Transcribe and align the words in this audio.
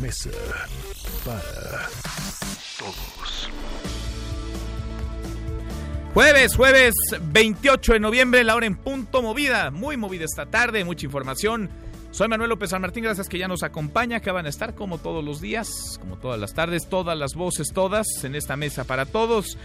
Mesa 0.00 0.30
para 1.24 1.88
Todos. 2.78 3.50
Jueves, 6.14 6.56
jueves 6.56 6.94
28 7.20 7.92
de 7.94 8.00
noviembre, 8.00 8.44
la 8.44 8.54
hora 8.54 8.66
en 8.66 8.76
punto 8.76 9.22
movida, 9.22 9.70
muy 9.70 9.96
movida 9.96 10.24
esta 10.24 10.46
tarde, 10.46 10.84
mucha 10.84 11.06
información. 11.06 11.68
Soy 12.10 12.28
Manuel 12.28 12.50
López 12.50 12.70
San 12.70 12.82
gracias 12.82 13.28
que 13.28 13.38
ya 13.38 13.48
nos 13.48 13.62
acompaña, 13.62 14.20
que 14.20 14.30
van 14.30 14.46
a 14.46 14.48
estar 14.48 14.74
como 14.74 14.98
todos 14.98 15.24
los 15.24 15.40
días, 15.40 15.98
como 16.00 16.16
todas 16.16 16.40
las 16.40 16.54
tardes, 16.54 16.88
todas 16.88 17.16
las 17.16 17.34
voces, 17.34 17.72
todas 17.72 18.06
en 18.24 18.34
esta 18.34 18.56
mesa 18.56 18.84
para 18.84 19.06
todos. 19.06 19.58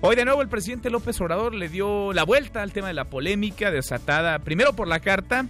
Hoy 0.00 0.14
de 0.14 0.24
nuevo 0.24 0.42
el 0.42 0.48
presidente 0.48 0.90
López 0.90 1.20
Obrador 1.20 1.54
le 1.54 1.68
dio 1.68 2.12
la 2.12 2.24
vuelta 2.24 2.62
al 2.62 2.72
tema 2.72 2.88
de 2.88 2.94
la 2.94 3.06
polémica 3.06 3.70
desatada 3.70 4.38
primero 4.40 4.74
por 4.74 4.86
la 4.86 5.00
carta 5.00 5.46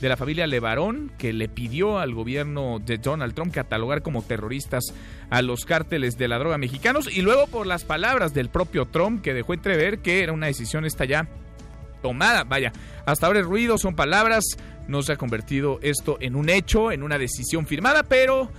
de 0.00 0.08
la 0.08 0.16
familia 0.16 0.46
Levarón 0.46 1.10
que 1.18 1.32
le 1.32 1.48
pidió 1.48 1.98
al 1.98 2.14
gobierno 2.14 2.78
de 2.78 2.98
Donald 2.98 3.34
Trump 3.34 3.52
catalogar 3.52 4.02
como 4.02 4.22
terroristas 4.22 4.94
a 5.30 5.42
los 5.42 5.64
cárteles 5.64 6.16
de 6.16 6.28
la 6.28 6.38
droga 6.38 6.58
mexicanos 6.58 7.08
y 7.10 7.22
luego 7.22 7.46
por 7.46 7.66
las 7.66 7.84
palabras 7.84 8.34
del 8.34 8.48
propio 8.48 8.86
Trump 8.86 9.22
que 9.22 9.34
dejó 9.34 9.54
entrever 9.54 9.98
que 9.98 10.22
era 10.22 10.32
una 10.32 10.46
decisión 10.46 10.84
esta 10.84 11.04
ya 11.04 11.28
tomada. 12.02 12.44
Vaya, 12.44 12.72
hasta 13.06 13.26
ahora 13.26 13.40
el 13.40 13.44
ruido 13.44 13.78
son 13.78 13.96
palabras, 13.96 14.44
no 14.86 15.02
se 15.02 15.12
ha 15.12 15.16
convertido 15.16 15.78
esto 15.82 16.16
en 16.20 16.36
un 16.36 16.48
hecho, 16.48 16.92
en 16.92 17.02
una 17.02 17.18
decisión 17.18 17.66
firmada, 17.66 18.04
pero 18.04 18.50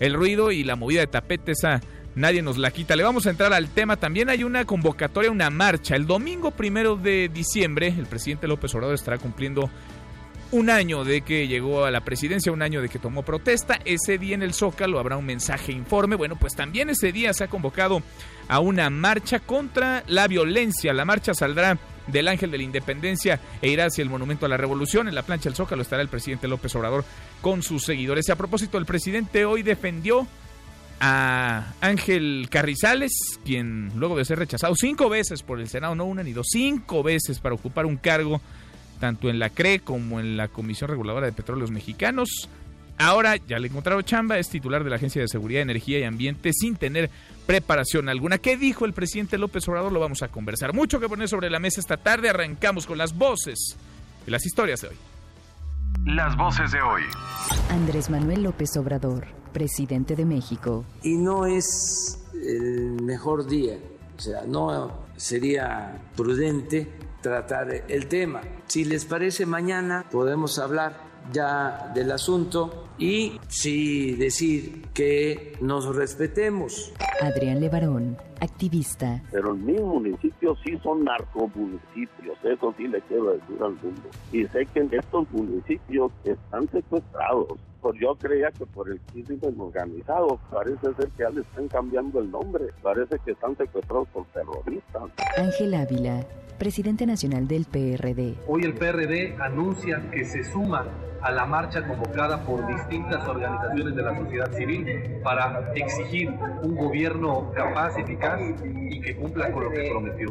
el 0.00 0.14
ruido 0.14 0.50
y 0.50 0.64
la 0.64 0.76
movida 0.76 1.00
de 1.00 1.06
tapete 1.06 1.52
esa 1.52 1.80
nadie 2.14 2.42
nos 2.42 2.58
la 2.58 2.70
quita. 2.70 2.96
Le 2.96 3.02
vamos 3.02 3.26
a 3.26 3.30
entrar 3.30 3.52
al 3.52 3.68
tema. 3.68 3.96
También 3.96 4.28
hay 4.28 4.44
una 4.44 4.64
convocatoria, 4.64 5.30
una 5.30 5.50
marcha. 5.50 5.96
El 5.96 6.06
domingo 6.06 6.50
primero 6.50 6.96
de 6.96 7.30
diciembre, 7.32 7.94
el 7.96 8.06
presidente 8.06 8.48
López 8.48 8.74
Obrador 8.74 8.94
estará 8.94 9.18
cumpliendo 9.18 9.70
un 10.50 10.70
año 10.70 11.04
de 11.04 11.20
que 11.20 11.46
llegó 11.46 11.84
a 11.84 11.90
la 11.90 12.00
presidencia, 12.00 12.52
un 12.52 12.62
año 12.62 12.80
de 12.80 12.88
que 12.88 12.98
tomó 12.98 13.22
protesta. 13.22 13.78
Ese 13.84 14.18
día 14.18 14.34
en 14.34 14.42
el 14.42 14.54
Zócalo 14.54 14.98
habrá 14.98 15.16
un 15.16 15.26
mensaje 15.26 15.72
informe. 15.72 16.16
Bueno, 16.16 16.36
pues 16.36 16.54
también 16.54 16.90
ese 16.90 17.12
día 17.12 17.32
se 17.34 17.44
ha 17.44 17.48
convocado 17.48 18.02
a 18.48 18.60
una 18.60 18.88
marcha 18.90 19.40
contra 19.40 20.04
la 20.06 20.26
violencia. 20.26 20.92
La 20.92 21.04
marcha 21.04 21.34
saldrá 21.34 21.78
del 22.06 22.28
Ángel 22.28 22.50
de 22.50 22.58
la 22.58 22.64
Independencia 22.64 23.40
e 23.60 23.68
irá 23.68 23.86
hacia 23.86 24.02
el 24.02 24.08
Monumento 24.08 24.46
a 24.46 24.48
la 24.48 24.56
Revolución. 24.56 25.08
En 25.08 25.14
la 25.14 25.22
plancha 25.22 25.50
del 25.50 25.56
Zócalo 25.56 25.82
estará 25.82 26.02
el 26.02 26.08
presidente 26.08 26.48
López 26.48 26.74
Obrador 26.76 27.04
con 27.42 27.62
sus 27.62 27.84
seguidores. 27.84 28.30
A 28.30 28.36
propósito, 28.36 28.78
el 28.78 28.86
presidente 28.86 29.44
hoy 29.44 29.62
defendió 29.62 30.26
a 31.00 31.74
Ángel 31.80 32.48
Carrizales, 32.50 33.12
quien 33.44 33.92
luego 33.96 34.16
de 34.16 34.24
ser 34.24 34.38
rechazado 34.38 34.74
cinco 34.74 35.08
veces 35.08 35.42
por 35.42 35.60
el 35.60 35.68
Senado, 35.68 35.94
no 35.94 36.06
una 36.06 36.22
ni 36.22 36.32
dos, 36.32 36.48
cinco 36.50 37.02
veces 37.02 37.38
para 37.38 37.54
ocupar 37.54 37.86
un 37.86 37.96
cargo 37.96 38.40
tanto 38.98 39.28
en 39.28 39.38
la 39.38 39.50
CRE 39.50 39.80
como 39.80 40.20
en 40.20 40.36
la 40.36 40.48
Comisión 40.48 40.90
Reguladora 40.90 41.26
de 41.26 41.32
Petróleos 41.32 41.70
Mexicanos. 41.70 42.48
Ahora 42.98 43.36
ya 43.36 43.58
le 43.60 43.68
encontraron 43.68 44.02
chamba, 44.02 44.38
es 44.38 44.48
titular 44.48 44.82
de 44.82 44.90
la 44.90 44.96
Agencia 44.96 45.22
de 45.22 45.28
Seguridad, 45.28 45.62
Energía 45.62 46.00
y 46.00 46.02
Ambiente 46.02 46.50
sin 46.52 46.74
tener 46.76 47.10
preparación 47.46 48.08
alguna. 48.08 48.38
¿Qué 48.38 48.56
dijo 48.56 48.84
el 48.84 48.92
presidente 48.92 49.38
López 49.38 49.66
Obrador? 49.68 49.92
Lo 49.92 50.00
vamos 50.00 50.22
a 50.22 50.28
conversar. 50.28 50.74
Mucho 50.74 50.98
que 50.98 51.08
poner 51.08 51.28
sobre 51.28 51.48
la 51.48 51.60
mesa 51.60 51.80
esta 51.80 51.96
tarde. 51.96 52.28
Arrancamos 52.28 52.86
con 52.86 52.98
las 52.98 53.16
voces 53.16 53.76
de 54.26 54.32
las 54.32 54.44
historias 54.44 54.80
de 54.80 54.88
hoy. 54.88 54.96
Las 56.04 56.36
voces 56.36 56.72
de 56.72 56.80
hoy. 56.80 57.02
Andrés 57.70 58.10
Manuel 58.10 58.42
López 58.42 58.76
Obrador, 58.76 59.26
presidente 59.52 60.16
de 60.16 60.24
México. 60.24 60.84
y 61.02 61.16
no 61.16 61.46
es 61.46 62.18
el 62.34 63.00
mejor 63.02 63.46
día. 63.46 63.78
O 64.16 64.20
sea, 64.20 64.42
no 64.46 65.06
sería 65.16 66.02
prudente 66.16 66.88
tratar 67.20 67.68
el 67.88 68.06
tema. 68.08 68.40
Si 68.66 68.84
les 68.84 69.04
parece, 69.04 69.46
mañana 69.46 70.04
podemos 70.10 70.58
hablar 70.58 71.08
ya 71.32 71.90
del 71.94 72.10
asunto 72.12 72.88
y 72.98 73.38
sí 73.48 74.16
decir 74.16 74.86
que 74.94 75.52
nos 75.60 75.94
respetemos. 75.94 76.92
Adrián 77.20 77.60
Levarón, 77.60 78.16
activista. 78.40 79.22
pero 79.30 79.54
en 79.54 79.66
mis 79.66 79.80
municipios 79.80 80.58
sí 80.64 80.78
son 80.82 81.04
narcomunicipios, 81.04 82.38
eso 82.44 82.74
sí 82.76 82.88
le 82.88 83.00
quiero 83.02 83.32
decir 83.32 83.56
al 83.60 83.74
mundo. 83.74 84.08
Y 84.32 84.46
sé 84.46 84.66
que 84.66 84.80
en 84.80 84.90
estos 84.92 85.30
municipios 85.30 86.12
están 86.24 86.68
secuestrados. 86.70 87.58
Pues 87.80 87.94
yo 88.00 88.16
creía 88.16 88.50
que 88.50 88.66
por 88.66 88.90
el 88.90 89.00
crimen 89.00 89.60
organizado, 89.60 90.40
parece 90.50 90.94
ser 90.94 91.08
que 91.10 91.22
ya 91.22 91.30
le 91.30 91.42
están 91.42 91.68
cambiando 91.68 92.20
el 92.20 92.30
nombre, 92.30 92.64
parece 92.82 93.18
que 93.24 93.32
están 93.32 93.56
secuestrados 93.56 94.08
por 94.08 94.26
terroristas. 94.26 95.02
Ángel 95.36 95.74
Ávila, 95.74 96.26
presidente 96.58 97.06
nacional 97.06 97.46
del 97.46 97.66
PRD. 97.66 98.34
Hoy 98.48 98.64
el 98.64 98.74
PRD 98.74 99.36
anuncia 99.40 100.02
que 100.10 100.24
se 100.24 100.42
suma 100.44 100.86
a 101.22 101.30
la 101.30 101.46
marcha 101.46 101.86
convocada 101.86 102.44
por 102.44 102.66
distintas 102.66 103.26
organizaciones 103.26 103.94
de 103.94 104.02
la 104.02 104.16
sociedad 104.16 104.52
civil 104.52 105.20
para 105.22 105.72
exigir 105.74 106.30
un 106.62 106.76
gobierno 106.76 107.52
capaz, 107.54 107.96
eficaz 107.98 108.40
y 108.64 109.00
que 109.00 109.16
cumpla 109.16 109.52
con 109.52 109.64
lo 109.64 109.70
que 109.70 109.88
prometió. 109.90 110.28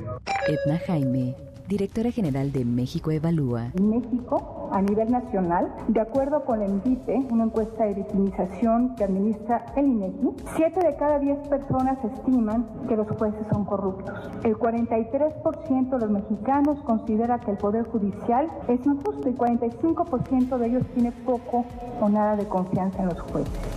Edna 0.47 0.79
Jaime, 0.85 1.35
directora 1.67 2.11
general 2.11 2.51
de 2.51 2.63
México 2.63 3.11
Evalúa. 3.11 3.72
México, 3.81 4.69
a 4.72 4.81
nivel 4.81 5.11
nacional, 5.11 5.73
de 5.89 6.00
acuerdo 6.00 6.45
con 6.45 6.61
el 6.61 6.72
INVIPE, 6.72 7.28
una 7.31 7.45
encuesta 7.45 7.83
de 7.83 7.95
victimización 7.95 8.95
que 8.95 9.03
administra 9.03 9.66
el 9.75 9.88
INEGI, 9.88 10.29
7 10.55 10.79
de 10.79 10.95
cada 10.95 11.19
10 11.19 11.50
personas 11.50 11.97
estiman 12.05 12.66
que 12.88 12.95
los 12.95 13.07
jueces 13.17 13.45
son 13.51 13.66
corruptos. 13.66 14.16
El 14.44 14.55
43% 14.55 15.89
de 15.89 16.00
los 16.00 16.09
mexicanos 16.09 16.79
considera 16.85 17.39
que 17.39 17.51
el 17.51 17.57
Poder 17.57 17.85
Judicial 17.85 18.47
es 18.67 18.85
injusto 18.85 19.29
y 19.29 19.34
45% 19.34 20.57
de 20.57 20.67
ellos 20.67 20.84
tiene 20.94 21.11
poco 21.11 21.66
o 21.99 22.09
nada 22.09 22.35
de 22.38 22.45
confianza 22.45 22.99
en 23.01 23.09
los 23.09 23.19
jueces. 23.22 23.77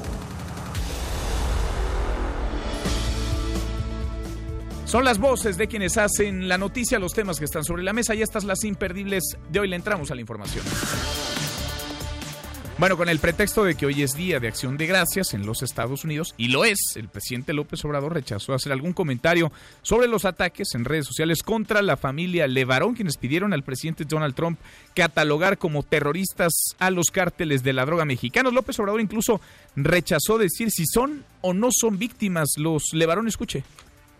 Son 4.90 5.04
las 5.04 5.20
voces 5.20 5.56
de 5.56 5.68
quienes 5.68 5.96
hacen 5.98 6.48
la 6.48 6.58
noticia, 6.58 6.98
los 6.98 7.12
temas 7.12 7.38
que 7.38 7.44
están 7.44 7.62
sobre 7.62 7.84
la 7.84 7.92
mesa 7.92 8.12
y 8.16 8.22
estas 8.22 8.42
las 8.42 8.64
imperdibles 8.64 9.22
de 9.48 9.60
hoy. 9.60 9.68
Le 9.68 9.76
entramos 9.76 10.10
a 10.10 10.16
la 10.16 10.20
información. 10.20 10.64
Bueno, 12.76 12.96
con 12.96 13.08
el 13.08 13.20
pretexto 13.20 13.62
de 13.62 13.76
que 13.76 13.86
hoy 13.86 14.02
es 14.02 14.14
Día 14.14 14.40
de 14.40 14.48
Acción 14.48 14.76
de 14.76 14.88
Gracias 14.88 15.32
en 15.32 15.46
los 15.46 15.62
Estados 15.62 16.02
Unidos, 16.02 16.34
y 16.36 16.48
lo 16.48 16.64
es, 16.64 16.76
el 16.96 17.06
presidente 17.06 17.52
López 17.52 17.84
Obrador 17.84 18.14
rechazó 18.14 18.52
hacer 18.52 18.72
algún 18.72 18.92
comentario 18.92 19.52
sobre 19.82 20.08
los 20.08 20.24
ataques 20.24 20.74
en 20.74 20.84
redes 20.84 21.06
sociales 21.06 21.44
contra 21.44 21.82
la 21.82 21.96
familia 21.96 22.48
Levarón, 22.48 22.94
quienes 22.96 23.16
pidieron 23.16 23.52
al 23.52 23.62
presidente 23.62 24.04
Donald 24.04 24.34
Trump 24.34 24.58
catalogar 24.96 25.56
como 25.56 25.84
terroristas 25.84 26.74
a 26.80 26.90
los 26.90 27.12
cárteles 27.12 27.62
de 27.62 27.74
la 27.74 27.86
droga 27.86 28.04
mexicanos. 28.04 28.52
López 28.52 28.76
Obrador 28.80 29.00
incluso 29.00 29.40
rechazó 29.76 30.36
decir 30.36 30.72
si 30.72 30.84
son 30.84 31.24
o 31.42 31.54
no 31.54 31.68
son 31.70 31.96
víctimas 31.96 32.54
los 32.56 32.92
Levarón. 32.92 33.28
Escuche. 33.28 33.62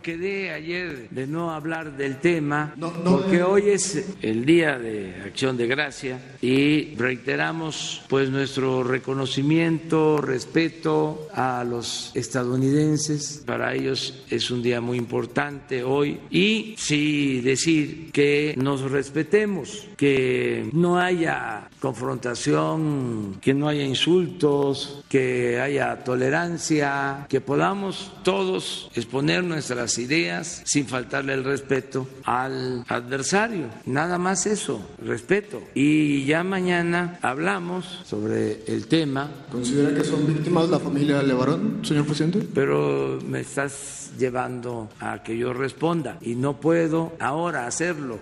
Quedé 0.01 0.49
ayer 0.49 1.09
de 1.11 1.27
no 1.27 1.51
hablar 1.51 1.95
del 1.95 2.17
tema 2.17 2.73
porque 3.05 3.43
hoy 3.43 3.69
es 3.69 4.03
el 4.23 4.45
día 4.45 4.79
de 4.79 5.13
acción 5.23 5.57
de 5.57 5.67
gracia 5.67 6.19
y 6.41 6.95
reiteramos 6.95 8.01
pues 8.09 8.31
nuestro 8.31 8.83
reconocimiento, 8.83 10.17
respeto 10.17 11.27
a 11.35 11.63
los 11.63 12.11
estadounidenses. 12.15 13.43
Para 13.45 13.75
ellos 13.75 14.23
es 14.31 14.49
un 14.49 14.63
día 14.63 14.81
muy 14.81 14.97
importante 14.97 15.83
hoy 15.83 16.19
y 16.31 16.73
sí 16.79 17.41
decir 17.41 18.11
que 18.11 18.55
nos 18.57 18.81
respetemos, 18.81 19.87
que 19.97 20.67
no 20.73 20.97
haya 20.97 21.69
confrontación, 21.79 23.37
que 23.39 23.53
no 23.53 23.67
haya 23.67 23.83
insultos, 23.83 25.03
que 25.07 25.59
haya 25.59 26.03
tolerancia, 26.03 27.27
que 27.29 27.39
podamos 27.39 28.11
todos 28.23 28.89
exponer 28.95 29.43
nuestras 29.43 29.90
ideas 29.97 30.61
sin 30.65 30.87
faltarle 30.87 31.33
el 31.33 31.43
respeto 31.43 32.07
al 32.23 32.83
adversario. 32.87 33.67
Nada 33.85 34.17
más 34.17 34.45
eso, 34.45 34.81
respeto. 35.03 35.61
Y 35.73 36.25
ya 36.25 36.43
mañana 36.43 37.19
hablamos 37.21 38.01
sobre 38.05 38.63
el 38.67 38.87
tema, 38.87 39.29
¿Considera 39.51 39.93
que 39.93 40.03
son 40.03 40.25
víctimas 40.27 40.69
la 40.69 40.79
familia 40.79 41.21
Levarón, 41.21 41.81
señor 41.83 42.05
presidente? 42.05 42.39
pero 42.53 43.19
me 43.27 43.41
estás 43.41 44.11
llevando 44.17 44.89
a 44.99 45.23
que 45.23 45.37
yo 45.37 45.53
responda 45.53 46.17
y 46.21 46.35
no 46.35 46.59
puedo 46.59 47.13
ahora 47.19 47.67
hacerlo. 47.67 48.19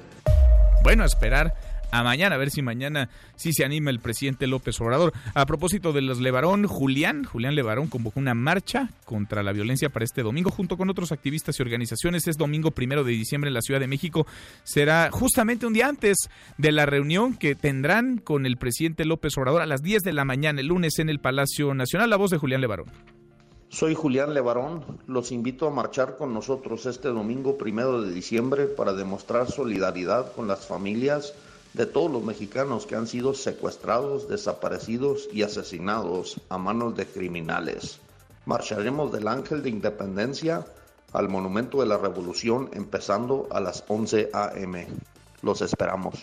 Bueno, 0.83 1.03
esperar 1.03 1.53
a 1.91 2.03
mañana, 2.03 2.35
a 2.35 2.37
ver 2.37 2.51
si 2.51 2.61
mañana 2.61 3.09
sí 3.35 3.53
se 3.53 3.65
anima 3.65 3.89
el 3.89 3.99
presidente 3.99 4.47
López 4.47 4.79
Obrador. 4.81 5.13
A 5.33 5.45
propósito 5.45 5.93
de 5.93 6.01
los 6.01 6.19
Levarón, 6.19 6.67
Julián, 6.67 7.23
Julián 7.23 7.55
Levarón 7.55 7.87
convocó 7.87 8.19
una 8.19 8.33
marcha 8.33 8.89
contra 9.05 9.43
la 9.43 9.51
violencia 9.51 9.89
para 9.89 10.05
este 10.05 10.23
domingo 10.23 10.51
junto 10.51 10.77
con 10.77 10.89
otros 10.89 11.11
activistas 11.11 11.59
y 11.59 11.63
organizaciones. 11.63 12.27
Es 12.27 12.37
domingo 12.37 12.71
primero 12.71 13.03
de 13.03 13.13
diciembre 13.13 13.49
en 13.49 13.53
la 13.53 13.61
Ciudad 13.61 13.79
de 13.79 13.87
México. 13.87 14.27
Será 14.63 15.09
justamente 15.11 15.65
un 15.65 15.73
día 15.73 15.87
antes 15.87 16.17
de 16.57 16.71
la 16.71 16.85
reunión 16.85 17.35
que 17.35 17.55
tendrán 17.55 18.17
con 18.17 18.45
el 18.45 18.57
presidente 18.57 19.05
López 19.05 19.37
Obrador 19.37 19.61
a 19.61 19.65
las 19.65 19.81
10 19.81 20.03
de 20.03 20.13
la 20.13 20.25
mañana, 20.25 20.61
el 20.61 20.67
lunes, 20.67 20.99
en 20.99 21.09
el 21.09 21.19
Palacio 21.19 21.73
Nacional. 21.73 22.09
La 22.09 22.17
voz 22.17 22.31
de 22.31 22.37
Julián 22.37 22.61
Levarón. 22.61 22.87
Soy 23.69 23.93
Julián 23.93 24.33
Levarón. 24.33 24.83
Los 25.05 25.31
invito 25.31 25.67
a 25.67 25.71
marchar 25.71 26.17
con 26.17 26.33
nosotros 26.33 26.87
este 26.87 27.09
domingo 27.09 27.57
primero 27.57 28.01
de 28.01 28.11
diciembre 28.11 28.65
para 28.65 28.93
demostrar 28.93 29.51
solidaridad 29.51 30.31
con 30.33 30.47
las 30.47 30.65
familias 30.65 31.35
de 31.73 31.85
todos 31.85 32.11
los 32.11 32.23
mexicanos 32.23 32.85
que 32.85 32.95
han 32.95 33.07
sido 33.07 33.33
secuestrados, 33.33 34.27
desaparecidos 34.27 35.29
y 35.31 35.43
asesinados 35.43 36.41
a 36.49 36.57
manos 36.57 36.95
de 36.95 37.05
criminales. 37.05 37.99
Marcharemos 38.45 39.11
del 39.11 39.27
Ángel 39.27 39.61
de 39.61 39.69
Independencia 39.69 40.65
al 41.13 41.29
Monumento 41.29 41.81
de 41.81 41.87
la 41.87 41.97
Revolución 41.97 42.69
empezando 42.73 43.47
a 43.51 43.59
las 43.59 43.83
11 43.87 44.29
a.m. 44.33 44.87
Los 45.41 45.61
esperamos. 45.61 46.15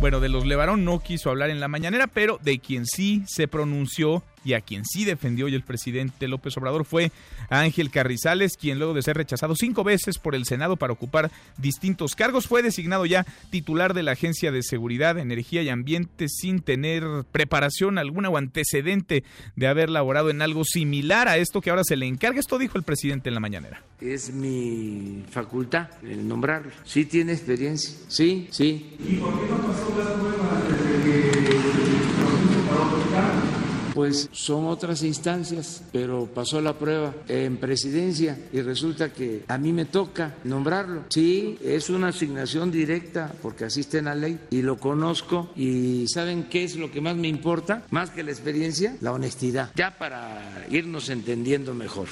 Bueno, 0.00 0.20
de 0.20 0.28
los 0.28 0.46
Levarón 0.46 0.84
no 0.84 1.00
quiso 1.00 1.28
hablar 1.28 1.50
en 1.50 1.58
la 1.58 1.66
mañanera, 1.66 2.06
pero 2.06 2.38
de 2.40 2.60
quien 2.60 2.86
sí 2.86 3.24
se 3.26 3.48
pronunció 3.48 4.22
y 4.48 4.54
a 4.54 4.62
quien 4.62 4.86
sí 4.86 5.04
defendió 5.04 5.44
hoy 5.44 5.54
el 5.54 5.62
presidente 5.62 6.26
López 6.26 6.56
Obrador 6.56 6.86
fue 6.86 7.12
Ángel 7.50 7.90
Carrizales, 7.90 8.56
quien 8.56 8.78
luego 8.78 8.94
de 8.94 9.02
ser 9.02 9.18
rechazado 9.18 9.54
cinco 9.54 9.84
veces 9.84 10.18
por 10.18 10.34
el 10.34 10.46
Senado 10.46 10.78
para 10.78 10.94
ocupar 10.94 11.30
distintos 11.58 12.14
cargos, 12.14 12.46
fue 12.46 12.62
designado 12.62 13.04
ya 13.04 13.26
titular 13.50 13.92
de 13.92 14.02
la 14.02 14.12
Agencia 14.12 14.50
de 14.50 14.62
Seguridad, 14.62 15.18
Energía 15.18 15.62
y 15.62 15.68
Ambiente 15.68 16.28
sin 16.30 16.60
tener 16.60 17.04
preparación 17.30 17.98
alguna 17.98 18.30
o 18.30 18.38
antecedente 18.38 19.22
de 19.54 19.66
haber 19.66 19.90
laborado 19.90 20.30
en 20.30 20.40
algo 20.40 20.64
similar 20.64 21.28
a 21.28 21.36
esto 21.36 21.60
que 21.60 21.68
ahora 21.68 21.84
se 21.84 21.96
le 21.96 22.06
encarga. 22.06 22.40
Esto 22.40 22.56
dijo 22.56 22.78
el 22.78 22.84
presidente 22.84 23.28
en 23.28 23.34
la 23.34 23.40
mañanera. 23.40 23.82
Es 24.00 24.32
mi 24.32 25.24
facultad 25.30 25.90
el 26.02 26.26
nombrarlo. 26.26 26.70
Sí 26.84 27.04
tiene 27.04 27.34
experiencia. 27.34 27.94
Sí, 28.08 28.48
sí. 28.50 28.96
¿Y 29.06 29.16
por 29.16 29.38
qué 29.38 29.46
no 29.50 29.58
pasó 29.58 29.94
la 29.98 30.14
prueba 30.14 30.38
pues 33.98 34.28
son 34.30 34.66
otras 34.66 35.02
instancias, 35.02 35.82
pero 35.90 36.26
pasó 36.26 36.60
la 36.60 36.74
prueba 36.78 37.12
en 37.26 37.56
presidencia 37.56 38.38
y 38.52 38.60
resulta 38.60 39.12
que 39.12 39.42
a 39.48 39.58
mí 39.58 39.72
me 39.72 39.86
toca 39.86 40.36
nombrarlo. 40.44 41.02
Sí, 41.08 41.58
es 41.64 41.90
una 41.90 42.10
asignación 42.10 42.70
directa 42.70 43.32
porque 43.42 43.64
así 43.64 43.80
está 43.80 43.98
en 43.98 44.04
la 44.04 44.14
ley 44.14 44.38
y 44.50 44.62
lo 44.62 44.76
conozco 44.76 45.50
y 45.56 46.06
¿saben 46.06 46.44
qué 46.44 46.62
es 46.62 46.76
lo 46.76 46.92
que 46.92 47.00
más 47.00 47.16
me 47.16 47.26
importa? 47.26 47.82
Más 47.90 48.10
que 48.10 48.22
la 48.22 48.30
experiencia, 48.30 48.96
la 49.00 49.10
honestidad, 49.10 49.72
ya 49.74 49.98
para 49.98 50.64
irnos 50.70 51.08
entendiendo 51.08 51.74
mejor. 51.74 52.06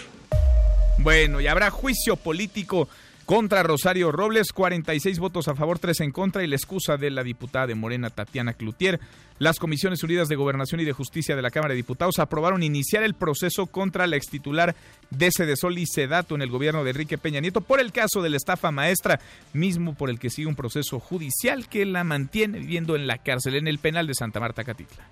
Bueno, 0.98 1.40
y 1.40 1.46
habrá 1.46 1.70
juicio 1.70 2.16
político 2.16 2.88
contra 3.26 3.64
Rosario 3.64 4.12
Robles, 4.12 4.52
46 4.52 5.18
votos 5.18 5.48
a 5.48 5.56
favor, 5.56 5.80
3 5.80 6.00
en 6.02 6.12
contra 6.12 6.44
y 6.44 6.46
la 6.46 6.54
excusa 6.54 6.96
de 6.96 7.10
la 7.10 7.24
diputada 7.24 7.66
de 7.66 7.74
Morena 7.74 8.08
Tatiana 8.08 8.54
Cloutier. 8.54 9.00
Las 9.40 9.58
Comisiones 9.58 10.02
Unidas 10.04 10.28
de 10.28 10.36
Gobernación 10.36 10.80
y 10.80 10.84
de 10.84 10.92
Justicia 10.92 11.34
de 11.34 11.42
la 11.42 11.50
Cámara 11.50 11.72
de 11.72 11.78
Diputados 11.78 12.20
aprobaron 12.20 12.62
iniciar 12.62 13.02
el 13.02 13.14
proceso 13.14 13.66
contra 13.66 14.06
la 14.06 14.16
extitular 14.16 14.76
de 15.10 15.30
Cedesol 15.36 15.76
y 15.76 15.86
Sedato 15.86 16.36
en 16.36 16.42
el 16.42 16.50
gobierno 16.50 16.84
de 16.84 16.90
Enrique 16.90 17.18
Peña 17.18 17.40
Nieto 17.40 17.60
por 17.60 17.80
el 17.80 17.90
caso 17.90 18.22
de 18.22 18.30
la 18.30 18.36
estafa 18.36 18.70
maestra, 18.70 19.20
mismo 19.52 19.94
por 19.94 20.08
el 20.08 20.20
que 20.20 20.30
sigue 20.30 20.46
un 20.46 20.54
proceso 20.54 21.00
judicial 21.00 21.68
que 21.68 21.84
la 21.84 22.04
mantiene 22.04 22.60
viviendo 22.60 22.94
en 22.94 23.08
la 23.08 23.18
cárcel 23.18 23.56
en 23.56 23.66
el 23.66 23.80
penal 23.80 24.06
de 24.06 24.14
Santa 24.14 24.38
Marta 24.38 24.62
Catitla. 24.62 25.04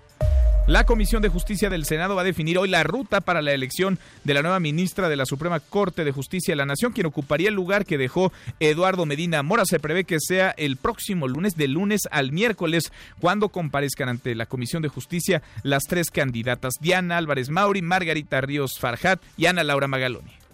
La 0.67 0.83
Comisión 0.83 1.21
de 1.21 1.29
Justicia 1.29 1.69
del 1.69 1.85
Senado 1.85 2.15
va 2.15 2.21
a 2.21 2.25
definir 2.25 2.57
hoy 2.57 2.67
la 2.67 2.83
ruta 2.83 3.21
para 3.21 3.43
la 3.43 3.53
elección 3.53 3.99
de 4.23 4.33
la 4.33 4.41
nueva 4.41 4.59
ministra 4.59 5.09
de 5.09 5.15
la 5.15 5.27
Suprema 5.27 5.59
Corte 5.59 6.03
de 6.03 6.11
Justicia 6.11 6.53
de 6.53 6.55
la 6.55 6.65
Nación, 6.65 6.91
quien 6.91 7.05
ocuparía 7.05 7.49
el 7.49 7.53
lugar 7.53 7.85
que 7.85 7.99
dejó 7.99 8.33
Eduardo 8.59 9.05
Medina 9.05 9.43
Mora. 9.43 9.65
Se 9.65 9.79
prevé 9.79 10.05
que 10.05 10.17
sea 10.19 10.55
el 10.57 10.77
próximo 10.77 11.27
lunes, 11.27 11.55
de 11.55 11.67
lunes 11.67 12.07
al 12.09 12.31
miércoles, 12.31 12.91
cuando 13.19 13.49
comparezcan 13.49 14.09
ante 14.09 14.33
la 14.33 14.47
Comisión 14.47 14.81
de 14.81 14.89
Justicia 14.89 15.43
las 15.61 15.83
tres 15.83 16.09
candidatas, 16.09 16.73
Diana 16.81 17.17
Álvarez 17.17 17.49
Mauri, 17.49 17.83
Margarita 17.83 18.41
Ríos 18.41 18.79
Farjat 18.79 19.21
y 19.37 19.45
Ana 19.45 19.63
Laura 19.63 19.87
Magaloni. 19.87 20.44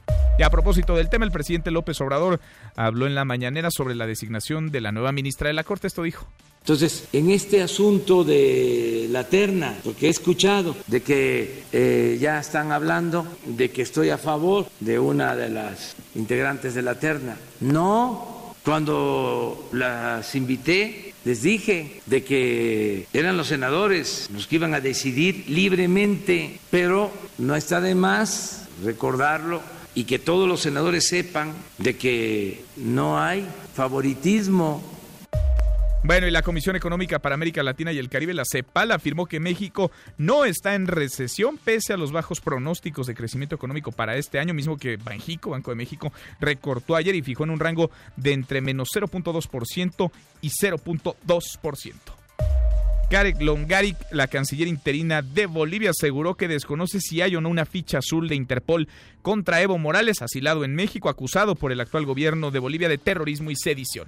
A 0.44 0.50
propósito 0.50 0.96
del 0.96 1.10
tema, 1.10 1.26
el 1.26 1.32
presidente 1.32 1.70
López 1.70 2.02
Obrador 2.02 2.40
habló 2.76 3.06
en 3.06 3.14
la 3.14 3.26
mañanera 3.26 3.70
sobre 3.70 3.94
la 3.94 4.08
designación 4.08 4.72
de 4.72 4.82
la 4.82 4.92
nueva 4.92 5.12
ministra 5.12 5.48
de 5.48 5.54
la 5.54 5.64
Corte. 5.64 5.86
Esto 5.86 6.02
dijo. 6.02 6.26
Entonces, 6.62 7.08
en 7.14 7.30
este 7.30 7.62
asunto 7.62 8.24
de 8.24 9.08
la 9.10 9.24
terna, 9.24 9.76
porque 9.84 10.08
he 10.08 10.10
escuchado 10.10 10.76
de 10.88 11.02
que 11.02 11.64
eh, 11.72 12.18
ya 12.20 12.40
están 12.40 12.72
hablando 12.72 13.26
de 13.46 13.70
que 13.70 13.84
estoy 13.84 14.10
a 14.10 14.18
favor 14.18 14.68
de 14.80 14.98
una 14.98 15.36
de 15.36 15.50
las 15.50 15.96
integrantes 16.16 16.74
de 16.74 16.82
la 16.82 16.96
terna. 16.96 17.38
No, 17.60 18.56
cuando 18.64 19.70
las 19.74 20.34
invité, 20.36 21.14
les 21.24 21.42
dije 21.44 22.02
de 22.08 22.24
que 22.24 23.08
eran 23.14 23.38
los 23.38 23.48
senadores 23.48 24.30
los 24.34 24.48
que 24.48 24.56
iban 24.56 24.74
a 24.74 24.80
decidir 24.80 25.46
libremente, 25.50 26.60
pero 26.72 27.12
no 27.38 27.56
está 27.56 27.80
de 27.80 27.96
más 27.96 28.68
recordarlo 28.84 29.62
y 29.96 30.06
que 30.06 30.20
todos 30.20 30.48
los 30.48 30.62
senadores 30.62 31.08
sepan 31.08 31.54
de 31.78 31.98
que 31.98 32.64
no 32.78 33.20
hay 33.20 33.48
favoritismo 33.74 34.82
bueno, 36.04 36.28
y 36.28 36.32
la 36.32 36.42
Comisión 36.42 36.76
Económica 36.76 37.20
para 37.20 37.36
América 37.36 37.62
Latina 37.62 37.92
y 37.92 38.00
el 38.00 38.10
Caribe, 38.10 38.34
la 38.34 38.44
CEPAL, 38.44 38.92
afirmó 38.92 39.28
que 39.28 39.40
México 39.40 39.92
no 40.18 40.46
está 40.46 40.74
en 40.74 40.88
recesión 40.88 41.60
pese 41.64 41.94
a 41.94 41.98
los 41.98 42.12
bajos 42.12 42.42
pronósticos 42.42 43.06
de 43.06 43.14
crecimiento 43.14 43.54
económico 43.54 43.92
para 43.92 44.16
este 44.16 44.40
año, 44.40 44.56
mismo 44.56 44.78
que 44.78 44.98
Banjico, 44.98 45.52
Banco 45.52 45.70
de 45.70 45.76
México, 45.76 46.12
recortó 46.40 46.96
ayer 46.96 47.14
y 47.14 47.22
fijó 47.22 47.44
en 47.44 47.52
un 47.52 47.60
rango 47.60 47.92
de 48.16 48.34
entre 48.34 48.62
menos 48.62 48.90
0.2% 48.96 50.12
y 50.42 50.50
0.2%. 50.50 52.21
Karek 53.12 53.42
Longaric, 53.42 53.98
la 54.12 54.28
canciller 54.28 54.70
interina 54.70 55.22
de 55.22 55.46
Bolivia, 55.46 55.90
aseguró 55.90 56.36
que 56.36 56.48
desconoce 56.48 57.02
si 57.02 57.20
hay 57.20 57.36
o 57.36 57.42
no 57.42 57.50
una 57.50 57.66
ficha 57.66 57.98
azul 57.98 58.30
de 58.30 58.36
Interpol 58.36 58.88
contra 59.22 59.62
Evo 59.62 59.78
Morales, 59.78 60.22
asilado 60.22 60.64
en 60.64 60.76
México, 60.76 61.10
acusado 61.10 61.56
por 61.56 61.74
el 61.74 61.82
actual 61.82 62.06
gobierno 62.06 62.52
de 62.52 62.60
Bolivia 62.60 62.88
de 62.88 62.98
terrorismo 62.98 63.52
y 63.52 63.58
sedición. 63.58 64.08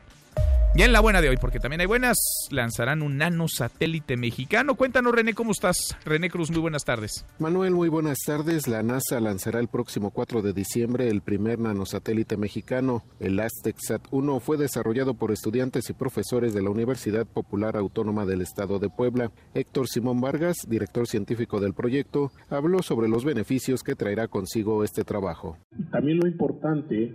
Y 0.76 0.82
en 0.82 0.92
la 0.92 1.02
buena 1.02 1.22
de 1.22 1.30
hoy, 1.30 1.38
porque 1.38 1.60
también 1.60 1.82
hay 1.82 1.86
buenas, 1.86 2.18
lanzarán 2.50 3.04
un 3.04 3.18
nanosatélite 3.18 4.18
mexicano. 4.18 4.74
Cuéntanos, 4.74 5.14
René, 5.14 5.36
¿cómo 5.36 5.52
estás? 5.52 5.96
René 6.04 6.32
Cruz, 6.32 6.50
muy 6.50 6.62
buenas 6.62 6.84
tardes. 6.84 7.28
Manuel, 7.38 7.76
muy 7.76 7.90
buenas 7.90 8.18
tardes. 8.26 8.68
La 8.68 8.82
NASA 8.82 9.20
lanzará 9.20 9.60
el 9.60 9.68
próximo 9.68 10.10
4 10.10 10.42
de 10.42 10.52
diciembre 10.52 11.10
el 11.10 11.22
primer 11.22 11.60
nanosatélite 11.60 12.38
mexicano. 12.38 13.04
El 13.20 13.40
Aztecsat 13.40 14.02
1 14.10 14.40
fue 14.40 14.58
desarrollado 14.58 15.14
por 15.14 15.32
estudiantes 15.32 15.92
y 15.92 15.94
profesores 15.94 16.56
de 16.56 16.64
la 16.64 16.72
Universidad 16.72 17.28
Popular 17.28 17.78
Autónoma 17.78 18.26
del 18.26 18.42
Estado 18.42 18.80
de 18.80 18.90
Puebla. 18.90 19.32
Héctor 19.54 19.88
Simón 19.88 20.22
Vargas, 20.22 20.58
director 20.68 21.06
científico 21.06 21.60
del 21.60 21.76
proyecto, 21.76 22.32
habló 22.50 22.82
sobre 22.82 23.10
los 23.10 23.26
beneficios 23.26 23.84
que 23.84 23.94
traerá 23.94 24.28
consigo 24.28 24.84
este 24.84 25.04
trabajo. 25.04 25.56
También 25.92 26.18
lo 26.18 26.28
importante 26.28 27.14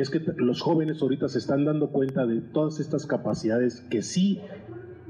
es 0.00 0.10
que 0.10 0.20
los 0.36 0.60
jóvenes 0.60 1.02
ahorita 1.02 1.28
se 1.28 1.38
están 1.38 1.64
dando 1.64 1.90
cuenta 1.90 2.26
de 2.26 2.40
todas 2.40 2.80
estas 2.80 3.06
capacidades 3.06 3.80
que 3.90 4.02
sí 4.02 4.40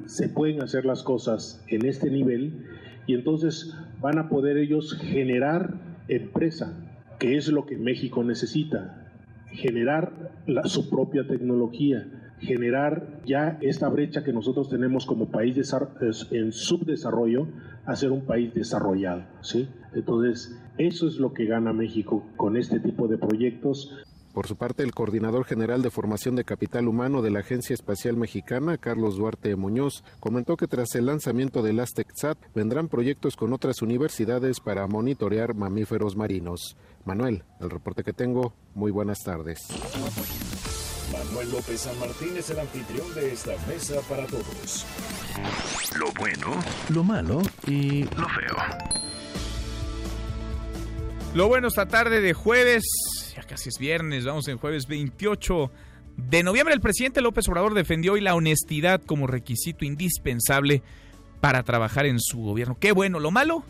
se 0.06 0.28
pueden 0.28 0.62
hacer 0.62 0.84
las 0.84 1.02
cosas 1.02 1.64
en 1.68 1.84
este 1.84 2.10
nivel 2.10 2.64
y 3.06 3.14
entonces 3.14 3.74
van 4.00 4.18
a 4.18 4.28
poder 4.28 4.56
ellos 4.56 4.94
generar 5.00 5.74
empresa, 6.08 6.72
que 7.18 7.36
es 7.36 7.48
lo 7.48 7.66
que 7.66 7.76
México 7.76 8.24
necesita, 8.24 9.06
generar 9.46 10.32
su 10.64 10.88
propia 10.88 11.26
tecnología, 11.26 12.06
generar 12.38 13.20
ya 13.26 13.58
esta 13.60 13.88
brecha 13.88 14.22
que 14.22 14.32
nosotros 14.32 14.68
tenemos 14.68 15.06
como 15.06 15.30
país 15.30 15.56
en 16.30 16.52
subdesarrollo 16.52 17.48
a 17.84 17.96
ser 17.96 18.12
un 18.12 18.24
país 18.26 18.54
desarrollado, 18.54 19.24
¿sí? 19.40 19.68
Entonces, 19.94 20.56
eso 20.76 21.08
es 21.08 21.16
lo 21.16 21.32
que 21.32 21.46
gana 21.46 21.72
México 21.72 22.24
con 22.36 22.56
este 22.56 22.78
tipo 22.78 23.08
de 23.08 23.18
proyectos. 23.18 23.96
Por 24.38 24.46
su 24.46 24.54
parte, 24.54 24.84
el 24.84 24.94
coordinador 24.94 25.44
general 25.44 25.82
de 25.82 25.90
formación 25.90 26.36
de 26.36 26.44
capital 26.44 26.86
humano 26.86 27.22
de 27.22 27.32
la 27.32 27.40
Agencia 27.40 27.74
Espacial 27.74 28.16
Mexicana, 28.16 28.78
Carlos 28.78 29.16
Duarte 29.16 29.56
Muñoz, 29.56 30.04
comentó 30.20 30.56
que 30.56 30.68
tras 30.68 30.94
el 30.94 31.06
lanzamiento 31.06 31.60
del 31.60 31.80
AztecSat 31.80 32.38
vendrán 32.54 32.86
proyectos 32.86 33.34
con 33.34 33.52
otras 33.52 33.82
universidades 33.82 34.60
para 34.60 34.86
monitorear 34.86 35.54
mamíferos 35.54 36.14
marinos. 36.14 36.76
Manuel, 37.04 37.42
el 37.60 37.68
reporte 37.68 38.04
que 38.04 38.12
tengo, 38.12 38.54
muy 38.76 38.92
buenas 38.92 39.24
tardes. 39.24 39.58
Manuel 41.10 41.50
López 41.50 41.80
San 41.80 41.98
Martín 41.98 42.36
es 42.36 42.48
el 42.50 42.60
anfitrión 42.60 43.12
de 43.16 43.32
esta 43.32 43.56
mesa 43.66 43.96
para 44.08 44.24
todos. 44.26 44.86
Lo 45.98 46.12
bueno, 46.12 46.62
lo 46.90 47.02
malo 47.02 47.42
y 47.66 48.04
lo 48.04 48.28
feo. 48.28 48.56
Lo 51.34 51.48
bueno 51.48 51.66
esta 51.68 51.86
tarde 51.86 52.20
de 52.20 52.34
jueves, 52.34 52.84
ya 53.38 53.46
casi 53.46 53.68
es 53.68 53.78
viernes, 53.78 54.24
vamos 54.24 54.48
en 54.48 54.58
jueves 54.58 54.88
28 54.88 55.70
de 56.16 56.42
noviembre. 56.42 56.74
El 56.74 56.80
presidente 56.80 57.20
López 57.20 57.48
Obrador 57.48 57.72
defendió 57.72 58.14
hoy 58.14 58.20
la 58.20 58.34
honestidad 58.34 59.00
como 59.00 59.28
requisito 59.28 59.84
indispensable 59.84 60.82
para 61.40 61.62
trabajar 61.62 62.06
en 62.06 62.18
su 62.18 62.38
gobierno. 62.38 62.76
Qué 62.80 62.90
bueno, 62.90 63.20
lo 63.20 63.30
malo. 63.30 63.62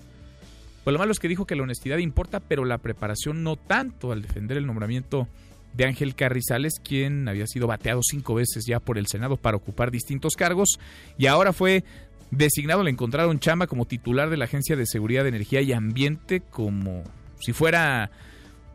Pues 0.84 0.92
lo 0.92 0.98
malo 0.98 1.12
es 1.12 1.18
que 1.18 1.28
dijo 1.28 1.46
que 1.46 1.54
la 1.54 1.64
honestidad 1.64 1.98
importa, 1.98 2.40
pero 2.40 2.64
la 2.64 2.78
preparación 2.78 3.42
no 3.42 3.56
tanto 3.56 4.10
al 4.10 4.22
defender 4.22 4.56
el 4.56 4.66
nombramiento 4.66 5.28
de 5.74 5.84
Ángel 5.84 6.14
Carrizales, 6.14 6.80
quien 6.82 7.28
había 7.28 7.46
sido 7.46 7.66
bateado 7.66 8.00
cinco 8.02 8.36
veces 8.36 8.64
ya 8.66 8.80
por 8.80 8.96
el 8.96 9.06
Senado 9.06 9.36
para 9.36 9.58
ocupar 9.58 9.90
distintos 9.90 10.34
cargos 10.34 10.78
y 11.18 11.26
ahora 11.26 11.52
fue 11.52 11.84
designado, 12.30 12.82
le 12.84 12.90
encontraron 12.90 13.38
chamba 13.38 13.66
como 13.66 13.84
titular 13.84 14.30
de 14.30 14.38
la 14.38 14.46
Agencia 14.46 14.76
de 14.76 14.86
Seguridad 14.86 15.24
de 15.24 15.28
Energía 15.28 15.60
y 15.60 15.74
Ambiente, 15.74 16.40
como 16.40 17.04
si 17.38 17.52
fuera 17.52 18.10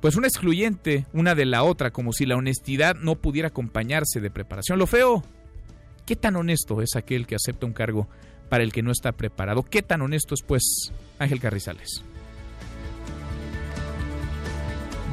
pues 0.03 0.17
una 0.17 0.27
excluyente 0.27 1.05
una 1.13 1.33
de 1.33 1.45
la 1.45 1.63
otra, 1.63 1.91
como 1.91 2.11
si 2.11 2.25
la 2.25 2.35
honestidad 2.35 2.97
no 2.97 3.15
pudiera 3.15 3.47
acompañarse 3.47 4.19
de 4.19 4.29
preparación. 4.29 4.77
Lo 4.77 4.85
feo, 4.85 5.23
¿qué 6.05 6.17
tan 6.17 6.35
honesto 6.35 6.81
es 6.81 6.97
aquel 6.97 7.25
que 7.25 7.35
acepta 7.35 7.65
un 7.65 7.71
cargo 7.71 8.09
para 8.49 8.65
el 8.65 8.73
que 8.73 8.83
no 8.83 8.91
está 8.91 9.13
preparado? 9.13 9.63
¿Qué 9.63 9.81
tan 9.81 10.01
honesto 10.01 10.33
es 10.33 10.41
pues 10.45 10.91
Ángel 11.19 11.39
Carrizales? 11.39 12.03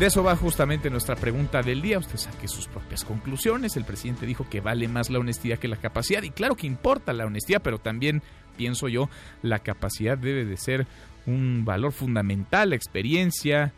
De 0.00 0.06
eso 0.06 0.25
va 0.25 0.35
justamente 0.35 0.90
nuestra 0.90 1.14
pregunta 1.14 1.62
del 1.62 1.82
día. 1.82 2.00
Usted 2.00 2.16
saque 2.16 2.49
sus 2.49 2.66
propias 2.66 3.04
conclusiones. 3.04 3.76
El 3.76 3.85
presidente 3.85 4.26
dijo 4.26 4.49
que 4.50 4.61
vale 4.61 4.88
más 4.88 5.09
la 5.09 5.20
honestidad 5.20 5.61
que 5.61 5.68
la 5.68 5.76
capacidad. 5.76 6.25
Y 6.25 6.30
claro 6.30 6.56
que 6.56 6.66
importa 6.66 7.12
la 7.12 7.26
honestidad, 7.26 7.62
pero 7.62 7.78
también, 7.78 8.23
pienso 8.56 8.88
yo, 8.88 9.09
la 9.42 9.61
capacidad 9.61 10.18
debe 10.18 10.44
de 10.44 10.56
ser 10.56 10.88
un 11.26 11.64
valor 11.64 11.92
fundamental, 11.92 12.70
la 12.70 12.76
experiencia, 12.76 13.73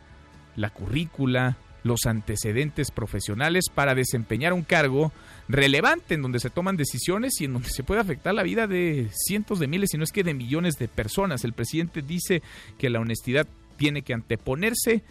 la 0.55 0.69
currícula, 0.69 1.57
los 1.83 2.05
antecedentes 2.05 2.91
profesionales 2.91 3.65
para 3.73 3.95
desempeñar 3.95 4.53
un 4.53 4.63
cargo 4.63 5.11
relevante 5.47 6.13
en 6.13 6.21
donde 6.21 6.39
se 6.39 6.49
toman 6.49 6.77
decisiones 6.77 7.39
y 7.39 7.45
en 7.45 7.53
donde 7.53 7.69
se 7.69 7.83
puede 7.83 8.01
afectar 8.01 8.33
la 8.33 8.43
vida 8.43 8.67
de 8.67 9.09
cientos 9.11 9.59
de 9.59 9.67
miles, 9.67 9.89
si 9.91 9.97
no 9.97 10.03
es 10.03 10.11
que 10.11 10.23
de 10.23 10.33
millones 10.33 10.77
de 10.77 10.87
personas. 10.87 11.43
El 11.43 11.53
presidente 11.53 12.01
dice 12.01 12.41
que 12.77 12.89
la 12.89 12.99
honestidad 12.99 13.47
tiene 13.77 14.01
que 14.01 14.13
anteponerse. 14.13 15.03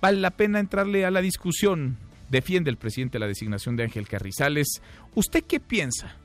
Vale 0.00 0.20
la 0.20 0.30
pena 0.30 0.58
entrarle 0.58 1.04
a 1.04 1.10
la 1.10 1.20
discusión. 1.20 1.96
Defiende 2.28 2.70
el 2.70 2.76
presidente 2.76 3.20
la 3.20 3.28
designación 3.28 3.76
de 3.76 3.84
Ángel 3.84 4.08
Carrizales. 4.08 4.82
¿Usted 5.14 5.44
qué 5.44 5.60
piensa? 5.60 6.16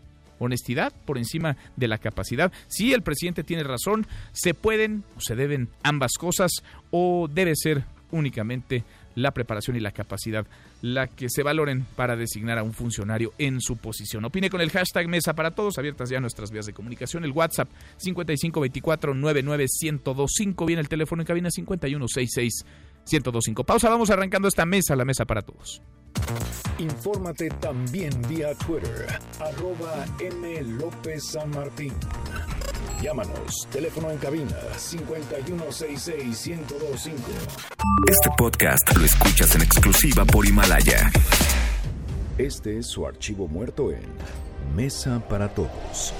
honestidad 0.44 0.92
por 1.06 1.20
encima 1.20 1.56
de 1.76 1.88
la 1.88 2.00
capacidad. 2.00 2.52
Si 2.68 2.94
el 2.94 3.04
presidente 3.04 3.44
tiene 3.44 3.64
razón, 3.64 4.08
se 4.32 4.56
pueden 4.56 5.04
o 5.16 5.22
se 5.22 5.36
deben 5.36 5.70
ambas 5.84 6.14
cosas 6.18 6.52
o 6.90 7.30
debe 7.32 7.56
ser 7.56 7.84
únicamente 8.12 8.84
la 9.16 9.32
preparación 9.32 9.76
y 9.76 9.80
la 9.80 9.92
capacidad 9.92 10.46
la 10.82 11.08
que 11.08 11.30
se 11.30 11.44
valoren 11.44 11.86
para 11.96 12.16
designar 12.16 12.58
a 12.58 12.64
un 12.64 12.74
funcionario 12.74 13.34
en 13.38 13.62
su 13.62 13.78
posición. 13.78 14.26
Opine 14.26 14.50
con 14.50 14.62
el 14.62 14.72
hashtag 14.72 15.08
Mesa 15.08 15.34
para 15.34 15.52
Todos, 15.52 15.78
abiertas 15.78 16.10
ya 16.10 16.20
nuestras 16.20 16.50
vías 16.52 16.66
de 16.66 16.74
comunicación, 16.74 17.24
el 17.24 17.32
WhatsApp 17.32 17.70
5524-99125, 18.04 20.66
viene 20.66 20.82
el 20.82 20.90
teléfono 20.90 21.22
en 21.22 21.28
cabina 21.28 21.50
5166-1025. 23.06 23.66
Pausa, 23.66 23.90
vamos 23.90 24.10
arrancando 24.10 24.48
esta 24.48 24.66
mesa, 24.66 24.96
la 24.96 25.04
Mesa 25.06 25.26
para 25.26 25.42
Todos. 25.42 25.82
Infórmate 26.78 27.50
también 27.50 28.12
vía 28.28 28.54
Twitter, 28.56 29.08
arroba 29.40 30.06
M. 30.20 30.62
López 30.64 31.24
San 31.32 31.50
Martín. 31.52 31.94
Llámanos, 33.02 33.68
teléfono 33.72 34.12
en 34.12 34.18
cabina 34.18 34.56
5166-1025. 34.76 37.14
Este 38.08 38.30
podcast 38.38 38.96
lo 38.96 39.06
escuchas 39.06 39.56
en 39.56 39.62
exclusiva 39.64 40.24
por 40.26 40.46
Himalaya. 40.46 41.12
Este 42.38 42.78
es 42.78 42.88
su 42.88 43.08
archivo 43.08 43.48
muerto 43.48 43.92
en 43.92 44.04
Mesa 44.76 45.22
para 45.28 45.50
Todos. 45.50 46.14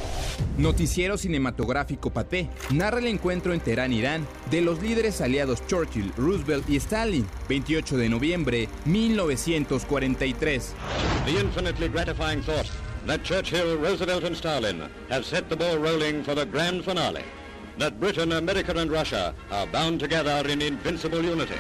Noticiero 0.58 1.18
cinematográfico 1.18 2.10
Paté 2.10 2.50
narra 2.72 3.00
el 3.00 3.08
encuentro 3.08 3.54
en 3.54 3.60
Teherán, 3.60 3.94
Irán, 3.94 4.28
de 4.50 4.62
los 4.62 4.82
líderes 4.82 5.22
aliados 5.22 5.66
Churchill, 5.68 6.12
Roosevelt 6.18 6.70
y 6.70 6.76
Stalin, 6.78 7.28
28 7.48 7.98
de 7.98 8.10
noviembre 8.10 8.70
1943. 8.86 10.74
The 11.26 11.40
infinitely 11.40 11.88
gratifying 11.88 12.42
thought 12.42 12.68
that 13.06 13.24
Churchill, 13.24 13.78
Roosevelt, 13.78 14.24
and 14.24 14.36
Stalin 14.36 14.90
have 15.10 15.26
set 15.26 15.50
the 15.50 15.56
ball 15.56 15.78
rolling 15.78 16.24
for 16.24 16.36
the 16.36 16.46
grand 16.46 16.84
finale. 16.84 17.24
That 17.78 18.00
Britain, 18.00 18.34
America, 18.34 18.74
and 18.76 18.92
Russia 18.92 19.34
are 19.50 19.66
bound 19.68 20.00
together 20.00 20.48
in 20.48 20.62
invincible 20.62 21.24
unity. 21.24 21.56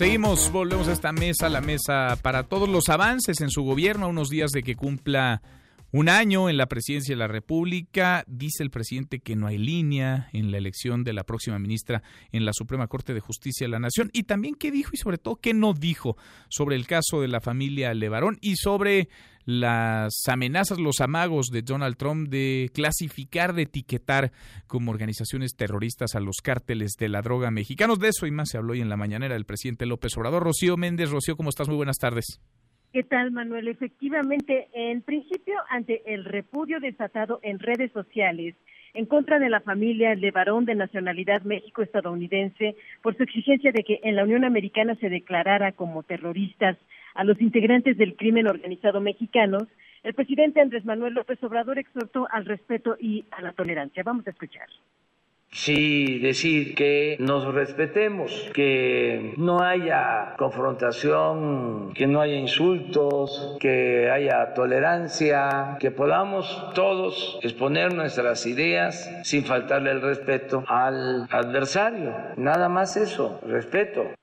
Seguimos, 0.00 0.50
volvemos 0.50 0.88
a 0.88 0.92
esta 0.92 1.12
mesa, 1.12 1.50
la 1.50 1.60
mesa 1.60 2.16
para 2.22 2.44
todos 2.44 2.70
los 2.70 2.88
avances 2.88 3.42
en 3.42 3.50
su 3.50 3.64
gobierno, 3.64 4.06
a 4.06 4.08
unos 4.08 4.30
días 4.30 4.50
de 4.50 4.62
que 4.62 4.74
cumpla 4.74 5.42
un 5.92 6.08
año 6.08 6.48
en 6.48 6.56
la 6.56 6.66
presidencia 6.66 7.14
de 7.14 7.18
la 7.18 7.28
República, 7.28 8.24
dice 8.26 8.62
el 8.62 8.70
presidente 8.70 9.20
que 9.20 9.36
no 9.36 9.46
hay 9.46 9.58
línea 9.58 10.28
en 10.32 10.50
la 10.50 10.58
elección 10.58 11.04
de 11.04 11.12
la 11.12 11.24
próxima 11.24 11.58
ministra 11.58 12.02
en 12.32 12.44
la 12.44 12.52
Suprema 12.52 12.86
Corte 12.86 13.14
de 13.14 13.20
Justicia 13.20 13.66
de 13.66 13.72
la 13.72 13.78
Nación 13.78 14.10
y 14.12 14.24
también 14.24 14.54
qué 14.54 14.70
dijo 14.70 14.90
y 14.92 14.98
sobre 14.98 15.18
todo 15.18 15.36
qué 15.36 15.54
no 15.54 15.74
dijo 15.74 16.16
sobre 16.48 16.76
el 16.76 16.86
caso 16.86 17.20
de 17.20 17.28
la 17.28 17.40
familia 17.40 17.92
Levarón 17.94 18.38
y 18.40 18.56
sobre 18.56 19.08
las 19.44 20.12
amenazas, 20.28 20.78
los 20.78 21.00
amagos 21.00 21.48
de 21.48 21.62
Donald 21.62 21.96
Trump 21.96 22.28
de 22.28 22.70
clasificar, 22.72 23.54
de 23.54 23.62
etiquetar 23.62 24.32
como 24.66 24.92
organizaciones 24.92 25.56
terroristas 25.56 26.14
a 26.14 26.20
los 26.20 26.36
cárteles 26.42 26.92
de 26.98 27.08
la 27.08 27.22
droga 27.22 27.50
mexicanos. 27.50 27.98
De 27.98 28.08
eso 28.08 28.26
y 28.26 28.30
más 28.30 28.50
se 28.50 28.58
habló 28.58 28.74
hoy 28.74 28.80
en 28.80 28.88
la 28.88 28.96
mañanera 28.96 29.34
del 29.34 29.46
presidente 29.46 29.86
López 29.86 30.16
Obrador. 30.16 30.44
Rocío 30.44 30.76
Méndez, 30.76 31.10
Rocío, 31.10 31.36
¿cómo 31.36 31.50
estás? 31.50 31.68
Muy 31.68 31.76
buenas 31.76 31.96
tardes. 31.96 32.40
¿Qué 32.92 33.04
tal, 33.04 33.30
Manuel? 33.30 33.68
Efectivamente, 33.68 34.68
en 34.72 35.02
principio, 35.02 35.54
ante 35.68 36.02
el 36.12 36.24
repudio 36.24 36.80
desatado 36.80 37.38
en 37.44 37.60
redes 37.60 37.92
sociales 37.92 38.56
en 38.94 39.06
contra 39.06 39.38
de 39.38 39.48
la 39.48 39.60
familia 39.60 40.16
Levarón 40.16 40.64
de 40.64 40.74
nacionalidad 40.74 41.42
México-estadounidense 41.42 42.74
por 43.00 43.16
su 43.16 43.22
exigencia 43.22 43.70
de 43.70 43.84
que 43.84 44.00
en 44.02 44.16
la 44.16 44.24
Unión 44.24 44.44
Americana 44.44 44.96
se 44.96 45.08
declarara 45.08 45.70
como 45.70 46.02
terroristas 46.02 46.76
a 47.14 47.22
los 47.22 47.40
integrantes 47.40 47.96
del 47.96 48.16
crimen 48.16 48.48
organizado 48.48 49.00
mexicanos, 49.00 49.68
el 50.02 50.14
presidente 50.14 50.60
Andrés 50.60 50.84
Manuel 50.84 51.14
López 51.14 51.40
Obrador 51.44 51.78
exhortó 51.78 52.26
al 52.32 52.44
respeto 52.44 52.96
y 52.98 53.24
a 53.30 53.40
la 53.40 53.52
tolerancia. 53.52 54.02
Vamos 54.02 54.26
a 54.26 54.30
escuchar 54.30 54.66
sí 55.52 56.18
decir 56.20 56.74
que 56.74 57.16
nos 57.18 57.52
respetemos, 57.52 58.50
que 58.54 59.34
no 59.36 59.62
haya 59.62 60.34
confrontación, 60.36 61.92
que 61.94 62.06
no 62.06 62.20
haya 62.20 62.36
insultos, 62.36 63.56
que 63.60 64.10
haya 64.10 64.54
tolerancia, 64.54 65.76
que 65.80 65.90
podamos 65.90 66.72
todos 66.74 67.38
exponer 67.42 67.92
nuestras 67.94 68.46
ideas 68.46 69.10
sin 69.24 69.44
faltarle 69.44 69.90
el 69.90 70.00
respeto 70.00 70.64
al 70.66 71.26
adversario. 71.30 72.14
Nada 72.36 72.68
más 72.68 72.96
eso, 72.96 73.40
respeto. 73.46 74.19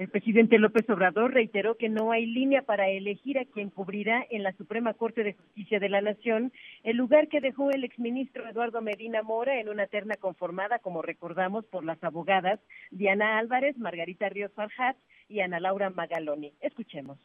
El 0.00 0.08
presidente 0.08 0.58
López 0.58 0.88
Obrador 0.88 1.34
reiteró 1.34 1.76
que 1.76 1.90
no 1.90 2.10
hay 2.10 2.24
línea 2.24 2.62
para 2.62 2.88
elegir 2.88 3.38
a 3.38 3.44
quien 3.44 3.68
cubrirá 3.68 4.24
en 4.30 4.42
la 4.42 4.52
Suprema 4.52 4.94
Corte 4.94 5.22
de 5.22 5.34
Justicia 5.34 5.78
de 5.78 5.90
la 5.90 6.00
Nación 6.00 6.54
el 6.84 6.96
lugar 6.96 7.28
que 7.28 7.42
dejó 7.42 7.70
el 7.70 7.84
exministro 7.84 8.48
Eduardo 8.48 8.80
Medina 8.80 9.22
Mora 9.22 9.60
en 9.60 9.68
una 9.68 9.88
terna 9.88 10.16
conformada, 10.16 10.78
como 10.78 11.02
recordamos, 11.02 11.66
por 11.66 11.84
las 11.84 12.02
abogadas 12.02 12.60
Diana 12.90 13.36
Álvarez, 13.36 13.76
Margarita 13.76 14.30
Ríos 14.30 14.50
Farjat 14.54 14.96
y 15.28 15.40
Ana 15.40 15.60
Laura 15.60 15.90
Magaloni. 15.90 16.54
Escuchemos. 16.62 17.18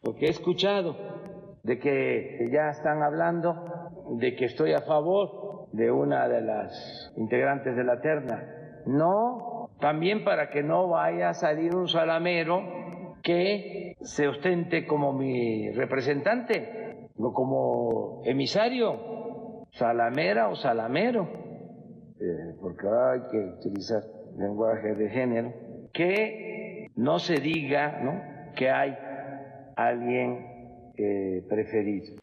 Porque 0.00 0.28
he 0.28 0.30
escuchado 0.30 0.96
de 1.62 1.78
que 1.78 2.48
ya 2.50 2.70
están 2.70 3.02
hablando 3.02 4.16
de 4.18 4.34
que 4.34 4.46
estoy 4.46 4.72
a 4.72 4.80
favor 4.80 5.68
de 5.72 5.90
una 5.90 6.26
de 6.26 6.40
las 6.40 7.12
integrantes 7.18 7.76
de 7.76 7.84
la 7.84 8.00
terna. 8.00 8.82
No, 8.86 9.59
también 9.80 10.24
para 10.24 10.50
que 10.50 10.62
no 10.62 10.88
vaya 10.88 11.30
a 11.30 11.34
salir 11.34 11.74
un 11.74 11.88
salamero 11.88 13.16
que 13.22 13.96
se 14.00 14.28
ostente 14.28 14.86
como 14.86 15.12
mi 15.12 15.70
representante 15.72 17.08
o 17.18 17.32
como 17.32 18.22
emisario, 18.24 19.66
salamera 19.72 20.48
o 20.48 20.54
salamero, 20.56 21.28
eh, 22.20 22.54
porque 22.60 22.86
ahora 22.86 23.12
hay 23.12 23.20
que 23.30 23.38
utilizar 23.58 24.02
lenguaje 24.36 24.94
de 24.94 25.10
género, 25.10 25.52
que 25.92 26.90
no 26.96 27.18
se 27.18 27.34
diga 27.34 28.00
¿no? 28.02 28.52
que 28.54 28.70
hay 28.70 28.96
alguien 29.76 30.92
eh, 30.96 31.44
preferido. 31.48 32.19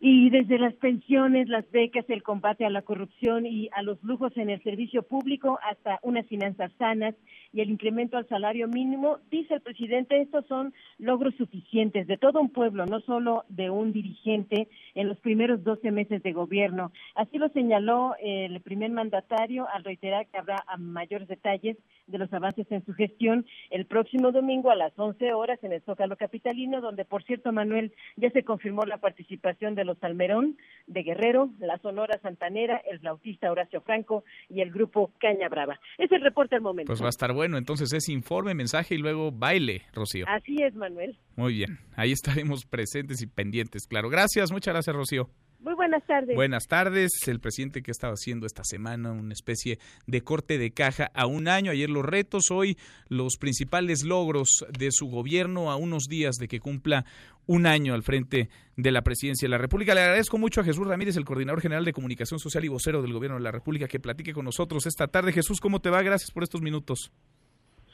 Y 0.00 0.30
desde 0.30 0.58
las 0.58 0.74
pensiones, 0.74 1.48
las 1.48 1.68
becas, 1.72 2.04
el 2.08 2.22
combate 2.22 2.64
a 2.64 2.70
la 2.70 2.82
corrupción 2.82 3.46
y 3.46 3.68
a 3.72 3.82
los 3.82 4.02
lujos 4.04 4.36
en 4.36 4.48
el 4.48 4.62
servicio 4.62 5.02
público 5.02 5.58
hasta 5.68 5.98
unas 6.02 6.26
finanzas 6.26 6.70
sanas 6.78 7.16
y 7.52 7.60
el 7.60 7.70
incremento 7.70 8.16
al 8.16 8.28
salario 8.28 8.68
mínimo, 8.68 9.18
dice 9.30 9.54
el 9.54 9.60
presidente, 9.60 10.20
estos 10.20 10.46
son 10.46 10.74
logros 10.98 11.34
suficientes 11.36 12.06
de 12.06 12.18
todo 12.18 12.40
un 12.40 12.50
pueblo, 12.50 12.86
no 12.86 13.00
solo 13.00 13.44
de 13.48 13.70
un 13.70 13.92
dirigente 13.92 14.68
en 14.94 15.08
los 15.08 15.18
primeros 15.18 15.64
12 15.64 15.90
meses 15.90 16.22
de 16.22 16.32
gobierno. 16.32 16.92
Así 17.14 17.38
lo 17.38 17.48
señaló 17.50 18.14
el 18.20 18.60
primer 18.60 18.90
mandatario 18.90 19.66
al 19.72 19.84
reiterar 19.84 20.26
que 20.26 20.38
habrá 20.38 20.64
mayores 20.78 21.28
detalles 21.28 21.76
de 22.06 22.18
los 22.18 22.32
avances 22.32 22.66
en 22.70 22.84
su 22.84 22.94
gestión 22.94 23.46
el 23.70 23.86
próximo 23.86 24.32
domingo 24.32 24.70
a 24.70 24.76
las 24.76 24.92
11 24.98 25.32
horas 25.32 25.58
en 25.62 25.72
el 25.72 25.82
Zócalo 25.82 26.16
Capitalino, 26.16 26.80
donde, 26.80 27.04
por 27.04 27.22
cierto, 27.24 27.52
Manuel, 27.52 27.92
ya 28.16 28.30
se 28.30 28.44
confirmó 28.44 28.84
la 28.84 28.98
participación 28.98 29.74
de 29.74 29.84
los 29.84 29.98
Salmerón, 29.98 30.56
de 30.86 31.02
Guerrero, 31.02 31.50
la 31.58 31.78
Sonora 31.78 32.18
Santanera, 32.22 32.80
el 32.90 33.00
flautista 33.00 33.50
Horacio 33.50 33.80
Franco 33.82 34.24
y 34.48 34.60
el 34.60 34.70
grupo 34.70 35.10
Caña 35.18 35.48
Brava. 35.48 35.78
Es 35.98 36.10
el 36.12 36.20
reporte 36.20 36.56
al 36.56 36.62
momento. 36.62 36.88
Pues 36.88 37.02
bueno, 37.38 37.56
entonces 37.56 37.92
es 37.92 38.08
informe, 38.08 38.52
mensaje 38.52 38.96
y 38.96 38.98
luego 38.98 39.30
baile, 39.30 39.82
Rocío. 39.92 40.24
Así 40.28 40.60
es, 40.60 40.74
Manuel. 40.74 41.16
Muy 41.36 41.54
bien, 41.54 41.78
ahí 41.94 42.10
estaremos 42.10 42.64
presentes 42.64 43.22
y 43.22 43.28
pendientes, 43.28 43.86
claro. 43.86 44.10
Gracias, 44.10 44.50
muchas 44.50 44.74
gracias, 44.74 44.96
Rocío. 44.96 45.30
Muy 45.60 45.74
buenas 45.74 46.04
tardes. 46.06 46.36
Buenas 46.36 46.68
tardes. 46.68 47.10
El 47.26 47.40
presidente 47.40 47.82
que 47.82 47.90
estaba 47.90 48.12
haciendo 48.12 48.46
esta 48.46 48.62
semana 48.62 49.10
una 49.10 49.32
especie 49.32 49.78
de 50.06 50.20
corte 50.22 50.56
de 50.56 50.70
caja 50.70 51.10
a 51.14 51.26
un 51.26 51.48
año. 51.48 51.72
Ayer 51.72 51.90
los 51.90 52.04
retos, 52.04 52.44
hoy 52.52 52.76
los 53.08 53.36
principales 53.38 54.04
logros 54.04 54.64
de 54.70 54.92
su 54.92 55.08
gobierno 55.08 55.72
a 55.72 55.76
unos 55.76 56.04
días 56.04 56.36
de 56.36 56.46
que 56.46 56.60
cumpla 56.60 57.04
un 57.46 57.66
año 57.66 57.94
al 57.94 58.04
frente 58.04 58.50
de 58.76 58.92
la 58.92 59.02
presidencia 59.02 59.46
de 59.46 59.50
la 59.50 59.58
República. 59.58 59.94
Le 59.94 60.02
agradezco 60.02 60.38
mucho 60.38 60.60
a 60.60 60.64
Jesús 60.64 60.86
Ramírez, 60.86 61.16
el 61.16 61.24
coordinador 61.24 61.60
general 61.60 61.84
de 61.84 61.92
comunicación 61.92 62.38
social 62.38 62.64
y 62.64 62.68
vocero 62.68 63.02
del 63.02 63.12
gobierno 63.12 63.36
de 63.36 63.42
la 63.42 63.50
República, 63.50 63.88
que 63.88 63.98
platique 63.98 64.32
con 64.32 64.44
nosotros 64.44 64.86
esta 64.86 65.08
tarde. 65.08 65.32
Jesús, 65.32 65.60
¿cómo 65.60 65.80
te 65.80 65.90
va? 65.90 66.02
Gracias 66.02 66.30
por 66.30 66.44
estos 66.44 66.62
minutos. 66.62 67.10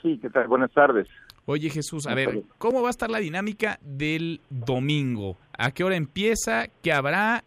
Sí, 0.03 0.19
¿qué 0.21 0.29
tal? 0.29 0.49
Buenas 0.49 0.71
tardes. 0.73 1.09
Oye 1.47 1.71
Jesús, 1.71 2.07
a 2.07 2.15
ver, 2.15 2.43
¿cómo 2.59 2.83
va 2.83 2.89
a 2.89 2.91
estar 2.91 3.11
la 3.11 3.19
dinámica 3.19 3.79
del 3.83 4.43
domingo? 4.51 5.39
¿A 5.57 5.71
qué 5.73 5.83
hora 5.83 5.97
empieza? 5.97 6.67
¿Qué 6.83 6.93
habrá? 6.93 7.43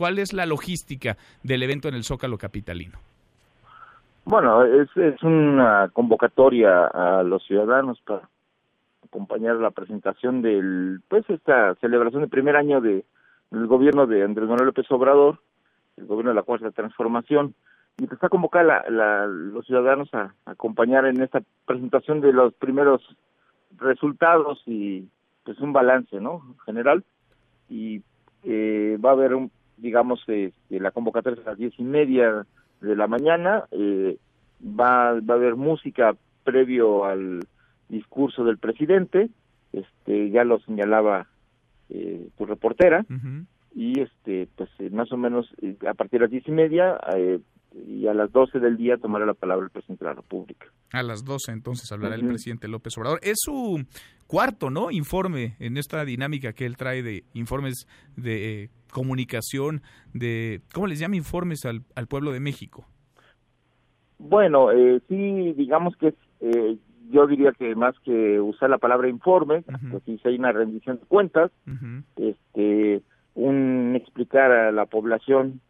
¿Cuál 0.00 0.18
es 0.18 0.32
la 0.32 0.46
logística 0.46 1.18
del 1.42 1.62
evento 1.62 1.88
en 1.88 1.94
el 1.94 2.04
Zócalo 2.04 2.38
Capitalino? 2.38 2.98
Bueno, 4.24 4.64
es, 4.64 4.88
una 5.22 5.90
convocatoria 5.92 6.86
a 6.86 7.22
los 7.22 7.44
ciudadanos 7.44 8.00
para 8.00 8.26
acompañar 9.04 9.56
la 9.56 9.70
presentación 9.70 10.40
del, 10.40 11.02
pues 11.06 11.28
esta 11.28 11.74
celebración 11.82 12.22
del 12.22 12.30
primer 12.30 12.56
año 12.56 12.80
de, 12.80 13.04
del 13.50 13.66
gobierno 13.66 14.06
de 14.06 14.24
Andrés 14.24 14.48
Manuel 14.48 14.68
López 14.68 14.90
Obrador, 14.90 15.38
el 15.98 16.06
gobierno 16.06 16.30
de 16.30 16.36
la 16.36 16.44
Cuarta 16.44 16.70
Transformación, 16.70 17.54
y 17.98 18.06
que 18.06 18.14
está 18.14 18.30
convocada 18.30 18.88
la, 18.88 19.26
los 19.26 19.66
ciudadanos 19.66 20.08
a, 20.14 20.32
acompañar 20.46 21.04
en 21.04 21.20
esta 21.20 21.42
presentación 21.66 22.22
de 22.22 22.32
los 22.32 22.54
primeros 22.54 23.02
resultados 23.76 24.62
y 24.64 25.06
pues 25.44 25.58
un 25.58 25.74
balance, 25.74 26.18
¿no? 26.22 26.56
General 26.64 27.04
y 27.68 28.00
eh, 28.44 28.96
va 29.04 29.10
a 29.10 29.12
haber 29.12 29.34
un, 29.34 29.50
digamos, 29.80 30.22
eh, 30.28 30.52
la 30.68 30.90
convocatoria 30.90 31.42
a 31.42 31.50
las 31.50 31.58
diez 31.58 31.72
y 31.78 31.82
media 31.82 32.46
de 32.80 32.96
la 32.96 33.06
mañana, 33.06 33.64
eh, 33.72 34.16
va, 34.62 35.14
va 35.20 35.34
a 35.34 35.36
haber 35.36 35.56
música 35.56 36.14
previo 36.44 37.04
al 37.04 37.40
discurso 37.88 38.44
del 38.44 38.58
presidente, 38.58 39.28
este, 39.72 40.30
ya 40.30 40.44
lo 40.44 40.60
señalaba 40.60 41.26
eh, 41.88 42.28
tu 42.38 42.46
reportera, 42.46 43.04
y 43.74 44.00
este, 44.00 44.48
pues 44.56 44.70
eh, 44.78 44.90
más 44.90 45.12
o 45.12 45.16
menos 45.16 45.48
eh, 45.62 45.76
a 45.88 45.94
partir 45.94 46.20
de 46.20 46.24
las 46.24 46.30
diez 46.30 46.46
y 46.48 46.52
media 46.52 46.98
y 47.74 48.06
a 48.06 48.14
las 48.14 48.32
doce 48.32 48.58
del 48.58 48.76
día 48.76 48.96
tomará 48.96 49.26
la 49.26 49.34
palabra 49.34 49.64
el 49.64 49.70
presidente 49.70 50.04
de 50.04 50.10
la 50.10 50.16
República. 50.16 50.66
A 50.92 51.02
las 51.02 51.24
doce 51.24 51.52
entonces 51.52 51.90
hablará 51.92 52.16
el 52.16 52.26
presidente 52.26 52.68
López 52.68 52.96
Obrador. 52.98 53.20
Es 53.22 53.38
su 53.40 53.84
cuarto, 54.26 54.70
¿no? 54.70 54.90
Informe 54.90 55.56
en 55.58 55.76
esta 55.76 56.04
dinámica 56.04 56.52
que 56.52 56.66
él 56.66 56.76
trae 56.76 57.02
de 57.02 57.24
informes 57.34 57.86
de 58.16 58.70
comunicación, 58.90 59.82
de, 60.12 60.62
¿cómo 60.74 60.86
les 60.86 60.98
llama 60.98 61.16
informes 61.16 61.64
al, 61.64 61.82
al 61.94 62.06
pueblo 62.06 62.32
de 62.32 62.40
México? 62.40 62.86
Bueno, 64.18 64.70
eh, 64.70 65.00
sí, 65.08 65.52
digamos 65.54 65.96
que 65.96 66.14
eh, 66.40 66.76
yo 67.10 67.26
diría 67.26 67.52
que 67.52 67.74
más 67.74 67.98
que 68.00 68.40
usar 68.40 68.70
la 68.70 68.78
palabra 68.78 69.08
informe, 69.08 69.62
pues 69.90 70.02
sí 70.04 70.20
hay 70.24 70.36
una 70.36 70.52
rendición 70.52 70.98
de 70.98 71.06
cuentas, 71.06 71.50
este, 72.16 73.02
un 73.34 73.94
explicar 73.96 74.50
a 74.50 74.72
la 74.72 74.86
población 74.86 75.60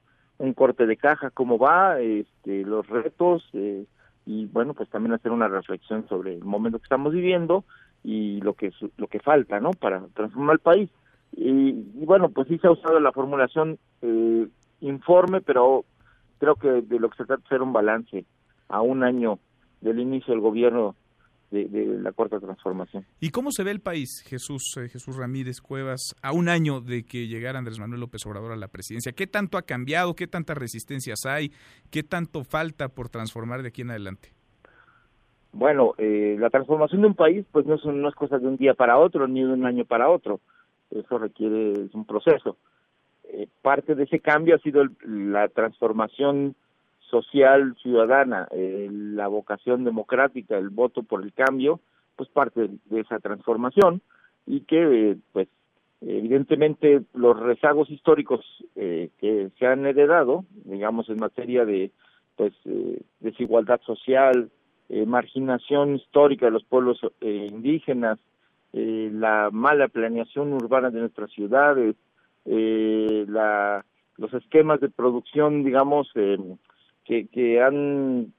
un 0.41 0.55
corte 0.55 0.87
de 0.87 0.97
caja 0.97 1.31
cómo 1.31 1.59
va, 1.59 2.01
este, 2.01 2.65
los 2.65 2.87
retos 2.89 3.47
eh, 3.53 3.85
y 4.25 4.47
bueno, 4.47 4.73
pues 4.75 4.89
también 4.89 5.13
hacer 5.13 5.33
una 5.33 5.49
reflexión 5.49 6.09
sobre 6.09 6.35
el 6.35 6.45
momento 6.45 6.79
que 6.79 6.85
estamos 6.85 7.13
viviendo 7.13 7.65
y 8.03 8.41
lo 8.41 8.55
que 8.55 8.73
lo 8.97 9.07
que 9.07 9.21
falta, 9.21 9.61
¿no? 9.61 9.73
Para 9.73 10.03
transformar 10.15 10.55
el 10.55 10.61
país. 10.61 10.91
Y, 11.33 11.73
bueno, 12.05 12.31
pues 12.31 12.49
sí 12.49 12.59
se 12.59 12.67
ha 12.67 12.73
usado 12.73 12.99
la 13.01 13.13
formulación 13.13 13.79
eh, 14.03 14.49
informe, 14.81 15.43
pero 15.43 15.85
creo 16.39 16.55
que 16.55 16.69
de 16.69 16.99
lo 16.99 17.11
que 17.11 17.19
se 17.19 17.25
trata 17.25 17.43
es 17.43 17.47
hacer 17.47 17.63
un 17.63 17.73
balance 17.73 18.25
a 18.69 18.81
un 18.81 19.05
año 19.05 19.39
del 19.83 20.01
inicio 20.01 20.33
del 20.33 20.41
gobierno 20.41 20.97
de, 21.51 21.69
la 22.01 22.13
cuarta 22.13 22.39
transformación. 22.39 23.05
¿Y 23.21 23.31
cómo 23.31 23.51
se 23.51 23.65
ve 23.65 23.71
el 23.71 23.81
país, 23.81 24.23
Jesús 24.27 24.75
eh, 24.77 24.89
Jesús 24.89 25.17
Ramírez 25.17 25.61
Cuevas, 25.61 26.15
a 26.23 26.33
un 26.33 26.49
año 26.49 26.81
de 26.81 27.05
que 27.05 27.27
llegara 27.27 27.59
Andrés 27.59 27.79
Manuel 27.79 28.01
López 28.01 28.25
Obrador 28.27 28.53
a 28.53 28.57
la 28.57 28.69
presidencia? 28.69 29.13
¿Qué 29.13 29.27
tanto 29.27 29.59
ha 29.59 29.63
cambiado? 29.63 30.15
¿Qué 30.15 30.27
tantas 30.27 30.57
resistencias 30.57 31.27
hay? 31.27 31.51
¿Qué 31.91 32.03
tanto 32.03 32.45
falta 32.45 32.89
por 32.89 33.09
transformar 33.09 33.63
de 33.63 33.69
aquí 33.69 33.83
en 33.83 33.91
adelante? 33.91 34.33
Bueno, 35.53 35.95
eh, 35.99 36.37
la 36.39 36.51
transformación 36.51 37.01
de 37.03 37.09
un 37.09 37.15
país 37.15 37.45
pues 37.51 37.67
no, 37.67 37.77
son, 37.79 38.01
no 38.01 38.09
es 38.09 38.15
cosa 38.15 38.39
de 38.39 38.47
un 38.47 38.57
día 38.57 38.75
para 38.75 38.99
otro 38.99 39.27
ni 39.27 39.43
de 39.43 39.53
un 39.53 39.67
año 39.67 39.85
para 39.85 40.09
otro 40.09 40.41
eso 40.91 41.19
requiere 41.19 41.89
un 41.93 42.05
proceso. 42.05 42.57
Eh, 43.25 43.47
parte 43.63 43.95
de 43.95 44.05
ese 44.05 44.21
cambio 44.21 44.57
ha 44.57 44.59
sido 44.59 44.85
la 45.05 45.49
transformación 45.49 46.57
social 47.11 47.77
ciudadana, 47.83 48.49
eh, 48.51 48.89
la 48.91 49.29
vocación 49.29 49.85
democrática, 49.85 50.57
el 50.57 50.71
voto 50.71 51.03
por 51.03 51.23
el 51.23 51.33
cambio, 51.33 51.81
pues 52.17 52.29
parte 52.29 52.69
de, 52.85 53.01
esa 53.01 53.19
transformación 53.19 54.01
y 54.47 54.61
que, 54.61 55.11
eh, 55.11 55.17
pues, 55.33 55.49
evidentemente 56.01 57.03
los 57.13 57.39
rezagos 57.39 57.91
históricos 57.91 58.41
que 58.75 59.51
se 59.59 59.67
han 59.67 59.85
heredado, 59.85 60.47
digamos, 60.65 61.11
en 61.11 61.17
materia 61.17 61.67
de, 61.67 61.91
pues, 62.37 62.55
desigualdad 63.21 63.83
social, 63.83 64.51
marginación 65.07 65.97
histórica 65.97 66.47
de 66.47 66.53
los 66.53 66.65
pueblos 66.65 66.99
indígenas, 67.21 68.19
eh, 68.73 69.11
la 69.13 69.51
mala 69.51 69.89
planeación 69.89 70.53
urbana 70.53 70.91
de 70.91 71.01
nuestras 71.01 71.31
ciudades, 71.33 71.97
eh, 72.45 73.25
la, 73.29 73.85
los 74.17 74.33
esquemas 74.33 74.81
de 74.81 74.91
producción, 74.91 75.65
digamos, 75.65 76.09
eh, 76.15 76.39
que, 77.33 77.63
han 77.63 78.33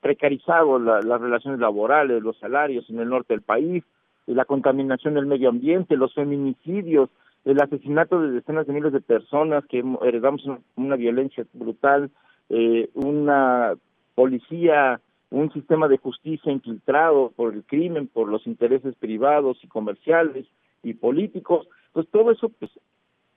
precarizado 0.00 0.78
las 0.78 1.20
relaciones 1.20 1.58
laborales, 1.60 2.22
los 2.22 2.38
salarios 2.38 2.88
en 2.90 3.00
el 3.00 3.08
norte 3.08 3.34
del 3.34 3.42
país, 3.42 3.82
la 4.26 4.44
contaminación 4.44 5.14
del 5.14 5.26
medio 5.26 5.48
ambiente, 5.48 5.96
los 5.96 6.14
feminicidios, 6.14 7.10
el 7.44 7.60
asesinato 7.60 8.20
de 8.20 8.30
decenas 8.30 8.66
de 8.66 8.72
miles 8.72 8.92
de 8.92 9.00
personas 9.00 9.64
que 9.66 9.84
heredamos 10.02 10.42
una, 10.76 10.96
violencia 10.96 11.44
brutal, 11.52 12.10
eh, 12.48 12.88
una 12.94 13.74
policía 14.14 15.00
un 15.30 15.52
sistema 15.52 15.88
de 15.88 15.98
justicia 15.98 16.52
infiltrado 16.52 17.32
por 17.34 17.52
el 17.52 17.64
crimen, 17.64 18.06
por 18.06 18.28
los 18.28 18.46
intereses 18.46 18.94
privados 18.94 19.58
y 19.62 19.68
comerciales 19.68 20.46
y 20.82 20.94
políticos, 20.94 21.68
pues 21.92 22.06
todo 22.08 22.30
eso 22.30 22.48
pues 22.48 22.70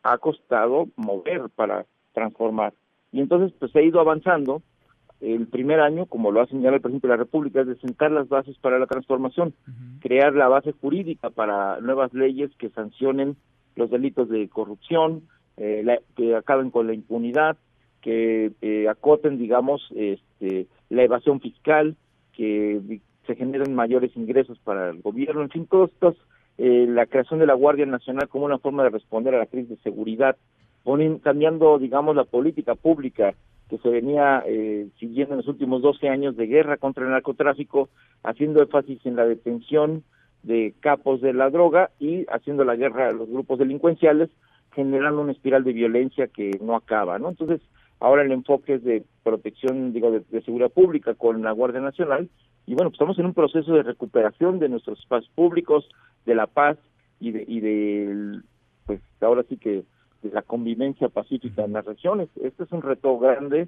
ha 0.04 0.18
costado 0.18 0.88
mover 0.96 1.50
para 1.56 1.86
transformar. 2.14 2.74
Y 3.12 3.20
entonces 3.20 3.56
pues 3.60 3.72
se 3.72 3.80
ha 3.80 3.84
ido 3.84 4.00
avanzando. 4.00 4.62
El 5.22 5.48
primer 5.48 5.82
año, 5.82 6.06
como 6.06 6.32
lo 6.32 6.42
ha 6.42 6.48
señalado 6.48 6.76
el 6.76 6.82
presidente 6.82 7.08
de 7.08 7.14
la 7.14 7.18
República, 7.18 7.62
es 7.62 7.68
de 7.68 7.76
sentar 7.78 8.10
las 8.12 8.30
bases 8.30 8.58
para 8.60 8.80
la 8.80 8.86
transformación, 8.86 9.54
crear 10.00 10.34
la 10.34 10.48
base 10.48 10.72
jurídica 10.72 11.30
para 11.30 11.82
nuevas 11.82 12.14
leyes 12.14 12.52
que 12.58 12.70
sancionen 12.70 13.36
los 13.76 13.90
delitos 13.90 14.30
de 14.30 14.48
corrupción, 14.48 15.24
eh, 15.58 16.00
que 16.16 16.38
acaben 16.38 16.72
con 16.72 16.88
la 16.88 16.94
impunidad, 16.94 17.58
que 18.02 18.54
eh, 18.62 18.88
acoten, 18.88 19.38
digamos, 19.38 19.86
este, 19.94 20.68
la 20.90 21.04
evasión 21.04 21.42
fiscal, 21.42 21.98
que 22.34 23.02
se 23.28 23.36
generen 23.36 23.76
mayores 23.76 24.16
ingresos 24.16 24.58
para 24.60 24.90
el 24.90 25.02
gobierno, 25.02 25.42
en 25.42 25.50
fin, 25.50 25.68
todos 25.68 25.92
estos, 25.92 26.16
eh, 26.58 26.86
la 26.88 27.06
creación 27.06 27.40
de 27.40 27.46
la 27.46 27.54
Guardia 27.54 27.86
Nacional 27.86 28.28
como 28.30 28.46
una 28.46 28.58
forma 28.58 28.84
de 28.84 28.90
responder 28.90 29.36
a 29.36 29.40
la 29.40 29.46
crisis 29.46 29.70
de 29.70 29.78
seguridad, 29.84 30.38
ponen, 30.84 31.20
cambiando, 31.20 31.78
digamos, 31.80 32.16
la 32.16 32.24
política 32.24 32.76
pública 32.76 33.34
que 33.70 33.78
se 33.78 33.90
venía 33.90 34.44
eh, 34.48 34.88
siguiendo 35.00 35.36
en 35.36 35.38
los 35.38 35.48
últimos 35.48 35.82
12 35.82 36.10
años 36.10 36.36
de 36.36 36.48
guerra 36.48 36.78
contra 36.78 37.06
el 37.06 37.12
narcotráfico, 37.12 37.90
haciendo 38.24 38.62
énfasis 38.62 39.06
en 39.06 39.16
la 39.16 39.26
detención 39.26 40.04
de 40.42 40.74
capos 40.80 41.22
de 41.22 41.34
la 41.34 41.50
droga 41.50 41.92
y 42.00 42.26
haciendo 42.32 42.64
la 42.64 42.76
guerra 42.76 43.10
a 43.10 43.14
los 43.14 43.30
grupos 43.30 43.60
delincuenciales, 43.60 44.30
generando 44.74 45.22
una 45.22 45.34
espiral 45.34 45.64
de 45.64 45.74
violencia 45.74 46.28
que 46.28 46.58
no 46.62 46.76
acaba, 46.76 47.20
¿no? 47.20 47.30
Entonces, 47.30 47.62
ahora 48.00 48.24
el 48.24 48.32
enfoque 48.32 48.76
es 48.76 48.84
de 48.84 49.04
protección, 49.24 49.94
digo, 49.94 50.12
de, 50.12 50.42
seguridad 50.42 50.72
pública 50.72 51.14
con 51.14 51.44
la 51.44 51.52
Guardia 51.52 51.82
Nacional, 51.82 52.30
y 52.66 52.74
bueno, 52.74 52.90
pues 52.90 52.96
estamos 52.96 53.20
en 53.20 53.26
un 53.26 53.34
proceso 53.34 53.74
de 53.74 53.84
recuperación 53.84 54.60
de 54.60 54.70
nuestros 54.70 55.00
espacios 55.00 55.32
públicos, 55.36 55.88
de 56.26 56.36
la 56.36 56.48
paz 56.48 56.78
y 57.20 57.32
de, 57.32 57.44
y 57.48 57.60
de 57.60 58.40
pues 58.86 59.02
ahora 59.22 59.44
sí 59.50 59.58
que 59.58 59.84
de 60.22 60.30
la 60.32 60.42
convivencia 60.42 61.10
pacífica 61.10 61.64
en 61.64 61.74
las 61.74 61.86
regiones. 61.86 62.30
Este 62.42 62.64
es 62.64 62.72
un 62.72 62.82
reto 62.82 63.18
grande, 63.18 63.68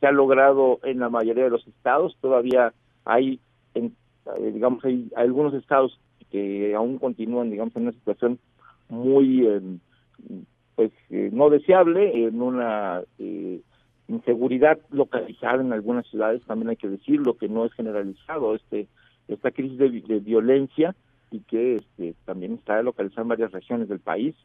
se 0.00 0.06
ha 0.06 0.12
logrado 0.12 0.80
en 0.82 0.98
la 0.98 1.08
mayoría 1.08 1.44
de 1.44 1.50
los 1.50 1.66
estados, 1.66 2.16
todavía 2.20 2.72
hay, 3.04 3.40
en, 3.74 3.94
eh, 4.38 4.50
digamos, 4.52 4.84
hay, 4.84 5.08
algunos 5.16 5.54
estados 5.54 5.98
que 6.30 6.74
aún 6.74 6.98
continúan, 6.98 7.50
digamos, 7.50 7.74
en 7.76 7.82
una 7.82 7.92
situación 7.92 8.38
muy, 8.88 9.46
eh, 9.46 9.60
pues, 10.74 10.92
eh, 11.10 11.30
no 11.32 11.48
deseable, 11.50 12.26
en 12.26 12.42
una 12.42 13.02
inseguridad 14.08 14.78
localizada 14.90 15.62
en 15.62 15.72
algunas 15.72 16.06
ciudades, 16.08 16.42
también 16.44 16.70
hay 16.70 16.76
que 16.76 16.88
decirlo, 16.88 17.36
que 17.36 17.48
no 17.48 17.64
es 17.64 17.72
generalizado, 17.72 18.54
este 18.54 18.88
esta 19.28 19.50
crisis 19.50 19.78
de, 19.78 20.20
violencia 20.20 20.94
y 21.34 21.40
que 21.40 21.76
este, 21.76 22.14
también 22.24 22.52
está 22.52 22.80
localizada 22.80 23.22
en 23.22 23.28
varias 23.28 23.50
regiones 23.50 23.88
del 23.88 23.98
país, 23.98 24.36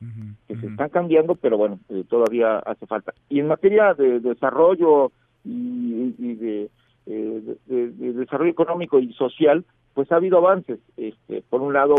que 0.47 0.55
se 0.57 0.65
están 0.65 0.89
cambiando, 0.89 1.35
pero 1.35 1.55
bueno, 1.55 1.79
todavía 2.07 2.57
hace 2.57 2.87
falta. 2.87 3.13
Y 3.29 3.39
en 3.39 3.47
materia 3.47 3.93
de 3.93 4.19
desarrollo 4.19 5.11
y, 5.45 6.33
de, 6.33 6.69
eh, 7.05 7.55
de, 7.67 8.13
desarrollo 8.13 8.49
económico 8.49 8.97
y 8.97 9.13
social, 9.13 9.65
pues 9.93 10.11
ha 10.11 10.15
habido 10.15 10.39
avances. 10.39 10.79
Este, 10.97 11.43
por 11.47 11.61
un 11.61 11.73
lado, 11.73 11.93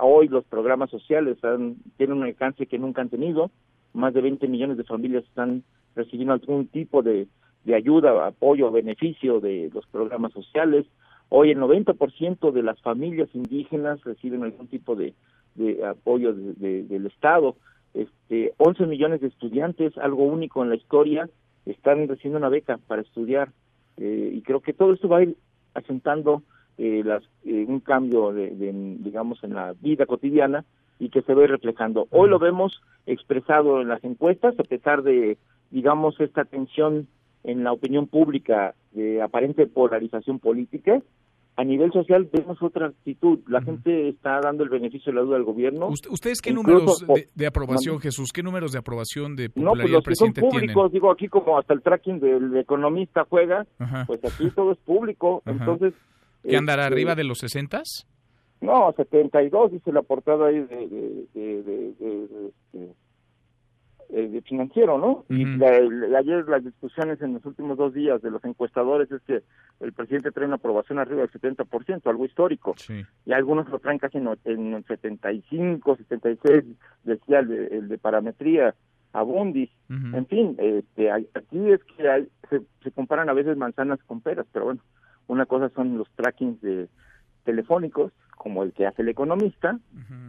hoy 0.00 0.28
los 0.28 0.44
programas 0.46 0.88
sociales 0.88 1.36
han, 1.44 1.76
tienen 1.98 2.16
un 2.16 2.24
alcance 2.24 2.66
que 2.66 2.78
nunca 2.78 3.02
han 3.02 3.10
tenido. 3.10 3.50
Más 3.92 4.14
de 4.14 4.22
20 4.22 4.48
millones 4.48 4.78
de 4.78 4.84
familias 4.84 5.24
están 5.24 5.64
recibiendo 5.94 6.32
algún 6.32 6.66
tipo 6.68 7.02
de, 7.02 7.26
de 7.64 7.74
ayuda, 7.74 8.26
apoyo, 8.26 8.70
beneficio 8.70 9.38
de 9.40 9.70
los 9.74 9.86
programas 9.88 10.32
sociales. 10.32 10.86
Hoy 11.30 11.50
el 11.50 11.58
90% 11.58 12.52
de 12.52 12.62
las 12.62 12.80
familias 12.80 13.28
indígenas 13.34 14.02
reciben 14.04 14.42
algún 14.42 14.68
tipo 14.68 14.96
de, 14.96 15.14
de 15.54 15.84
apoyo 15.86 16.32
del 16.32 17.06
Estado. 17.06 17.56
Este, 17.94 18.54
11 18.58 18.86
millones 18.86 19.20
de 19.20 19.28
estudiantes, 19.28 19.96
algo 19.98 20.24
único 20.24 20.62
en 20.62 20.70
la 20.70 20.76
historia, 20.76 21.28
están 21.66 22.08
recibiendo 22.08 22.38
una 22.38 22.48
beca 22.48 22.78
para 22.86 23.02
estudiar 23.02 23.50
eh, 23.98 24.30
y 24.32 24.42
creo 24.42 24.60
que 24.60 24.72
todo 24.72 24.92
esto 24.92 25.08
va 25.08 25.18
a 25.18 25.22
ir 25.22 25.36
asentando 25.74 26.42
eh, 26.78 27.02
las, 27.04 27.22
eh, 27.44 27.64
un 27.66 27.80
cambio 27.80 28.32
de, 28.32 28.50
digamos 29.00 29.42
en 29.42 29.54
la 29.54 29.74
vida 29.80 30.06
cotidiana 30.06 30.64
y 30.98 31.10
que 31.10 31.22
se 31.22 31.34
ve 31.34 31.46
reflejando. 31.46 32.06
Hoy 32.10 32.28
lo 32.28 32.38
vemos 32.38 32.80
expresado 33.06 33.80
en 33.80 33.88
las 33.88 34.02
encuestas 34.04 34.58
a 34.58 34.64
pesar 34.64 35.02
de 35.02 35.38
digamos 35.70 36.18
esta 36.20 36.44
tensión 36.44 37.08
en 37.44 37.64
la 37.64 37.72
opinión 37.72 38.06
pública 38.06 38.74
de 38.92 39.22
aparente 39.22 39.66
polarización 39.66 40.38
política 40.38 41.00
a 41.58 41.64
nivel 41.64 41.90
social 41.90 42.28
vemos 42.32 42.62
otra 42.62 42.86
actitud. 42.86 43.40
La 43.48 43.60
gente 43.60 44.10
está 44.10 44.38
dando 44.40 44.62
el 44.62 44.70
beneficio 44.70 45.10
de 45.10 45.16
la 45.16 45.22
duda 45.22 45.36
al 45.38 45.42
gobierno. 45.42 45.88
¿Ustedes 45.88 46.40
qué 46.40 46.52
números 46.52 47.04
de, 47.34 47.46
aprobación, 47.48 47.98
Jesús? 47.98 48.30
¿Qué 48.32 48.44
números 48.44 48.70
de 48.70 48.78
aprobación 48.78 49.34
de 49.34 49.50
popularidad 49.50 49.74
no, 49.74 49.82
pues 49.82 49.92
los 49.92 50.04
que 50.04 50.14
son 50.14 50.32
públicos, 50.34 50.92
digo 50.92 51.10
aquí 51.10 51.26
como 51.26 51.58
hasta 51.58 51.74
el 51.74 51.82
tracking 51.82 52.20
del 52.20 52.56
economista 52.58 53.26
juega, 53.28 53.66
pues 54.06 54.24
aquí 54.24 54.48
todo 54.54 54.70
es 54.70 54.78
público. 54.78 55.42
Entonces, 55.46 55.94
¿Qué 56.44 56.56
andará 56.56 56.84
este, 56.84 56.94
arriba 56.94 57.16
de 57.16 57.24
los 57.24 57.38
60? 57.38 57.82
No, 58.60 58.94
72 58.96 59.72
dice 59.72 59.90
la 59.90 60.02
portada 60.02 60.46
ahí 60.46 60.60
de, 60.60 60.86
de, 61.34 61.62
de, 61.64 62.52
de 62.72 62.88
eh, 64.10 64.40
financiero, 64.46 64.98
¿no? 64.98 65.24
Y 65.28 65.44
ayer 65.64 66.48
las 66.48 66.64
discusiones 66.64 67.20
en 67.20 67.34
los 67.34 67.44
últimos 67.44 67.76
dos 67.76 67.92
días 67.92 68.22
de 68.22 68.30
los 68.30 68.44
encuestadores 68.44 69.10
es 69.10 69.20
que 69.22 69.42
el 69.80 69.92
presidente 69.92 70.30
trae 70.30 70.46
una 70.46 70.56
aprobación 70.56 70.98
arriba 70.98 71.20
del 71.20 71.30
70%, 71.30 72.06
algo 72.06 72.24
histórico. 72.24 72.74
Y 73.26 73.32
algunos 73.32 73.68
lo 73.68 73.78
traen 73.78 73.98
casi 73.98 74.18
en, 74.18 74.28
en 74.44 74.84
75, 74.84 75.96
76, 75.96 76.64
decía 77.04 77.40
el 77.40 77.48
de, 77.48 77.66
el 77.66 77.88
de 77.88 77.98
parametría, 77.98 78.74
Abundis. 79.12 79.70
En 79.88 80.26
fin, 80.26 80.56
este, 80.58 81.10
aquí 81.10 81.70
es 81.70 81.80
que 81.84 82.28
se, 82.50 82.62
se 82.82 82.90
comparan 82.92 83.28
a 83.28 83.34
veces 83.34 83.56
manzanas 83.56 83.98
con 84.04 84.20
peras, 84.20 84.46
pero 84.52 84.66
bueno, 84.66 84.80
una 85.26 85.46
cosa 85.46 85.68
son 85.70 85.98
los 85.98 86.10
trackings 86.12 86.60
de 86.60 86.88
telefónicos, 87.44 88.12
como 88.36 88.62
el 88.62 88.72
que 88.72 88.86
hace 88.86 89.02
el 89.02 89.08
economista, 89.08 89.78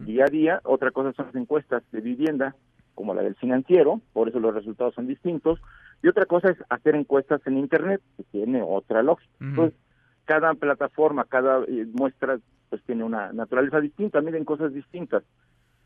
día 0.05 0.25
a 0.25 0.31
día, 0.31 0.61
otra 0.63 0.91
cosa 0.91 1.13
son 1.13 1.27
las 1.27 1.35
encuestas 1.35 1.83
de 1.91 2.01
vivienda, 2.01 2.55
como 2.99 3.13
la 3.13 3.23
del 3.23 3.35
financiero, 3.35 4.01
por 4.11 4.27
eso 4.27 4.41
los 4.41 4.53
resultados 4.53 4.93
son 4.93 5.07
distintos, 5.07 5.61
y 6.03 6.09
otra 6.09 6.25
cosa 6.25 6.49
es 6.49 6.57
hacer 6.67 6.95
encuestas 6.95 7.39
en 7.47 7.57
Internet, 7.57 8.01
que 8.17 8.23
tiene 8.23 8.61
otra 8.61 9.01
lógica. 9.03 9.31
Entonces, 9.39 9.79
cada 10.25 10.53
plataforma, 10.53 11.23
cada 11.23 11.63
eh, 11.63 11.87
muestra, 11.93 12.39
pues 12.69 12.83
tiene 12.83 13.05
una 13.05 13.31
naturaleza 13.31 13.79
distinta, 13.79 14.19
miden 14.19 14.43
cosas 14.43 14.73
distintas. 14.73 15.23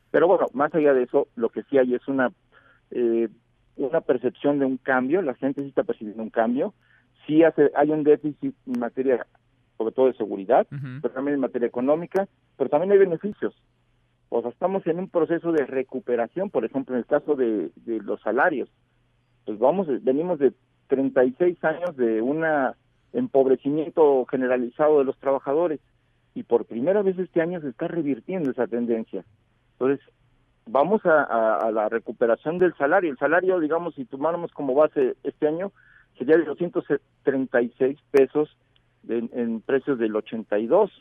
Pero 0.09 0.27
bueno, 0.27 0.47
más 0.55 0.73
allá 0.73 0.95
de 0.95 1.03
eso, 1.03 1.27
lo 1.35 1.49
que 1.49 1.61
sí 1.69 1.77
hay 1.77 1.93
es 1.93 2.07
una, 2.07 2.31
eh, 2.89 3.29
una 3.75 4.01
percepción 4.01 4.57
de 4.57 4.65
un 4.65 4.77
cambio, 4.77 5.21
la 5.21 5.35
gente 5.35 5.61
sí 5.61 5.67
está 5.67 5.83
percibiendo 5.83 6.23
un 6.23 6.31
cambio, 6.31 6.73
sí 7.27 7.43
hace, 7.43 7.69
hay 7.75 7.91
un 7.91 8.03
déficit 8.03 8.55
en 8.65 8.79
materia, 8.79 9.27
sobre 9.77 9.93
todo 9.93 10.07
de 10.07 10.17
seguridad, 10.17 10.65
pero 10.99 11.13
también 11.13 11.35
en 11.35 11.41
materia 11.41 11.67
económica, 11.67 12.27
pero 12.57 12.71
también 12.71 12.91
hay 12.91 12.97
beneficios. 12.97 13.53
O 14.35 14.41
sea, 14.41 14.49
estamos 14.49 14.85
en 14.87 14.97
un 14.97 15.09
proceso 15.09 15.51
de 15.51 15.63
recuperación, 15.63 16.49
por 16.49 16.65
ejemplo, 16.65 16.95
en 16.95 16.99
el 17.01 17.05
caso 17.05 17.35
de, 17.35 17.69
los 17.85 18.19
salarios. 18.21 18.67
Pues 19.45 19.59
vamos, 19.59 19.85
venimos 20.03 20.39
de 20.39 20.53
36 20.87 21.63
años 21.63 21.95
de 21.95 22.19
un 22.19 22.43
empobrecimiento 23.13 24.25
generalizado 24.25 24.97
de 24.97 25.05
los 25.05 25.19
trabajadores 25.19 25.79
y 26.33 26.41
por 26.41 26.65
primera 26.65 27.03
vez 27.03 27.19
este 27.19 27.41
año 27.41 27.61
se 27.61 27.69
está 27.69 27.87
revirtiendo 27.87 28.49
esa 28.49 28.65
tendencia. 28.65 29.23
Entonces, 29.73 30.03
vamos 30.65 31.05
a, 31.05 31.69
la 31.71 31.87
recuperación 31.89 32.57
del 32.57 32.73
salario. 32.73 33.11
El 33.11 33.19
salario, 33.19 33.59
digamos, 33.59 33.93
si 33.93 34.03
tomáramos 34.05 34.51
como 34.51 34.73
base 34.73 35.15
este 35.21 35.47
año, 35.47 35.71
sería 36.17 36.37
de 36.37 36.45
236 36.45 37.99
pesos 38.09 38.57
en, 39.07 39.29
en 39.33 39.61
precios 39.61 39.99
del 39.99 40.15
82 40.15 40.91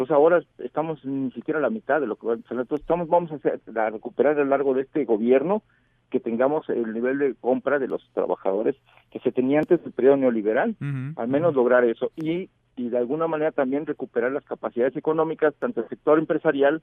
entonces 0.00 0.16
ahora 0.16 0.42
estamos 0.58 1.04
ni 1.04 1.30
siquiera 1.32 1.58
a 1.58 1.62
la 1.62 1.68
mitad 1.68 2.00
de 2.00 2.06
lo 2.06 2.16
que 2.16 2.26
entonces 2.32 2.80
estamos 2.80 3.06
vamos 3.08 3.30
a, 3.32 3.34
hacer, 3.34 3.60
a 3.76 3.90
recuperar 3.90 4.38
a 4.38 4.44
lo 4.44 4.50
largo 4.50 4.72
de 4.72 4.82
este 4.82 5.04
gobierno 5.04 5.62
que 6.08 6.20
tengamos 6.20 6.68
el 6.70 6.94
nivel 6.94 7.18
de 7.18 7.34
compra 7.34 7.78
de 7.78 7.86
los 7.86 8.02
trabajadores 8.14 8.76
que 9.10 9.20
se 9.20 9.30
tenía 9.30 9.58
antes 9.58 9.82
del 9.82 9.92
periodo 9.92 10.16
neoliberal, 10.16 10.74
al 11.16 11.28
menos 11.28 11.54
lograr 11.54 11.84
eso 11.84 12.10
y 12.16 12.48
y 12.76 12.88
de 12.88 12.96
alguna 12.96 13.26
manera 13.26 13.52
también 13.52 13.84
recuperar 13.84 14.32
las 14.32 14.44
capacidades 14.44 14.96
económicas 14.96 15.54
tanto 15.58 15.82
del 15.82 15.90
sector 15.90 16.18
empresarial 16.18 16.80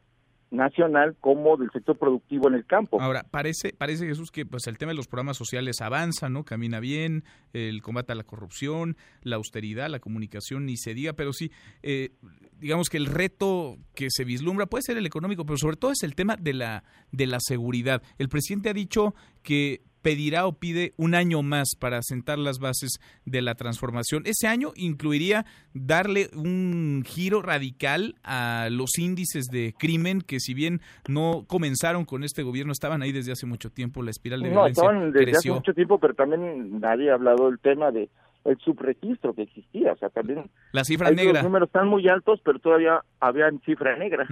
nacional 0.51 1.15
como 1.19 1.57
del 1.57 1.69
sector 1.71 1.97
productivo 1.97 2.47
en 2.47 2.55
el 2.55 2.65
campo. 2.65 3.01
Ahora, 3.01 3.23
parece, 3.29 3.73
parece 3.73 4.05
Jesús 4.07 4.31
que 4.31 4.45
pues 4.45 4.67
el 4.67 4.77
tema 4.77 4.91
de 4.91 4.95
los 4.95 5.07
programas 5.07 5.37
sociales 5.37 5.81
avanza, 5.81 6.29
¿no? 6.29 6.43
Camina 6.43 6.79
bien, 6.79 7.23
el 7.53 7.81
combate 7.81 8.13
a 8.13 8.15
la 8.15 8.23
corrupción, 8.23 8.97
la 9.21 9.35
austeridad, 9.35 9.89
la 9.89 9.99
comunicación, 9.99 10.65
ni 10.65 10.77
se 10.77 10.93
diga, 10.93 11.13
pero 11.13 11.33
sí, 11.33 11.51
eh, 11.83 12.11
digamos 12.59 12.89
que 12.89 12.97
el 12.97 13.05
reto 13.05 13.77
que 13.93 14.07
se 14.09 14.23
vislumbra 14.23 14.65
puede 14.65 14.83
ser 14.83 14.97
el 14.97 15.05
económico, 15.05 15.45
pero 15.45 15.57
sobre 15.57 15.77
todo 15.77 15.91
es 15.91 16.03
el 16.03 16.15
tema 16.15 16.35
de 16.37 16.53
la, 16.53 16.83
de 17.11 17.27
la 17.27 17.39
seguridad. 17.39 18.01
El 18.17 18.29
presidente 18.29 18.69
ha 18.69 18.73
dicho 18.73 19.13
que 19.43 19.81
pedirá 20.07 20.47
o 20.47 20.53
pide 20.53 20.93
un 20.95 21.15
año 21.15 21.43
más 21.43 21.75
para 21.77 22.01
sentar 22.01 22.37
las 22.37 22.59
bases 22.59 23.01
de 23.25 23.41
la 23.41 23.55
transformación. 23.55 24.23
Ese 24.25 24.47
año 24.47 24.71
incluiría 24.77 25.45
darle 25.73 26.29
un 26.33 27.03
giro 27.05 27.41
radical 27.41 28.15
a 28.23 28.69
los 28.71 28.97
índices 28.97 29.47
de 29.51 29.73
crimen 29.77 30.21
que 30.21 30.39
si 30.39 30.53
bien 30.53 30.79
no 31.09 31.43
comenzaron 31.45 32.05
con 32.05 32.23
este 32.23 32.41
gobierno, 32.43 32.71
estaban 32.71 33.01
ahí 33.01 33.11
desde 33.11 33.33
hace 33.33 33.45
mucho 33.45 33.69
tiempo, 33.69 34.01
la 34.01 34.11
espiral 34.11 34.39
de 34.43 34.47
no, 34.47 34.61
violencia 34.61 34.81
estaban 34.81 35.11
desde 35.11 35.31
hace 35.31 35.51
mucho 35.51 35.73
tiempo, 35.73 35.99
pero 35.99 36.13
también 36.13 36.79
nadie 36.79 37.11
ha 37.11 37.15
hablado 37.15 37.49
del 37.49 37.59
tema 37.59 37.91
de 37.91 38.07
el 38.45 38.57
subregistro 38.59 39.33
que 39.33 39.41
existía, 39.41 39.91
o 39.91 39.97
sea, 39.97 40.07
también 40.07 40.49
la 40.71 40.85
cifra 40.85 41.11
negra. 41.11 41.33
Los 41.33 41.43
números 41.43 41.67
están 41.67 41.89
muy 41.89 42.07
altos, 42.07 42.39
pero 42.45 42.59
todavía 42.59 43.01
había 43.19 43.51
cifra 43.65 43.97
negra. 43.97 44.25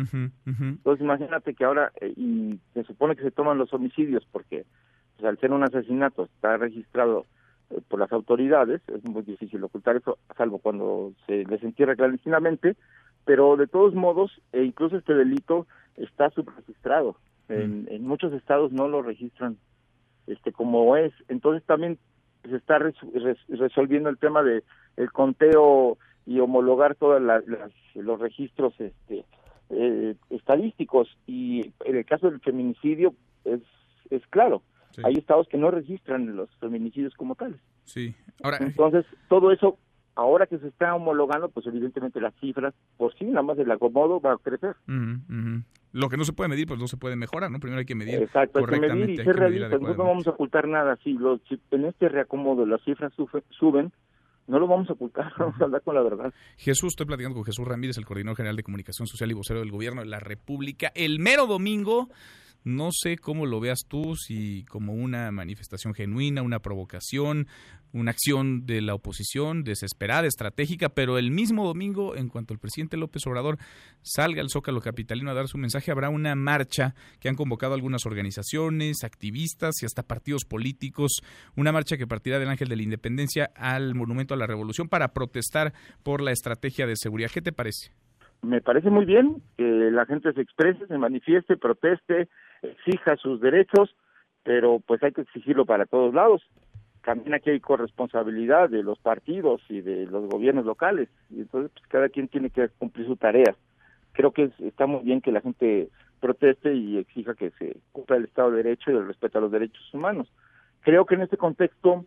Entonces, 0.45 1.03
imagínate 1.03 1.53
que 1.53 1.65
ahora 1.65 1.91
eh, 1.99 2.13
y 2.15 2.57
se 2.73 2.85
supone 2.85 3.17
que 3.17 3.23
se 3.23 3.31
toman 3.31 3.57
los 3.57 3.73
homicidios 3.73 4.25
porque 4.31 4.63
pues, 5.17 5.29
al 5.29 5.39
ser 5.39 5.51
un 5.51 5.63
asesinato 5.63 6.25
está 6.25 6.57
registrado 6.57 7.25
eh, 7.69 7.81
por 7.87 7.99
las 7.99 8.11
autoridades, 8.11 8.81
es 8.87 9.03
muy 9.03 9.23
difícil 9.23 9.63
ocultar 9.63 9.95
eso, 9.95 10.17
salvo 10.37 10.59
cuando 10.59 11.13
se 11.25 11.45
les 11.45 11.63
entierra 11.63 11.95
clandestinamente, 11.95 12.75
pero 13.25 13.57
de 13.57 13.67
todos 13.67 13.95
modos, 13.95 14.41
e 14.51 14.63
incluso 14.63 14.97
este 14.97 15.13
delito 15.13 15.67
está 15.95 16.29
subregistrado. 16.29 17.15
En, 17.47 17.87
en 17.91 18.07
muchos 18.07 18.33
estados 18.33 18.71
no 18.71 18.87
lo 18.87 19.03
registran 19.03 19.57
este 20.27 20.51
como 20.51 20.95
es. 20.97 21.13
Entonces 21.27 21.63
también 21.65 21.97
se 22.43 22.55
está 22.55 22.79
resolviendo 22.79 24.09
el 24.09 24.17
tema 24.17 24.43
de 24.43 24.63
el 24.97 25.11
conteo 25.11 25.97
y 26.25 26.39
homologar 26.39 26.95
todos 26.95 27.21
los 27.95 28.19
registros 28.19 28.73
este 28.79 29.25
eh, 29.69 30.15
estadísticos 30.29 31.07
y 31.25 31.73
en 31.85 31.95
el 31.95 32.05
caso 32.05 32.29
del 32.29 32.39
feminicidio 32.39 33.13
es, 33.43 33.61
es 34.09 34.25
claro. 34.27 34.61
Hay 35.03 35.15
estados 35.15 35.47
que 35.49 35.57
no 35.57 35.71
registran 35.71 36.35
los 36.35 36.49
feminicidios 36.59 37.13
como 37.15 37.35
tales. 37.35 37.59
Sí. 37.83 38.13
Ahora, 38.43 38.57
Entonces, 38.61 39.05
todo 39.29 39.51
eso, 39.51 39.77
ahora 40.15 40.47
que 40.47 40.57
se 40.59 40.67
está 40.67 40.93
homologando, 40.95 41.49
pues 41.49 41.65
evidentemente 41.67 42.19
las 42.21 42.33
cifras, 42.39 42.73
por 42.97 43.13
sí, 43.17 43.25
nada 43.25 43.41
más 43.43 43.57
el 43.59 43.69
acomodo 43.71 44.19
va 44.21 44.33
a 44.33 44.37
crecer. 44.37 44.75
Lo 45.91 46.09
que 46.09 46.17
no 46.17 46.25
se 46.25 46.33
puede 46.33 46.49
medir, 46.49 46.67
pues 46.67 46.79
no 46.79 46.87
se 46.87 46.97
puede 46.97 47.15
mejorar, 47.15 47.49
¿no? 47.51 47.59
Primero 47.59 47.79
hay 47.79 47.85
que 47.85 47.95
medir 47.95 48.15
Exacto, 48.15 48.59
hay 48.59 48.65
que 48.65 48.71
correctamente. 48.71 49.07
medir 49.07 49.19
y 49.21 49.23
ser 49.23 49.35
realistas. 49.37 49.79
No 49.81 49.95
vamos 49.95 50.27
a 50.27 50.31
ocultar 50.31 50.67
nada. 50.67 50.97
Si, 51.03 51.13
lo- 51.13 51.39
si 51.47 51.57
en 51.71 51.85
este 51.85 52.09
reacomodo 52.09 52.65
las 52.65 52.81
cifras 52.83 53.13
sube- 53.13 53.43
suben, 53.57 53.93
no 54.47 54.59
lo 54.59 54.67
vamos 54.67 54.89
a 54.89 54.93
ocultar, 54.93 55.31
vamos 55.39 55.59
a 55.61 55.63
hablar 55.63 55.81
con 55.83 55.95
la 55.95 56.01
verdad. 56.01 56.33
Jesús, 56.57 56.89
estoy 56.93 57.05
platicando 57.05 57.35
con 57.35 57.45
Jesús 57.45 57.65
Ramírez, 57.65 57.97
el 57.97 58.05
coordinador 58.05 58.35
general 58.35 58.57
de 58.57 58.63
comunicación 58.63 59.07
social 59.07 59.31
y 59.31 59.35
vocero 59.35 59.61
del 59.61 59.71
gobierno 59.71 60.01
de 60.01 60.07
la 60.07 60.19
República. 60.19 60.91
El 60.95 61.19
mero 61.19 61.47
domingo, 61.47 62.09
no 62.65 62.89
sé 62.91 63.17
cómo 63.17 63.45
lo 63.45 63.59
veas 63.59 63.85
tú, 63.87 64.15
si 64.15 64.65
como 64.65 64.93
una 64.93 65.31
manifestación 65.31 65.93
genuina, 65.93 66.41
una 66.41 66.59
provocación, 66.59 67.47
una 67.93 68.11
acción 68.11 68.65
de 68.65 68.81
la 68.81 68.95
oposición 68.95 69.63
desesperada, 69.63 70.27
estratégica, 70.27 70.89
pero 70.89 71.17
el 71.17 71.31
mismo 71.31 71.65
domingo, 71.65 72.15
en 72.15 72.27
cuanto 72.27 72.53
el 72.53 72.59
presidente 72.59 72.97
López 72.97 73.25
Obrador 73.27 73.57
salga 74.01 74.41
al 74.41 74.49
Zócalo 74.49 74.81
Capitalino 74.81 75.29
a 75.31 75.35
dar 75.35 75.47
su 75.47 75.57
mensaje, 75.57 75.91
habrá 75.91 76.09
una 76.09 76.35
marcha 76.35 76.95
que 77.21 77.29
han 77.29 77.35
convocado 77.35 77.75
algunas 77.75 78.05
organizaciones, 78.05 79.03
activistas 79.03 79.75
y 79.81 79.85
hasta 79.85 80.03
partidos 80.03 80.43
políticos, 80.43 81.21
una 81.55 81.71
marcha 81.71 81.97
que 81.97 82.07
partirá 82.07 82.39
del 82.39 82.49
Ángel 82.49 82.67
de 82.67 82.75
la 82.75 82.83
Independencia 82.83 83.51
al 83.55 83.95
Monumento 83.95 84.33
a 84.33 84.37
la 84.37 84.47
Revolución 84.47 84.89
para 84.89 85.13
protestar 85.13 85.73
por 86.03 86.21
la 86.21 86.31
estrategia 86.31 86.87
de 86.87 86.95
seguridad. 86.95 87.29
¿Qué 87.31 87.41
te 87.41 87.53
parece? 87.53 87.91
Me 88.41 88.61
parece 88.61 88.89
muy 88.89 89.05
bien 89.05 89.41
que 89.57 89.63
la 89.63 90.05
gente 90.05 90.31
se 90.33 90.41
exprese, 90.41 90.85
se 90.87 90.97
manifieste, 90.97 91.57
proteste, 91.57 92.27
exija 92.71 93.15
sus 93.17 93.39
derechos, 93.41 93.95
pero 94.43 94.79
pues 94.85 95.01
hay 95.03 95.11
que 95.11 95.21
exigirlo 95.21 95.65
para 95.65 95.85
todos 95.85 96.13
lados. 96.13 96.41
También 97.03 97.33
aquí 97.35 97.51
hay 97.51 97.59
corresponsabilidad 97.59 98.69
de 98.69 98.83
los 98.83 98.97
partidos 98.99 99.61
y 99.69 99.81
de 99.81 100.05
los 100.07 100.27
gobiernos 100.29 100.65
locales, 100.65 101.09
y 101.29 101.41
entonces 101.41 101.71
pues, 101.73 101.87
cada 101.87 102.09
quien 102.09 102.27
tiene 102.27 102.49
que 102.49 102.67
cumplir 102.69 103.05
su 103.07 103.15
tarea. 103.15 103.55
Creo 104.13 104.31
que 104.31 104.43
es- 104.45 104.59
está 104.59 104.85
muy 104.87 105.03
bien 105.03 105.21
que 105.21 105.31
la 105.31 105.41
gente 105.41 105.89
proteste 106.19 106.73
y 106.73 106.97
exija 106.97 107.35
que 107.35 107.51
se 107.51 107.77
cumpla 107.91 108.15
el 108.17 108.23
Estado 108.25 108.51
de 108.51 108.63
Derecho 108.63 108.91
y 108.91 108.95
el 108.95 109.07
respeto 109.07 109.37
a 109.37 109.41
los 109.41 109.51
derechos 109.51 109.93
humanos. 109.93 110.27
Creo 110.81 111.05
que 111.05 111.15
en 111.15 111.21
este 111.21 111.37
contexto, 111.37 112.05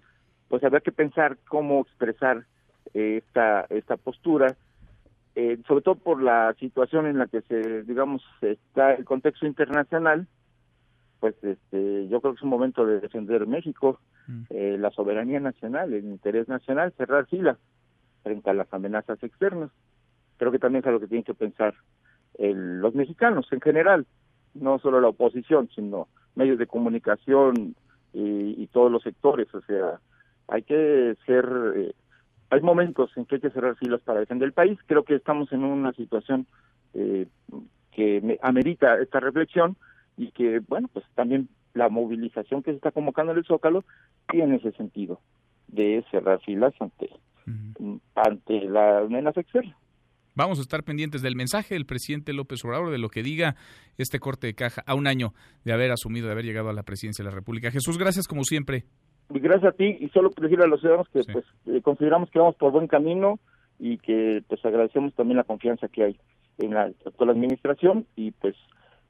pues 0.49 0.65
habrá 0.65 0.81
que 0.81 0.93
pensar 0.93 1.37
cómo 1.49 1.81
expresar 1.83 2.45
eh, 2.95 3.23
esta 3.25 3.67
esta 3.69 3.97
postura 3.99 4.57
eh, 5.35 5.57
sobre 5.69 5.83
todo 5.83 5.95
por 5.95 6.21
la 6.21 6.53
situación 6.59 7.07
en 7.07 7.19
la 7.19 7.29
que 7.29 7.43
se, 7.43 7.85
digamos, 7.85 8.25
está 8.41 8.95
el 8.95 9.05
contexto 9.05 9.47
internacional, 9.47 10.27
pues 11.21 11.35
este, 11.43 12.09
yo 12.09 12.21
creo 12.21 12.33
que 12.35 12.39
es 12.39 12.43
un 12.43 12.51
momento 12.51 12.87
de 12.87 13.01
defender 13.01 13.47
México, 13.47 14.01
eh, 14.51 14.77
la 14.79 14.91
soberanía 14.91 15.41
nacional, 15.41 15.93
el 15.95 16.05
interés 16.05 16.49
nacional, 16.49 16.93
cerrar 16.97 17.27
filas 17.27 17.57
frente 18.23 18.51
a 18.51 18.55
las 18.55 18.73
amenazas 18.75 19.23
externas. 19.23 19.71
Creo 20.37 20.53
que 20.53 20.59
también 20.59 20.83
es 20.83 20.87
algo 20.87 21.01
que 21.01 21.07
tienen 21.09 21.25
que 21.25 21.35
pensar 21.35 21.75
el- 22.39 22.81
los 22.81 22.95
mexicanos 22.95 23.47
en 23.53 23.61
general, 23.61 24.07
no 24.55 24.79
solo 24.79 25.01
la 25.01 25.09
oposición, 25.09 25.69
sino 25.75 26.09
medios 26.35 26.59
de 26.59 26.67
comunicación 26.67 27.75
y, 28.13 28.63
y 28.63 28.67
todos 28.69 28.91
los 28.93 29.03
sectores. 29.03 29.53
O 29.55 29.61
sea, 29.63 29.99
hay 30.47 30.63
que 30.63 31.17
ser 31.27 31.49
eh, 31.77 31.93
hay 32.51 32.61
momentos 32.63 33.11
en 33.17 33.25
que 33.27 33.37
hay 33.37 33.41
que 33.41 33.51
cerrar 33.51 33.77
filas 33.77 34.01
para 34.03 34.21
defender 34.21 34.47
el 34.47 34.53
país. 34.55 34.79
Creo 34.87 35.05
que 35.05 35.15
estamos 35.17 35.53
en 35.53 35.65
una 35.65 35.93
situación 35.93 36.47
eh, 36.95 37.27
que 37.93 38.21
me- 38.23 38.39
amerita 38.43 38.99
esta 39.01 39.21
reflexión 39.21 39.77
y 40.19 40.33
que, 40.33 40.61
bueno, 40.69 40.89
pues 40.93 41.07
también 41.15 41.49
la 41.75 41.89
movilización 41.89 42.63
que 42.63 42.73
se 42.73 42.77
está 42.77 42.91
convocando 42.91 43.33
en 43.33 43.39
el 43.39 43.45
Zócalo 43.45 43.85
tiene 44.29 44.57
ese 44.57 44.73
sentido 44.73 45.21
de 45.69 46.05
cerrar 46.11 46.41
filas 46.41 46.75
ante, 46.81 47.09
ante 48.15 48.61
la 48.63 48.99
amenaza 48.99 49.41
externa. 49.41 49.77
Vamos 50.35 50.59
a 50.59 50.63
estar 50.63 50.83
pendientes 50.85 51.23
del 51.23 51.35
mensaje 51.35 51.75
del 51.75 51.87
presidente 51.87 52.33
López 52.33 52.65
Obrador, 52.65 52.91
de 52.91 52.99
lo 52.99 53.09
que 53.09 53.23
diga 53.23 53.57
este 53.97 54.19
corte 54.19 54.47
de 54.47 54.55
caja 54.55 54.83
a 54.87 54.95
un 54.95 55.07
año 55.07 55.33
de 55.65 55.73
haber 55.73 55.91
asumido, 55.91 56.27
de 56.27 56.33
haber 56.33 56.45
llegado 56.45 56.69
a 56.69 56.73
la 56.73 56.83
presidencia 56.83 57.25
de 57.25 57.31
la 57.31 57.35
República. 57.35 57.71
Jesús, 57.71 57.99
gracias 57.99 58.27
como 58.27 58.45
siempre. 58.45 58.85
Gracias 59.31 59.73
a 59.73 59.77
ti 59.77 59.97
y 60.01 60.09
solo 60.09 60.31
decirle 60.41 60.65
a 60.65 60.69
los 60.69 60.81
ciudadanos 60.81 61.09
que 61.09 61.23
pues 61.33 61.45
eh, 61.67 61.81
consideramos 61.83 62.31
que 62.31 62.39
vamos 62.39 62.57
por 62.57 62.73
buen 62.73 62.87
camino 62.87 63.39
y 63.79 63.99
que 63.99 64.43
pues 64.49 64.65
agradecemos 64.65 65.15
también 65.15 65.37
la 65.37 65.45
confianza 65.45 65.89
que 65.89 66.05
hay 66.05 66.21
en 66.59 66.75
la 66.75 66.85
actual 67.05 67.31
administración 67.31 68.07
y 68.17 68.31
pues 68.31 68.55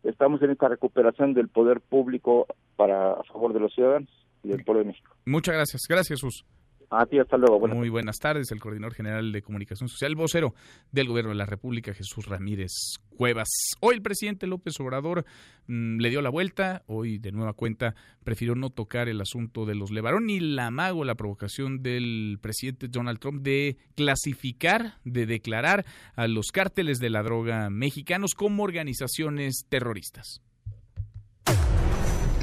estamos 0.05 0.43
en 0.43 0.51
esta 0.51 0.69
recuperación 0.69 1.35
del 1.35 1.49
poder 1.49 1.81
público 1.81 2.47
para 2.77 3.13
a 3.13 3.23
favor 3.25 3.53
de 3.53 3.61
los 3.61 3.75
ciudadanos 3.75 4.11
y 4.43 4.49
del 4.49 4.65
pueblo 4.65 4.83
de 4.83 4.89
México. 4.89 5.15
Muchas 5.27 5.55
gracias. 5.55 5.83
Gracias, 5.89 6.21
Jesús. 6.21 6.45
A 6.91 7.05
ti, 7.05 7.19
hasta 7.19 7.37
luego. 7.37 7.59
Buenas 7.59 7.77
Muy 7.77 7.91
buenas 7.91 8.17
tardes, 8.19 8.51
el 8.51 8.61
coordinador 8.61 8.95
general 8.95 9.31
de 9.31 9.43
comunicación 9.43 9.91
social, 9.91 10.15
vocero 10.15 10.55
del 10.91 11.09
gobierno 11.09 11.31
de 11.31 11.37
la 11.37 11.45
República, 11.45 11.93
Jesús 11.93 12.27
Ramírez 12.27 12.73
Cuevas. 13.11 13.49
Hoy 13.81 13.97
el 13.97 14.03
presidente 14.03 14.47
López 14.47 14.81
Obrador 14.81 15.27
mm, 15.67 15.99
le 15.99 16.09
dio 16.09 16.23
la 16.23 16.31
vuelta, 16.31 16.85
hoy 16.87 17.19
de 17.19 17.31
nueva 17.31 17.53
cuenta 17.53 17.95
prefirió 18.25 18.55
no 18.55 18.71
tocar 18.71 19.09
el 19.09 19.21
asunto 19.21 19.67
de 19.67 19.75
los 19.75 19.91
Levarón 19.91 20.27
ni 20.27 20.41
la 20.41 20.69
amago, 20.69 21.05
la 21.05 21.15
provocación 21.15 21.83
del 21.83 22.39
presidente 22.41 22.89
Donald 22.89 23.19
Trump 23.19 23.43
de 23.43 23.77
clasificar, 23.95 24.95
de 25.05 25.27
declarar 25.27 25.85
a 26.15 26.27
los 26.27 26.47
cárteles 26.53 27.01
de 27.01 27.11
la 27.11 27.23
droga 27.23 27.69
mexicanos 27.69 28.35
como 28.35 28.63
organizaciones 28.63 29.67
terroristas. 29.69 30.41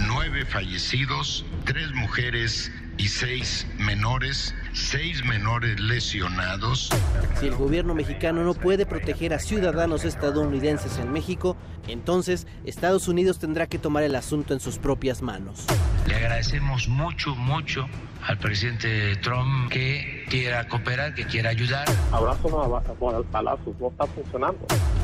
nueve 0.08 0.46
fallecidos, 0.46 1.46
tres 1.66 1.92
mujeres 1.94 2.72
y 2.98 3.08
seis 3.08 3.68
menores, 3.78 4.56
seis 4.74 5.24
menores 5.26 5.80
lesionados. 5.80 6.90
Si 7.40 7.48
el 7.48 7.56
gobierno 7.56 7.94
mexicano 7.94 8.44
no 8.44 8.54
puede 8.54 8.86
proteger 8.86 9.34
a 9.34 9.40
ciudadanos 9.40 10.06
estadounidenses 10.06 10.98
en 10.98 11.12
México, 11.12 11.58
entonces 11.88 12.48
Estados 12.64 13.08
Unidos 13.08 13.40
tendrá 13.40 13.68
que 13.68 13.80
tomar 13.80 14.04
el 14.04 14.16
asunto 14.16 14.54
en 14.54 14.60
sus 14.60 14.78
propias 14.78 15.22
manos. 15.22 15.66
Le 16.08 16.16
agradecemos 16.16 16.88
mucho, 16.88 17.36
mucho 17.36 17.88
al 18.28 18.38
presidente 18.40 19.16
Trump 19.18 19.70
que 19.70 20.26
quiera 20.30 20.68
cooperar, 20.68 21.14
que 21.14 21.26
quiera 21.26 21.52
ayudar. 21.52 21.86
Abrazos 22.12 22.52
a 22.54 22.84
balazos, 23.32 23.76
no 23.80 23.90
está 23.90 24.08
funcionando. 24.08 24.60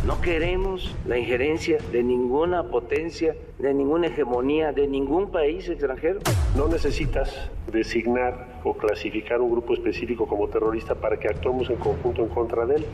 No 0.05 0.19
queremos 0.21 0.95
la 1.05 1.17
injerencia 1.17 1.77
de 1.91 2.03
ninguna 2.03 2.63
potencia, 2.63 3.35
de 3.59 3.73
ninguna 3.73 4.07
hegemonía, 4.07 4.71
de 4.71 4.87
ningún 4.87 5.31
país 5.31 5.69
extranjero. 5.69 6.19
No 6.55 6.67
necesitas 6.67 7.49
designar 7.71 8.59
o 8.63 8.75
clasificar 8.75 9.39
un 9.41 9.51
grupo 9.51 9.73
específico 9.73 10.27
como 10.27 10.47
terrorista 10.47 10.95
para 10.95 11.17
que 11.17 11.27
actuemos 11.27 11.69
en 11.69 11.77
conjunto 11.77 12.23
en 12.23 12.29
contra 12.29 12.65
de 12.65 12.77
él. 12.77 12.85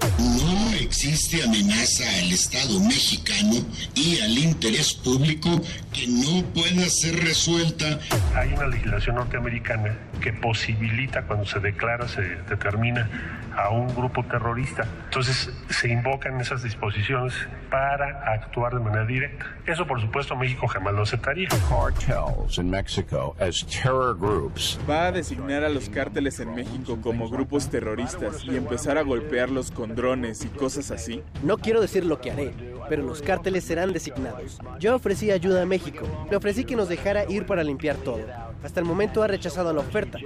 Existe 0.80 1.44
amenaza 1.44 2.04
al 2.20 2.32
Estado 2.32 2.80
mexicano 2.80 3.66
y 3.96 4.20
al 4.20 4.38
interés 4.38 4.94
público 4.94 5.50
que 5.92 6.08
no 6.08 6.44
pueda 6.54 6.88
ser 6.90 7.24
resuelta. 7.24 8.00
Hay 8.36 8.54
una 8.54 8.68
legislación 8.68 9.16
norteamericana 9.16 9.98
que 10.22 10.34
posibilita 10.34 11.24
cuando 11.24 11.46
se 11.46 11.60
declara, 11.60 12.08
se 12.08 12.22
determina 12.22 13.10
a 13.58 13.70
un 13.70 13.94
grupo 13.96 14.24
terrorista. 14.24 14.88
Entonces 15.06 15.52
se 15.70 15.90
invocan 15.90 16.40
esas 16.40 16.64
disposiciones 16.64 17.34
para 17.70 18.34
actuar 18.34 18.74
de 18.74 18.80
manera 18.80 19.06
directa. 19.06 19.46
Eso 19.66 19.86
por 19.86 20.00
supuesto 20.00 20.36
México 20.36 20.68
jamás 20.68 20.94
lo 20.94 21.02
aceptaría. 21.02 21.50
cartels 21.68 22.58
in 22.58 22.70
Mexico 22.70 23.36
as 23.40 23.64
terror 23.64 24.16
groups. 24.16 24.80
Va 24.90 25.08
a 25.08 25.12
designar 25.12 25.64
a 25.64 25.70
los 25.70 25.90
cárteles 25.90 26.40
en 26.40 26.54
México 26.54 27.00
como 27.02 27.30
grupos 27.30 27.70
terroristas 27.70 28.44
y 28.46 28.56
empezar 28.56 28.98
a 28.98 29.02
golpearlos 29.02 29.72
con 29.72 29.96
drones 29.96 30.46
y 30.46 30.48
cosas 30.50 30.92
así. 30.92 31.24
No 31.44 31.58
quiero 31.58 31.82
decir 31.82 32.06
lo 32.06 32.22
que 32.22 32.32
haré, 32.32 32.54
pero 32.90 33.04
los 33.04 33.22
cárteles 33.22 33.64
serán 33.64 33.94
designados. 33.94 34.60
Yo 34.80 34.96
ofrecí 34.96 35.32
ayuda 35.32 35.64
a 35.64 35.66
México. 35.66 36.06
Le 36.30 36.38
ofrecí 36.38 36.66
que 36.66 36.76
nos 36.76 36.90
dejara 36.90 37.30
ir 37.30 37.46
para 37.46 37.64
limpiar 37.64 37.96
todo. 37.98 38.20
Hasta 38.64 38.80
el 38.80 38.86
momento 38.86 39.24
ha 39.24 39.28
rechazado 39.28 39.72
la 39.74 39.82
oferta. 39.82 40.18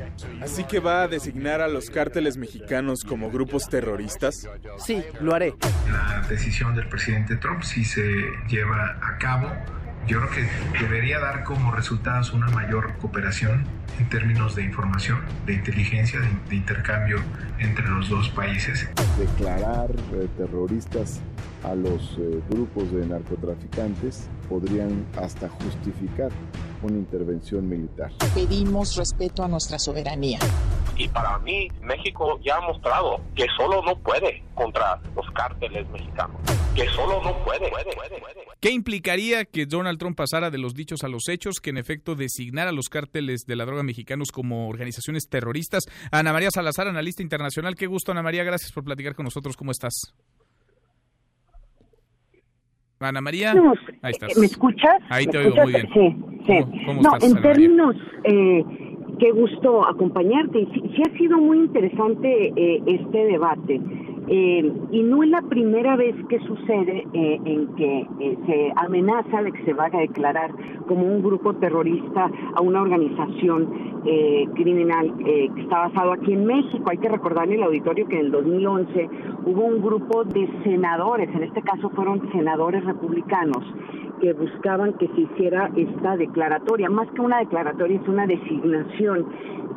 Así 0.41 0.63
que 0.63 0.79
va 0.79 1.03
a 1.03 1.07
designar 1.07 1.61
a 1.61 1.67
los 1.67 1.89
cárteles 1.89 2.37
mexicanos 2.37 3.03
como 3.03 3.29
grupos 3.29 3.67
terroristas. 3.67 4.47
Sí, 4.77 5.03
lo 5.19 5.33
haré. 5.33 5.55
La 5.91 6.25
decisión 6.27 6.75
del 6.75 6.87
presidente 6.87 7.35
Trump, 7.37 7.63
si 7.63 7.83
se 7.83 8.03
lleva 8.47 8.97
a 9.01 9.17
cabo, 9.17 9.51
yo 10.07 10.19
creo 10.19 10.29
que 10.31 10.79
debería 10.79 11.19
dar 11.19 11.43
como 11.43 11.71
resultados 11.71 12.33
una 12.33 12.47
mayor 12.47 12.93
cooperación 12.97 13.65
en 13.99 14.09
términos 14.09 14.55
de 14.55 14.63
información, 14.63 15.19
de 15.45 15.53
inteligencia, 15.53 16.19
de, 16.19 16.27
de 16.49 16.55
intercambio 16.55 17.19
entre 17.59 17.87
los 17.87 18.09
dos 18.09 18.29
países. 18.29 18.89
Declarar 19.17 19.91
eh, 20.13 20.27
terroristas 20.37 21.21
a 21.63 21.75
los 21.75 22.17
eh, 22.19 22.41
grupos 22.49 22.91
de 22.91 23.05
narcotraficantes 23.05 24.27
podrían 24.51 25.07
hasta 25.15 25.47
justificar 25.47 26.29
una 26.83 26.97
intervención 26.97 27.69
militar. 27.69 28.11
Pedimos 28.35 28.97
respeto 28.97 29.43
a 29.43 29.47
nuestra 29.47 29.79
soberanía. 29.79 30.39
Y 30.97 31.07
para 31.07 31.39
mí, 31.39 31.69
México 31.81 32.37
ya 32.43 32.57
ha 32.57 32.61
mostrado 32.61 33.21
que 33.33 33.45
solo 33.55 33.81
no 33.81 33.97
puede 33.99 34.43
contra 34.53 34.99
los 35.15 35.25
cárteles 35.31 35.89
mexicanos. 35.89 36.35
que 36.75 36.85
solo 36.89 37.23
no 37.23 37.33
puede. 37.45 37.71
¿Qué 38.59 38.71
implicaría 38.71 39.45
que 39.45 39.65
Donald 39.65 39.97
Trump 39.97 40.17
pasara 40.17 40.51
de 40.51 40.57
los 40.57 40.73
dichos 40.73 41.03
a 41.03 41.07
los 41.07 41.29
hechos, 41.29 41.59
que 41.61 41.69
en 41.69 41.77
efecto 41.77 42.15
designara 42.15 42.69
a 42.71 42.73
los 42.73 42.89
cárteles 42.89 43.45
de 43.47 43.55
la 43.55 43.65
droga 43.65 43.83
mexicanos 43.83 44.31
como 44.31 44.67
organizaciones 44.67 45.29
terroristas? 45.29 45.83
Ana 46.11 46.33
María 46.33 46.51
Salazar, 46.51 46.87
analista 46.87 47.23
internacional. 47.23 47.75
Qué 47.75 47.87
gusto, 47.87 48.11
Ana 48.11 48.21
María. 48.21 48.43
Gracias 48.43 48.71
por 48.71 48.83
platicar 48.83 49.15
con 49.15 49.23
nosotros. 49.23 49.55
¿Cómo 49.55 49.71
estás? 49.71 50.13
Ana 53.09 53.21
María. 53.21 53.53
Ahí 54.01 54.11
estás. 54.11 54.37
¿Me 54.37 54.45
escuchas? 54.45 54.97
Ahí 55.09 55.25
te 55.25 55.37
¿Me 55.37 55.45
oigo 55.45 55.63
muy 55.63 55.73
bien. 55.73 55.89
Sí, 55.93 56.15
sí. 56.47 56.59
¿Cómo, 56.61 56.85
cómo 56.85 57.01
no, 57.01 57.13
estás, 57.15 57.29
en 57.31 57.41
términos, 57.41 57.95
eh, 58.23 58.63
qué 59.19 59.31
gusto 59.31 59.87
acompañarte. 59.87 60.59
Y 60.59 60.65
Sí, 60.67 60.81
sí 60.95 61.01
ha 61.05 61.17
sido 61.17 61.37
muy 61.37 61.59
interesante 61.59 62.53
eh, 62.55 62.81
este 62.87 63.17
debate. 63.25 63.79
Eh, 64.33 64.71
y 64.91 65.03
no 65.03 65.23
es 65.23 65.29
la 65.29 65.41
primera 65.41 65.97
vez 65.97 66.15
que 66.29 66.39
sucede 66.39 67.05
eh, 67.11 67.41
en 67.43 67.67
que 67.75 68.07
eh, 68.21 68.37
se 68.45 68.73
amenaza 68.77 69.43
de 69.43 69.51
que 69.51 69.61
se 69.65 69.73
vaya 69.73 69.97
a 69.97 70.01
declarar 70.01 70.51
como 70.87 71.05
un 71.05 71.21
grupo 71.21 71.53
terrorista 71.55 72.31
a 72.55 72.61
una 72.61 72.81
organización 72.81 73.91
eh, 74.05 74.47
criminal 74.55 75.13
eh, 75.25 75.49
que 75.53 75.61
está 75.61 75.79
basado 75.87 76.13
aquí 76.13 76.31
en 76.31 76.45
México. 76.45 76.89
Hay 76.89 76.97
que 76.99 77.09
recordarle 77.09 77.55
al 77.55 77.63
auditorio 77.63 78.07
que 78.07 78.19
en 78.19 78.27
el 78.27 78.31
2011 78.31 79.09
hubo 79.47 79.65
un 79.65 79.81
grupo 79.81 80.23
de 80.23 80.49
senadores, 80.63 81.29
en 81.35 81.43
este 81.43 81.61
caso 81.61 81.89
fueron 81.89 82.31
senadores 82.31 82.85
republicanos, 82.85 83.63
que 84.21 84.31
buscaban 84.33 84.93
que 84.93 85.07
se 85.09 85.21
hiciera 85.21 85.69
esta 85.75 86.15
declaratoria. 86.15 86.89
Más 86.89 87.09
que 87.11 87.21
una 87.21 87.39
declaratoria, 87.39 87.99
es 87.99 88.07
una 88.07 88.25
designación. 88.25 89.25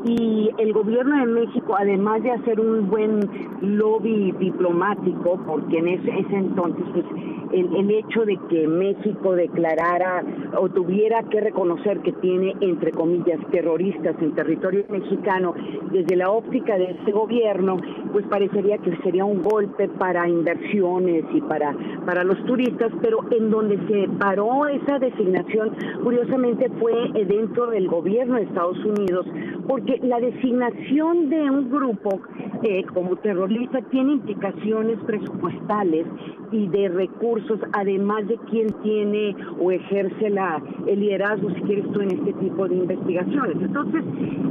Y 0.05 0.51
el 0.59 0.73
gobierno 0.73 1.19
de 1.19 1.27
México, 1.27 1.77
además 1.79 2.23
de 2.23 2.33
hacer 2.33 2.61
un 2.61 2.91
buen 2.91 3.21
lobby 3.63 4.33
diplomático, 4.39 5.41
porque 5.47 5.79
en 5.79 5.89
ese, 5.89 6.19
ese 6.19 6.37
entonces, 6.37 6.85
pues, 6.93 7.07
el, 7.53 7.75
el 7.77 7.91
hecho 7.91 8.25
de 8.25 8.37
que 8.49 8.67
México 8.67 9.35
declarara 9.35 10.23
o 10.59 10.69
tuviera 10.69 11.23
que 11.23 11.41
reconocer 11.41 12.01
que 12.01 12.13
tiene, 12.13 12.55
entre 12.61 12.91
comillas, 12.91 13.39
terroristas 13.51 14.17
en 14.21 14.35
territorio 14.35 14.85
mexicano, 14.89 15.55
desde 15.91 16.17
la 16.17 16.31
óptica 16.31 16.77
de 16.77 16.91
este 16.91 17.13
gobierno, 17.13 17.77
pues 18.13 18.27
parecería 18.27 18.79
que 18.79 18.97
sería 18.99 19.25
un 19.25 19.43
golpe 19.43 19.89
para 19.89 20.29
inversiones 20.29 21.25
y 21.33 21.41
para, 21.43 21.75
para 22.05 22.25
los 22.25 22.45
turistas, 22.45 22.93
pero 23.01 23.19
en 23.31 23.51
donde 23.51 23.79
se 23.89 24.09
paró 24.19 24.67
esa 24.67 24.99
designación, 24.99 25.71
curiosamente 26.03 26.69
fue 26.81 26.93
eh, 27.15 27.25
dentro 27.25 27.67
del 27.69 27.89
gobierno 27.89 28.37
de 28.37 28.43
Estados 28.43 28.79
Unidos, 28.85 29.27
porque 29.69 29.94
la 30.03 30.21
designación 30.21 31.29
de 31.31 31.51
un 31.51 31.71
grupo 31.71 32.21
eh, 32.63 32.85
como 32.93 33.17
terrorista 33.17 33.81
tiene 33.91 34.13
implicaciones 34.15 34.99
presupuestales 35.07 36.07
y 36.53 36.69
de 36.69 36.89
recursos, 36.89 37.59
además 37.73 38.27
de 38.29 38.39
quién 38.51 38.69
tiene 38.83 39.35
o 39.61 39.71
ejerce 39.73 40.31
la, 40.31 40.63
el 40.87 41.01
liderazgo, 41.01 41.51
si 41.51 41.61
quieres 41.63 41.91
tú, 41.93 42.01
en 42.01 42.13
este 42.13 42.33
tipo 42.35 42.69
de 42.69 42.77
investigaciones. 42.77 43.57
Entonces, 43.61 44.05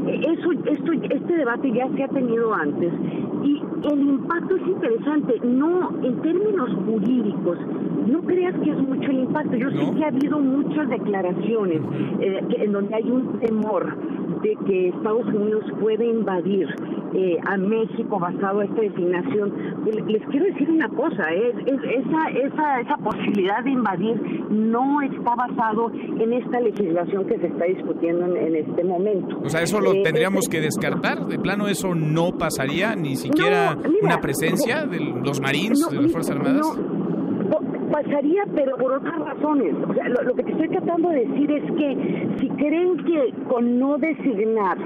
eh, 0.08 0.22
eso, 0.38 0.52
esto, 0.52 0.92
este 0.94 1.36
debate 1.36 1.72
ya 1.72 1.88
se 1.96 2.04
ha 2.04 2.08
tenido 2.10 2.54
antes 2.54 2.92
y 3.44 3.62
el 3.92 4.00
impacto 4.02 4.56
es 4.56 4.68
interesante, 4.68 5.40
no 5.46 5.92
en 6.04 6.22
términos 6.22 6.70
jurídicos, 6.86 7.58
no 8.08 8.22
creas 8.22 8.54
que 8.60 8.72
es 8.72 8.78
mucho 8.80 9.10
el 9.12 9.20
impacto. 9.20 9.56
Yo 9.56 9.70
sé 9.72 9.96
que 9.98 10.04
ha 10.04 10.08
habido 10.08 10.40
muchas 10.40 10.90
declaraciones 10.90 11.82
eh, 12.20 12.42
que- 12.50 12.64
en 12.66 12.72
donde 12.74 12.96
hay 12.96 13.10
un 13.10 13.40
temor 13.40 13.96
de 14.44 14.56
que 14.68 14.90
Estados 14.90 15.26
Unidos 15.28 15.64
puede 15.80 16.06
invadir 16.06 16.68
eh, 17.16 17.38
a 17.46 17.58
México 17.58 18.20
basado 18.20 18.60
a 18.62 18.66
esta 18.66 18.82
designación. 18.82 19.54
Les 20.08 20.22
quiero 20.28 20.46
decir 20.48 20.70
una 20.70 20.88
cosa, 20.90 21.24
es- 21.32 21.56
esa, 21.68 22.30
esa, 22.30 22.82
esa 22.82 22.98
posibilidad 22.98 23.64
de 23.64 23.72
invadir 23.72 24.16
no 24.50 25.02
está 25.02 25.36
basado 25.36 25.92
en 25.94 26.34
esta 26.34 26.60
legislación 26.60 27.26
que 27.28 27.38
se 27.40 27.48
está 27.48 27.66
discutiendo 27.66 28.26
en, 28.26 28.38
en 28.38 28.56
este 28.56 28.84
momento. 28.84 29.40
O 29.44 29.50
sea, 29.50 29.62
eso 29.62 29.80
lo 29.80 29.94
Eh, 29.94 30.02
tendríamos 30.04 30.48
que 30.50 30.60
descartar. 30.62 31.26
De 31.28 31.38
plano, 31.40 31.68
eso 31.68 31.94
no 31.96 32.32
pasaría, 32.38 32.96
ni 32.96 33.16
siquiera 33.16 33.76
No, 33.76 33.82
mira, 33.90 34.00
una 34.04 34.18
presencia 34.20 34.86
de 34.86 35.00
los 35.00 35.40
Marines, 35.42 35.80
no, 35.80 35.90
de 35.96 36.02
las 36.04 36.12
Fuerzas 36.12 36.36
Armadas. 36.36 36.80
Pero 38.56 38.78
por 38.78 38.94
otras 38.94 39.20
razones. 39.20 39.74
O 39.90 39.94
sea, 39.94 40.10
lo, 40.10 40.24
lo 40.24 40.36
que 40.36 40.44
te 40.44 40.52
estoy 40.52 40.70
tratando 40.70 41.10
de 41.10 41.26
decir 41.26 41.52
es 41.52 41.64
que 41.72 42.28
si 42.40 42.50
creen 42.50 42.98
que 43.06 43.34
con 43.48 43.80
no 43.80 43.98
designar 43.98 44.78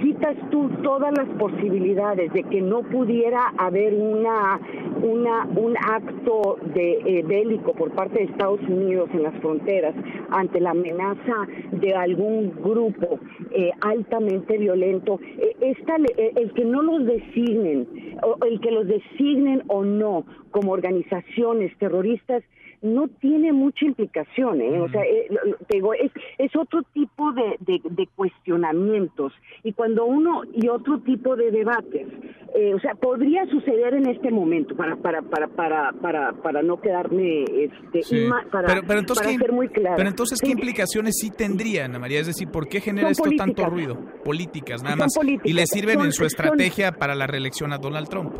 quitas 0.00 0.36
tú 0.50 0.68
todas 0.82 1.12
las 1.16 1.28
posibilidades 1.38 2.32
de 2.32 2.42
que 2.44 2.60
no 2.60 2.82
pudiera 2.82 3.52
haber 3.58 3.94
una, 3.94 4.60
una 5.02 5.44
un 5.56 5.76
acto 5.76 6.58
de 6.74 7.00
eh, 7.04 7.22
bélico 7.22 7.72
por 7.72 7.92
parte 7.92 8.18
de 8.18 8.24
Estados 8.24 8.60
Unidos 8.68 9.08
en 9.12 9.22
las 9.22 9.34
fronteras 9.40 9.94
ante 10.30 10.60
la 10.60 10.70
amenaza 10.70 11.46
de 11.72 11.94
algún 11.94 12.52
grupo 12.62 13.18
eh, 13.50 13.70
altamente 13.80 14.58
violento, 14.58 15.20
eh, 15.38 15.56
esta 15.60 15.96
eh, 15.96 16.32
el 16.36 16.52
que 16.54 16.64
no 16.64 16.82
los 16.82 17.06
designen, 17.06 17.86
o 18.22 18.44
el 18.44 18.60
que 18.60 18.70
los 18.70 18.86
designen 18.86 19.62
o 19.68 19.84
no 19.84 20.24
como 20.50 20.72
organizaciones 20.72 21.76
terroristas, 21.78 22.42
no 22.84 23.08
tiene 23.08 23.52
mucha 23.52 23.84
implicación, 23.86 24.60
¿eh? 24.60 24.78
O 24.80 24.88
sea, 24.90 25.02
eh, 25.02 25.26
te 25.68 25.78
digo, 25.78 25.94
es, 25.94 26.12
es 26.38 26.54
otro 26.54 26.82
tipo 26.92 27.32
de, 27.32 27.56
de- 27.60 27.80
de 27.82 28.06
cuestionamientos 28.14 29.32
y 29.62 29.72
cuando 29.72 30.04
uno 30.04 30.42
y 30.52 30.68
otro 30.68 31.00
tipo 31.00 31.34
de 31.34 31.50
debates, 31.50 32.06
eh, 32.54 32.74
o 32.74 32.78
sea, 32.80 32.94
podría 32.94 33.46
suceder 33.46 33.94
en 33.94 34.08
este 34.08 34.30
momento 34.30 34.76
para 34.76 34.96
para 34.96 35.22
para 35.22 35.48
para 35.48 35.92
para, 35.92 36.32
para 36.34 36.62
no 36.62 36.80
quedarme 36.80 37.44
este 37.44 38.02
Sí. 38.02 38.28
para, 38.52 38.66
pero, 38.68 38.82
pero 38.86 39.00
entonces, 39.00 39.24
para 39.26 39.36
¿qué, 39.38 39.42
ser 39.44 39.52
muy 39.52 39.68
claro. 39.68 39.96
pero 39.96 40.08
entonces, 40.10 40.38
¿qué 40.40 40.50
implicaciones 40.50 41.14
sí 41.18 41.30
tendría, 41.30 41.86
Ana 41.86 41.98
María? 41.98 42.20
Es 42.20 42.26
decir, 42.26 42.48
¿por 42.50 42.68
qué 42.68 42.80
genera 42.80 43.12
Son 43.14 43.32
esto 43.32 43.36
tanto 43.44 43.64
ruido? 43.66 43.98
Políticas, 44.24 44.82
nada 44.82 44.96
más. 44.96 45.14
políticas. 45.16 45.50
Y 45.50 45.54
le 45.54 45.66
sirven 45.66 45.94
Son- 45.96 46.04
en 46.06 46.12
su 46.12 46.18
son- 46.18 46.26
estrategia 46.26 46.92
para 46.92 47.14
la 47.14 47.26
reelección 47.26 47.72
a 47.72 47.78
Donald 47.78 48.08
Trump. 48.08 48.34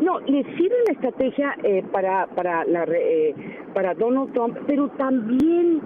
No, 0.00 0.18
le 0.20 0.42
sirve 0.56 0.76
la 0.86 0.92
estrategia 0.94 1.56
eh, 1.62 1.82
para 1.92 2.26
para 2.28 2.64
la 2.64 2.84
eh, 2.84 3.34
para 3.74 3.94
Donald 3.94 4.32
Trump, 4.32 4.56
pero 4.66 4.88
también 4.90 5.82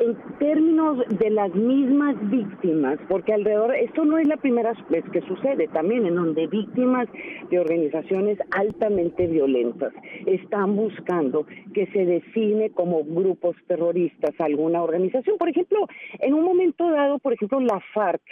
en 0.00 0.16
términos 0.38 0.98
de 1.08 1.30
las 1.30 1.54
mismas 1.54 2.16
víctimas, 2.30 2.98
porque 3.08 3.32
alrededor 3.32 3.74
esto 3.74 4.04
no 4.04 4.18
es 4.18 4.28
la 4.28 4.36
primera 4.36 4.72
vez 4.90 5.04
que 5.10 5.20
sucede, 5.22 5.68
también 5.68 6.06
en 6.06 6.14
donde 6.14 6.46
víctimas 6.46 7.08
de 7.50 7.58
organizaciones 7.58 8.38
altamente 8.50 9.26
violentas 9.26 9.92
están 10.26 10.76
buscando 10.76 11.46
que 11.74 11.86
se 11.88 12.04
define 12.04 12.70
como 12.70 13.04
grupos 13.04 13.56
terroristas 13.66 14.34
alguna 14.38 14.82
organización. 14.82 15.38
Por 15.38 15.48
ejemplo, 15.48 15.86
en 16.20 16.34
un 16.34 16.44
momento 16.44 16.90
dado, 16.90 17.18
por 17.18 17.32
ejemplo, 17.32 17.60
la 17.60 17.80
FARC 17.94 18.22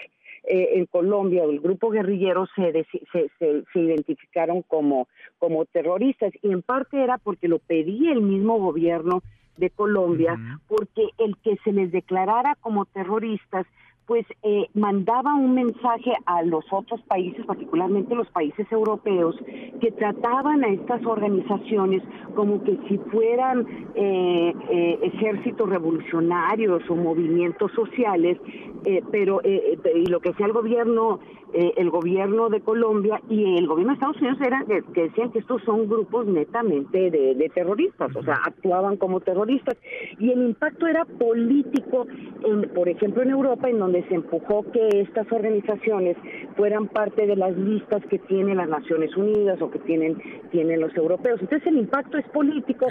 eh, 0.46 0.72
en 0.74 0.86
Colombia, 0.86 1.44
el 1.44 1.60
grupo 1.60 1.90
guerrillero 1.90 2.46
se, 2.54 2.84
se, 3.12 3.30
se 3.72 3.78
identificaron 3.78 4.62
como, 4.62 5.08
como 5.44 5.66
terroristas. 5.66 6.32
Y 6.42 6.50
en 6.52 6.62
parte 6.62 7.04
era 7.04 7.18
porque 7.18 7.48
lo 7.48 7.58
pedía 7.58 8.12
el 8.12 8.22
mismo 8.22 8.58
gobierno 8.58 9.22
de 9.58 9.68
Colombia, 9.68 10.38
porque 10.66 11.10
el 11.18 11.36
que 11.44 11.58
se 11.62 11.72
les 11.72 11.92
declarara 11.92 12.56
como 12.62 12.86
terroristas 12.86 13.66
pues 14.06 14.26
eh, 14.42 14.66
mandaba 14.74 15.34
un 15.34 15.54
mensaje 15.54 16.12
a 16.26 16.42
los 16.42 16.64
otros 16.70 17.00
países, 17.02 17.44
particularmente 17.46 18.14
los 18.14 18.28
países 18.28 18.70
europeos, 18.70 19.36
que 19.80 19.92
trataban 19.92 20.64
a 20.64 20.68
estas 20.68 21.04
organizaciones 21.06 22.02
como 22.34 22.62
que 22.62 22.78
si 22.88 22.98
fueran 22.98 23.66
eh, 23.94 24.52
eh, 24.70 24.98
ejércitos 25.02 25.68
revolucionarios 25.68 26.82
o 26.90 26.96
movimientos 26.96 27.72
sociales, 27.72 28.38
eh, 28.84 29.02
pero 29.10 29.40
eh, 29.44 29.78
y 29.94 30.06
lo 30.06 30.20
que 30.20 30.30
hacía 30.30 30.46
el 30.46 30.52
gobierno, 30.52 31.20
eh, 31.54 31.72
el 31.76 31.90
gobierno 31.90 32.50
de 32.50 32.60
Colombia 32.60 33.20
y 33.30 33.56
el 33.56 33.66
gobierno 33.66 33.92
de 33.92 33.94
Estados 33.94 34.20
Unidos 34.20 34.38
era 34.40 34.64
que, 34.66 34.82
que 34.92 35.02
decían 35.04 35.30
que 35.30 35.38
estos 35.38 35.62
son 35.62 35.88
grupos 35.88 36.26
netamente 36.26 37.10
de, 37.10 37.34
de 37.34 37.48
terroristas, 37.54 38.14
o 38.14 38.22
sea, 38.22 38.34
actuaban 38.44 38.96
como 38.96 39.20
terroristas. 39.20 39.76
Y 40.18 40.30
el 40.30 40.42
impacto 40.42 40.86
era 40.86 41.04
político, 41.04 42.06
en, 42.44 42.68
por 42.74 42.88
ejemplo 42.88 43.22
en 43.22 43.30
Europa, 43.30 43.68
en 43.70 43.78
donde 43.78 43.93
se 44.02 44.14
empujó 44.14 44.64
que 44.72 44.88
estas 45.00 45.30
organizaciones 45.30 46.16
fueran 46.56 46.88
parte 46.88 47.26
de 47.26 47.36
las 47.36 47.56
listas 47.56 48.02
que 48.06 48.18
tienen 48.18 48.56
las 48.56 48.68
Naciones 48.68 49.16
Unidas 49.16 49.60
o 49.62 49.70
que 49.70 49.78
tienen 49.80 50.16
tienen 50.50 50.80
los 50.80 50.94
europeos. 50.96 51.40
Entonces 51.40 51.66
el 51.68 51.78
impacto 51.78 52.18
es 52.18 52.26
político, 52.28 52.86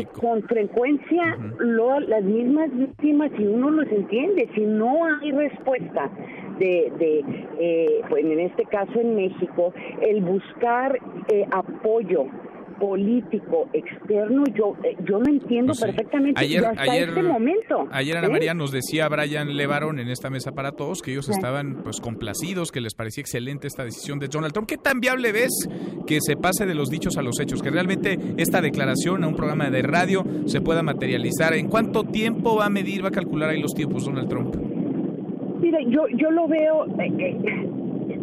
y 0.00 0.04
con 0.06 0.42
frecuencia 0.44 1.36
lo- 1.58 2.00
las 2.00 2.22
mismas 2.22 2.70
víctimas, 2.76 3.30
si 3.36 3.44
uno 3.46 3.70
los 3.70 3.88
entiende, 3.90 4.48
si 4.54 4.62
no 4.62 5.04
hay 5.04 5.32
respuesta 5.32 6.10
de, 6.58 6.92
de 6.98 7.24
eh, 7.58 8.00
pues 8.08 8.24
en 8.24 8.40
este 8.40 8.64
caso 8.64 8.98
en 9.00 9.16
México, 9.16 9.72
el 10.02 10.22
buscar 10.22 10.98
eh, 11.32 11.44
apoyo 11.50 12.26
político 12.78 13.68
externo, 13.72 14.44
yo 14.54 14.74
eh, 14.84 14.96
yo 15.08 15.18
lo 15.20 15.26
entiendo 15.28 15.68
Pues 15.72 15.78
sí. 15.80 15.86
perfectamente 15.86 16.40
Ayer- 16.40 16.64
hasta 16.64 16.82
ayer- 16.82 17.08
este 17.10 17.22
momento. 17.22 17.88
Ayer 17.90 18.16
Ana. 18.18 18.28
María 18.28 18.54
nos 18.54 18.70
decía 18.72 19.08
Brian 19.08 19.56
Levarón 19.56 19.98
en 19.98 20.08
esta 20.08 20.30
mesa 20.30 20.52
para 20.52 20.72
todos 20.72 21.02
que 21.02 21.12
ellos 21.12 21.26
Sí. 21.26 21.32
estaban 21.32 21.82
pues 21.82 22.00
complacidos, 22.00 22.70
que 22.72 22.80
les 22.80 22.94
parecía 22.94 23.22
excelente 23.22 23.66
esta 23.66 23.84
decisión 23.84 24.18
de 24.18 24.28
Donald 24.28 24.52
Trump. 24.52 24.68
¿Qué 24.68 24.76
tan 24.78 25.00
viable 25.00 25.32
ves 25.32 25.68
que 26.06 26.18
se 26.20 26.36
pase 26.36 26.66
de 26.66 26.74
los 26.74 26.90
dichos 26.90 27.16
a 27.16 27.22
los 27.22 27.38
hechos? 27.40 27.62
Que 27.62 27.70
realmente 27.70 28.18
esta 28.36 28.60
declaración 28.60 29.24
a 29.24 29.28
un 29.28 29.34
programa 29.34 29.70
de 29.70 29.82
radio 29.82 30.24
se 30.46 30.60
pueda 30.60 30.82
materializar. 30.82 31.54
¿En 31.54 31.68
cuánto 31.68 32.04
tiempo 32.04 32.56
va 32.56 32.66
a 32.66 32.70
medir, 32.70 33.04
va 33.04 33.08
a 33.08 33.12
calcular 33.12 33.50
ahí 33.50 33.60
los 33.60 33.72
tiempos 33.74 34.04
Donald 34.04 34.28
Trump? 34.28 34.54
Mira, 35.60 35.78
yo 35.88 36.06
yo 36.16 36.30
lo 36.30 36.46
veo 36.46 36.86
eh, 36.86 37.12
eh, 37.18 38.18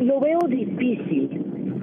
lo 0.00 0.18
veo 0.20 0.38
difícil, 0.48 1.41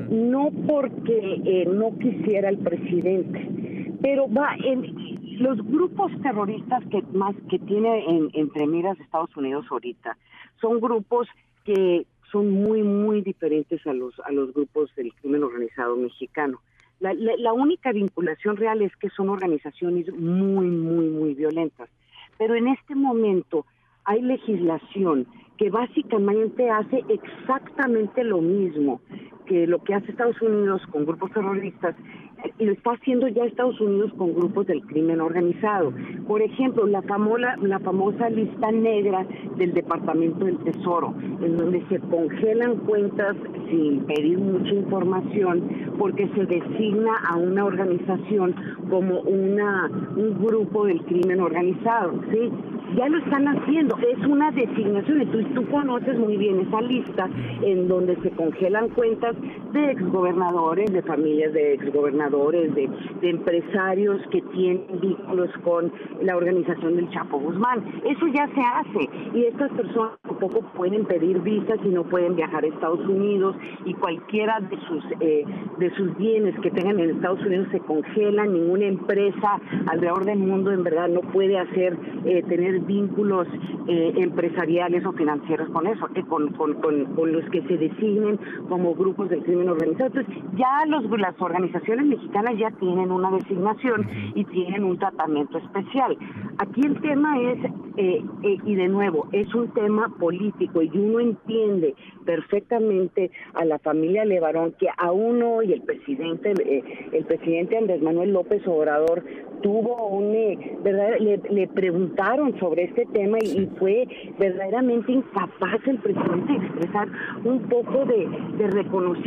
no 0.09 0.49
porque 0.67 1.41
eh, 1.45 1.65
no 1.71 1.97
quisiera 1.99 2.49
el 2.49 2.57
presidente, 2.57 3.91
pero 4.01 4.27
va 4.31 4.55
en 4.63 5.39
los 5.39 5.57
grupos 5.65 6.11
terroristas 6.21 6.83
que 6.91 7.01
más 7.13 7.35
que 7.49 7.59
tiene 7.59 8.05
en- 8.09 8.29
entre 8.33 8.67
miras 8.67 8.99
Estados 8.99 9.35
Unidos 9.37 9.65
ahorita 9.69 10.17
son 10.59 10.79
grupos 10.81 11.27
que 11.63 12.05
son 12.31 12.51
muy 12.51 12.83
muy 12.83 13.21
diferentes 13.21 13.85
a 13.87 13.93
los 13.93 14.19
a 14.21 14.31
los 14.31 14.53
grupos 14.53 14.93
del 14.95 15.13
crimen 15.13 15.43
organizado 15.43 15.95
mexicano. 15.95 16.59
La, 16.99 17.13
la- 17.13 17.37
la 17.37 17.53
única 17.53 17.91
vinculación 17.91 18.57
real 18.57 18.81
es 18.81 18.93
que 18.97 19.09
son 19.09 19.29
organizaciones 19.29 20.11
muy 20.13 20.67
muy 20.67 21.07
muy 21.07 21.33
violentas, 21.35 21.89
pero 22.37 22.55
en 22.55 22.67
este 22.67 22.95
momento 22.95 23.65
hay 24.05 24.21
legislación 24.21 25.25
que 25.57 25.69
básicamente 25.69 26.69
hace 26.69 27.03
exactamente 27.09 28.23
lo 28.23 28.41
mismo 28.41 29.01
que 29.49 29.65
lo 29.65 29.83
que 29.83 29.95
hace 29.95 30.11
Estados 30.11 30.39
Unidos 30.41 30.81
con 30.91 31.05
grupos 31.05 31.31
terroristas 31.31 31.95
eh, 32.43 32.51
y 32.59 32.65
lo 32.65 32.71
está 32.73 32.91
haciendo 32.91 33.27
ya 33.27 33.43
Estados 33.43 33.81
Unidos 33.81 34.13
con 34.15 34.35
grupos 34.35 34.67
del 34.67 34.85
crimen 34.85 35.19
organizado. 35.19 35.91
Por 36.27 36.41
ejemplo, 36.41 36.85
la 36.85 37.01
famosa, 37.01 37.57
la 37.57 37.79
famosa 37.79 38.29
lista 38.29 38.71
negra 38.71 39.25
del 39.57 39.73
Departamento 39.73 40.45
del 40.45 40.59
Tesoro, 40.59 41.15
en 41.41 41.57
donde 41.57 41.83
se 41.89 41.99
congelan 41.99 42.77
cuentas 42.85 43.35
sin 43.69 44.05
pedir 44.05 44.37
mucha 44.37 44.73
información 44.73 45.95
porque 45.97 46.29
se 46.35 46.45
designa 46.45 47.15
a 47.27 47.35
una 47.35 47.65
organización 47.65 48.55
como 48.89 49.21
una 49.21 49.89
un 50.15 50.45
grupo 50.45 50.85
del 50.85 51.01
crimen 51.03 51.39
organizado, 51.39 52.13
¿sí? 52.31 52.51
Ya 52.95 53.07
lo 53.07 53.19
están 53.19 53.47
haciendo, 53.47 53.95
es 53.97 54.25
una 54.25 54.51
designación, 54.51 55.21
entonces 55.21 55.53
tú 55.53 55.65
conoces 55.67 56.17
muy 56.17 56.37
bien 56.37 56.59
esa 56.59 56.81
lista 56.81 57.29
en 57.61 57.87
donde 57.87 58.15
se 58.21 58.31
congelan 58.31 58.89
cuentas 58.89 59.35
de 59.73 59.91
exgobernadores, 59.91 60.91
de 60.91 61.01
familias 61.03 61.53
de 61.53 61.73
exgobernadores, 61.73 62.73
de, 62.75 62.89
empresarios 63.21 64.21
que 64.31 64.41
tienen 64.41 64.85
vínculos 65.01 65.49
con 65.63 65.91
la 66.21 66.35
organización 66.35 66.95
del 66.95 67.09
Chapo 67.11 67.39
Guzmán. 67.39 67.83
Eso 68.05 68.27
ya 68.27 68.47
se 68.47 68.61
hace 68.61 69.09
y 69.33 69.45
estas 69.45 69.71
personas 69.71 70.13
tampoco 70.23 70.61
pueden 70.75 71.05
pedir 71.05 71.39
visas 71.41 71.77
y 71.83 71.89
no 71.89 72.03
pueden 72.03 72.35
viajar 72.35 72.63
a 72.63 72.67
Estados 72.67 73.07
Unidos 73.07 73.55
y 73.85 73.93
cualquiera 73.93 74.59
de 74.59 74.77
sus 74.87 75.03
eh, 75.19 75.45
de 75.77 75.95
sus 75.95 76.15
bienes 76.17 76.57
que 76.61 76.71
tengan 76.71 76.99
en 76.99 77.11
Estados 77.11 77.41
Unidos 77.45 77.67
se 77.71 77.79
congelan. 77.79 78.53
Ninguna 78.53 78.85
empresa 78.85 79.59
alrededor 79.87 80.25
del 80.25 80.39
mundo 80.39 80.71
en 80.71 80.83
verdad 80.83 81.09
no 81.09 81.21
puede 81.21 81.57
hacer 81.57 81.97
eh, 82.25 82.43
tener 82.47 82.79
vínculos 82.81 83.47
eh, 83.87 84.13
empresariales 84.17 85.05
o 85.05 85.13
financieros 85.13 85.69
con 85.69 85.87
eso, 85.87 86.07
eh, 86.15 86.23
con, 86.27 86.49
con, 86.53 86.75
con, 86.75 87.05
con 87.15 87.31
los 87.31 87.43
que 87.49 87.61
se 87.63 87.77
designen 87.77 88.39
como 88.67 88.93
grupos 88.95 89.28
del 89.29 89.43
crimen 89.43 89.69
organizado. 89.69 90.07
Entonces, 90.07 90.35
ya 90.55 90.85
los, 90.87 91.03
las 91.19 91.39
organizaciones 91.39 92.05
mexicanas 92.05 92.57
ya 92.57 92.71
tienen 92.71 93.11
una 93.11 93.31
designación 93.31 94.07
y 94.35 94.43
tienen 94.45 94.83
un 94.83 94.97
tratamiento 94.97 95.57
especial. 95.57 96.17
Aquí 96.57 96.81
el 96.81 96.99
tema 97.01 97.39
es, 97.41 97.65
eh, 97.97 98.23
eh, 98.43 98.57
y 98.65 98.75
de 98.75 98.87
nuevo, 98.87 99.27
es 99.31 99.53
un 99.53 99.69
tema 99.69 100.09
político 100.19 100.81
y 100.81 100.89
uno 100.97 101.19
entiende 101.19 101.95
perfectamente 102.25 103.31
a 103.53 103.65
la 103.65 103.79
familia 103.79 104.25
Levarón 104.25 104.73
que 104.79 104.87
aún 104.97 105.41
hoy 105.41 105.73
el 105.73 105.81
presidente, 105.81 106.53
eh, 106.65 106.83
el 107.11 107.25
presidente 107.25 107.77
Andrés 107.77 108.01
Manuel 108.01 108.33
López 108.33 108.61
Obrador 108.67 109.23
tuvo 109.61 110.07
un, 110.07 110.33
eh, 110.35 110.77
¿verdad? 110.83 111.17
Le, 111.19 111.37
le 111.49 111.67
preguntaron 111.67 112.57
sobre 112.59 112.83
este 112.85 113.05
tema 113.13 113.37
y, 113.41 113.59
y 113.59 113.65
fue 113.77 114.07
verdaderamente 114.37 115.11
incapaz 115.11 115.79
el 115.85 115.97
presidente 115.97 116.53
de 116.53 116.65
expresar 116.65 117.07
un 117.43 117.59
poco 117.63 118.05
de, 118.05 118.27
de 118.57 118.67
reconocimiento 118.67 119.18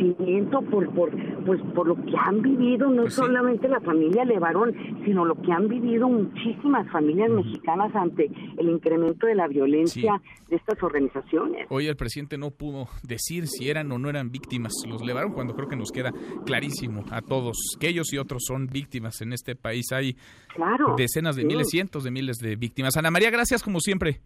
por, 0.70 0.88
por, 0.94 1.10
pues, 1.44 1.60
por 1.74 1.86
lo 1.88 1.96
que 1.96 2.12
han 2.16 2.42
vivido 2.42 2.90
no 2.90 3.08
solamente 3.10 3.68
la 3.68 3.80
familia 3.80 4.24
Levarón, 4.24 4.74
sino 5.04 5.24
lo 5.24 5.34
que 5.40 5.52
han 5.52 5.68
vivido 5.68 6.08
muchísimas 6.08 6.90
familias 6.90 7.30
mexicanas 7.30 7.94
ante 7.94 8.30
el 8.58 8.68
incremento 8.68 9.26
de 9.26 9.34
la 9.34 9.48
violencia 9.48 10.20
de 10.48 10.56
estas 10.56 10.82
organizaciones. 10.82 11.66
Hoy 11.70 11.86
el 11.86 11.96
presidente 11.96 12.38
no 12.38 12.50
pudo 12.50 12.88
decir 13.02 13.46
si 13.46 13.68
eran 13.70 13.90
o 13.92 13.98
no 13.98 14.08
eran 14.08 14.30
víctimas. 14.30 14.72
Los 14.88 15.02
levaron 15.02 15.32
cuando 15.32 15.54
creo 15.54 15.68
que 15.68 15.76
nos 15.76 15.90
queda 15.90 16.12
clarísimo 16.44 17.04
a 17.10 17.22
todos 17.22 17.76
que 17.80 17.88
ellos 17.88 18.12
y 18.12 18.18
otros 18.18 18.42
son 18.46 18.66
víctimas 18.66 19.20
en 19.22 19.32
este 19.32 19.54
país. 19.56 19.92
Hay 19.92 20.16
Claro, 20.54 20.94
decenas 20.96 21.36
de 21.36 21.42
sí. 21.42 21.48
miles, 21.48 21.68
cientos 21.70 22.04
de 22.04 22.10
miles 22.10 22.36
de 22.38 22.56
víctimas. 22.56 22.96
Ana 22.96 23.10
María, 23.10 23.30
gracias 23.30 23.62
como 23.62 23.80
siempre. 23.80 24.20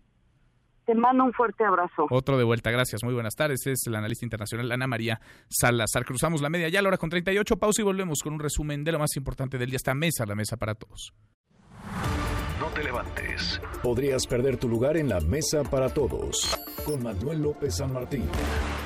Te 0.86 0.94
mando 0.94 1.24
un 1.24 1.32
fuerte 1.32 1.64
abrazo. 1.64 2.06
Otro 2.10 2.38
de 2.38 2.44
vuelta, 2.44 2.70
gracias. 2.70 3.02
Muy 3.02 3.12
buenas 3.12 3.34
tardes. 3.34 3.66
Es 3.66 3.80
la 3.88 3.98
analista 3.98 4.24
internacional 4.24 4.70
Ana 4.70 4.86
María 4.86 5.20
Salazar. 5.48 6.04
Cruzamos 6.04 6.40
la 6.40 6.48
media 6.48 6.68
ya 6.68 6.78
a 6.78 6.82
la 6.82 6.88
hora 6.88 6.96
con 6.96 7.10
38. 7.10 7.56
Pausa 7.56 7.82
y 7.82 7.84
volvemos 7.84 8.22
con 8.22 8.34
un 8.34 8.38
resumen 8.38 8.84
de 8.84 8.92
lo 8.92 9.00
más 9.00 9.16
importante 9.16 9.58
del 9.58 9.70
día. 9.70 9.76
Esta 9.76 9.94
mesa, 9.94 10.24
la 10.26 10.36
mesa 10.36 10.56
para 10.56 10.76
todos. 10.76 11.12
No 12.60 12.68
te 12.68 12.84
levantes. 12.84 13.60
Podrías 13.82 14.26
perder 14.28 14.58
tu 14.58 14.68
lugar 14.68 14.96
en 14.96 15.08
la 15.08 15.18
mesa 15.20 15.64
para 15.64 15.88
todos. 15.88 16.56
Con 16.84 17.02
Manuel 17.02 17.42
López 17.42 17.76
San 17.76 17.92
Martín. 17.92 18.28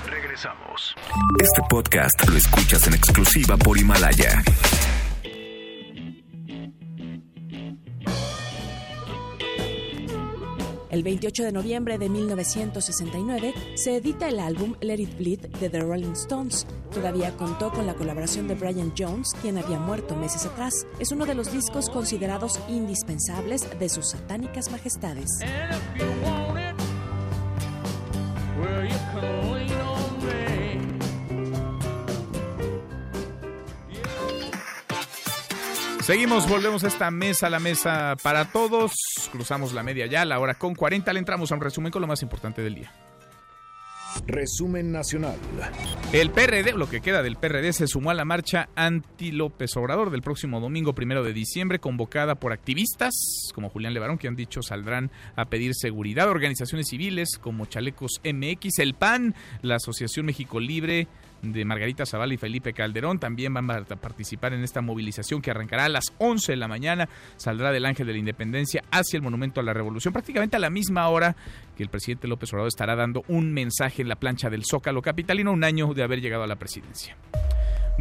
Regresamos. 0.07 0.95
Este 1.39 1.61
podcast 1.69 2.29
lo 2.31 2.37
escuchas 2.37 2.87
en 2.89 2.95
exclusiva 2.95 3.59
por 3.59 3.77
Himalaya. 3.77 4.43
El 11.01 11.05
28 11.05 11.45
de 11.45 11.53
noviembre 11.53 11.97
de 11.97 12.11
1969 12.11 13.55
se 13.75 13.97
edita 13.97 14.29
el 14.29 14.39
álbum 14.39 14.75
Let 14.83 15.01
It 15.01 15.17
Bleed 15.17 15.41
de 15.59 15.71
The 15.71 15.81
Rolling 15.81 16.13
Stones. 16.13 16.67
Todavía 16.93 17.35
contó 17.39 17.73
con 17.73 17.87
la 17.87 17.95
colaboración 17.95 18.47
de 18.47 18.55
Brian 18.55 18.93
Jones, 18.95 19.31
quien 19.41 19.57
había 19.57 19.79
muerto 19.79 20.15
meses 20.15 20.45
atrás. 20.45 20.87
Es 20.99 21.11
uno 21.11 21.25
de 21.25 21.35
los 21.35 21.51
discos 21.55 21.89
considerados 21.89 22.61
indispensables 22.69 23.67
de 23.79 23.89
sus 23.89 24.11
satánicas 24.11 24.71
majestades. 24.71 25.39
Seguimos, 36.11 36.49
volvemos 36.49 36.83
a 36.83 36.89
esta 36.89 37.09
mesa, 37.13 37.49
la 37.49 37.61
mesa 37.61 38.17
para 38.21 38.51
todos. 38.51 38.91
Cruzamos 39.31 39.73
la 39.73 39.85
media 39.85 40.07
ya, 40.07 40.25
la 40.25 40.41
hora 40.41 40.55
con 40.55 40.75
40. 40.75 41.13
Le 41.13 41.21
entramos 41.21 41.53
a 41.53 41.55
un 41.55 41.61
resumen 41.61 41.93
con 41.93 42.03
lo 42.03 42.09
más 42.09 42.21
importante 42.21 42.63
del 42.63 42.75
día. 42.75 42.93
Resumen 44.27 44.91
nacional. 44.91 45.37
El 46.13 46.31
PRD, 46.31 46.73
lo 46.73 46.91
que 46.91 47.01
queda 47.01 47.23
del 47.23 47.37
PRD, 47.37 47.73
se 47.73 47.87
sumó 47.87 48.11
a 48.11 48.15
la 48.15 48.25
marcha 48.25 48.69
anti-López 48.75 49.77
Obrador 49.77 50.11
del 50.11 50.21
próximo 50.21 50.59
domingo 50.59 50.97
primero 50.97 51.23
de 51.23 51.33
diciembre, 51.33 51.79
convocada 51.79 52.35
por 52.35 52.53
activistas 52.53 53.15
como 53.55 53.69
Julián 53.69 53.95
Levarón, 53.95 54.19
que 54.19 54.27
han 54.27 54.35
dicho 54.35 54.63
saldrán 54.63 55.13
a 55.37 55.45
pedir 55.45 55.77
seguridad, 55.77 56.29
organizaciones 56.29 56.89
civiles 56.89 57.39
como 57.41 57.67
Chalecos 57.67 58.21
MX, 58.25 58.81
el 58.81 58.95
PAN, 58.95 59.37
la 59.63 59.77
Asociación 59.77 60.27
México 60.27 60.59
Libre 60.59 61.07
de 61.43 61.65
Margarita 61.65 62.07
Zavala 62.07 62.35
y 62.35 62.37
Felipe 62.37 62.73
Calderón 62.73 63.19
también 63.19 63.55
van 63.55 63.71
a 63.71 63.85
participar 63.85 64.53
en 64.53 64.63
esta 64.63 64.81
movilización 64.81 65.41
que 65.41 65.51
arrancará 65.51 65.85
a 65.85 65.89
las 65.89 66.13
11 66.19 66.53
de 66.53 66.57
la 66.57 66.69
mañana. 66.69 67.09
Saldrá 67.37 67.73
del 67.73 67.87
Ángel 67.87 68.07
de 68.07 68.13
la 68.13 68.19
Independencia 68.19 68.83
hacia 68.91 69.17
el 69.17 69.23
Monumento 69.23 69.61
a 69.61 69.65
la 69.65 69.73
Revolución, 69.73 70.13
prácticamente 70.13 70.57
a 70.57 70.61
la 70.61 70.71
misma 70.71 71.09
hora 71.09 71.37
que 71.77 71.83
el 71.83 71.89
presidente 71.89 72.29
López 72.29 72.53
Obrador 72.53 72.69
estará 72.69 72.97
dando 72.97 73.23
un 73.29 73.53
mensaje 73.53 74.03
en 74.03 74.09
la 74.09 74.17
plancha 74.17 74.51
del 74.51 74.65
Zócalo 74.65 75.03
Capitalino, 75.03 75.53
un 75.53 75.65
año 75.65 75.93
de 75.95 76.03
haber 76.03 76.21
llegado 76.21 76.43
a 76.43 76.47
la 76.47 76.57
presidencia. 76.57 77.17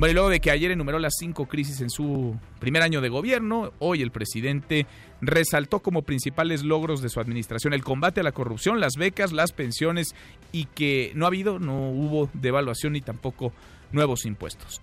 Y 0.08 0.14
luego 0.14 0.30
de 0.30 0.40
que 0.40 0.50
ayer 0.50 0.72
enumeró 0.72 0.98
las 0.98 1.16
cinco 1.20 1.46
crisis 1.46 1.82
en 1.82 1.90
su 1.90 2.36
primer 2.60 2.82
año 2.82 3.02
de 3.02 3.10
gobierno, 3.10 3.74
hoy 3.80 4.02
el 4.02 4.12
presidente 4.12 4.88
resaltó 5.22 5.82
como 5.82 6.02
principales 6.02 6.64
logros 6.64 7.02
de 7.02 7.10
su 7.10 7.20
administración 7.20 7.74
el 7.74 7.84
combate 7.84 8.22
a 8.22 8.24
la 8.24 8.32
corrupción, 8.32 8.80
las 8.80 8.94
becas, 8.96 9.34
las 9.34 9.52
pensiones 9.52 10.16
y 10.52 10.66
que 10.66 11.12
no 11.16 11.26
ha 11.26 11.28
habido, 11.28 11.60
no 11.60 11.92
hubo 11.92 12.30
devaluación 12.34 12.94
ni 12.94 13.02
tampoco 13.02 13.54
nuevos 13.92 14.26
impuestos. 14.26 14.82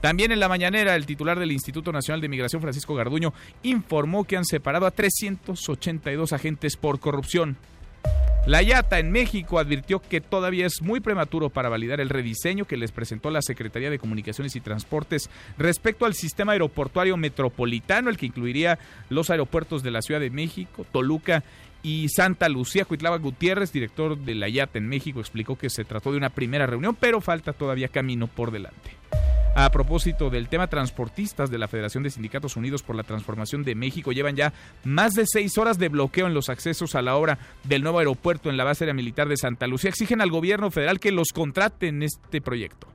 También 0.00 0.32
en 0.32 0.40
la 0.40 0.48
mañanera, 0.48 0.96
el 0.96 1.04
titular 1.04 1.38
del 1.38 1.52
Instituto 1.52 1.92
Nacional 1.92 2.22
de 2.22 2.28
Migración, 2.28 2.62
Francisco 2.62 2.94
Garduño, 2.94 3.34
informó 3.62 4.24
que 4.24 4.38
han 4.38 4.46
separado 4.46 4.86
a 4.86 4.90
382 4.90 6.32
agentes 6.32 6.76
por 6.76 6.98
corrupción. 6.98 7.56
La 8.46 8.62
IATA 8.62 8.98
en 8.98 9.12
México 9.12 9.58
advirtió 9.58 10.00
que 10.00 10.20
todavía 10.20 10.66
es 10.66 10.80
muy 10.80 11.00
prematuro 11.00 11.50
para 11.50 11.68
validar 11.68 12.00
el 12.00 12.08
rediseño 12.08 12.64
que 12.64 12.78
les 12.78 12.90
presentó 12.90 13.30
la 13.30 13.42
Secretaría 13.42 13.90
de 13.90 13.98
Comunicaciones 13.98 14.56
y 14.56 14.60
Transportes 14.60 15.28
respecto 15.58 16.06
al 16.06 16.14
sistema 16.14 16.52
aeroportuario 16.52 17.16
metropolitano, 17.18 18.08
el 18.08 18.16
que 18.16 18.26
incluiría 18.26 18.78
los 19.10 19.28
aeropuertos 19.30 19.82
de 19.82 19.90
la 19.90 20.00
Ciudad 20.00 20.20
de 20.20 20.30
México, 20.30 20.86
Toluca 20.90 21.44
y 21.82 22.08
Santa 22.08 22.48
Lucía. 22.48 22.86
Cuitlava 22.86 23.18
Gutiérrez, 23.18 23.72
director 23.72 24.16
de 24.16 24.34
la 24.34 24.48
IATA 24.48 24.78
en 24.78 24.88
México, 24.88 25.20
explicó 25.20 25.56
que 25.56 25.68
se 25.68 25.84
trató 25.84 26.10
de 26.10 26.18
una 26.18 26.30
primera 26.30 26.66
reunión, 26.66 26.96
pero 26.98 27.20
falta 27.20 27.52
todavía 27.52 27.88
camino 27.88 28.26
por 28.26 28.50
delante. 28.50 28.90
A 29.56 29.70
propósito 29.72 30.30
del 30.30 30.48
tema, 30.48 30.68
transportistas 30.68 31.50
de 31.50 31.58
la 31.58 31.66
Federación 31.66 32.04
de 32.04 32.10
Sindicatos 32.10 32.56
Unidos 32.56 32.82
por 32.82 32.94
la 32.94 33.02
Transformación 33.02 33.64
de 33.64 33.74
México 33.74 34.12
llevan 34.12 34.36
ya 34.36 34.52
más 34.84 35.14
de 35.14 35.24
seis 35.26 35.58
horas 35.58 35.76
de 35.76 35.88
bloqueo 35.88 36.28
en 36.28 36.34
los 36.34 36.48
accesos 36.48 36.94
a 36.94 37.02
la 37.02 37.16
obra 37.16 37.38
del 37.64 37.82
nuevo 37.82 37.98
aeropuerto 37.98 38.48
en 38.48 38.56
la 38.56 38.64
base 38.64 38.84
aérea 38.84 38.94
militar 38.94 39.28
de 39.28 39.36
Santa 39.36 39.66
Lucía. 39.66 39.90
Exigen 39.90 40.20
al 40.20 40.30
gobierno 40.30 40.70
federal 40.70 41.00
que 41.00 41.10
los 41.10 41.32
contrate 41.32 41.88
en 41.88 42.04
este 42.04 42.40
proyecto. 42.40 42.86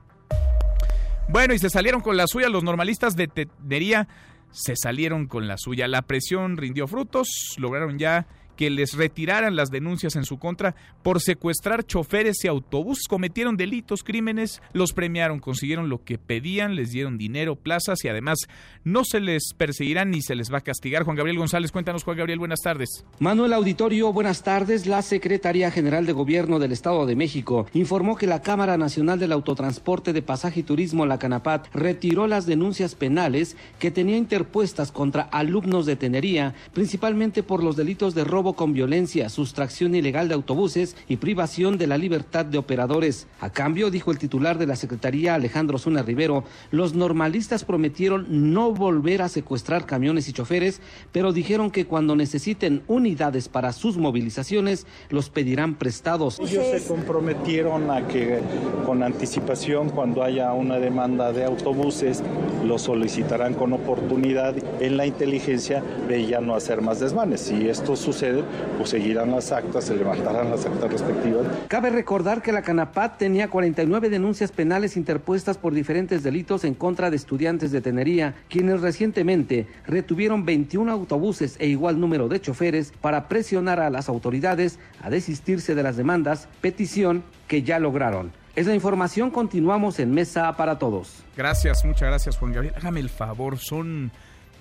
Bueno, 1.28 1.52
y 1.52 1.58
se 1.58 1.70
salieron 1.70 2.00
con 2.00 2.16
la 2.16 2.26
suya 2.26 2.48
los 2.48 2.64
normalistas 2.64 3.16
de 3.16 3.28
Tenería. 3.28 4.08
Se 4.50 4.76
salieron 4.76 5.26
con 5.26 5.46
la 5.48 5.58
suya. 5.58 5.86
La 5.88 6.02
presión 6.02 6.56
rindió 6.56 6.86
frutos. 6.86 7.28
Lograron 7.58 7.98
ya 7.98 8.26
que 8.56 8.70
les 8.70 8.94
retiraran 8.94 9.56
las 9.56 9.70
denuncias 9.70 10.16
en 10.16 10.24
su 10.24 10.38
contra 10.38 10.74
por 11.02 11.20
secuestrar 11.20 11.84
choferes 11.84 12.44
y 12.44 12.48
autobús. 12.48 13.00
Cometieron 13.08 13.56
delitos, 13.56 14.02
crímenes, 14.02 14.62
los 14.72 14.92
premiaron, 14.92 15.38
consiguieron 15.38 15.88
lo 15.88 16.02
que 16.02 16.18
pedían, 16.18 16.74
les 16.74 16.90
dieron 16.90 17.18
dinero, 17.18 17.56
plazas 17.56 18.04
y 18.04 18.08
además 18.08 18.38
no 18.84 19.04
se 19.04 19.20
les 19.20 19.52
perseguirá 19.56 20.04
ni 20.04 20.22
se 20.22 20.34
les 20.34 20.52
va 20.52 20.58
a 20.58 20.62
castigar. 20.62 21.04
Juan 21.04 21.16
Gabriel 21.16 21.38
González, 21.38 21.70
cuéntanos, 21.72 22.04
Juan 22.04 22.16
Gabriel, 22.16 22.38
buenas 22.38 22.60
tardes. 22.60 23.04
Manuel 23.18 23.52
Auditorio, 23.52 24.12
buenas 24.12 24.42
tardes. 24.42 24.86
La 24.86 25.02
Secretaría 25.02 25.70
General 25.70 26.06
de 26.06 26.12
Gobierno 26.12 26.58
del 26.58 26.72
Estado 26.72 27.06
de 27.06 27.16
México 27.16 27.66
informó 27.74 28.16
que 28.16 28.26
la 28.26 28.42
Cámara 28.42 28.76
Nacional 28.76 29.18
del 29.18 29.32
Autotransporte 29.32 30.12
de 30.12 30.22
Pasaje 30.22 30.60
y 30.60 30.62
Turismo, 30.62 31.06
la 31.06 31.18
Canapat, 31.18 31.66
retiró 31.74 32.26
las 32.26 32.46
denuncias 32.46 32.94
penales 32.94 33.56
que 33.78 33.90
tenía 33.90 34.16
interpuestas 34.16 34.92
contra 34.92 35.22
alumnos 35.22 35.86
de 35.86 35.96
Tenería, 35.96 36.54
principalmente 36.72 37.42
por 37.42 37.62
los 37.62 37.76
delitos 37.76 38.14
de 38.14 38.24
robo 38.24 38.45
con 38.54 38.72
violencia, 38.72 39.28
sustracción 39.28 39.94
ilegal 39.94 40.28
de 40.28 40.34
autobuses 40.34 40.96
y 41.08 41.16
privación 41.16 41.78
de 41.78 41.86
la 41.86 41.98
libertad 41.98 42.44
de 42.44 42.58
operadores. 42.58 43.26
A 43.40 43.50
cambio, 43.50 43.90
dijo 43.90 44.10
el 44.10 44.18
titular 44.18 44.58
de 44.58 44.66
la 44.66 44.76
Secretaría 44.76 45.34
Alejandro 45.34 45.78
Zuna 45.78 46.02
Rivero, 46.02 46.44
los 46.70 46.94
normalistas 46.94 47.64
prometieron 47.64 48.52
no 48.52 48.72
volver 48.72 49.22
a 49.22 49.28
secuestrar 49.28 49.86
camiones 49.86 50.28
y 50.28 50.32
choferes, 50.32 50.80
pero 51.12 51.32
dijeron 51.32 51.70
que 51.70 51.86
cuando 51.86 52.16
necesiten 52.16 52.82
unidades 52.86 53.48
para 53.48 53.72
sus 53.72 53.96
movilizaciones, 53.96 54.86
los 55.10 55.30
pedirán 55.30 55.74
prestados. 55.74 56.38
Ellos 56.40 56.64
se 56.66 56.86
comprometieron 56.86 57.90
a 57.90 58.06
que 58.06 58.40
con 58.84 59.02
anticipación, 59.02 59.90
cuando 59.90 60.22
haya 60.22 60.52
una 60.52 60.78
demanda 60.78 61.32
de 61.32 61.44
autobuses, 61.44 62.22
lo 62.64 62.78
solicitarán 62.78 63.54
con 63.54 63.72
oportunidad 63.72 64.54
en 64.80 64.96
la 64.96 65.06
inteligencia 65.06 65.82
de 66.08 66.26
ya 66.26 66.40
no 66.40 66.54
hacer 66.54 66.82
más 66.82 67.00
desmanes. 67.00 67.40
Si 67.40 67.68
esto 67.68 67.96
sucede, 67.96 68.35
pues 68.76 68.90
seguirán 68.90 69.30
las 69.30 69.52
actas, 69.52 69.84
se 69.84 69.96
levantarán 69.96 70.50
las 70.50 70.66
actas 70.66 70.90
respectivas. 70.90 71.46
Cabe 71.68 71.90
recordar 71.90 72.42
que 72.42 72.52
la 72.52 72.62
Canapat 72.62 73.18
tenía 73.18 73.48
49 73.48 74.08
denuncias 74.08 74.52
penales 74.52 74.96
interpuestas 74.96 75.58
por 75.58 75.72
diferentes 75.74 76.22
delitos 76.22 76.64
en 76.64 76.74
contra 76.74 77.10
de 77.10 77.16
estudiantes 77.16 77.72
de 77.72 77.80
Tenería, 77.80 78.34
quienes 78.48 78.80
recientemente 78.80 79.66
retuvieron 79.86 80.44
21 80.44 80.90
autobuses 80.90 81.56
e 81.58 81.66
igual 81.66 82.00
número 82.00 82.28
de 82.28 82.40
choferes 82.40 82.92
para 83.00 83.28
presionar 83.28 83.80
a 83.80 83.90
las 83.90 84.08
autoridades 84.08 84.78
a 85.02 85.10
desistirse 85.10 85.74
de 85.74 85.82
las 85.82 85.96
demandas, 85.96 86.48
petición 86.60 87.22
que 87.48 87.62
ya 87.62 87.78
lograron. 87.78 88.32
Es 88.54 88.66
la 88.66 88.74
información, 88.74 89.30
continuamos 89.30 89.98
en 89.98 90.12
Mesa 90.12 90.50
para 90.56 90.78
Todos. 90.78 91.22
Gracias, 91.36 91.84
muchas 91.84 92.08
gracias 92.08 92.38
Juan 92.38 92.52
Gabriel. 92.52 92.74
Hágame 92.76 93.00
el 93.00 93.10
favor, 93.10 93.58
son 93.58 94.10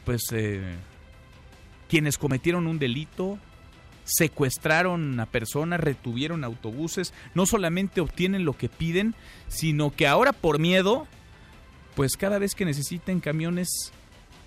pues 0.04 0.24
eh, 0.34 0.62
quienes 1.88 2.18
cometieron 2.18 2.68
un 2.68 2.78
delito, 2.78 3.40
secuestraron 4.06 5.20
a 5.20 5.26
personas, 5.26 5.80
retuvieron 5.80 6.44
autobuses, 6.44 7.14
no 7.34 7.46
solamente 7.46 8.00
obtienen 8.00 8.46
lo 8.46 8.54
que 8.54 8.70
piden, 8.70 9.16
sino 9.48 9.92
que 9.92 10.08
ahora 10.08 10.32
por 10.32 10.60
miedo, 10.60 11.08
pues 11.96 12.16
cada 12.16 12.40
vez 12.40 12.56
que 12.56 12.66
necesiten 12.66 13.20
camiones 13.20 13.92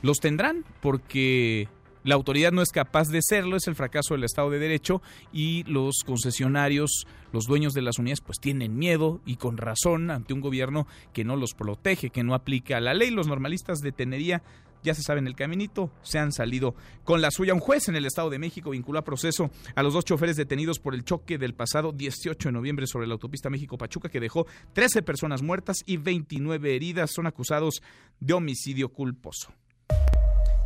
los 0.00 0.20
tendrán, 0.20 0.64
porque 0.80 1.68
la 2.04 2.14
autoridad 2.14 2.52
no 2.52 2.62
es 2.62 2.70
capaz 2.70 3.08
de 3.08 3.20
serlo, 3.20 3.56
es 3.56 3.66
el 3.66 3.74
fracaso 3.74 4.14
del 4.14 4.24
Estado 4.24 4.50
de 4.50 4.58
Derecho 4.58 5.02
y 5.32 5.64
los 5.64 6.04
concesionarios, 6.06 7.06
los 7.32 7.46
dueños 7.46 7.74
de 7.74 7.82
las 7.82 7.98
unidades, 7.98 8.20
pues 8.20 8.38
tienen 8.38 8.78
miedo 8.78 9.20
y 9.26 9.36
con 9.36 9.56
razón 9.56 10.10
ante 10.10 10.32
un 10.32 10.40
gobierno 10.40 10.86
que 11.12 11.24
no 11.24 11.36
los 11.36 11.54
protege, 11.54 12.10
que 12.10 12.22
no 12.22 12.34
aplica 12.34 12.80
la 12.80 12.94
ley. 12.94 13.10
Los 13.10 13.26
normalistas 13.26 13.80
de 13.80 13.92
Tenería 13.92 14.42
ya 14.82 14.94
se 14.94 15.02
saben 15.02 15.26
el 15.26 15.36
caminito, 15.36 15.90
se 16.02 16.18
han 16.18 16.32
salido 16.32 16.74
con 17.04 17.20
la 17.20 17.30
suya. 17.30 17.54
Un 17.54 17.60
juez 17.60 17.88
en 17.88 17.96
el 17.96 18.06
Estado 18.06 18.30
de 18.30 18.38
México 18.38 18.70
vinculó 18.70 18.98
a 18.98 19.04
proceso 19.04 19.50
a 19.74 19.82
los 19.82 19.94
dos 19.94 20.04
choferes 20.04 20.36
detenidos 20.36 20.78
por 20.78 20.94
el 20.94 21.04
choque 21.04 21.38
del 21.38 21.54
pasado 21.54 21.92
18 21.92 22.48
de 22.48 22.52
noviembre 22.52 22.86
sobre 22.86 23.06
la 23.06 23.14
autopista 23.14 23.50
México-Pachuca 23.50 24.08
que 24.08 24.20
dejó 24.20 24.46
13 24.72 25.02
personas 25.02 25.42
muertas 25.42 25.78
y 25.86 25.96
29 25.96 26.74
heridas. 26.74 27.10
Son 27.12 27.26
acusados 27.26 27.82
de 28.20 28.34
homicidio 28.34 28.90
culposo 28.90 29.52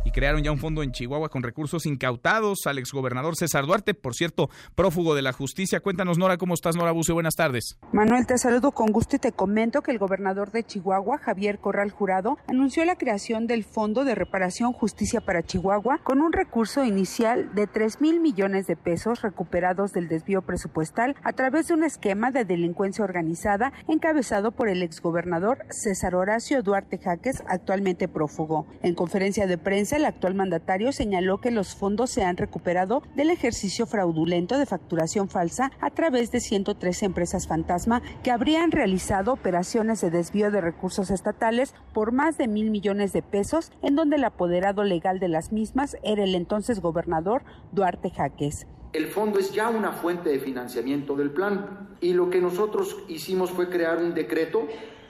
y 0.03 0.11
crearon 0.11 0.43
ya 0.43 0.51
un 0.51 0.57
fondo 0.57 0.83
en 0.83 0.91
Chihuahua 0.91 1.29
con 1.29 1.43
recursos 1.43 1.85
incautados 1.85 2.67
al 2.67 2.77
exgobernador 2.77 3.35
César 3.35 3.65
Duarte, 3.65 3.93
por 3.93 4.15
cierto, 4.15 4.49
prófugo 4.75 5.15
de 5.15 5.21
la 5.21 5.33
justicia. 5.33 5.79
Cuéntanos, 5.79 6.17
Nora, 6.17 6.37
¿cómo 6.37 6.53
estás, 6.53 6.75
Nora 6.75 6.91
Buce? 6.91 7.13
Buenas 7.13 7.35
tardes. 7.35 7.77
Manuel, 7.91 8.25
te 8.25 8.37
saludo 8.37 8.71
con 8.71 8.91
gusto 8.91 9.15
y 9.15 9.19
te 9.19 9.31
comento 9.31 9.81
que 9.81 9.91
el 9.91 9.99
gobernador 9.99 10.51
de 10.51 10.63
Chihuahua, 10.63 11.17
Javier 11.17 11.59
Corral 11.59 11.91
Jurado, 11.91 12.37
anunció 12.47 12.85
la 12.85 12.95
creación 12.95 13.47
del 13.47 13.63
Fondo 13.63 14.03
de 14.03 14.15
Reparación 14.15 14.73
Justicia 14.73 15.21
para 15.21 15.43
Chihuahua 15.43 15.99
con 16.03 16.21
un 16.21 16.33
recurso 16.33 16.83
inicial 16.83 17.53
de 17.55 17.67
3 17.67 18.01
mil 18.01 18.19
millones 18.19 18.67
de 18.67 18.75
pesos 18.75 19.21
recuperados 19.21 19.93
del 19.93 20.07
desvío 20.07 20.41
presupuestal 20.41 21.15
a 21.23 21.33
través 21.33 21.67
de 21.67 21.73
un 21.73 21.83
esquema 21.83 22.31
de 22.31 22.45
delincuencia 22.45 23.03
organizada 23.03 23.73
encabezado 23.87 24.51
por 24.51 24.69
el 24.69 24.83
exgobernador 24.83 25.65
César 25.69 26.15
Horacio 26.15 26.61
Duarte 26.63 26.97
Jaques, 26.97 27.43
actualmente 27.47 28.07
prófugo. 28.07 28.67
En 28.81 28.95
conferencia 28.95 29.47
de 29.47 29.57
prensa, 29.57 29.92
el 29.97 30.05
actual 30.05 30.35
mandatario 30.35 30.91
señaló 30.91 31.39
que 31.39 31.51
los 31.51 31.75
fondos 31.75 32.09
se 32.09 32.23
han 32.23 32.37
recuperado 32.37 33.03
del 33.15 33.29
ejercicio 33.29 33.85
fraudulento 33.85 34.57
de 34.57 34.65
facturación 34.65 35.29
falsa 35.29 35.71
a 35.79 35.89
través 35.91 36.31
de 36.31 36.39
103 36.39 37.03
empresas 37.03 37.47
fantasma 37.47 38.01
que 38.23 38.31
habrían 38.31 38.71
realizado 38.71 39.33
operaciones 39.33 40.01
de 40.01 40.09
desvío 40.09 40.51
de 40.51 40.61
recursos 40.61 41.11
estatales 41.11 41.75
por 41.93 42.11
más 42.11 42.37
de 42.37 42.47
mil 42.47 42.71
millones 42.71 43.13
de 43.13 43.21
pesos, 43.21 43.71
en 43.81 43.95
donde 43.95 44.15
el 44.15 44.23
apoderado 44.23 44.83
legal 44.83 45.19
de 45.19 45.27
las 45.27 45.51
mismas 45.51 45.97
era 46.03 46.23
el 46.23 46.35
entonces 46.35 46.79
gobernador 46.79 47.43
Duarte 47.71 48.09
Jaques. 48.09 48.67
El 48.93 49.07
fondo 49.07 49.39
es 49.39 49.51
ya 49.51 49.69
una 49.69 49.91
fuente 49.91 50.29
de 50.29 50.39
financiamiento 50.39 51.15
del 51.15 51.31
plan 51.31 51.97
y 51.99 52.13
lo 52.13 52.29
que 52.29 52.41
nosotros 52.41 52.97
hicimos 53.07 53.49
fue 53.51 53.69
crear 53.69 53.97
un 53.97 54.13
decreto 54.13 54.67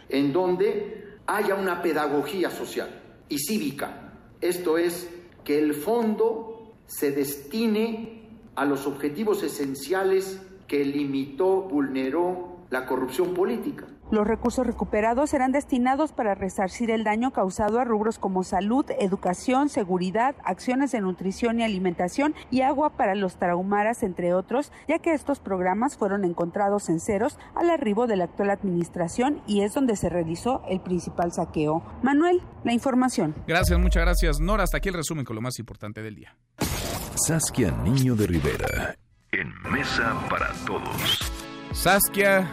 en 0.09 0.31
donde 0.31 1.17
haya 1.27 1.55
una 1.55 1.81
pedagogía 1.81 2.49
social 2.49 2.89
y 3.29 3.39
cívica 3.39 4.02
esto 4.47 4.77
es, 4.77 5.09
que 5.43 5.59
el 5.59 5.73
fondo 5.73 6.73
se 6.85 7.11
destine 7.11 8.23
a 8.55 8.65
los 8.65 8.87
objetivos 8.87 9.43
esenciales 9.43 10.39
que 10.67 10.85
limitó, 10.85 11.61
vulneró 11.61 12.57
la 12.69 12.85
corrupción 12.85 13.33
política. 13.33 13.87
Los 14.13 14.27
recursos 14.27 14.67
recuperados 14.67 15.31
serán 15.31 15.51
destinados 15.51 16.11
para 16.11 16.35
resarcir 16.35 16.91
el 16.91 17.03
daño 17.03 17.31
causado 17.31 17.79
a 17.79 17.83
rubros 17.83 18.19
como 18.19 18.43
salud, 18.43 18.85
educación, 18.99 19.69
seguridad, 19.69 20.35
acciones 20.43 20.91
de 20.91 21.01
nutrición 21.01 21.59
y 21.59 21.63
alimentación 21.63 22.35
y 22.51 22.61
agua 22.61 22.91
para 22.91 23.15
los 23.15 23.37
traumaras, 23.37 24.03
entre 24.03 24.35
otros, 24.35 24.71
ya 24.87 24.99
que 24.99 25.15
estos 25.15 25.39
programas 25.39 25.97
fueron 25.97 26.25
encontrados 26.25 26.89
en 26.89 26.99
ceros 26.99 27.39
al 27.55 27.71
arribo 27.71 28.05
de 28.05 28.17
la 28.17 28.25
actual 28.25 28.51
administración 28.51 29.41
y 29.47 29.61
es 29.61 29.73
donde 29.73 29.95
se 29.95 30.09
realizó 30.09 30.61
el 30.69 30.79
principal 30.79 31.31
saqueo. 31.31 31.81
Manuel, 32.03 32.39
la 32.63 32.71
información. 32.71 33.33
Gracias, 33.47 33.79
muchas 33.79 34.03
gracias. 34.03 34.39
Nora, 34.39 34.61
hasta 34.61 34.77
aquí 34.77 34.89
el 34.89 34.95
resumen 34.95 35.25
con 35.25 35.35
lo 35.35 35.41
más 35.41 35.57
importante 35.57 36.03
del 36.03 36.13
día. 36.17 36.37
Saskia 37.15 37.71
Niño 37.83 38.13
de 38.13 38.27
Rivera, 38.27 38.95
en 39.31 39.51
Mesa 39.71 40.13
para 40.29 40.53
Todos. 40.67 41.31
Saskia 41.71 42.47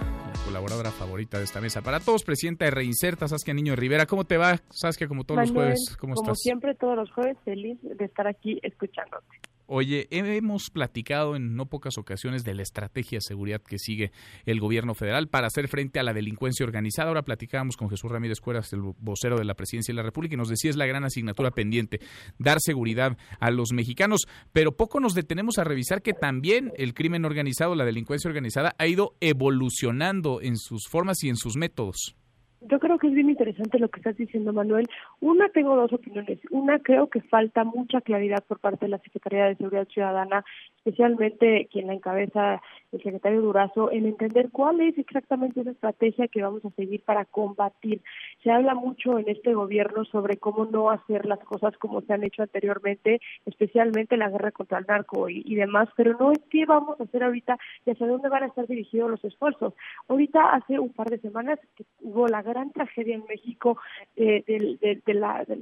colaboradora 0.51 0.91
favorita 0.91 1.39
de 1.39 1.45
esta 1.45 1.61
mesa. 1.61 1.81
Para 1.81 2.01
todos, 2.01 2.25
presidenta 2.25 2.65
de 2.65 2.73
Reinserta, 2.73 3.29
Saskia 3.29 3.55
Niño 3.55 3.77
Rivera. 3.77 4.07
¿Cómo 4.07 4.25
te 4.25 4.37
va, 4.37 4.61
Saskia, 4.71 5.07
como 5.07 5.23
todos 5.23 5.43
los 5.43 5.53
jueves? 5.53 5.97
¿Cómo 5.99 6.15
como 6.15 6.35
siempre, 6.35 6.75
todos 6.75 6.97
los 6.97 7.11
jueves, 7.13 7.37
feliz 7.45 7.79
de 7.83 8.05
estar 8.05 8.27
aquí 8.27 8.59
escuchándote. 8.63 9.39
Oye, 9.73 10.09
hemos 10.11 10.69
platicado 10.69 11.37
en 11.37 11.55
no 11.55 11.67
pocas 11.67 11.97
ocasiones 11.97 12.43
de 12.43 12.55
la 12.55 12.63
estrategia 12.63 13.19
de 13.19 13.23
seguridad 13.23 13.63
que 13.63 13.79
sigue 13.79 14.11
el 14.45 14.59
gobierno 14.59 14.95
federal 14.95 15.29
para 15.29 15.47
hacer 15.47 15.69
frente 15.69 16.01
a 16.01 16.03
la 16.03 16.13
delincuencia 16.13 16.67
organizada. 16.67 17.07
Ahora 17.07 17.23
platicábamos 17.23 17.77
con 17.77 17.89
Jesús 17.89 18.11
Ramírez 18.11 18.41
Cueras, 18.41 18.73
el 18.73 18.81
vocero 18.81 19.39
de 19.39 19.45
la 19.45 19.55
Presidencia 19.55 19.93
de 19.93 19.97
la 19.97 20.03
República, 20.03 20.35
y 20.35 20.39
nos 20.39 20.49
decía 20.49 20.71
es 20.71 20.77
la 20.77 20.87
gran 20.87 21.05
asignatura 21.05 21.53
pendiente, 21.53 22.01
dar 22.37 22.59
seguridad 22.59 23.17
a 23.39 23.53
los 23.53 23.73
mexicanos, 23.73 24.27
pero 24.53 24.77
poco 24.77 24.99
nos 24.99 25.15
detenemos 25.15 25.59
a 25.59 25.63
revisar 25.63 26.03
que 26.03 26.15
también 26.15 26.73
el 26.77 26.93
crimen 26.93 27.25
organizado, 27.25 27.77
la 27.77 27.85
delincuencia 27.85 28.27
organizada, 28.27 28.75
ha 28.77 28.89
ido 28.89 29.15
evolucionando 29.21 30.41
en 30.43 30.57
sus 30.57 30.89
formas 30.89 31.23
y 31.23 31.29
en 31.29 31.37
sus 31.37 31.57
métodos. 31.57 32.17
Yo 32.63 32.79
creo 32.79 32.99
que 32.99 33.07
es 33.07 33.15
bien 33.15 33.31
interesante 33.31 33.79
lo 33.79 33.89
que 33.89 34.01
estás 34.01 34.17
diciendo, 34.17 34.53
Manuel. 34.53 34.87
Una, 35.21 35.49
tengo 35.51 35.77
dos 35.77 35.93
opiniones. 35.93 36.39
Una, 36.51 36.79
creo 36.79 37.09
que 37.09 37.21
falta 37.21 37.65
mucha 37.65 38.01
claridad 38.01 38.43
por 38.47 38.59
parte 38.59 38.87
de 38.87 38.91
la 38.91 38.99
Secretaría 38.99 39.47
de 39.47 39.57
Seguridad 39.57 39.87
Ciudadana, 39.89 40.45
especialmente 40.79 41.69
quien 41.71 41.89
la 41.89 41.95
encabeza, 41.95 42.63
el 42.93 43.03
secretario 43.03 43.43
Durazo, 43.43 43.91
en 43.93 44.07
entender 44.07 44.49
cuál 44.51 44.81
es 44.81 44.97
exactamente 44.97 45.61
esa 45.61 45.73
estrategia 45.73 46.29
que 46.29 46.43
vamos 46.43 46.65
a 46.65 46.71
seguir 46.71 47.03
para 47.03 47.27
combatir. 47.27 48.01
Se 48.43 48.51
habla 48.51 48.75
mucho 48.75 49.19
en 49.19 49.29
este 49.29 49.53
gobierno 49.53 50.05
sobre 50.07 50.39
cómo 50.39 50.65
no 50.65 50.91
hacer 50.91 51.27
las 51.27 51.39
cosas 51.41 51.77
como 51.77 52.01
se 52.01 52.15
han 52.15 52.25
hecho 52.25 52.43
anteriormente, 52.43 53.21
especialmente 53.45 54.17
la 54.17 54.31
guerra 54.31 54.53
contra 54.53 54.79
el 54.79 54.87
narco 54.87 55.29
y, 55.29 55.55
demás, 55.55 55.89
pero 55.97 56.17
no 56.19 56.33
es 56.33 56.41
qué 56.51 56.65
vamos 56.65 56.99
a 56.99 57.05
hacer 57.05 57.23
ahorita 57.23 57.59
y 57.85 57.91
hacia 57.91 58.07
dónde 58.07 58.31
van 58.31 58.45
a 58.45 58.47
estar 58.47 58.67
dirigidos 58.67 59.11
los 59.11 59.25
esfuerzos. 59.25 59.75
Ahorita, 60.09 60.55
hace 60.55 60.79
un 60.79 60.91
par 60.91 61.11
de 61.11 61.19
semanas, 61.19 61.59
que 61.77 61.85
hubo 62.01 62.27
la 62.27 62.41
gran 62.43 62.73
tragedia 62.73 63.15
en 63.15 63.25
México 63.29 63.79
eh, 64.17 64.43
del, 64.47 64.79
del, 64.79 65.03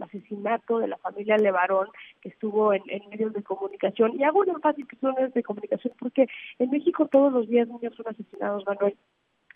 asesinato 0.02 0.78
de 0.78 0.88
la 0.88 0.96
familia 0.98 1.36
Levarón, 1.36 1.88
que 2.20 2.28
estuvo 2.30 2.72
en, 2.72 2.82
medios 3.10 3.32
de 3.32 3.42
comunicación. 3.42 4.18
Y 4.18 4.24
hago 4.24 4.40
un 4.40 4.50
énfasis 4.50 4.86
que 4.86 4.96
son 4.96 5.14
medios 5.14 5.34
de 5.34 5.42
comunicación 5.42 5.94
porque 5.98 6.26
en 6.58 6.70
México 6.70 7.06
todos 7.06 7.32
los 7.32 7.48
días 7.48 7.68
niños 7.68 7.94
son 7.96 8.08
asesinados, 8.08 8.66
Manuel 8.66 8.96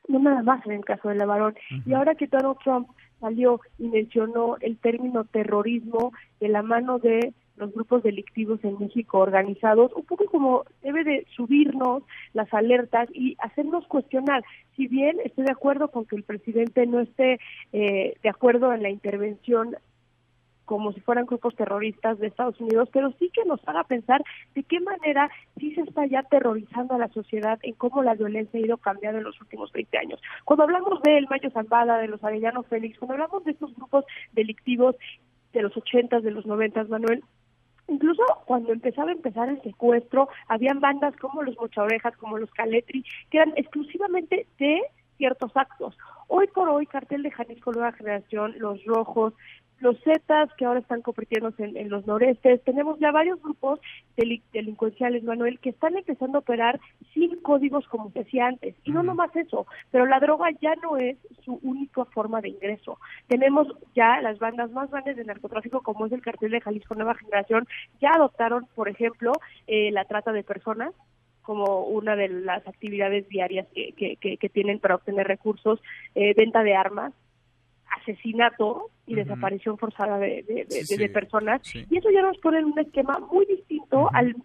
no 0.09 0.19
nada 0.19 0.43
más 0.43 0.65
en 0.67 0.73
el 0.73 0.85
caso 0.85 1.09
de 1.09 1.15
Levarón. 1.15 1.55
Y 1.87 1.93
ahora 1.93 2.15
que 2.15 2.27
Donald 2.27 2.59
Trump 2.65 2.89
salió 3.21 3.61
y 3.79 3.89
mencionó 3.89 4.57
el 4.61 4.77
término 4.79 5.25
terrorismo 5.25 6.13
de 6.41 6.49
la 6.49 6.63
mano 6.63 6.99
de 6.99 7.33
los 7.63 7.73
grupos 7.73 8.03
delictivos 8.03 8.63
en 8.65 8.79
México 8.79 9.19
organizados, 9.19 9.93
un 9.95 10.05
poco 10.05 10.27
como 10.27 10.65
debe 10.83 11.05
de 11.05 11.27
subirnos 11.37 12.03
las 12.35 12.53
alertas 12.53 13.09
y 13.15 13.37
hacernos 13.39 13.87
cuestionar. 13.87 14.45
Si 14.77 14.89
bien 14.89 15.19
estoy 15.25 15.45
de 15.45 15.53
acuerdo 15.53 15.89
con 15.89 16.05
que 16.05 16.17
el 16.17 16.25
presidente 16.25 16.87
no 16.87 17.01
esté 17.01 17.39
eh, 17.73 18.15
de 18.23 18.29
acuerdo 18.29 18.73
en 18.73 18.83
la 18.83 18.91
intervención 18.91 19.77
como 20.65 20.93
si 20.93 21.01
fueran 21.01 21.27
grupos 21.27 21.55
terroristas 21.55 22.19
de 22.19 22.29
Estados 22.29 22.59
Unidos, 22.61 22.89
pero 22.93 23.13
sí 23.19 23.31
que 23.35 23.45
nos 23.45 23.61
haga 23.69 23.85
pensar 23.85 24.23
de 24.55 24.63
qué 24.63 24.81
manera 24.81 25.31
sí 25.59 25.75
se 25.75 25.83
está 25.83 26.07
ya 26.07 26.23
terrorizando 26.23 26.95
a 26.95 26.99
la 26.99 27.09
sociedad 27.09 27.59
en 27.63 27.75
cómo 27.75 28.03
la 28.03 28.15
violencia 28.15 28.59
ha 28.59 28.65
ido 28.65 28.77
cambiando 28.79 29.19
en 29.19 29.25
los 29.25 29.41
últimos 29.41 29.71
20 29.73 29.99
años. 29.99 30.21
Cuando 30.45 30.65
hablamos 30.65 31.03
del 31.03 31.27
Mayo 31.29 31.51
Zambada, 31.51 31.99
de 31.99 32.09
los 32.09 32.23
Arellano 32.25 32.63
Félix, 32.63 32.99
cuando 32.99 33.15
hablamos 33.15 33.45
de 33.45 33.53
estos 33.53 33.75
grupos 33.75 34.05
delictivos 34.33 34.97
de 35.53 35.63
los 35.63 35.77
80, 35.77 36.21
de 36.21 36.31
los 36.31 36.47
90, 36.47 36.85
Manuel, 36.85 37.23
Incluso 37.89 38.23
cuando 38.47 38.73
empezaba 38.73 39.11
a 39.11 39.15
empezar 39.15 39.49
el 39.49 39.61
secuestro, 39.63 40.29
habían 40.49 40.81
bandas 40.81 41.17
como 41.17 41.43
los 41.43 41.57
Mochaorejas, 41.59 42.17
como 42.17 42.39
los 42.39 42.51
Caletri, 42.53 43.05
que 43.31 43.39
eran 43.39 43.53
exclusivamente 43.57 44.47
de 44.59 44.83
ciertos 45.19 45.57
actos. 45.57 45.97
Hoy 46.29 46.47
por 46.49 46.69
hoy, 46.69 46.87
Cartel 46.87 47.23
de 47.23 47.31
Jalisco 47.31 47.73
Nueva 47.73 47.93
Generación, 47.93 48.55
Los 48.59 48.85
Rojos, 48.85 49.35
los 49.83 50.01
Zetas 50.05 50.49
que 50.55 50.65
ahora 50.65 50.81
están 50.81 51.03
convirtiéndose 51.03 51.65
en, 51.65 51.89
los 51.89 52.07
norestes. 52.07 52.63
Tenemos 52.63 52.99
ya 53.01 53.11
varios 53.11 53.43
grupos 53.43 53.81
delincuenciales, 54.53 55.25
Manuel, 55.25 55.59
que 55.59 55.71
están 55.71 55.97
empezando 55.97 56.39
a 56.39 56.41
operar 56.41 56.81
sin 57.13 57.41
códigos 57.41 57.87
como 57.89 58.11
se 58.13 58.21
hacía 58.21 58.47
antes. 58.47 58.77
Y 58.85 58.93
no 58.93 59.03
nomás 59.03 59.35
eso, 59.35 59.67
pero 59.91 60.07
la 60.07 60.21
droga 60.21 60.51
ya 60.61 60.75
no 60.77 60.97
es 60.97 61.19
su 61.45 61.59
única 61.63 62.05
forma 62.07 62.41
de 62.41 62.51
ingreso. 62.51 62.99
Tenemos 63.27 63.67
ya 63.95 64.21
las 64.21 64.39
bandas 64.39 64.71
más 64.71 64.89
grandes 64.91 65.17
de 65.17 65.25
narcotráfico, 65.25 65.83
como 65.83 66.07
es 66.07 66.13
el 66.13 66.23
cartel 66.23 66.53
de 66.53 66.61
Jalisco 66.61 66.95
Nueva 66.95 67.17
Generación, 67.17 67.67
ya 68.01 68.11
adoptaron, 68.11 68.67
por 68.77 68.89
ejemplo, 68.89 69.33
eh, 69.67 69.91
la 69.91 70.05
trata 70.05 70.33
de 70.33 70.45
personas 70.45 70.95
como 71.43 71.87
una 71.87 72.15
de 72.15 72.29
las 72.29 72.67
actividades 72.69 73.29
diarias 73.29 73.67
que, 73.75 73.93
que, 74.17 74.49
tienen 74.49 74.79
para 74.79 74.95
obtener 74.95 75.27
recursos, 75.27 75.81
eh, 76.15 76.35
venta 76.37 76.63
de 76.63 76.77
armas, 76.77 77.13
asesinato 78.01 78.91
y 79.07 79.15
desaparición 79.15 79.79
forzada 79.79 80.19
de, 80.19 80.43
de, 80.43 81.09
personas. 81.09 81.61
Y 81.75 81.97
eso 81.97 82.11
ya 82.11 82.23
nos 82.23 82.39
pone 82.39 82.59
en 82.59 82.67
un 82.67 82.79
esquema 82.79 83.19
muy 83.31 83.47
distinto 83.47 84.09
al 84.13 84.37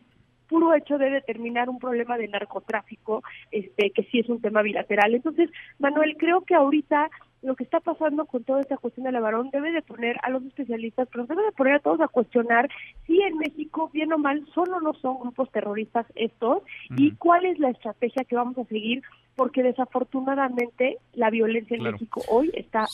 puro 0.48 0.74
hecho 0.74 0.98
de 0.98 1.10
determinar 1.10 1.70
un 1.70 1.80
problema 1.80 2.18
de 2.18 2.28
narcotráfico, 2.28 3.24
este, 3.52 3.92
que 3.92 4.04
sí 4.04 4.20
es 4.20 4.30
un 4.30 4.42
tema 4.42 4.62
bilateral. 4.62 5.14
Entonces, 5.14 5.50
Manuel, 5.80 6.16
creo 6.18 6.42
que 6.42 6.56
ahorita 6.56 7.10
lo 7.44 7.56
que 7.56 7.64
está 7.64 7.80
pasando 7.80 8.26
con 8.26 8.44
toda 8.44 8.62
esta 8.62 8.78
cuestión 8.78 9.06
de 9.06 9.12
la 9.12 9.20
varón 9.20 9.50
debe 9.52 9.72
de 9.72 9.82
poner 9.82 10.18
a 10.24 10.30
los 10.30 10.44
especialistas, 10.44 11.08
pero 11.12 11.26
debe 11.26 11.44
de 11.44 11.52
poner 11.52 11.76
a 11.76 11.80
todos 11.80 12.02
a 12.02 12.08
cuestionar 12.08 12.70
si 13.06 13.22
en 13.22 13.38
México, 13.38 13.90
bien 13.94 14.12
o 14.12 14.18
mal, 14.18 14.46
solo 14.54 14.82
no 14.82 14.94
son 14.96 15.20
grupos 15.20 15.52
terroristas 15.52 16.06
estos 16.16 16.64
y 16.98 17.12
cuál 17.12 17.46
es 17.46 17.60
la 17.60 17.70
estrategia 17.70 18.24
que 18.24 18.36
vamos 18.36 18.58
a 18.58 18.66
seguir, 18.66 19.04
porque 19.38 19.62
desafortunadamente 19.62 20.98
la 21.14 21.30
violencia 21.30 21.78
en 21.78 21.84
México 21.84 22.24
hoy 22.28 22.52
está 22.56 22.86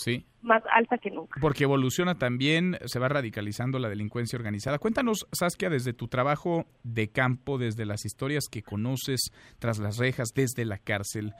más 0.41 0.62
alta 0.72 0.98
que 0.98 1.10
nunca. 1.10 1.39
Porque 1.39 1.64
evoluciona 1.64 2.20
también, 2.20 2.78
se 2.86 3.00
va 3.00 3.08
radicalizando 3.08 3.80
la 3.80 3.88
delincuencia 3.88 4.38
organizada. 4.38 4.78
Cuéntanos, 4.78 5.26
Saskia, 5.32 5.70
desde 5.70 5.94
tu 5.94 6.10
trabajo 6.10 6.66
de 6.84 7.08
campo, 7.08 7.58
desde 7.58 7.86
las 7.86 8.04
historias 8.04 8.50
que 8.52 8.62
conoces 8.62 9.32
tras 9.58 9.80
las 9.80 9.98
rejas, 9.98 10.34
desde 10.36 10.66
la 10.66 10.78
cárcel, 10.78 11.34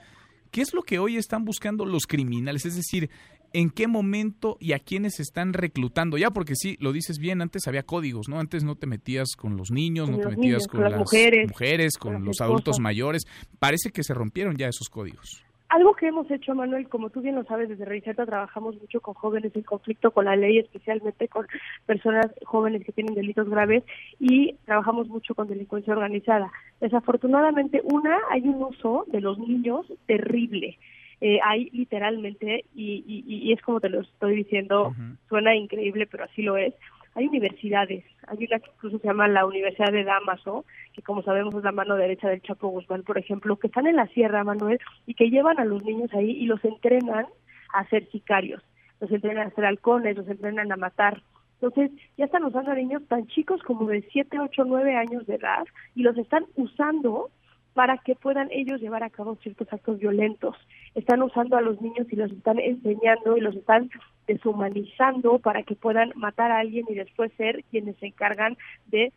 ¿Qué 0.54 0.60
es 0.60 0.72
lo 0.72 0.82
que 0.82 1.00
hoy 1.00 1.16
están 1.16 1.44
buscando 1.44 1.84
los 1.84 2.06
criminales? 2.06 2.64
Es 2.64 2.76
decir, 2.76 3.10
¿en 3.54 3.70
qué 3.70 3.86
momento 3.86 4.58
y 4.60 4.72
a 4.72 4.78
quiénes 4.78 5.20
están 5.20 5.54
reclutando? 5.54 6.18
Ya, 6.18 6.30
porque 6.30 6.54
sí, 6.56 6.76
lo 6.80 6.92
dices 6.92 7.18
bien, 7.18 7.40
antes 7.40 7.66
había 7.66 7.84
códigos, 7.84 8.28
¿no? 8.28 8.38
Antes 8.38 8.64
no 8.64 8.74
te 8.74 8.86
metías 8.86 9.36
con 9.36 9.56
los 9.56 9.70
niños, 9.70 10.10
no 10.10 10.18
te 10.18 10.28
metías 10.28 10.66
con, 10.66 10.82
las 10.82 10.98
mujeres, 10.98 11.96
con, 11.96 12.24
los 12.24 12.40
adultos 12.40 12.80
mayores. 12.80 13.22
Parece 13.58 13.90
que 13.90 14.02
se 14.02 14.12
rompieron 14.12 14.56
ya 14.56 14.68
esos 14.68 14.90
códigos. 14.90 15.42
Algo 15.68 15.94
que 15.94 16.06
hemos 16.06 16.30
hecho, 16.30 16.54
Manuel, 16.54 16.88
como 16.88 17.10
tú 17.10 17.20
bien 17.20 17.34
lo 17.36 17.44
sabes, 17.44 17.68
desde 17.68 17.84
Reviseta 17.84 18.26
trabajamos 18.26 18.76
mucho 18.80 19.00
con 19.00 19.14
jóvenes 19.14 19.56
en 19.56 19.62
conflicto 19.62 20.10
con 20.10 20.26
la 20.26 20.36
ley, 20.36 20.58
especialmente 20.58 21.26
con 21.26 21.46
personas 21.86 22.26
jóvenes 22.44 22.84
que 22.84 22.92
tienen 22.92 23.14
delitos 23.14 23.48
graves 23.48 23.82
y 24.20 24.54
trabajamos 24.66 25.08
mucho 25.08 25.34
con 25.34 25.48
delincuencia 25.48 25.94
organizada. 25.94 26.52
Desafortunadamente, 26.80 27.80
una, 27.84 28.18
hay 28.30 28.42
un 28.42 28.62
uso 28.62 29.04
de 29.08 29.20
los 29.20 29.38
niños 29.38 29.86
terrible. 30.06 30.78
Eh, 31.26 31.40
hay 31.42 31.70
literalmente, 31.72 32.66
y, 32.74 33.50
es 33.50 33.62
como 33.62 33.80
te 33.80 33.88
lo 33.88 34.02
estoy 34.02 34.36
diciendo, 34.36 34.94
suena 35.26 35.56
increíble, 35.56 36.06
pero 36.06 36.24
así 36.24 36.42
lo 36.42 36.58
es, 36.58 36.74
hay 37.14 37.28
universidades, 37.28 38.04
hay 38.26 38.44
una 38.44 38.58
que 38.58 38.70
incluso 38.74 38.98
se 38.98 39.06
llama 39.08 39.26
la 39.26 39.46
Universidad 39.46 39.90
de 39.90 40.04
Damaso, 40.04 40.66
que 40.92 41.00
como 41.00 41.22
sabemos 41.22 41.54
es 41.54 41.64
la 41.64 41.72
mano 41.72 41.96
derecha 41.96 42.28
del 42.28 42.42
Chapo 42.42 42.68
Guzmán, 42.68 43.04
por 43.04 43.16
ejemplo, 43.16 43.56
que 43.56 43.68
están 43.68 43.86
en 43.86 43.96
la 43.96 44.06
Sierra, 44.08 44.44
Manuel, 44.44 44.78
y 45.06 45.14
que 45.14 45.30
llevan 45.30 45.58
a 45.58 45.64
los 45.64 45.82
niños 45.82 46.12
ahí 46.12 46.30
y 46.32 46.44
los 46.44 46.62
entrenan 46.62 47.24
a 47.72 47.88
ser 47.88 48.06
sicarios, 48.10 48.62
los 49.00 49.10
entrenan 49.10 49.46
a 49.46 49.54
ser 49.54 49.64
halcones, 49.64 50.18
los 50.18 50.28
entrenan 50.28 50.72
a 50.72 50.76
matar. 50.76 51.22
Entonces, 51.58 51.90
ya 52.18 52.26
están 52.26 52.44
usando 52.44 52.70
a 52.70 52.74
niños 52.74 53.02
tan 53.08 53.26
chicos 53.28 53.62
como 53.62 53.86
de 53.86 54.02
7, 54.12 54.40
8, 54.40 54.64
9 54.66 54.94
años 54.94 55.26
de 55.26 55.36
edad 55.36 55.64
y 55.94 56.02
los 56.02 56.18
están 56.18 56.44
usando 56.56 57.30
para 57.74 57.98
que 57.98 58.14
puedan 58.14 58.48
ellos 58.50 58.80
llevar 58.80 59.02
a 59.02 59.10
cabo 59.10 59.36
ciertos 59.42 59.70
actos 59.72 59.98
violentos. 59.98 60.56
Están 60.94 61.22
usando 61.22 61.56
a 61.56 61.60
los 61.60 61.80
niños 61.82 62.06
y 62.10 62.16
los 62.16 62.30
están 62.30 62.58
enseñando 62.58 63.36
y 63.36 63.40
los 63.40 63.56
están 63.56 63.90
deshumanizando 64.26 65.40
para 65.40 65.64
que 65.64 65.74
puedan 65.74 66.12
matar 66.14 66.52
a 66.52 66.60
alguien 66.60 66.86
y 66.88 66.94
después 66.94 67.32
ser 67.36 67.64
quienes 67.70 67.96
se 67.96 68.06
encargan 68.06 68.56
de 68.86 69.12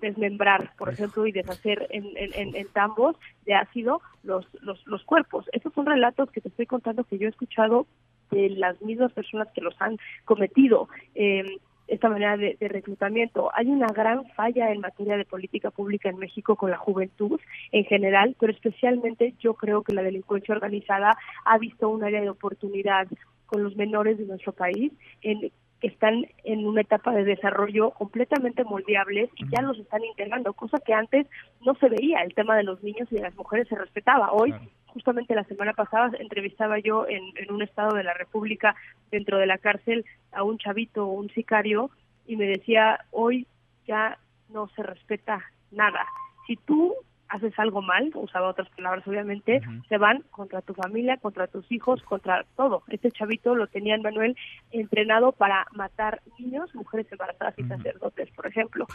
desmembrar, 0.00 0.72
por 0.78 0.88
ejemplo, 0.88 1.26
y 1.26 1.32
deshacer 1.32 1.86
en, 1.90 2.06
en, 2.16 2.68
tambos 2.68 3.16
de 3.44 3.54
ácido 3.54 4.00
los, 4.22 4.46
los, 4.62 4.86
los 4.86 5.04
cuerpos. 5.04 5.46
Estos 5.52 5.74
son 5.74 5.84
relatos 5.84 6.30
que 6.30 6.40
te 6.40 6.48
estoy 6.48 6.66
contando 6.66 7.04
que 7.04 7.18
yo 7.18 7.26
he 7.26 7.30
escuchado 7.30 7.86
de 8.30 8.50
las 8.50 8.80
mismas 8.80 9.12
personas 9.12 9.48
que 9.54 9.60
los 9.60 9.74
han 9.80 9.98
cometido. 10.24 10.88
Eh, 11.14 11.58
esta 11.90 12.08
manera 12.08 12.36
de, 12.36 12.56
reclutamiento. 12.60 13.50
Hay 13.54 13.66
una 13.66 13.88
gran 13.88 14.24
falla 14.30 14.70
en 14.70 14.80
materia 14.80 15.16
de 15.16 15.24
política 15.24 15.70
pública 15.70 16.08
en 16.08 16.18
México 16.18 16.54
con 16.54 16.70
la 16.70 16.78
juventud 16.78 17.40
en 17.72 17.84
general, 17.84 18.36
pero 18.38 18.52
especialmente 18.52 19.34
yo 19.40 19.54
creo 19.54 19.82
que 19.82 19.92
la 19.92 20.02
delincuencia 20.02 20.54
organizada 20.54 21.16
ha 21.44 21.58
visto 21.58 21.88
un 21.88 22.04
área 22.04 22.20
de 22.20 22.30
oportunidad 22.30 23.08
con 23.46 23.64
los 23.64 23.76
menores 23.76 24.18
de 24.18 24.26
nuestro 24.26 24.52
país 24.52 24.92
en 25.22 25.50
que 25.80 25.88
están 25.88 26.26
en 26.44 26.66
una 26.66 26.82
etapa 26.82 27.12
de 27.12 27.24
desarrollo 27.24 27.90
completamente 27.90 28.64
moldeables 28.64 29.30
y 29.36 29.48
ya 29.48 29.62
los 29.62 29.78
están 29.78 30.04
integrando, 30.04 30.52
cosa 30.52 30.78
que 30.78 30.92
antes 30.92 31.26
no 31.64 31.74
se 31.76 31.88
veía. 31.88 32.22
El 32.22 32.34
tema 32.34 32.56
de 32.56 32.64
los 32.64 32.82
niños 32.82 33.08
y 33.10 33.16
de 33.16 33.22
las 33.22 33.34
mujeres 33.34 33.66
se 33.68 33.76
respetaba. 33.76 34.30
Hoy, 34.30 34.54
justamente 34.92 35.34
la 35.34 35.44
semana 35.44 35.72
pasada, 35.72 36.16
entrevistaba 36.18 36.78
yo 36.78 37.06
en, 37.08 37.22
un 37.50 37.62
estado 37.62 37.96
de 37.96 38.04
la 38.04 38.14
República, 38.14 38.74
dentro 39.10 39.38
de 39.38 39.46
la 39.46 39.58
cárcel, 39.58 40.04
a 40.32 40.42
un 40.42 40.58
chavito 40.58 41.06
un 41.06 41.30
sicario 41.30 41.90
y 42.26 42.36
me 42.36 42.46
decía, 42.46 43.04
hoy 43.10 43.46
ya 43.86 44.18
no 44.48 44.68
se 44.76 44.82
respeta 44.82 45.44
nada. 45.70 46.06
Si 46.46 46.56
tú 46.56 46.94
haces 47.30 47.56
algo 47.58 47.80
mal, 47.80 48.10
usaba 48.14 48.48
otras 48.48 48.68
palabras 48.70 49.06
obviamente, 49.06 49.62
se 49.88 49.98
van 49.98 50.22
contra 50.30 50.60
tu 50.62 50.74
familia, 50.74 51.16
contra 51.16 51.46
tus 51.46 51.70
hijos, 51.70 52.02
contra 52.02 52.44
todo. 52.56 52.82
Este 52.88 53.10
chavito 53.10 53.54
lo 53.54 53.68
tenían 53.68 54.02
Manuel 54.02 54.36
entrenado 54.72 55.32
para 55.32 55.66
matar 55.72 56.20
niños, 56.38 56.74
mujeres 56.74 57.06
embarazadas 57.10 57.58
y 57.58 57.64
sacerdotes, 57.64 58.30
por 58.32 58.46
ejemplo. 58.46 58.86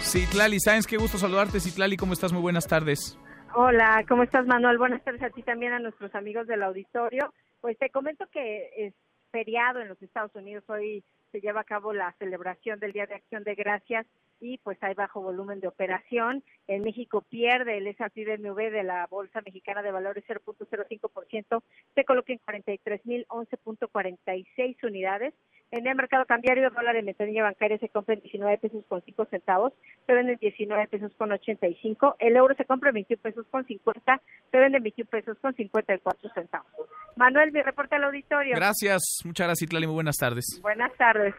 Citlali 0.00 0.60
¿sabes 0.60 0.86
qué 0.86 0.96
gusto 0.96 1.18
saludarte, 1.18 1.58
Citlali, 1.58 1.96
¿cómo 1.96 2.12
estás? 2.12 2.32
Muy 2.32 2.42
buenas 2.42 2.68
tardes. 2.68 3.18
Hola, 3.54 4.04
¿cómo 4.08 4.22
estás, 4.22 4.46
Manuel? 4.46 4.78
Buenas 4.78 5.02
tardes 5.02 5.22
a 5.22 5.30
ti 5.30 5.42
también, 5.42 5.72
a 5.72 5.80
nuestros 5.80 6.14
amigos 6.14 6.46
del 6.46 6.62
auditorio. 6.62 7.34
Pues 7.60 7.76
te 7.78 7.90
comento 7.90 8.26
que 8.32 8.70
es 8.76 8.94
feriado 9.32 9.80
en 9.80 9.88
los 9.88 10.00
Estados 10.00 10.32
Unidos. 10.36 10.62
Hoy 10.68 11.02
se 11.32 11.40
lleva 11.40 11.62
a 11.62 11.64
cabo 11.64 11.92
la 11.92 12.14
celebración 12.20 12.78
del 12.78 12.92
Día 12.92 13.06
de 13.06 13.16
Acción 13.16 13.42
de 13.42 13.56
Gracias 13.56 14.06
y 14.38 14.58
pues 14.58 14.78
hay 14.82 14.94
bajo 14.94 15.20
volumen 15.20 15.58
de 15.60 15.66
operación. 15.68 16.42
En 16.66 16.82
México 16.82 17.22
pierde 17.22 17.78
el 17.78 17.86
S&P 17.86 18.70
de 18.70 18.82
la 18.82 19.06
Bolsa 19.06 19.40
Mexicana 19.44 19.82
de 19.82 19.92
Valores 19.92 20.24
0.05%, 20.26 21.62
se 21.94 22.04
coloca 22.04 22.32
en 22.32 22.40
43.011.46 22.40 24.84
unidades. 24.84 25.32
En 25.72 25.86
el 25.86 25.96
mercado 25.96 26.26
cambiario, 26.26 26.68
dólar 26.68 26.96
en 26.96 27.06
ventanilla 27.06 27.44
bancaria 27.44 27.78
se 27.78 27.88
compra 27.88 28.12
en 28.14 28.20
19 28.20 28.58
pesos 28.58 28.84
con 28.88 29.00
5 29.02 29.24
centavos, 29.30 29.72
se 30.06 30.12
vende 30.12 30.34
en 30.34 30.38
19 30.38 30.86
pesos 30.88 31.12
con 31.16 31.32
85. 31.32 32.16
El 32.18 32.36
euro 32.36 32.54
se 32.54 32.66
compra 32.66 32.90
en 32.90 32.96
21 32.96 33.22
pesos 33.22 33.46
con 33.50 33.66
50, 33.66 34.20
se 34.50 34.58
vende 34.58 34.76
en 34.76 34.82
21 34.82 35.08
pesos 35.10 35.38
con 35.40 35.54
54 35.54 36.30
centavos. 36.34 36.70
Manuel, 37.16 37.52
mi 37.52 37.62
reporte 37.62 37.96
al 37.96 38.04
auditorio. 38.04 38.54
Gracias, 38.54 39.00
muchas 39.24 39.46
gracias, 39.46 39.62
Itlali. 39.62 39.86
Muy 39.86 39.94
buenas 39.94 40.18
tardes. 40.18 40.60
Buenas 40.60 40.92
tardes. 40.98 41.34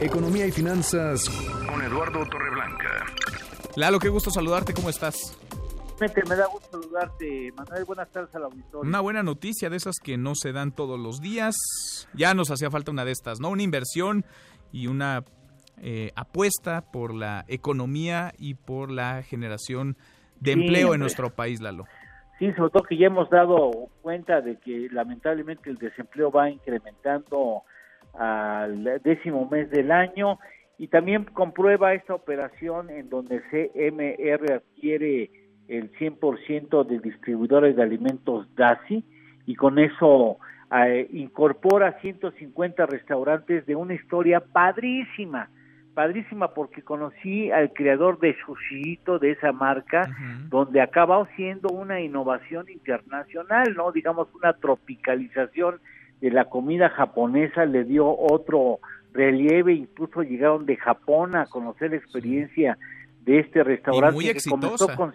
Economía 0.00 0.46
y 0.46 0.52
finanzas 0.52 1.28
con 1.68 1.82
Eduardo 1.82 2.24
Torreblanca. 2.26 3.04
Lalo, 3.74 3.98
qué 3.98 4.08
gusto 4.10 4.30
saludarte. 4.30 4.74
¿Cómo 4.74 4.90
estás? 4.90 5.36
Me 6.00 6.34
da 6.34 6.46
gusto 6.46 6.80
saludarte, 6.80 7.52
Manuel. 7.54 7.84
Buenas 7.84 8.10
tardes 8.10 8.34
al 8.34 8.44
auditorio. 8.44 8.88
Una 8.88 9.00
buena 9.00 9.22
noticia 9.22 9.68
de 9.68 9.76
esas 9.76 9.96
que 10.02 10.16
no 10.16 10.34
se 10.34 10.52
dan 10.52 10.72
todos 10.72 10.98
los 10.98 11.20
días. 11.20 11.54
Ya 12.14 12.32
nos 12.32 12.50
hacía 12.50 12.70
falta 12.70 12.90
una 12.90 13.04
de 13.04 13.12
estas, 13.12 13.38
¿no? 13.38 13.50
Una 13.50 13.62
inversión 13.62 14.24
y 14.72 14.86
una 14.86 15.24
eh, 15.82 16.10
apuesta 16.16 16.90
por 16.90 17.14
la 17.14 17.44
economía 17.48 18.32
y 18.38 18.54
por 18.54 18.90
la 18.90 19.22
generación 19.22 19.98
de 20.40 20.52
empleo 20.52 20.94
en 20.94 21.00
nuestro 21.00 21.28
país, 21.28 21.60
Lalo. 21.60 21.84
Sí, 22.38 22.50
sobre 22.54 22.70
todo 22.70 22.84
que 22.84 22.96
ya 22.96 23.08
hemos 23.08 23.28
dado 23.28 23.70
cuenta 24.00 24.40
de 24.40 24.56
que 24.56 24.88
lamentablemente 24.90 25.68
el 25.68 25.76
desempleo 25.76 26.30
va 26.30 26.48
incrementando 26.48 27.64
al 28.14 29.02
décimo 29.02 29.46
mes 29.50 29.70
del 29.70 29.92
año 29.92 30.38
y 30.78 30.88
también 30.88 31.24
comprueba 31.26 31.92
esta 31.92 32.14
operación 32.14 32.88
en 32.88 33.10
donde 33.10 33.42
CMR 33.50 34.52
adquiere 34.54 35.30
el 35.70 35.92
100% 35.92 36.84
de 36.84 36.98
distribuidores 36.98 37.76
de 37.76 37.82
alimentos 37.82 38.46
DASI 38.56 39.04
y 39.46 39.54
con 39.54 39.78
eso 39.78 40.38
eh, 40.72 41.08
incorpora 41.12 41.98
150 42.00 42.86
restaurantes 42.86 43.64
de 43.66 43.76
una 43.76 43.94
historia 43.94 44.40
padrísima, 44.40 45.48
padrísima 45.94 46.54
porque 46.54 46.82
conocí 46.82 47.52
al 47.52 47.72
creador 47.72 48.18
de 48.18 48.36
Sushito, 48.44 49.20
de 49.20 49.30
esa 49.30 49.52
marca, 49.52 50.08
donde 50.48 50.80
acabó 50.80 51.26
siendo 51.36 51.68
una 51.68 52.00
innovación 52.00 52.68
internacional, 52.68 53.74
¿no? 53.76 53.92
Digamos 53.92 54.28
una 54.34 54.52
tropicalización 54.54 55.80
de 56.20 56.30
la 56.30 56.46
comida 56.46 56.88
japonesa, 56.90 57.64
le 57.64 57.84
dio 57.84 58.08
otro 58.08 58.80
relieve, 59.12 59.72
incluso 59.72 60.22
llegaron 60.22 60.66
de 60.66 60.76
Japón 60.76 61.36
a 61.36 61.46
conocer 61.46 61.90
la 61.90 61.96
experiencia 61.96 62.76
de 63.24 63.38
este 63.40 63.62
restaurante 63.62 64.14
muy 64.14 64.24
que 64.24 64.40
comenzó 64.48 64.88
con 64.96 65.12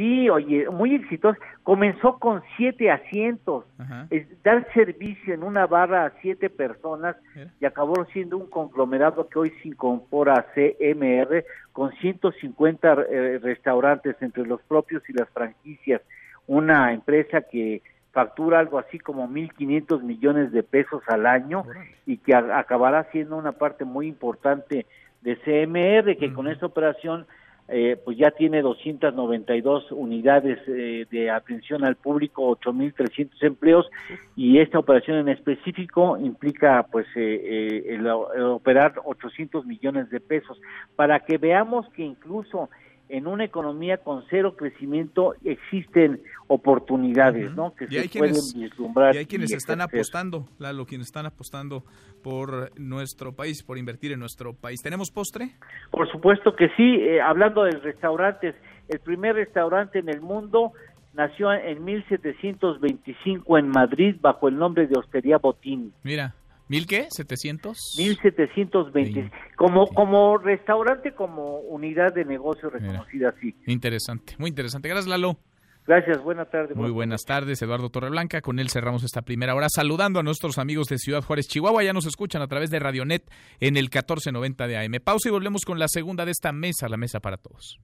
Sí, 0.00 0.30
oye, 0.30 0.66
muy 0.70 0.94
exitoso. 0.94 1.38
Comenzó 1.62 2.18
con 2.18 2.42
siete 2.56 2.90
asientos, 2.90 3.66
es 4.08 4.26
dar 4.42 4.66
servicio 4.72 5.34
en 5.34 5.42
una 5.42 5.66
barra 5.66 6.06
a 6.06 6.12
siete 6.22 6.48
personas 6.48 7.16
y 7.60 7.66
acabó 7.66 8.06
siendo 8.06 8.38
un 8.38 8.46
conglomerado 8.48 9.28
que 9.28 9.38
hoy 9.38 9.52
se 9.60 9.68
incorpora 9.68 10.36
a 10.36 10.46
CMR 10.54 11.44
con 11.72 11.92
150 11.92 12.92
eh, 13.10 13.40
restaurantes 13.42 14.16
entre 14.22 14.46
los 14.46 14.62
propios 14.62 15.02
y 15.10 15.12
las 15.12 15.28
franquicias. 15.28 16.00
Una 16.46 16.94
empresa 16.94 17.42
que 17.42 17.82
factura 18.10 18.58
algo 18.58 18.78
así 18.78 18.98
como 18.98 19.28
1.500 19.28 20.02
millones 20.02 20.50
de 20.50 20.62
pesos 20.62 21.02
al 21.08 21.26
año 21.26 21.62
y 22.06 22.16
que 22.16 22.34
acabará 22.34 23.04
siendo 23.12 23.36
una 23.36 23.52
parte 23.52 23.84
muy 23.84 24.06
importante 24.06 24.86
de 25.20 25.36
CMR, 25.36 26.16
que 26.16 26.32
con 26.32 26.48
esta 26.48 26.64
operación 26.64 27.26
eh, 27.72 27.96
pues 28.04 28.18
ya 28.18 28.32
tiene 28.32 28.62
292 28.62 29.92
unidades 29.92 30.58
eh, 30.66 31.06
de 31.10 31.30
atención 31.30 31.84
al 31.84 31.94
público, 31.94 32.58
8.300 32.58 33.30
empleos 33.42 33.88
y 34.34 34.58
esta 34.58 34.78
operación 34.78 35.18
en 35.18 35.28
específico 35.28 36.18
implica 36.18 36.86
pues 36.90 37.06
eh, 37.14 37.84
el, 37.88 38.08
operar 38.08 38.94
800 39.04 39.66
millones 39.66 40.10
de 40.10 40.18
pesos. 40.18 40.60
Para 40.96 41.20
que 41.20 41.38
veamos 41.38 41.88
que 41.90 42.02
incluso 42.02 42.70
en 43.10 43.26
una 43.26 43.44
economía 43.44 43.98
con 43.98 44.24
cero 44.30 44.54
crecimiento 44.56 45.34
existen 45.44 46.20
oportunidades, 46.46 47.54
¿no? 47.54 47.74
Que 47.74 47.86
se 47.86 48.18
pueden 48.18 48.34
vislumbrar. 48.54 49.14
Y 49.14 49.18
hay 49.18 49.26
quienes 49.26 49.52
están 49.52 49.80
apostando, 49.80 50.46
Lalo, 50.58 50.86
quienes 50.86 51.08
están 51.08 51.26
apostando 51.26 51.84
por 52.22 52.70
nuestro 52.78 53.32
país, 53.32 53.62
por 53.62 53.78
invertir 53.78 54.12
en 54.12 54.20
nuestro 54.20 54.54
país. 54.54 54.80
¿Tenemos 54.82 55.10
postre? 55.10 55.50
Por 55.90 56.10
supuesto 56.10 56.54
que 56.54 56.68
sí. 56.76 56.96
Eh, 57.00 57.20
hablando 57.20 57.64
de 57.64 57.72
restaurantes, 57.72 58.54
el 58.88 59.00
primer 59.00 59.34
restaurante 59.34 59.98
en 59.98 60.08
el 60.08 60.20
mundo 60.20 60.72
nació 61.14 61.52
en 61.52 61.84
1725 61.84 63.58
en 63.58 63.68
Madrid 63.68 64.16
bajo 64.20 64.48
el 64.48 64.56
nombre 64.56 64.86
de 64.86 64.98
Hostería 64.98 65.38
Botín. 65.38 65.92
Mira. 66.02 66.34
¿Mil 66.70 66.86
qué? 66.86 67.08
¿700? 67.08 67.74
1720. 67.98 69.32
Como, 69.56 69.88
como 69.88 70.38
restaurante, 70.38 71.12
como 71.12 71.58
unidad 71.62 72.14
de 72.14 72.24
negocio 72.24 72.70
reconocida, 72.70 73.34
sí. 73.40 73.56
Interesante, 73.66 74.36
muy 74.38 74.50
interesante. 74.50 74.88
Gracias, 74.88 75.08
Lalo. 75.08 75.36
Gracias, 75.84 76.22
buenas 76.22 76.48
tardes. 76.48 76.76
Muy 76.76 76.92
buenas 76.92 77.22
tardes, 77.22 77.60
Eduardo 77.60 77.90
Torreblanca. 77.90 78.40
Con 78.40 78.60
él 78.60 78.70
cerramos 78.70 79.02
esta 79.02 79.22
primera 79.22 79.56
hora 79.56 79.66
saludando 79.68 80.20
a 80.20 80.22
nuestros 80.22 80.58
amigos 80.58 80.86
de 80.86 80.98
Ciudad 80.98 81.24
Juárez, 81.24 81.48
Chihuahua. 81.48 81.82
Ya 81.82 81.92
nos 81.92 82.06
escuchan 82.06 82.40
a 82.40 82.46
través 82.46 82.70
de 82.70 82.78
Radionet 82.78 83.28
en 83.58 83.76
el 83.76 83.86
1490 83.86 84.68
de 84.68 84.78
AM. 84.78 84.92
Pausa 85.02 85.28
y 85.28 85.32
volvemos 85.32 85.64
con 85.64 85.80
la 85.80 85.88
segunda 85.88 86.24
de 86.24 86.30
esta 86.30 86.52
mesa, 86.52 86.88
la 86.88 86.96
mesa 86.96 87.18
para 87.18 87.36
todos. 87.36 87.80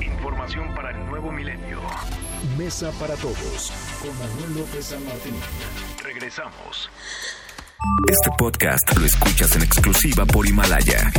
Información 0.00 0.74
para 0.74 0.90
el 0.90 1.06
nuevo 1.06 1.30
milenio. 1.30 1.78
Mesa 2.58 2.90
para 2.98 3.14
todos 3.14 3.70
con 4.02 4.18
Manuel 4.18 4.58
López 4.58 4.86
San 4.86 5.04
Martín. 5.04 5.34
Regresamos. 6.02 6.90
Este 8.08 8.30
podcast 8.38 8.96
lo 8.96 9.04
escuchas 9.04 9.56
en 9.56 9.62
exclusiva 9.62 10.24
por 10.26 10.46
Himalaya 10.46 11.10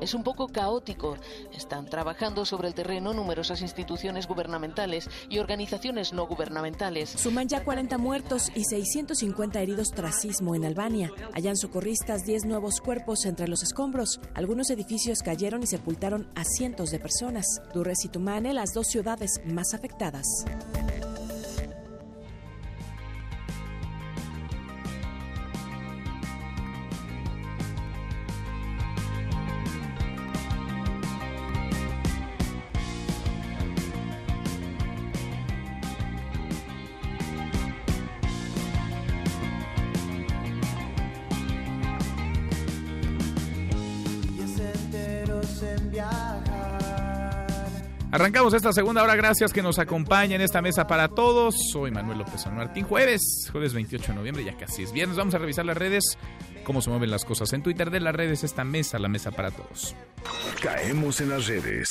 es 0.00 0.14
un 0.14 0.24
poco 0.24 0.48
caótico. 0.48 1.16
Están 1.54 1.86
trabajando 1.86 2.44
sobre 2.44 2.68
el 2.68 2.74
terreno 2.74 3.12
numerosas 3.12 3.60
instituciones 3.62 4.26
gubernamentales 4.26 5.08
y 5.28 5.38
organizaciones 5.38 6.12
no 6.12 6.26
gubernamentales. 6.26 7.10
Suman 7.10 7.48
ya 7.48 7.62
40 7.62 7.98
muertos 7.98 8.50
y 8.54 8.64
650 8.64 9.60
heridos 9.60 9.90
tras 9.90 10.20
sismo 10.20 10.54
en 10.54 10.64
Albania. 10.64 11.12
Hayan 11.34 11.56
socorristas 11.56 12.24
10 12.24 12.46
nuevos 12.46 12.80
cuerpos 12.80 13.26
entre 13.26 13.46
los 13.46 13.62
escombros. 13.62 14.20
Algunos 14.34 14.70
edificios 14.70 15.20
cayeron 15.22 15.62
y 15.62 15.66
sepultaron 15.66 16.28
a 16.34 16.44
cientos 16.44 16.90
de 16.90 16.98
personas. 16.98 17.44
Durres 17.74 18.04
y 18.04 18.08
Tumane, 18.08 18.54
las 18.54 18.72
dos 18.72 18.88
ciudades 18.88 19.40
más 19.44 19.74
afectadas. 19.74 20.26
Arrancamos 48.20 48.52
esta 48.52 48.70
segunda 48.74 49.02
hora, 49.02 49.16
gracias 49.16 49.50
que 49.50 49.62
nos 49.62 49.78
acompaña 49.78 50.36
en 50.36 50.42
esta 50.42 50.60
mesa 50.60 50.86
para 50.86 51.08
todos. 51.08 51.54
Soy 51.72 51.90
Manuel 51.90 52.18
López 52.18 52.42
San 52.42 52.54
Martín, 52.54 52.84
jueves, 52.84 53.48
jueves 53.50 53.72
28 53.72 54.08
de 54.08 54.14
noviembre, 54.14 54.44
ya 54.44 54.58
casi 54.58 54.82
es 54.82 54.92
viernes. 54.92 55.16
Vamos 55.16 55.32
a 55.32 55.38
revisar 55.38 55.64
las 55.64 55.78
redes, 55.78 56.18
cómo 56.62 56.82
se 56.82 56.90
mueven 56.90 57.10
las 57.10 57.24
cosas 57.24 57.50
en 57.54 57.62
Twitter 57.62 57.90
de 57.90 57.98
las 57.98 58.14
redes, 58.14 58.44
esta 58.44 58.62
mesa, 58.62 58.98
la 58.98 59.08
mesa 59.08 59.30
para 59.30 59.50
todos. 59.50 59.96
Caemos 60.62 61.22
en 61.22 61.30
las 61.30 61.46
redes. 61.46 61.88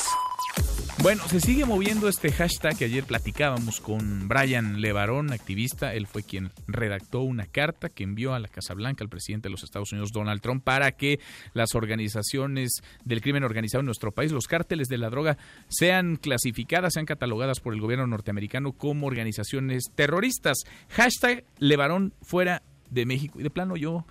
Bueno, 1.02 1.26
se 1.30 1.40
sigue 1.40 1.64
moviendo 1.64 2.10
este 2.10 2.30
hashtag 2.30 2.78
que 2.78 2.86
ayer 2.86 3.06
platicábamos 3.06 3.80
con 3.80 4.28
Brian 4.28 4.82
Levarón, 4.82 5.32
activista. 5.32 5.94
Él 5.94 6.08
fue 6.08 6.24
quien 6.24 6.52
redactó 6.68 7.22
una 7.22 7.46
carta 7.46 7.88
que 7.88 8.04
envió 8.04 8.34
a 8.34 8.40
la 8.40 8.50
Casa 8.50 8.74
Blanca 8.74 9.06
al 9.06 9.10
presidente 9.10 9.48
de 9.48 9.52
los 9.52 9.64
Estados 9.64 9.94
Unidos, 9.94 10.12
Donald 10.12 10.42
Trump, 10.42 10.62
para 10.62 10.92
que 10.92 11.22
las 11.54 11.74
organizaciones 11.74 12.82
del 13.06 13.22
crimen 13.22 13.46
organizado 13.46 13.80
en 13.80 13.86
nuestro 13.86 14.12
país, 14.12 14.34
los 14.34 14.48
cárteles 14.48 14.90
de 14.90 14.98
la 14.98 15.10
droga, 15.10 15.38
sean 15.70 16.18
clasificadas, 16.18 16.94
sean 16.94 17.06
catalogadas 17.06 17.62
por 17.62 17.74
el 17.74 17.80
gobierno 17.80 18.06
norteamericano 18.06 18.74
como 18.74 19.08
organizaciones 19.08 19.86
terroristas. 19.96 20.58
Hashtag 20.90 21.46
Levarón 21.60 22.14
fuera 22.24 22.62
de 22.90 23.06
México. 23.06 23.40
Y 23.40 23.44
de 23.44 23.50
plano 23.50 23.78
yo 23.78 24.06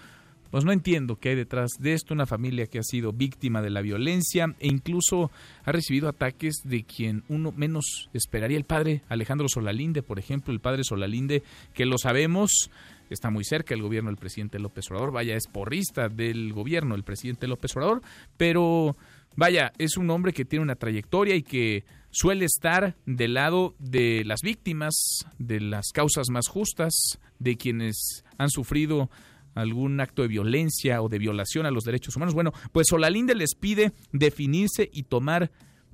pues 0.51 0.65
no 0.65 0.73
entiendo 0.73 1.17
qué 1.17 1.31
hay 1.31 1.35
detrás 1.37 1.73
de 1.79 1.93
esto, 1.93 2.15
una 2.15 2.27
familia 2.27 2.67
que 2.67 2.79
ha 2.79 2.83
sido 2.83 3.13
víctima 3.13 3.63
de 3.63 3.71
la 3.71 3.83
violencia 3.83 4.55
e 4.61 4.69
incluso 4.69 5.31
ha 5.65 5.73
recibido 5.73 6.09
ataques 6.09 6.63
de 6.65 6.85
quien 6.85 7.25
uno 7.29 7.53
menos 7.53 8.09
esperaría, 8.13 8.57
el 8.57 8.65
padre 8.65 9.03
Alejandro 9.09 9.49
Solalinde, 9.49 10.03
por 10.03 10.19
ejemplo, 10.19 10.53
el 10.53 10.61
padre 10.61 10.85
Solalinde, 10.85 11.43
que 11.75 11.87
lo 11.87 11.99
sabemos, 11.99 12.71
está 13.11 13.31
muy 13.31 13.45
cerca 13.45 13.75
del 13.75 13.83
gobierno 13.83 14.11
del 14.11 14.19
presidente 14.19 14.59
López 14.59 14.91
Obrador, 14.91 15.13
vaya, 15.13 15.37
es 15.37 15.47
porrista 15.47 16.09
del 16.09 16.53
gobierno 16.53 16.95
del 16.95 17.05
presidente 17.05 17.47
López 17.47 17.77
Obrador, 17.77 18.03
pero 18.37 18.97
vaya, 19.37 19.73
es 19.79 19.97
un 19.97 20.11
hombre 20.11 20.33
que 20.33 20.45
tiene 20.45 20.63
una 20.63 20.77
trayectoria 20.77 21.35
y 21.35 21.43
que 21.43 21.85
suele 22.11 22.47
estar 22.47 22.97
del 23.07 23.35
lado 23.35 23.75
de 23.79 24.25
las 24.25 24.41
víctimas, 24.43 24.95
de 25.39 25.61
las 25.61 25.91
causas 25.93 26.31
más 26.31 26.49
justas, 26.49 27.19
de 27.39 27.57
quienes 27.57 28.25
han 28.39 28.51
sufrido 28.51 29.11
algún 29.55 30.01
acto 30.01 30.23
de 30.23 30.29
violencia 30.29 31.03
o 31.03 31.09
de 31.09 31.19
violación 31.19 31.67
a 31.67 31.71
los 31.71 31.85
derechos 31.85 32.17
humanos. 32.17 32.35
Bueno, 32.35 32.53
pues 32.73 32.87
Solalinde 32.89 33.35
les 33.35 33.55
pide 33.55 33.93
definirse 34.13 34.89
y 34.93 35.05
tomar 35.05 35.51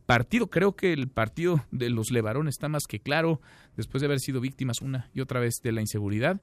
partido. 0.07 0.49
Creo 0.49 0.77
que 0.77 0.93
el 0.93 1.09
partido 1.09 1.65
de 1.71 1.91
los 1.91 2.11
Levarón 2.11 2.49
está 2.49 2.69
más 2.69 2.85
que 2.89 3.01
claro, 3.01 3.41
después 3.77 4.01
de 4.01 4.07
haber 4.07 4.21
sido 4.21 4.41
víctimas 4.41 4.81
una 4.81 5.11
y 5.15 5.21
otra 5.21 5.41
vez 5.41 5.55
de 5.63 5.73
la 5.73 5.81
inseguridad. 5.81 6.41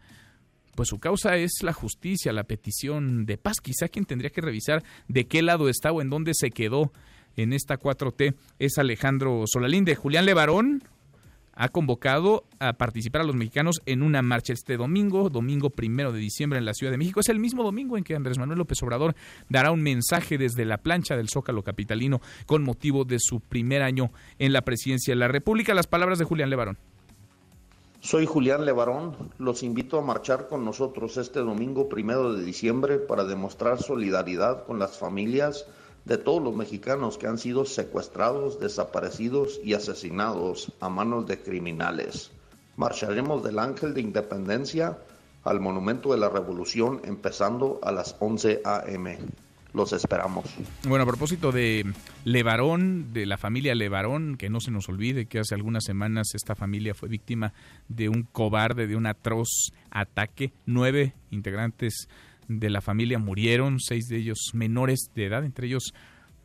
Pues 0.76 0.90
su 0.90 1.00
causa 1.00 1.36
es 1.36 1.52
la 1.64 1.74
justicia, 1.74 2.32
la 2.32 2.46
petición 2.46 3.26
de 3.26 3.38
paz. 3.38 3.58
Quizá 3.62 3.90
quien 3.90 4.06
tendría 4.06 4.30
que 4.30 4.42
revisar 4.42 4.84
de 5.08 5.28
qué 5.28 5.42
lado 5.42 5.70
está 5.70 5.92
o 5.92 6.02
en 6.02 6.10
dónde 6.10 6.32
se 6.34 6.50
quedó 6.50 6.92
en 7.36 7.54
esta 7.54 7.80
4T 7.80 8.36
es 8.60 8.78
Alejandro 8.78 9.44
Solalinde. 9.46 9.96
Julián 9.96 10.26
Levarón, 10.26 10.84
ha 11.62 11.70
convocado 11.70 12.46
a 12.58 12.74
participar 12.74 13.22
a 13.22 13.24
los 13.24 13.36
mexicanos 13.36 13.84
en 13.86 14.02
una 14.02 14.24
marcha 14.24 14.52
este 14.52 14.78
domingo, 14.78 15.30
domingo 15.30 15.70
primero 15.70 16.12
de 16.12 16.18
diciembre 16.18 16.58
en 16.58 16.66
la 16.66 16.74
Ciudad 16.74 16.92
de 16.92 16.98
México. 16.98 17.20
Es 17.20 17.30
el 17.30 17.38
mismo 17.38 17.62
domingo 17.62 17.98
en 17.98 18.04
que 18.04 18.16
Andrés 18.16 18.40
Manuel 18.40 18.58
López 18.58 18.82
Obrador 18.82 19.14
dará 19.48 19.70
un 19.70 19.84
mensaje 19.84 20.40
desde 20.40 20.66
la 20.66 20.80
plancha 20.80 21.16
del 21.16 21.30
Zócalo 21.30 21.62
Capitalino 21.62 22.20
con 22.48 22.64
motivo 22.64 23.06
de 23.06 23.20
su 23.20 23.42
primer 23.42 23.84
año 23.84 24.10
en 24.40 24.54
la 24.54 24.64
presidencia 24.64 25.12
de 25.12 25.20
la 25.20 25.28
República. 25.28 25.76
Las 25.76 25.86
palabras 25.86 26.18
de 26.18 26.26
Julián 26.26 26.50
Levarón. 26.50 26.80
Soy 28.00 28.26
Julián 28.26 28.66
Levarón. 28.66 29.16
Los 29.38 29.62
invito 29.62 30.00
a 30.00 30.02
marchar 30.02 30.48
con 30.48 30.66
nosotros 30.66 31.18
este 31.18 31.42
domingo 31.42 31.90
primero 31.90 32.34
de 32.34 32.44
diciembre 32.44 32.98
para 32.98 33.24
demostrar 33.24 33.80
solidaridad 33.80 34.66
con 34.66 34.80
las 34.80 34.98
familias 34.98 35.68
de 36.06 36.18
todos 36.18 36.42
los 36.42 36.56
mexicanos 36.56 37.18
que 37.18 37.28
han 37.28 37.38
sido 37.38 37.66
secuestrados, 37.66 38.60
desaparecidos 38.60 39.60
y 39.64 39.74
asesinados 39.74 40.74
a 40.80 40.90
manos 40.90 41.28
de 41.28 41.40
criminales. 41.40 42.32
Marcharemos 42.78 43.44
del 43.44 43.60
Ángel 43.60 43.94
de 43.94 44.02
Independencia 44.02 44.98
al 45.44 45.60
Monumento 45.60 46.12
de 46.12 46.20
la 46.20 46.30
Revolución 46.30 47.02
empezando 47.04 47.80
a 47.84 47.92
las 47.92 48.16
11 48.20 48.62
a.m. 48.64 49.18
Los 49.74 49.94
esperamos. 49.94 50.46
Bueno, 50.84 51.04
a 51.04 51.08
propósito 51.08 51.54
de 51.54 51.86
Levarón, 52.26 53.14
de 53.14 53.26
la 53.26 53.38
familia 53.38 53.74
Levarón, 53.74 54.36
que 54.36 54.50
no 54.50 54.60
se 54.60 54.70
nos 54.70 54.90
olvide 54.90 55.28
que 55.28 55.40
hace 55.40 55.56
algunas 55.56 55.86
semanas 55.86 56.36
esta 56.36 56.56
familia 56.56 56.94
fue 56.94 57.08
víctima 57.08 57.54
de 57.88 58.10
un 58.10 58.24
cobarde, 58.24 58.86
de 58.86 58.98
un 58.98 59.06
atroz 59.06 59.72
ataque. 59.90 60.52
Nueve 60.66 61.14
integrantes 61.30 62.10
de 62.60 62.70
la 62.70 62.82
familia 62.82 63.20
murieron, 63.20 63.80
seis 63.80 64.08
de 64.08 64.18
ellos 64.18 64.52
menores 64.54 65.10
de 65.16 65.26
edad, 65.26 65.46
entre 65.46 65.68
ellos 65.68 65.94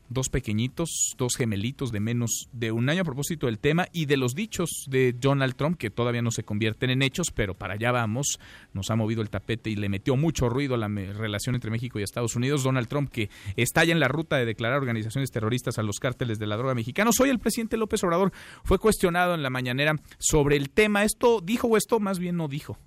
dos 0.09 0.29
pequeñitos, 0.29 1.15
dos 1.17 1.37
gemelitos 1.37 1.91
de 1.91 2.01
menos 2.01 2.49
de 2.53 2.73
un 2.73 2.89
año 2.89 3.03
a 3.03 3.05
propósito 3.05 3.47
del 3.47 3.59
tema 3.59 3.89
y 3.93 4.07
de 4.07 4.17
los 4.17 4.35
dichos 4.35 4.87
de 4.89 5.13
Donald 5.13 5.57
Trump 5.57 5.77
que 5.79 5.91
todavía 5.91 6.23
no 6.23 6.31
se 6.31 6.45
convierten 6.45 6.91
en 6.91 7.03
hechos, 7.03 7.31
pero 7.35 7.55
para 7.55 7.75
allá 7.75 7.93
vamos, 7.93 8.39
nos 8.73 8.91
ha 8.91 8.97
movido 8.97 9.23
el 9.23 9.31
tapete 9.31 9.71
y 9.71 9.77
le 9.77 9.89
metió 9.89 10.17
mucho 10.17 10.49
ruido 10.49 10.75
a 10.75 10.79
la 10.79 10.89
relación 10.89 11.55
entre 11.55 11.71
México 11.71 11.99
y 11.99 12.03
Estados 12.03 12.37
Unidos. 12.37 12.63
Donald 12.63 12.89
Trump 12.89 13.11
que 13.11 13.31
está 13.57 13.85
ya 13.85 13.93
en 13.93 14.01
la 14.01 14.09
ruta 14.09 14.37
de 14.37 14.45
declarar 14.45 14.79
organizaciones 14.79 15.31
terroristas 15.31 15.79
a 15.79 15.83
los 15.83 15.99
cárteles 15.99 16.39
de 16.39 16.47
la 16.47 16.57
droga 16.57 16.75
mexicanos. 16.75 17.19
Hoy 17.21 17.31
el 17.31 17.39
presidente 17.39 17.77
López 17.77 18.03
Obrador 18.05 18.33
fue 18.65 18.79
cuestionado 18.79 19.35
en 19.35 19.43
la 19.43 19.51
mañanera 19.51 19.97
sobre 20.19 20.57
el 20.57 20.71
tema. 20.71 21.05
¿Esto 21.05 21.41
dijo 21.41 21.69
o 21.69 21.77
esto 21.77 22.01
más 22.01 22.19
bien 22.19 22.37
no 22.37 22.49
dijo? 22.49 22.79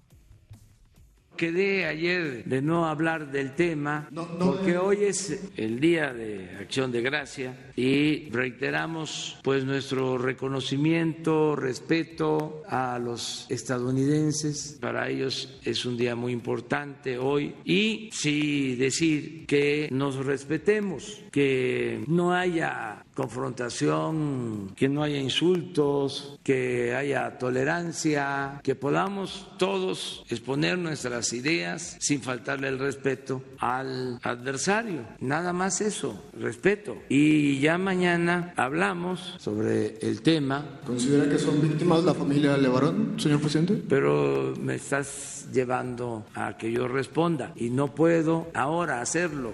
Quedé 1.39 1.85
ayer 1.85 2.43
de 2.43 2.61
no 2.61 2.85
hablar 2.85 3.31
del 3.31 3.55
tema 3.55 4.09
porque 4.37 4.77
hoy 4.77 5.05
es 5.05 5.49
el 5.55 5.79
día 5.79 6.11
de 6.11 6.49
acción 6.59 6.91
de 6.91 7.01
gracia 7.01 7.71
y 7.77 8.29
reiteramos 8.29 9.39
pues 9.41 9.63
nuestro 9.63 10.17
reconocimiento, 10.17 11.55
respeto 11.55 12.63
a 12.67 12.99
los 12.99 13.45
estadounidenses. 13.49 14.77
Para 14.81 15.07
ellos 15.07 15.57
es 15.63 15.85
un 15.85 15.95
día 15.95 16.13
muy 16.13 16.33
importante 16.33 17.17
hoy 17.17 17.55
y 17.63 18.09
sí 18.11 18.75
decir 18.75 19.45
que 19.45 19.87
nos 19.93 20.17
respetemos, 20.17 21.21
que 21.31 22.03
no 22.07 22.33
haya 22.33 23.05
confrontación, 23.15 24.73
que 24.75 24.89
no 24.89 25.03
haya 25.03 25.19
insultos, 25.19 26.37
que 26.43 26.93
haya 26.95 27.37
tolerancia, 27.37 28.59
que 28.61 28.75
podamos 28.75 29.49
todos 29.57 30.25
exponer 30.29 30.77
nuestras 30.77 31.28
ideas 31.33 31.97
sin 31.99 32.21
faltarle 32.21 32.67
el 32.67 32.79
respeto 32.79 33.43
al 33.59 34.19
adversario. 34.23 35.05
Nada 35.19 35.53
más 35.53 35.81
eso, 35.81 36.23
respeto. 36.39 36.97
Y 37.09 37.59
ya 37.59 37.77
mañana 37.77 38.53
hablamos 38.55 39.35
sobre 39.39 39.97
el 40.01 40.21
tema. 40.21 40.79
¿Considera 40.85 41.29
que 41.29 41.37
son 41.37 41.61
víctimas 41.61 42.03
la 42.03 42.13
familia 42.13 42.57
Levarón, 42.57 43.19
señor 43.19 43.41
presidente? 43.41 43.81
Pero 43.87 44.53
me 44.59 44.75
estás 44.75 45.47
llevando 45.53 46.25
a 46.35 46.57
que 46.57 46.71
yo 46.71 46.87
responda 46.87 47.53
y 47.55 47.69
no 47.69 47.93
puedo 47.93 48.49
ahora 48.53 49.01
hacerlo. 49.01 49.53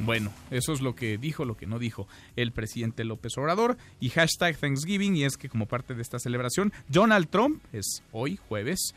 Bueno, 0.00 0.32
eso 0.50 0.72
es 0.72 0.80
lo 0.80 0.94
que 0.94 1.18
dijo, 1.18 1.44
lo 1.44 1.56
que 1.56 1.66
no 1.66 1.80
dijo 1.80 2.06
el 2.36 2.52
presidente 2.52 3.04
López 3.04 3.36
Obrador 3.36 3.76
y 3.98 4.10
hashtag 4.10 4.56
Thanksgiving 4.56 5.16
y 5.16 5.24
es 5.24 5.36
que 5.36 5.48
como 5.48 5.66
parte 5.66 5.94
de 5.94 6.02
esta 6.02 6.20
celebración, 6.20 6.72
Donald 6.88 7.28
Trump 7.28 7.62
es 7.72 8.04
hoy 8.12 8.38
jueves 8.48 8.94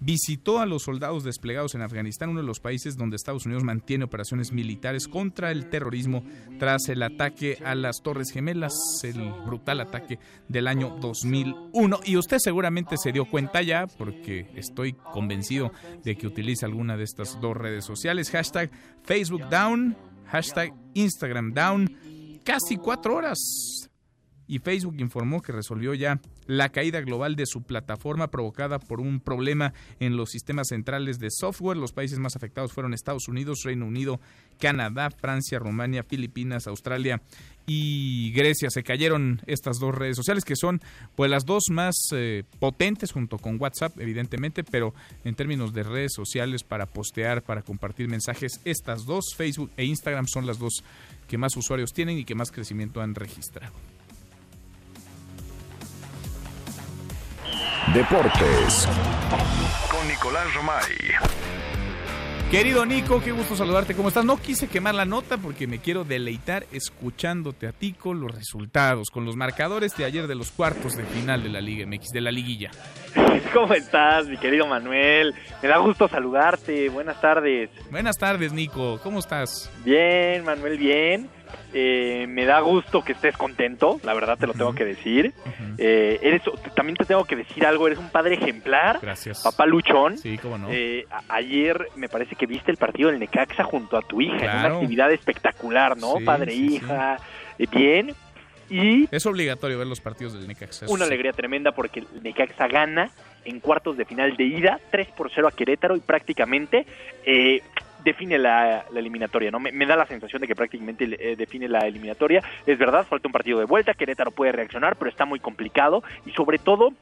visitó 0.00 0.58
a 0.58 0.66
los 0.66 0.82
soldados 0.82 1.24
desplegados 1.24 1.74
en 1.74 1.82
Afganistán, 1.82 2.30
uno 2.30 2.40
de 2.40 2.46
los 2.46 2.60
países 2.60 2.96
donde 2.96 3.16
Estados 3.16 3.46
Unidos 3.46 3.64
mantiene 3.64 4.04
operaciones 4.04 4.50
militares 4.52 5.06
contra 5.06 5.50
el 5.50 5.68
terrorismo 5.68 6.24
tras 6.58 6.88
el 6.88 7.02
ataque 7.02 7.58
a 7.64 7.74
las 7.74 8.02
Torres 8.02 8.32
Gemelas, 8.32 8.72
el 9.02 9.32
brutal 9.46 9.80
ataque 9.80 10.18
del 10.48 10.66
año 10.66 10.96
2001. 11.00 12.00
Y 12.04 12.16
usted 12.16 12.38
seguramente 12.40 12.96
se 12.96 13.12
dio 13.12 13.26
cuenta 13.26 13.62
ya, 13.62 13.86
porque 13.86 14.50
estoy 14.54 14.94
convencido 14.94 15.72
de 16.02 16.16
que 16.16 16.26
utiliza 16.26 16.66
alguna 16.66 16.96
de 16.96 17.04
estas 17.04 17.40
dos 17.40 17.56
redes 17.56 17.84
sociales, 17.84 18.30
hashtag 18.30 18.70
Facebook 19.04 19.48
Down, 19.50 19.96
hashtag 20.26 20.72
Instagram 20.94 21.52
Down, 21.52 22.40
casi 22.44 22.76
cuatro 22.76 23.16
horas 23.16 23.89
y 24.50 24.58
Facebook 24.58 24.96
informó 24.98 25.42
que 25.42 25.52
resolvió 25.52 25.94
ya 25.94 26.20
la 26.48 26.70
caída 26.70 27.00
global 27.00 27.36
de 27.36 27.46
su 27.46 27.62
plataforma 27.62 28.32
provocada 28.32 28.80
por 28.80 29.00
un 29.00 29.20
problema 29.20 29.72
en 30.00 30.16
los 30.16 30.30
sistemas 30.30 30.66
centrales 30.70 31.20
de 31.20 31.28
software. 31.30 31.76
Los 31.76 31.92
países 31.92 32.18
más 32.18 32.34
afectados 32.34 32.72
fueron 32.72 32.92
Estados 32.92 33.28
Unidos, 33.28 33.60
Reino 33.62 33.86
Unido, 33.86 34.20
Canadá, 34.58 35.10
Francia, 35.10 35.60
Rumania, 35.60 36.02
Filipinas, 36.02 36.66
Australia 36.66 37.22
y 37.64 38.32
Grecia. 38.32 38.70
Se 38.70 38.82
cayeron 38.82 39.40
estas 39.46 39.78
dos 39.78 39.94
redes 39.94 40.16
sociales 40.16 40.44
que 40.44 40.56
son 40.56 40.80
pues 41.14 41.30
las 41.30 41.44
dos 41.44 41.66
más 41.70 41.94
eh, 42.12 42.42
potentes 42.58 43.12
junto 43.12 43.38
con 43.38 43.56
WhatsApp 43.60 44.00
evidentemente, 44.00 44.64
pero 44.64 44.94
en 45.22 45.36
términos 45.36 45.72
de 45.72 45.84
redes 45.84 46.12
sociales 46.12 46.64
para 46.64 46.86
postear, 46.86 47.44
para 47.44 47.62
compartir 47.62 48.08
mensajes, 48.08 48.60
estas 48.64 49.06
dos, 49.06 49.32
Facebook 49.36 49.70
e 49.76 49.84
Instagram 49.84 50.26
son 50.26 50.44
las 50.44 50.58
dos 50.58 50.82
que 51.28 51.38
más 51.38 51.56
usuarios 51.56 51.92
tienen 51.92 52.18
y 52.18 52.24
que 52.24 52.34
más 52.34 52.50
crecimiento 52.50 53.00
han 53.00 53.14
registrado. 53.14 53.99
Deportes 57.88 58.88
con 59.90 60.06
Nicolás 60.06 60.54
Romay. 60.54 60.84
Querido 62.48 62.86
Nico, 62.86 63.20
qué 63.20 63.32
gusto 63.32 63.56
saludarte. 63.56 63.94
¿Cómo 63.94 64.08
estás? 64.08 64.24
No 64.24 64.36
quise 64.36 64.68
quemar 64.68 64.94
la 64.94 65.04
nota 65.04 65.38
porque 65.38 65.66
me 65.66 65.80
quiero 65.80 66.04
deleitar 66.04 66.66
escuchándote 66.70 67.66
a 67.66 67.72
ti 67.72 67.92
con 67.92 68.20
los 68.20 68.32
resultados, 68.32 69.10
con 69.10 69.24
los 69.24 69.34
marcadores 69.34 69.96
de 69.96 70.04
ayer 70.04 70.28
de 70.28 70.36
los 70.36 70.52
cuartos 70.52 70.96
de 70.96 71.04
final 71.04 71.42
de 71.42 71.48
la 71.48 71.60
Liga 71.60 71.84
MX, 71.86 72.10
de 72.12 72.20
la 72.20 72.30
liguilla. 72.30 72.70
¿Cómo 73.54 73.74
estás, 73.74 74.28
mi 74.28 74.36
querido 74.36 74.66
Manuel? 74.68 75.34
Me 75.60 75.68
da 75.68 75.78
gusto 75.78 76.06
saludarte. 76.06 76.88
Buenas 76.90 77.20
tardes. 77.20 77.70
Buenas 77.90 78.16
tardes, 78.16 78.52
Nico. 78.52 79.00
¿Cómo 79.02 79.18
estás? 79.18 79.68
Bien, 79.84 80.44
Manuel, 80.44 80.78
bien. 80.78 81.28
Eh, 81.72 82.26
me 82.28 82.44
da 82.46 82.60
gusto 82.60 83.02
que 83.02 83.12
estés 83.12 83.36
contento, 83.36 84.00
la 84.02 84.14
verdad 84.14 84.36
te 84.38 84.46
lo 84.46 84.54
tengo 84.54 84.74
que 84.74 84.84
decir. 84.84 85.32
Eh, 85.78 86.18
eres, 86.22 86.42
también 86.74 86.96
te 86.96 87.04
tengo 87.04 87.24
que 87.24 87.36
decir 87.36 87.64
algo, 87.64 87.86
eres 87.86 87.98
un 87.98 88.10
padre 88.10 88.34
ejemplar. 88.34 88.98
Gracias. 89.00 89.42
Papá 89.42 89.66
Luchón. 89.66 90.18
Sí, 90.18 90.36
cómo 90.38 90.58
no. 90.58 90.68
Eh, 90.70 91.06
ayer 91.28 91.88
me 91.96 92.08
parece 92.08 92.34
que 92.34 92.46
viste 92.46 92.70
el 92.70 92.76
partido 92.76 93.10
del 93.10 93.20
Necaxa 93.20 93.64
junto 93.64 93.96
a 93.96 94.02
tu 94.02 94.20
hija, 94.20 94.36
en 94.36 94.58
una 94.58 94.76
actividad 94.76 95.12
espectacular, 95.12 95.96
¿no? 95.96 96.14
padre, 96.24 96.54
hija, 96.54 97.18
bien. 97.70 98.14
Y 98.68 99.08
es 99.10 99.26
obligatorio 99.26 99.78
ver 99.78 99.86
los 99.86 100.00
partidos 100.00 100.34
del 100.34 100.46
Necaxa. 100.46 100.86
Una 100.88 101.04
alegría 101.04 101.32
tremenda 101.32 101.72
porque 101.72 102.00
el 102.00 102.22
Necaxa 102.22 102.68
gana 102.68 103.10
en 103.44 103.60
cuartos 103.60 103.96
de 103.96 104.04
final 104.04 104.36
de 104.36 104.44
ida, 104.44 104.80
3 104.90 105.08
por 105.08 105.30
0 105.34 105.48
a 105.48 105.52
Querétaro 105.52 105.96
y 105.96 106.00
prácticamente 106.00 106.86
eh, 107.24 107.62
define 108.04 108.38
la, 108.38 108.84
eliminatoria, 108.94 109.50
¿no? 109.50 109.60
Me, 109.60 109.86
da 109.86 109.96
la 109.96 110.06
sensación 110.06 110.40
de 110.40 110.48
que 110.48 110.54
prácticamente 110.54 111.04
eh, 111.04 111.36
define 111.36 111.68
la 111.68 111.80
eliminatoria. 111.80 112.42
Es 112.66 112.78
verdad, 112.78 113.06
falta 113.06 113.28
un 113.28 113.32
partido 113.32 113.58
de 113.58 113.64
vuelta, 113.64 113.94
Querétaro 113.94 114.30
puede 114.30 114.52
reaccionar, 114.52 114.96
pero 114.96 115.10
está 115.10 115.24
muy 115.24 115.40
complicado 115.40 116.02
y 116.26 116.30
sobre 116.32 116.58
todo, 116.58 116.92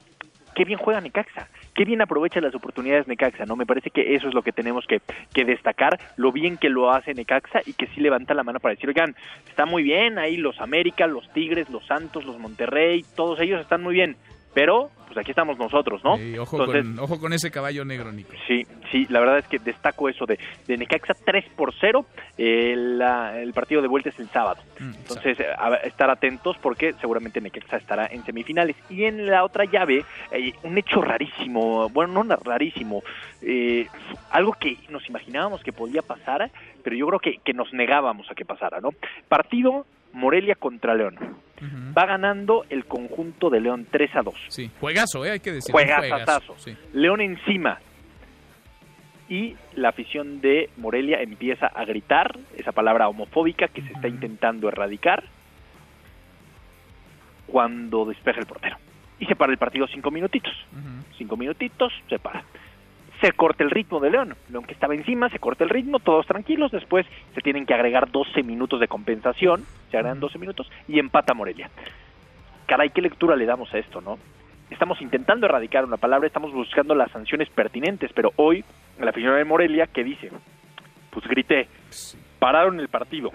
qué 0.54 0.64
bien 0.64 0.78
juega 0.78 1.00
Necaxa, 1.00 1.48
qué 1.74 1.84
bien 1.84 2.02
aprovecha 2.02 2.40
las 2.40 2.54
oportunidades 2.54 3.06
Necaxa, 3.06 3.44
¿no? 3.44 3.56
Me 3.56 3.66
parece 3.66 3.90
que 3.90 4.14
eso 4.14 4.28
es 4.28 4.34
lo 4.34 4.42
que 4.42 4.52
tenemos 4.52 4.86
que, 4.86 5.00
que 5.32 5.44
destacar, 5.44 5.98
lo 6.16 6.32
bien 6.32 6.56
que 6.56 6.68
lo 6.68 6.90
hace 6.90 7.14
Necaxa 7.14 7.60
y 7.64 7.74
que 7.74 7.86
sí 7.88 8.00
levanta 8.00 8.34
la 8.34 8.42
mano 8.42 8.60
para 8.60 8.74
decir, 8.74 8.88
oigan, 8.88 9.14
está 9.48 9.66
muy 9.66 9.82
bien, 9.82 10.18
ahí 10.18 10.36
los 10.36 10.60
América, 10.60 11.06
los 11.06 11.32
Tigres, 11.32 11.70
los 11.70 11.86
Santos, 11.86 12.24
los 12.24 12.38
Monterrey, 12.38 13.04
todos 13.14 13.40
ellos 13.40 13.60
están 13.60 13.82
muy 13.82 13.94
bien, 13.94 14.16
pero 14.54 14.90
pues 15.08 15.18
aquí 15.18 15.30
estamos 15.30 15.58
nosotros, 15.58 16.02
¿no? 16.04 16.18
ojo, 16.40 16.66
con, 16.66 16.98
ojo 16.98 17.18
con 17.18 17.32
ese 17.32 17.50
caballo 17.50 17.82
negro, 17.84 18.12
Nico. 18.12 18.32
Sí, 18.46 18.66
sí, 18.92 19.06
la 19.08 19.20
verdad 19.20 19.38
es 19.38 19.48
que 19.48 19.58
destaco 19.58 20.08
eso 20.08 20.26
de, 20.26 20.38
de 20.66 20.76
Necaxa 20.76 21.14
3 21.24 21.46
por 21.56 21.72
0, 21.80 22.04
el, 22.36 23.00
el 23.00 23.52
partido 23.54 23.80
de 23.80 23.88
vuelta 23.88 24.10
es 24.10 24.18
el 24.18 24.28
sábado. 24.28 24.60
Mm, 24.78 24.94
Entonces, 24.98 25.38
estar 25.84 26.10
atentos 26.10 26.58
porque 26.60 26.92
seguramente 27.00 27.40
Necaxa 27.40 27.78
estará 27.78 28.06
en 28.06 28.22
semifinales. 28.24 28.76
Y 28.90 29.04
en 29.04 29.26
la 29.26 29.44
otra 29.44 29.64
llave, 29.64 30.04
eh, 30.30 30.52
un 30.62 30.76
hecho 30.76 31.00
rarísimo, 31.00 31.88
bueno, 31.88 32.22
no 32.22 32.36
rarísimo, 32.36 33.02
eh, 33.40 33.86
algo 34.30 34.52
que 34.52 34.76
nos 34.90 35.08
imaginábamos 35.08 35.62
que 35.62 35.72
podía 35.72 36.02
pasar, 36.02 36.50
pero 36.84 36.94
yo 36.94 37.06
creo 37.06 37.20
que, 37.20 37.38
que 37.42 37.54
nos 37.54 37.72
negábamos 37.72 38.30
a 38.30 38.34
que 38.34 38.44
pasara, 38.44 38.80
¿no? 38.80 38.90
Partido 39.28 39.86
Morelia 40.12 40.54
contra 40.54 40.94
León. 40.94 41.16
Va 41.96 42.06
ganando 42.06 42.64
el 42.70 42.84
conjunto 42.84 43.50
de 43.50 43.60
León 43.60 43.86
3 43.90 44.16
a 44.16 44.22
2. 44.22 44.34
Sí, 44.48 44.70
juegazo, 44.80 45.24
¿eh? 45.24 45.32
hay 45.32 45.40
que 45.40 45.52
decir. 45.52 45.72
Juegazo. 45.72 46.54
León 46.92 47.20
encima. 47.20 47.80
Y 49.28 49.56
la 49.74 49.90
afición 49.90 50.40
de 50.40 50.70
Morelia 50.76 51.20
empieza 51.20 51.66
a 51.66 51.84
gritar 51.84 52.38
esa 52.56 52.72
palabra 52.72 53.08
homofóbica 53.08 53.68
que 53.68 53.82
se 53.82 53.92
está 53.92 54.08
intentando 54.08 54.68
erradicar 54.68 55.24
cuando 57.46 58.04
despeja 58.04 58.40
el 58.40 58.46
portero. 58.46 58.76
Y 59.18 59.26
se 59.26 59.34
para 59.34 59.52
el 59.52 59.58
partido 59.58 59.86
cinco 59.88 60.10
minutitos. 60.10 60.54
Cinco 61.18 61.36
minutitos, 61.36 61.92
se 62.08 62.18
para 62.18 62.44
se 63.20 63.32
corta 63.32 63.64
el 63.64 63.70
ritmo 63.70 64.00
de 64.00 64.10
León. 64.10 64.36
León 64.50 64.64
que 64.64 64.74
estaba 64.74 64.94
encima, 64.94 65.28
se 65.28 65.38
corta 65.38 65.64
el 65.64 65.70
ritmo, 65.70 65.98
todos 65.98 66.26
tranquilos, 66.26 66.70
después 66.70 67.06
se 67.34 67.40
tienen 67.40 67.66
que 67.66 67.74
agregar 67.74 68.10
12 68.10 68.42
minutos 68.42 68.80
de 68.80 68.88
compensación, 68.88 69.64
se 69.90 69.96
agregan 69.96 70.20
12 70.20 70.38
minutos 70.38 70.70
y 70.86 70.98
empata 70.98 71.34
Morelia. 71.34 71.70
Caray, 72.66 72.90
¿qué 72.90 73.02
lectura 73.02 73.36
le 73.36 73.46
damos 73.46 73.72
a 73.74 73.78
esto, 73.78 74.00
no? 74.00 74.18
Estamos 74.70 75.00
intentando 75.00 75.46
erradicar 75.46 75.84
una 75.84 75.96
palabra, 75.96 76.26
estamos 76.26 76.52
buscando 76.52 76.94
las 76.94 77.10
sanciones 77.10 77.48
pertinentes, 77.48 78.12
pero 78.14 78.32
hoy 78.36 78.64
la 79.00 79.10
afición 79.10 79.36
de 79.36 79.44
Morelia, 79.44 79.86
¿qué 79.86 80.04
dice? 80.04 80.30
Pues 81.10 81.26
grité, 81.26 81.68
pararon 82.38 82.78
el 82.78 82.88
partido, 82.88 83.30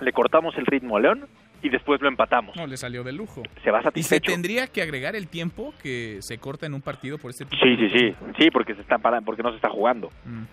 le 0.00 0.12
cortamos 0.12 0.56
el 0.56 0.66
ritmo 0.66 0.96
a 0.96 1.00
León, 1.00 1.26
y 1.62 1.68
después 1.68 2.00
lo 2.00 2.08
empatamos. 2.08 2.56
No, 2.56 2.66
le 2.66 2.76
salió 2.76 3.02
de 3.02 3.12
lujo. 3.12 3.42
Se 3.64 3.70
va 3.70 3.82
satisfecho. 3.82 4.14
¿Y 4.22 4.26
se 4.26 4.32
tendría 4.32 4.66
que 4.66 4.82
agregar 4.82 5.16
el 5.16 5.28
tiempo 5.28 5.74
que 5.82 6.18
se 6.20 6.38
corta 6.38 6.66
en 6.66 6.74
un 6.74 6.82
partido 6.82 7.18
por 7.18 7.30
este 7.30 7.44
tipo 7.44 7.62
Sí, 7.62 7.76
sí, 7.76 7.88
sí, 7.90 8.14
sí, 8.38 8.50
porque 8.50 8.74
se 8.74 8.80
está 8.80 8.98
para, 8.98 9.20
porque 9.20 9.42
no 9.42 9.50
se 9.50 9.56
está 9.56 9.70
jugando. 9.70 10.10
Mm. 10.24 10.44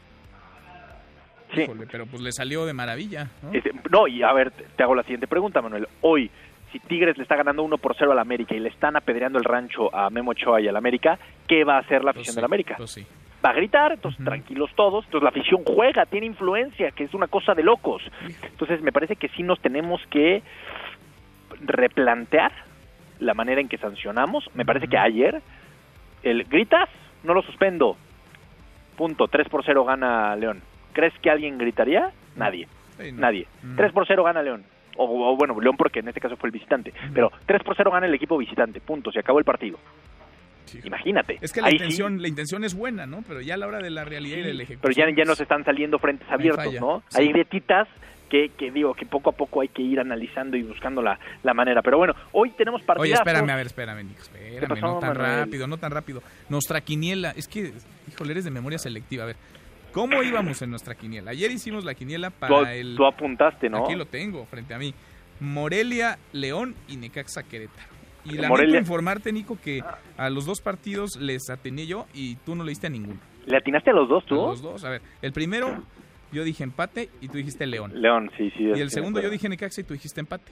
Sí. 1.53 1.66
pero 1.91 2.06
pues 2.06 2.22
le 2.22 2.32
salió 2.32 2.66
de 2.66 2.74
maravilla. 2.74 3.30
¿no? 3.41 3.53
Este, 3.53 3.72
no, 3.89 4.08
y 4.08 4.24
a 4.24 4.34
ver, 4.34 4.51
te 4.51 4.84
hago 4.84 4.95
la 4.95 5.03
siguiente 5.03 5.28
pregunta, 5.28 5.62
Manuel. 5.62 5.88
Hoy, 6.01 6.30
si 6.72 6.80
Tigres 6.80 7.18
le 7.18 7.24
está 7.24 7.36
ganando 7.36 7.64
1 7.64 7.78
por 7.78 7.95
0 7.97 8.12
al 8.12 8.20
América 8.20 8.56
y 8.56 8.60
le 8.60 8.70
están 8.70 8.97
apedreando 8.97 9.38
el 9.38 9.45
rancho 9.45 9.93
a 9.95 10.10
Memo 10.10 10.32
Ochoa 10.32 10.60
y 10.60 10.68
al 10.68 10.76
América, 10.76 11.18
¿qué 11.47 11.64
va 11.64 11.78
a 11.78 11.80
hacer 11.80 12.03
la 12.03 12.12
afición 12.12 12.34
pues 12.34 12.36
del 12.36 12.45
América? 12.45 12.76
Pues 12.78 12.91
sí. 12.91 13.06
Va 13.45 13.51
a 13.51 13.53
gritar, 13.53 13.91
entonces 13.91 14.26
tranquilos 14.26 14.72
todos, 14.76 15.06
entonces 15.06 15.24
la 15.24 15.30
afición 15.30 15.64
juega, 15.64 16.08
tiene 16.08 16.26
influencia, 16.26 16.89
que 16.91 17.03
es 17.03 17.14
una 17.14 17.28
cosa 17.28 17.53
de 17.53 17.62
locos. 17.62 18.01
Entonces 18.43 18.82
me 18.82 18.91
parece 18.91 19.18
que 19.18 19.30
sí 19.30 19.43
nos 19.43 19.62
tenemos 19.62 20.01
que 20.10 20.41
replantear 21.62 22.51
la 23.20 23.34
manera 23.34 23.62
en 23.62 23.70
que 23.70 23.78
sancionamos. 23.78 24.49
Me 24.53 24.66
parece 24.66 24.88
que 24.88 24.97
ayer 24.97 25.41
el 26.24 26.43
gritas, 26.45 26.89
no 27.24 27.34
lo 27.34 27.41
suspendo. 27.41 27.97
Punto, 28.97 29.28
3 29.28 29.49
por 29.49 29.64
0 29.66 29.86
gana 29.86 30.36
León. 30.36 30.62
¿Crees 30.93 31.14
que 31.22 31.30
alguien 31.30 31.58
gritaría? 31.58 32.12
Nadie. 32.36 32.68
Nadie. 33.14 33.47
3 33.76 33.91
por 33.91 34.08
0 34.08 34.24
gana 34.24 34.41
León. 34.41 34.64
O, 34.97 35.36
bueno, 35.36 35.60
León 35.60 35.76
porque 35.78 35.99
en 35.99 36.08
este 36.08 36.22
caso 36.22 36.38
fue 36.38 36.47
el 36.47 36.53
visitante. 36.53 36.93
Pero 37.14 37.32
3 37.45 37.64
por 37.64 37.76
0 37.76 37.91
gana 37.91 38.06
el 38.06 38.14
equipo 38.14 38.38
visitante. 38.38 38.80
Punto, 38.80 39.12
se 39.12 39.20
acabó 39.20 39.39
el 39.39 39.45
partido. 39.45 39.78
Imagínate. 40.84 41.38
Es 41.41 41.53
que 41.53 41.62
la 41.62 41.72
intención, 41.72 42.22
la 42.22 42.28
intención 42.28 42.64
es 42.64 42.76
buena, 42.76 43.06
¿no? 43.06 43.24
Pero 43.28 43.41
ya 43.41 43.53
a 43.53 43.58
la 43.58 43.68
hora 43.68 43.80
de 43.80 43.89
la 43.89 44.03
realidad 44.03 44.38
y 44.38 44.41
del 44.41 44.62
ejecución. 44.62 44.82
Pero 44.82 45.10
ya, 45.10 45.16
ya 45.16 45.24
nos 45.26 45.39
están 45.39 45.64
saliendo 45.64 45.99
frentes 45.99 46.30
abiertos, 46.30 46.74
¿no? 46.80 47.03
Hay 47.14 47.28
grietitas 47.30 47.88
que, 48.30 48.50
que, 48.50 48.72
digo 48.72 48.94
que 48.94 49.06
poco 49.06 49.30
a 49.30 49.34
poco 49.34 49.62
hay 49.62 49.68
que 49.68 49.82
ir 49.82 50.00
analizando 50.00 50.58
y 50.58 50.64
buscando 50.64 51.02
la, 51.02 51.20
la 51.44 51.54
manera. 51.54 51.82
Pero 51.82 51.98
bueno, 51.98 52.14
hoy 52.32 52.52
tenemos 52.52 52.82
partidos. 52.84 53.06
Oye, 53.06 53.14
espérame, 53.14 53.50
a 53.50 53.56
ver, 53.56 53.66
espérame, 53.68 54.04
Nico, 54.04 54.22
espérame, 54.22 54.82
no 54.82 55.00
tan 55.00 55.16
rápido, 55.16 55.68
no 55.68 55.78
tan 55.78 55.92
rápido. 55.92 56.22
Nuestra 56.50 56.82
quiniela, 56.82 57.32
es 57.32 57.48
que, 57.48 57.74
híjole, 58.08 58.32
eres 58.32 58.46
de 58.46 58.52
memoria 58.52 58.78
selectiva, 58.78 59.24
a 59.24 59.28
ver. 59.28 59.36
¿Cómo 59.92 60.22
íbamos 60.24 60.62
en 60.62 60.72
nuestra 60.72 60.94
quiniela? 60.96 61.32
Ayer 61.32 61.50
hicimos 61.52 61.86
la 61.86 61.94
quiniela 61.94 62.30
para 62.30 62.74
el... 62.76 62.98
Tú 62.98 63.06
apuntaste, 63.06 63.70
¿no? 63.70 63.86
Aquí 63.86 63.96
lo 63.96 64.06
tengo, 64.06 64.46
frente 64.46 64.74
a 64.74 64.78
mí. 64.78 64.94
Morelia, 65.40 66.20
León 66.34 66.76
y 66.90 66.98
Necaxa 66.98 67.44
Querétaro. 67.44 67.88
Y 68.26 68.32
lamento 68.32 68.50
Morelia... 68.50 68.80
informarte, 68.80 69.32
Nico, 69.32 69.58
que 69.64 69.82
a 70.18 70.30
los 70.30 70.46
dos 70.46 70.60
partidos 70.60 71.16
les 71.18 71.50
atiné 71.50 71.88
yo 71.88 72.08
y 72.14 72.36
tú 72.38 72.56
no 72.56 72.66
le 72.66 72.72
diste 72.72 72.88
a 72.88 72.90
ninguno. 72.90 73.22
¿Le 73.46 73.56
atinaste 73.56 73.92
a 73.92 73.94
los 73.94 74.10
dos 74.10 74.26
tú? 74.26 74.44
A 74.44 74.48
los 74.48 74.62
dos, 74.62 74.84
a 74.84 74.90
ver. 74.90 75.02
El 75.22 75.32
primero 75.32 75.82
yo 76.36 76.44
dije 76.44 76.64
empate 76.64 77.10
y 77.22 77.30
tú 77.30 77.38
dijiste 77.38 77.66
León. 77.66 77.92
León, 77.96 78.30
sí, 78.38 78.52
sí. 78.58 78.64
Y 78.76 78.82
el 78.82 78.90
segundo 78.90 79.22
yo 79.22 79.30
dije 79.30 79.48
Necaxa 79.48 79.82
y 79.82 79.84
tú 79.86 79.94
dijiste 79.94 80.20
empate. 80.20 80.52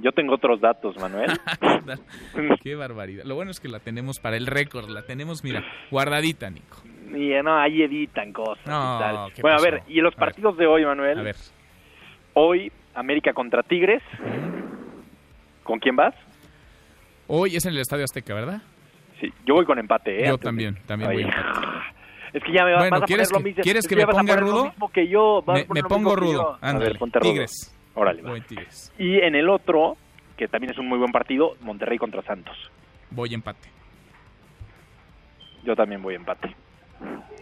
Yo 0.00 0.12
tengo 0.12 0.34
otros 0.34 0.60
datos, 0.60 0.96
Manuel. 1.00 1.30
Qué 2.62 2.74
barbaridad. 2.74 3.24
Lo 3.24 3.34
bueno 3.34 3.50
es 3.50 3.60
que 3.60 3.68
la 3.68 3.78
tenemos 3.78 4.18
para 4.18 4.36
el 4.36 4.46
récord, 4.46 4.88
la 4.90 5.02
tenemos, 5.02 5.42
mira, 5.42 5.64
guardadita, 5.90 6.50
Nico. 6.50 6.82
Y 7.14 7.30
no, 7.42 7.56
ahí 7.56 7.82
editan 7.82 8.32
cosas 8.32 8.64
y 8.64 8.68
tal. 8.68 9.32
Bueno, 9.40 9.56
a 9.56 9.62
ver, 9.62 9.82
y 9.88 10.00
los 10.00 10.14
partidos 10.14 10.56
de 10.56 10.66
hoy, 10.66 10.84
Manuel. 10.84 11.18
A 11.18 11.22
ver. 11.22 11.36
Hoy, 12.34 12.70
América 12.94 13.32
contra 13.32 13.62
Tigres. 13.62 14.02
¿Con 15.62 15.78
quién 15.78 15.96
vas? 15.96 16.14
Hoy 17.26 17.56
es 17.56 17.64
en 17.66 17.72
el 17.72 17.80
Estadio 17.80 18.04
Azteca, 18.04 18.34
¿verdad? 18.34 18.62
Sí, 19.20 19.32
yo 19.46 19.54
voy 19.54 19.64
con 19.64 19.78
empate, 19.78 20.24
¿eh? 20.24 20.28
Yo 20.28 20.38
también, 20.38 20.78
también 20.86 21.12
voy 21.12 21.22
empate. 21.22 21.42
Es 22.32 22.42
que 22.42 22.52
ya 22.52 22.64
me 22.64 22.72
vas 22.74 22.92
a 22.92 23.04
¿quieres 23.06 23.28
poner 23.30 23.32
lo 23.32 23.38
que, 23.38 23.44
mismo. 23.44 23.62
¿Quieres 23.62 23.84
es 23.84 23.88
que 23.88 23.96
me 23.96 24.02
a 24.02 24.06
ponga 24.06 24.34
lo 24.36 24.40
rudo? 24.40 24.64
mismo 24.66 24.88
que 24.90 25.08
yo. 25.08 25.44
a 25.46 25.52
Me, 25.54 25.66
lo 25.82 25.88
pongo 25.88 26.16
rudo. 26.16 26.58
A 26.60 26.68
Ándale, 26.70 26.90
ver, 26.90 26.98
ponte 26.98 27.18
rudo. 27.18 27.30
Tigres. 27.30 27.74
Órale, 27.94 28.22
va. 28.22 28.30
Voy 28.30 28.40
Tigres. 28.42 28.92
Y 28.98 29.18
en 29.18 29.34
el 29.34 29.48
otro, 29.48 29.96
que 30.36 30.48
también 30.48 30.72
es 30.72 30.78
un 30.78 30.88
muy 30.88 30.98
buen 30.98 31.10
partido, 31.12 31.56
Monterrey 31.62 31.98
contra 31.98 32.22
Santos. 32.22 32.56
Voy 33.10 33.32
empate. 33.34 33.68
Yo 35.64 35.74
también 35.74 36.02
voy 36.02 36.14
empate. 36.14 36.54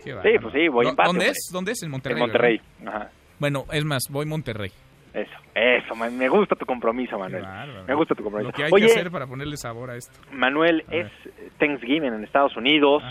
Qué 0.04 0.12
Sí, 0.22 0.38
pues 0.40 0.54
sí, 0.54 0.68
voy 0.68 0.84
¿Dó- 0.84 0.90
empate. 0.90 1.06
¿Dónde 1.08 1.24
hombre. 1.26 1.30
es? 1.30 1.50
¿Dónde 1.52 1.72
es? 1.72 1.82
En 1.82 1.90
Monterrey. 1.90 2.14
En 2.16 2.20
Monterrey. 2.20 2.60
Ajá. 2.86 3.10
Bueno, 3.38 3.64
es 3.72 3.84
más, 3.84 4.04
voy 4.10 4.26
Monterrey. 4.26 4.70
Eso, 5.12 5.32
eso, 5.54 5.94
man, 5.94 6.16
me 6.16 6.28
gusta 6.28 6.54
tu 6.56 6.66
compromiso, 6.66 7.18
Manuel. 7.18 7.44
Me 7.86 7.94
gusta 7.94 8.14
tu 8.14 8.22
compromiso. 8.22 8.50
Lo 8.50 8.54
que 8.54 8.64
hay 8.64 8.70
Oye, 8.72 8.86
que 8.86 8.92
hacer 8.92 9.10
para 9.10 9.26
ponerle 9.26 9.56
sabor 9.56 9.90
a 9.90 9.96
esto. 9.96 10.12
Manuel, 10.30 10.84
es 10.90 11.10
Thanksgiving 11.58 12.12
en 12.12 12.22
Estados 12.24 12.54
Unidos 12.56 13.02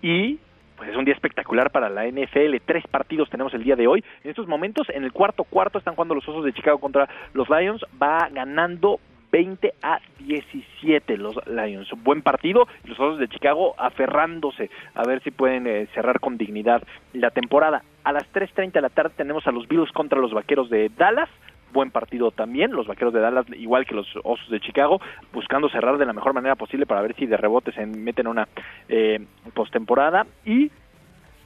y 0.00 0.38
pues 0.78 0.90
es 0.90 0.96
un 0.96 1.04
día 1.04 1.14
espectacular 1.14 1.70
para 1.70 1.90
la 1.90 2.06
NFL. 2.06 2.56
Tres 2.64 2.86
partidos 2.86 3.28
tenemos 3.28 3.52
el 3.52 3.64
día 3.64 3.76
de 3.76 3.88
hoy. 3.88 4.04
En 4.22 4.30
estos 4.30 4.46
momentos, 4.46 4.88
en 4.90 5.04
el 5.04 5.12
cuarto 5.12 5.44
cuarto 5.44 5.78
están 5.78 5.94
jugando 5.94 6.14
los 6.14 6.26
Osos 6.28 6.44
de 6.44 6.52
Chicago 6.52 6.78
contra 6.78 7.08
los 7.34 7.50
Lions. 7.50 7.84
Va 8.00 8.28
ganando 8.30 9.00
20 9.32 9.74
a 9.82 9.98
17 10.20 11.16
los 11.16 11.36
Lions. 11.46 11.90
Buen 12.04 12.22
partido. 12.22 12.68
Los 12.84 12.98
Osos 12.98 13.18
de 13.18 13.28
Chicago 13.28 13.74
aferrándose 13.76 14.70
a 14.94 15.02
ver 15.02 15.20
si 15.22 15.32
pueden 15.32 15.66
eh, 15.66 15.88
cerrar 15.94 16.20
con 16.20 16.38
dignidad 16.38 16.82
la 17.12 17.30
temporada. 17.30 17.82
A 18.04 18.12
las 18.12 18.32
3.30 18.32 18.72
de 18.72 18.80
la 18.80 18.88
tarde 18.88 19.14
tenemos 19.16 19.46
a 19.46 19.50
los 19.50 19.66
Bills 19.66 19.90
contra 19.92 20.20
los 20.20 20.32
Vaqueros 20.32 20.70
de 20.70 20.90
Dallas 20.96 21.28
buen 21.72 21.90
partido 21.90 22.30
también, 22.30 22.72
los 22.72 22.86
Vaqueros 22.86 23.12
de 23.14 23.20
Dallas 23.20 23.46
igual 23.56 23.86
que 23.86 23.94
los 23.94 24.06
Osos 24.24 24.48
de 24.50 24.60
Chicago, 24.60 25.00
buscando 25.32 25.68
cerrar 25.68 25.98
de 25.98 26.06
la 26.06 26.12
mejor 26.12 26.32
manera 26.34 26.54
posible 26.56 26.86
para 26.86 27.02
ver 27.02 27.14
si 27.16 27.26
de 27.26 27.36
rebote 27.36 27.72
se 27.72 27.84
meten 27.86 28.26
en 28.26 28.30
una 28.30 28.48
eh, 28.88 29.20
postemporada 29.54 30.26
y 30.44 30.70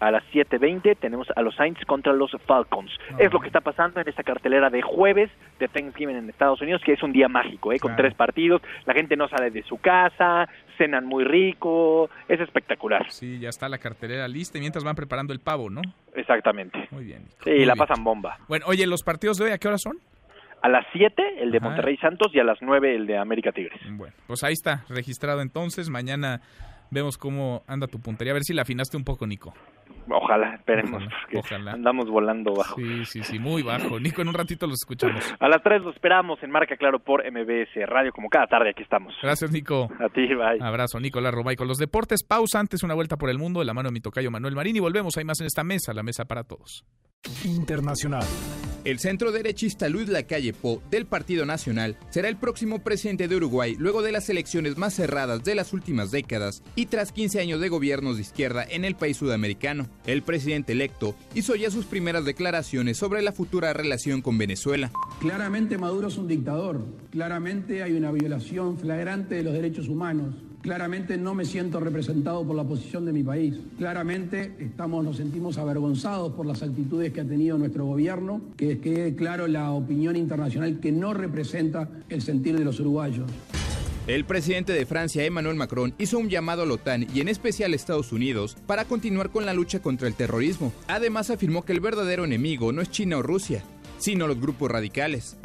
a 0.01 0.11
las 0.11 0.25
7.20 0.33 0.97
tenemos 0.99 1.29
a 1.37 1.43
los 1.43 1.55
Saints 1.55 1.85
contra 1.87 2.13
los 2.13 2.33
Falcons. 2.45 2.91
Es 3.19 3.33
lo 3.33 3.39
que 3.39 3.47
está 3.47 3.61
pasando 3.61 4.01
en 4.01 4.09
esta 4.09 4.25
cartelera 4.25 4.69
de 4.69 4.83
jueves 4.83 5.31
de 5.61 5.69
Thanksgiving 5.69 6.17
en 6.17 6.29
Estados 6.29 6.61
Unidos, 6.61 6.83
que 6.85 6.95
es 6.95 7.03
un 7.05 7.13
día 7.13 7.29
mágico, 7.29 7.73
¿eh? 7.73 7.79
con 7.79 7.91
Claro. 7.93 8.03
tres 8.03 8.15
partidos. 8.17 8.63
La 8.85 8.95
gente 8.95 9.15
no 9.17 9.29
sale 9.29 9.53
de 9.53 9.63
su 9.63 9.77
casa, 9.79 10.49
cenan 10.77 11.07
muy 11.07 11.23
rico, 11.23 12.11
es 12.27 12.41
espectacular. 12.41 13.07
Sí, 13.13 13.39
ya 13.39 13.49
está 13.51 13.69
la 13.69 13.79
cartelera 13.79 14.27
lista 14.27 14.59
y 14.59 14.61
mientras 14.63 14.83
van 14.83 14.97
preparando 14.97 15.33
el 15.33 15.39
pavo, 15.39 15.71
¿no? 15.71 15.83
Exactamente. 16.17 16.89
Muy 16.91 17.05
bien. 17.05 17.23
Sí, 17.45 17.51
Muy 17.51 17.65
la 17.65 17.75
bien. 17.75 17.87
pasan 17.87 18.03
bomba. 18.03 18.39
Bueno, 18.49 18.67
oye, 18.69 18.85
¿los 18.89 19.05
partidos 19.05 19.39
de 19.39 19.45
hoy 19.45 19.51
a 19.53 19.59
qué 19.59 19.69
hora 19.69 19.79
son? 19.79 19.99
A 20.63 20.69
las 20.69 20.87
7 20.93 21.23
el 21.43 21.51
de 21.51 21.59
Ajá. 21.59 21.67
Monterrey 21.69 21.97
Santos 21.97 22.29
y 22.35 22.39
a 22.39 22.45
las 22.45 22.59
9 22.63 22.95
el 22.95 23.07
de 23.07 23.19
América 23.19 23.51
Tigres. 23.53 23.81
Bueno, 23.91 24.15
pues 24.27 24.43
ahí 24.45 24.53
está, 24.53 24.85
registrado 24.89 25.41
entonces. 25.43 25.89
Mañana 25.91 26.41
vemos 26.91 27.19
cómo 27.19 27.63
anda 27.67 27.87
tu 27.89 27.99
puntería. 28.01 28.33
A 28.33 28.35
ver 28.35 28.45
si 28.45 28.55
la 28.55 28.63
afinaste 28.63 28.97
un 28.97 29.05
poco, 29.05 29.27
Nico. 29.27 29.53
Ojalá, 30.11 30.55
esperemos, 30.57 31.01
Ojalá, 31.03 31.17
porque 31.23 31.39
ojalá. 31.39 31.73
andamos 31.73 32.09
volando 32.11 32.55
bajo. 32.55 32.75
Sí, 32.77 33.05
sí, 33.05 33.23
sí, 33.23 33.39
muy 33.39 33.63
bajo. 33.63 34.01
Nico, 34.01 34.21
en 34.23 34.29
un 34.29 34.35
ratito 34.35 34.67
los 34.67 34.75
escuchamos. 34.83 35.23
A 35.41 35.49
las 35.49 35.63
3 35.63 35.83
lo 35.83 35.91
esperamos 35.91 36.43
en 36.43 36.51
Marca 36.51 36.77
Claro 36.77 36.99
por 36.99 37.23
MBS 37.25 37.87
Radio, 37.87 38.13
como 38.13 38.29
cada 38.29 38.47
tarde 38.49 38.71
aquí 38.71 38.83
estamos. 38.83 39.15
Gracias, 39.23 39.53
Nico. 39.53 39.89
A 40.01 40.09
ti, 40.09 40.27
bye. 40.27 40.59
Abrazo, 40.61 40.99
Nicolás 40.99 41.33
Robay. 41.33 41.55
Con 41.57 41.69
los 41.69 41.79
deportes, 41.79 42.25
pausa 42.25 42.59
antes, 42.59 42.83
una 42.83 42.95
vuelta 42.95 43.17
por 43.17 43.31
el 43.31 43.39
mundo 43.39 43.61
de 43.61 43.67
la 43.67 43.75
mano 43.75 43.91
de 43.91 43.93
mi 43.93 44.01
tocayo 44.01 44.31
Manuel 44.31 44.55
Marín 44.57 44.77
y 44.77 44.81
volvemos. 44.81 45.17
Hay 45.17 45.25
más 45.25 45.41
en 45.41 45.47
esta 45.47 45.63
mesa, 45.63 45.93
la 45.93 46.03
mesa 46.03 46.25
para 46.25 46.43
todos. 46.45 46.85
Internacional. 47.45 48.25
El 48.85 48.99
centro 48.99 49.31
derechista 49.31 49.89
Luis 49.89 50.09
Lacalle 50.09 50.53
Po 50.53 50.83
del 50.91 51.07
Partido 51.07 51.47
Nacional 51.47 51.97
será 52.11 52.29
el 52.29 52.37
próximo 52.37 52.81
presidente 52.81 53.29
de 53.29 53.37
Uruguay 53.37 53.77
luego 53.79 54.03
de 54.03 54.11
las 54.11 54.29
elecciones 54.29 54.77
más 54.77 54.95
cerradas 54.95 55.45
de 55.45 55.55
las 55.55 55.73
últimas 55.73 56.11
décadas 56.11 56.65
y 56.75 56.87
tras 56.87 57.13
15 57.13 57.39
años 57.39 57.61
de 57.61 57.69
gobiernos 57.69 58.17
de 58.17 58.23
izquierda 58.23 58.67
en 58.69 58.85
el 58.85 58.97
país 58.97 59.17
sudamericano. 59.19 59.87
El 60.05 60.23
presidente 60.23 60.73
electo 60.73 61.15
hizo 61.33 61.55
ya 61.55 61.71
sus 61.71 61.85
primeras 61.85 62.25
declaraciones 62.25 62.97
sobre 62.97 63.23
la 63.23 63.31
futura 63.31 63.73
relación 63.73 64.21
con 64.21 64.37
Venezuela. 64.37 64.91
Claramente 65.21 65.79
Maduro 65.79 66.09
es 66.09 66.19
un 66.19 66.27
dictador, 66.27 66.85
claramente 67.13 67.85
hay 67.85 67.93
una 67.93 68.11
violación 68.11 68.79
flagrante 68.79 69.37
de 69.37 69.45
los 69.45 69.53
derechos 69.53 69.87
humanos, 69.87 70.35
claramente 70.63 71.19
no 71.19 71.35
me 71.35 71.45
siento 71.45 71.81
representado 71.81 72.47
por 72.47 72.57
la 72.57 72.65
posición 72.65 73.05
de 73.05 73.13
mi 73.13 73.23
país, 73.23 73.55
claramente 73.77 74.55
estamos, 74.61 75.05
nos 75.05 75.17
sentimos 75.17 75.59
avergonzados 75.59 76.33
por 76.33 76.47
las 76.47 76.63
actitudes 76.63 77.13
que 77.13 77.21
ha 77.21 77.25
tenido 77.25 77.59
nuestro 77.59 77.85
gobierno, 77.85 78.41
que 78.57 78.79
quede 78.79 79.15
claro 79.15 79.49
la 79.49 79.73
opinión 79.73 80.17
internacional 80.17 80.81
que 80.81 80.93
no 80.93 81.13
representa 81.13 81.89
el 82.09 82.23
sentir 82.23 82.57
de 82.57 82.65
los 82.65 82.81
uruguayos. 82.81 83.27
El 84.07 84.25
presidente 84.25 84.73
de 84.73 84.85
Francia, 84.85 85.25
Emmanuel 85.25 85.55
Macron, 85.55 85.95
hizo 85.99 86.19
un 86.19 86.29
llamado 86.29 86.63
a 86.63 86.67
la 86.67 86.75
OTAN 86.75 87.07
y 87.15 87.21
en 87.21 87.29
especial 87.29 87.73
a 87.73 87.77
Estados 87.77 88.11
Unidos 88.11 88.57
para 88.67 88.85
continuar 88.85 89.31
con 89.31 89.47
la 89.47 89.55
lucha 89.55 89.81
contra 89.81 90.09
el 90.09 90.15
terrorismo. 90.15 90.73
Además 90.89 91.31
afirmó 91.31 91.65
que 91.65 91.73
el 91.73 91.79
verdadero 91.79 92.25
enemigo 92.25 92.73
no 92.73 92.83
es 92.83 92.91
China 92.91 93.19
o 93.19 93.23
Rusia, 93.23 93.63
sino 93.99 94.27
los 94.27 94.41
grupos 94.41 94.73
radicales. 94.73 95.37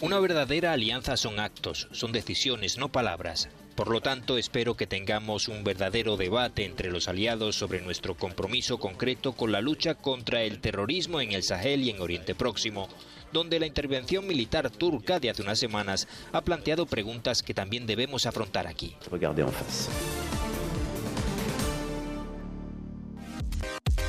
Una 0.00 0.18
verdadera 0.18 0.72
alianza 0.72 1.16
son 1.16 1.38
actos, 1.38 1.88
son 1.92 2.10
decisiones, 2.10 2.76
no 2.76 2.90
palabras. 2.90 3.48
Por 3.74 3.90
lo 3.90 4.00
tanto, 4.02 4.36
espero 4.36 4.76
que 4.76 4.86
tengamos 4.86 5.48
un 5.48 5.64
verdadero 5.64 6.16
debate 6.16 6.64
entre 6.64 6.90
los 6.90 7.08
aliados 7.08 7.56
sobre 7.56 7.80
nuestro 7.80 8.16
compromiso 8.16 8.78
concreto 8.78 9.32
con 9.32 9.50
la 9.50 9.62
lucha 9.62 9.94
contra 9.94 10.42
el 10.42 10.60
terrorismo 10.60 11.20
en 11.20 11.32
el 11.32 11.42
Sahel 11.42 11.82
y 11.82 11.90
en 11.90 12.00
Oriente 12.00 12.34
Próximo, 12.34 12.88
donde 13.32 13.58
la 13.58 13.66
intervención 13.66 14.26
militar 14.26 14.70
turca 14.70 15.18
de 15.20 15.30
hace 15.30 15.42
unas 15.42 15.58
semanas 15.58 16.06
ha 16.32 16.42
planteado 16.42 16.84
preguntas 16.84 17.42
que 17.42 17.54
también 17.54 17.86
debemos 17.86 18.26
afrontar 18.26 18.66
aquí. 18.66 18.94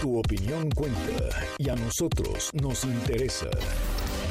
Tu 0.01 0.19
opinión 0.19 0.69
cuenta 0.71 1.47
y 1.57 1.69
a 1.69 1.75
nosotros 1.75 2.49
nos 2.53 2.83
interesa. 2.83 3.49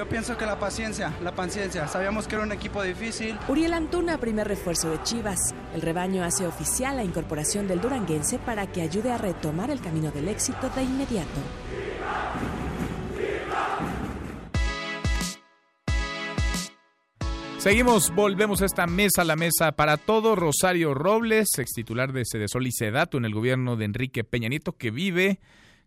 Yo 0.00 0.08
pienso 0.08 0.34
que 0.38 0.46
la 0.46 0.58
paciencia, 0.58 1.12
la 1.22 1.34
paciencia. 1.34 1.86
Sabíamos 1.86 2.26
que 2.26 2.34
era 2.34 2.44
un 2.44 2.52
equipo 2.52 2.82
difícil. 2.82 3.38
Uriel 3.48 3.74
Antuna, 3.74 4.16
primer 4.16 4.48
refuerzo 4.48 4.88
de 4.88 5.02
Chivas. 5.02 5.54
El 5.74 5.82
rebaño 5.82 6.24
hace 6.24 6.46
oficial 6.46 6.96
la 6.96 7.04
incorporación 7.04 7.68
del 7.68 7.82
duranguense 7.82 8.38
para 8.38 8.66
que 8.66 8.80
ayude 8.80 9.12
a 9.12 9.18
retomar 9.18 9.70
el 9.70 9.82
camino 9.82 10.10
del 10.10 10.28
éxito 10.28 10.70
de 10.70 10.84
inmediato. 10.84 11.28
Seguimos, 17.58 18.10
volvemos 18.14 18.62
a 18.62 18.64
esta 18.64 18.86
mesa, 18.86 19.22
la 19.22 19.36
mesa 19.36 19.72
para 19.72 19.98
todo. 19.98 20.34
Rosario 20.34 20.94
Robles, 20.94 21.48
ex 21.58 21.72
titular 21.72 22.14
de 22.14 22.24
Sedesol 22.24 22.66
y 22.66 22.72
Sedato 22.72 23.18
en 23.18 23.26
el 23.26 23.34
gobierno 23.34 23.76
de 23.76 23.84
Enrique 23.84 24.24
Peña 24.24 24.48
Nieto, 24.48 24.72
que 24.72 24.90
vive, 24.90 25.40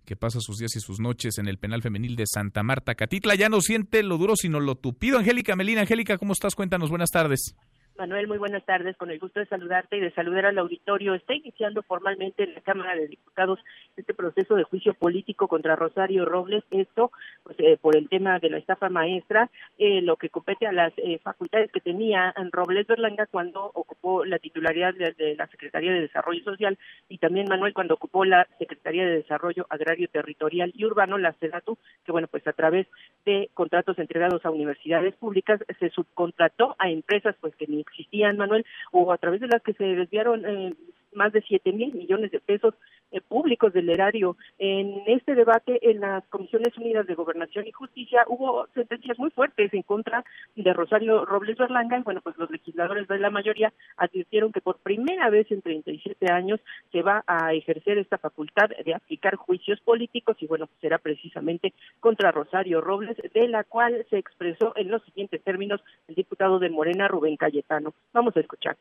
que 0.06 0.16
pasa 0.16 0.40
sus 0.40 0.58
días 0.58 0.76
y 0.76 0.80
sus 0.80 1.00
noches 1.00 1.38
en 1.38 1.48
el 1.48 1.58
penal 1.58 1.82
femenil 1.82 2.16
de 2.16 2.26
Santa 2.26 2.64
Marta, 2.64 2.96
Catitla. 2.96 3.36
Ya 3.36 3.50
no 3.50 3.62
siente 3.62 4.04
lo 4.04 4.18
duro, 4.18 4.36
sino 4.36 4.60
lo 4.60 4.76
tupido. 4.76 5.18
Angélica 5.18 5.56
Melina, 5.56 5.82
Angélica, 5.82 6.18
¿cómo 6.18 6.34
estás? 6.34 6.56
Cuéntanos, 6.56 6.90
buenas 6.90 7.10
tardes. 7.10 7.56
Manuel, 7.98 8.28
muy 8.28 8.38
buenas 8.38 8.66
tardes. 8.66 8.98
Con 8.98 9.12
el 9.12 9.20
gusto 9.20 9.40
de 9.40 9.46
saludarte 9.46 9.98
y 9.98 10.00
de 10.00 10.12
saludar 10.14 10.46
al 10.46 10.58
auditorio. 10.58 11.14
Está 11.14 11.36
iniciando 11.36 11.84
formalmente 11.84 12.44
en 12.44 12.56
la 12.56 12.62
Cámara 12.62 12.96
de 12.96 13.08
Diputados 13.08 13.60
este 13.96 14.14
proceso 14.14 14.56
de 14.56 14.64
juicio 14.64 14.94
político 14.94 15.48
contra 15.48 15.76
Rosario 15.76 16.26
Robles. 16.26 16.64
Esto, 16.72 17.12
pues, 17.44 17.58
eh, 17.60 17.78
por 17.80 17.96
el 17.96 18.10
tema 18.10 18.40
de 18.40 18.50
la 18.50 18.58
estafa 18.58 18.90
maestra, 18.90 19.50
eh, 19.78 20.02
lo 20.02 20.18
que 20.18 20.30
compete 20.30 20.68
a 20.68 20.72
las 20.72 20.94
eh, 20.98 21.20
facultades 21.24 21.72
que 21.72 21.80
tenía 21.80 22.34
Robles 22.52 22.88
Berlanga 22.88 23.26
cuando 23.28 23.72
ocupó 23.74 24.26
la 24.26 24.40
titularidad 24.40 24.94
de, 24.94 25.14
de 25.14 25.36
la 25.36 25.48
Secretaría 25.48 25.94
de 25.94 26.02
Desarrollo 26.02 26.44
Social 26.44 26.78
y 27.10 27.18
también 27.18 27.48
Manuel 27.50 27.74
cuando 27.74 27.96
ocupó 27.96 28.26
la 28.26 28.48
Secretaría 28.60 29.06
de 29.06 29.18
Desarrollo 29.18 29.66
Agrario 29.70 30.08
Territorial 30.08 30.72
y 30.76 30.86
Urbano, 30.86 31.18
la 31.18 31.34
SEDATU, 31.34 31.78
que 32.06 32.12
bueno, 32.12 32.28
pues 32.28 32.46
a 32.48 32.54
través 32.54 32.88
de 33.26 33.50
contratos 33.54 34.00
entregados 34.00 34.46
a 34.46 34.52
universidades 34.52 35.16
públicas 35.16 35.60
se 35.80 35.90
subcontrató 35.90 36.76
a 36.80 36.90
empresas 36.90 37.36
pues 37.40 37.56
que 37.56 37.68
ni 37.68 37.80
existían, 37.82 38.38
Manuel, 38.38 38.66
o 38.92 39.12
a 39.12 39.18
través 39.18 39.42
de 39.42 39.48
las 39.48 39.62
que 39.62 39.74
se 39.74 39.84
desviaron 39.84 40.46
eh, 40.46 40.74
más 41.14 41.32
de 41.32 41.42
siete 41.42 41.72
mil 41.72 41.94
millones 41.94 42.32
de 42.32 42.40
pesos 42.40 42.74
eh, 43.14 43.22
públicos 43.22 43.72
del 43.74 43.90
erario. 43.90 44.36
En 44.58 45.04
este 45.06 45.36
debate 45.36 45.80
en 45.90 46.00
las 46.00 46.26
Comisiones 46.30 46.76
Unidas 46.78 47.06
de 47.06 47.14
Gobernación 47.14 47.68
y 47.68 47.72
Justicia 47.72 48.26
hubo 48.28 48.68
sentencias 48.74 49.20
muy 49.20 49.30
fuertes 49.30 49.72
en 49.74 49.84
contra 49.84 50.26
de 50.56 50.74
Rosario 50.74 51.24
Robles 51.24 51.58
Berlanga 51.58 52.00
y 52.00 52.02
bueno, 52.02 52.22
pues 52.22 52.36
los 52.38 52.50
legisladores 52.50 53.08
de 53.08 53.20
la 53.20 53.30
mayoría 53.30 53.72
advirtieron 53.98 54.52
que 54.52 54.62
por 54.62 54.80
primera 54.80 55.30
vez 55.30 55.52
en 55.52 55.62
37 55.62 56.32
años 56.32 56.60
se 56.92 57.04
va 57.04 57.24
a 57.28 57.54
ejercer 57.54 58.00
esta 58.00 58.18
facultad 58.18 58.70
de 58.84 58.96
aplicar 58.96 59.36
juicios 59.36 59.80
políticos 59.82 60.36
y 60.40 60.48
bueno, 60.48 60.68
será 60.82 60.98
precisamente 60.98 61.74
contra 62.00 62.32
Rosario 62.32 62.82
Robles, 62.82 63.18
de 63.32 63.48
la 63.48 63.64
cual 63.64 64.06
se 64.10 64.18
expresó 64.18 64.74
en 64.76 64.90
los 64.90 65.04
siguientes 65.04 65.44
términos 65.44 65.82
el 66.08 66.16
diputado 66.16 66.58
de 66.58 66.72
Morena, 66.72 67.08
Rubén 67.08 67.38
Cayetano. 67.38 67.94
Vamos 68.12 68.36
a 68.36 68.40
escuchar. 68.40 68.76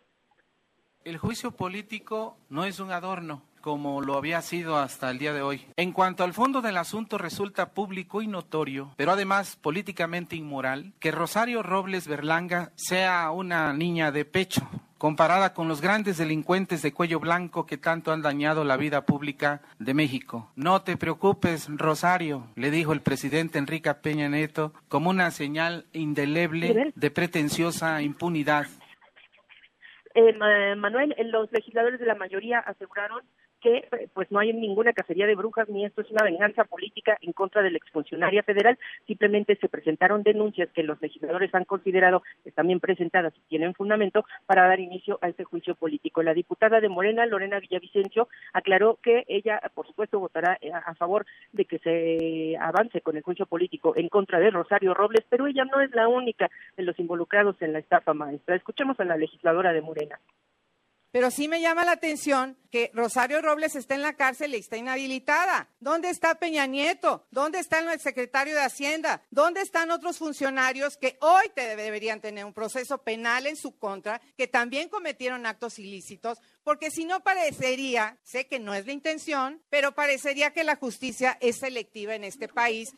El 1.05 1.19
juicio 1.19 1.51
político 1.51 2.39
no 2.49 2.65
es 2.65 2.81
un 2.81 2.93
adorno 2.93 3.43
como 3.63 4.03
lo 4.03 4.19
había 4.19 4.43
sido 4.43 4.77
hasta 4.77 5.11
el 5.11 5.19
día 5.19 5.33
de 5.33 5.41
hoy. 5.41 5.65
En 5.77 5.93
cuanto 5.93 6.25
al 6.25 6.35
fondo 6.35 6.61
del 6.61 6.77
asunto 6.77 7.17
resulta 7.17 7.71
público 7.71 8.21
y 8.21 8.27
notorio, 8.27 8.93
pero 8.97 9.13
además 9.13 9.57
políticamente 9.57 10.37
inmoral, 10.37 10.93
que 11.01 11.11
Rosario 11.11 11.63
Robles 11.63 12.07
Berlanga 12.07 12.73
sea 12.75 13.31
una 13.31 13.73
niña 13.73 14.13
de 14.13 14.27
pecho 14.27 14.69
comparada 14.99 15.53
con 15.53 15.67
los 15.67 15.81
grandes 15.81 16.19
delincuentes 16.19 16.81
de 16.83 16.93
cuello 16.93 17.19
blanco 17.19 17.67
que 17.67 17.77
tanto 17.77 18.13
han 18.13 18.23
dañado 18.23 18.63
la 18.63 18.77
vida 18.77 19.05
pública 19.05 19.63
de 19.81 19.95
México. 19.95 20.53
No 20.55 20.83
te 20.83 20.97
preocupes, 20.97 21.69
Rosario, 21.71 22.47
le 22.55 22.71
dijo 22.71 22.93
el 22.93 23.01
presidente 23.01 23.59
Enrique 23.59 23.93
Peña 23.95 24.29
Neto, 24.29 24.73
como 24.89 25.11
una 25.11 25.33
señal 25.33 25.87
indeleble 25.93 26.93
de 26.95 27.11
pretenciosa 27.11 28.01
impunidad 28.01 28.67
eh, 30.15 30.75
Manuel, 30.77 31.15
los 31.31 31.51
legisladores 31.53 31.99
de 31.99 32.07
la 32.07 32.15
mayoría 32.15 32.59
aseguraron 32.59 33.23
que 33.63 34.09
pues 34.13 34.31
no 34.31 34.41
hay 34.41 34.53
ninguna 34.53 34.93
cacería 34.93 35.27
de 35.27 35.35
brujas 35.35 35.69
ni 35.69 35.85
esto 35.85 36.03
es 36.03 36.11
una 36.11 36.25
venganza 36.25 36.65
política 36.65 37.17
en 37.21 37.33
contra 37.33 37.63
de 37.63 37.71
la 37.71 37.79
exfuncionaria 37.79 38.43
federal, 38.43 38.79
simplemente 39.07 39.57
se 39.57 39.69
presentaron 39.69 40.23
denuncias 40.23 40.69
que 40.73 40.83
los 40.83 41.01
legisladores 41.01 41.55
han 41.55 41.65
considerado 41.65 42.23
están 42.45 42.67
bien 42.67 42.81
presentadas 42.81 43.33
y 43.37 43.49
tienen 43.49 43.75
fundamento 43.75 44.25
para 44.47 44.67
dar 44.67 44.81
inicio 44.81 45.19
a 45.23 45.29
ese 45.29 45.45
juicio 45.45 45.75
político. 45.75 46.23
La 46.23 46.35
diputada 46.35 46.81
de 46.81 46.89
Morena, 46.89 47.27
Lorena 47.27 47.61
Villavicencio, 47.61 48.29
aclaró 48.53 48.99
que 49.03 49.25
ella, 49.29 49.61
por 49.75 49.87
supuesto, 49.87 50.19
votará 50.19 50.59
eh, 50.61 50.73
a 50.73 50.95
favor 50.95 51.25
de 51.53 51.65
que 51.65 51.79
se 51.79 52.57
avance 52.59 53.01
con 53.01 53.17
el 53.17 53.23
juicio 53.23 53.47
político 53.47 53.95
en 53.97 54.09
contra 54.09 54.41
de 54.41 54.51
Rosario 54.51 54.95
Robles, 54.95 55.25
pero 55.29 55.47
ella 55.47 55.65
no 55.65 55.81
es 55.81 55.95
la 55.95 56.09
única 56.09 56.51
de 56.77 56.83
los 56.83 56.99
involucrados 56.99 57.61
en 57.63 57.73
la 57.73 57.79
estafa 57.79 58.15
maestra. 58.15 58.57
Escuchemos 58.57 58.99
a 59.01 59.05
la 59.05 59.17
legisladora 59.17 59.73
de 59.73 59.83
Morena. 59.83 60.19
Pero 61.13 61.31
sí 61.31 61.47
me 61.47 61.61
llama 61.61 61.85
la 61.85 61.93
atención 61.93 62.57
que 62.71 62.91
Rosario 62.95 63.43
Robles 63.43 63.77
está 63.77 63.95
en 63.95 64.01
la 64.01 64.15
cárcel 64.15 64.55
y 64.55 64.59
está 64.59 64.79
inhabilitada. 64.79 65.69
¿Dónde 65.79 66.09
está 66.09 66.37
Peña 66.37 66.67
Nieto? 66.67 67.27
¿Dónde 67.31 67.59
está 67.59 67.81
el 67.81 68.01
secretario 68.01 68.55
de 68.55 68.63
Hacienda? 68.63 69.23
¿Dónde 69.31 69.61
están 69.61 69.91
otros 69.91 70.17
funcionarios 70.17 70.97
que 70.97 71.19
hoy 71.21 71.53
deberían 71.55 72.23
tener 72.23 72.47
un 72.47 72.55
proceso 72.55 72.97
penal 73.03 73.47
en 73.47 73.57
su 73.57 73.77
contra, 73.77 74.23
que 74.39 74.49
también 74.49 74.89
cometieron 74.89 75.45
actos 75.45 75.79
ilícitos? 75.79 76.39
Porque 76.65 76.91
si 76.91 77.05
no 77.05 77.23
parecería, 77.23 78.19
sé 78.23 78.47
que 78.47 78.59
no 78.59 78.73
es 78.73 78.87
la 78.87 78.93
intención, 78.93 79.63
pero 79.69 79.93
parecería 79.93 80.55
que 80.55 80.65
la 80.65 80.77
justicia 80.77 81.37
es 81.43 81.59
selectiva 81.59 82.15
en 82.15 82.25
este 82.25 82.49
país 82.49 82.95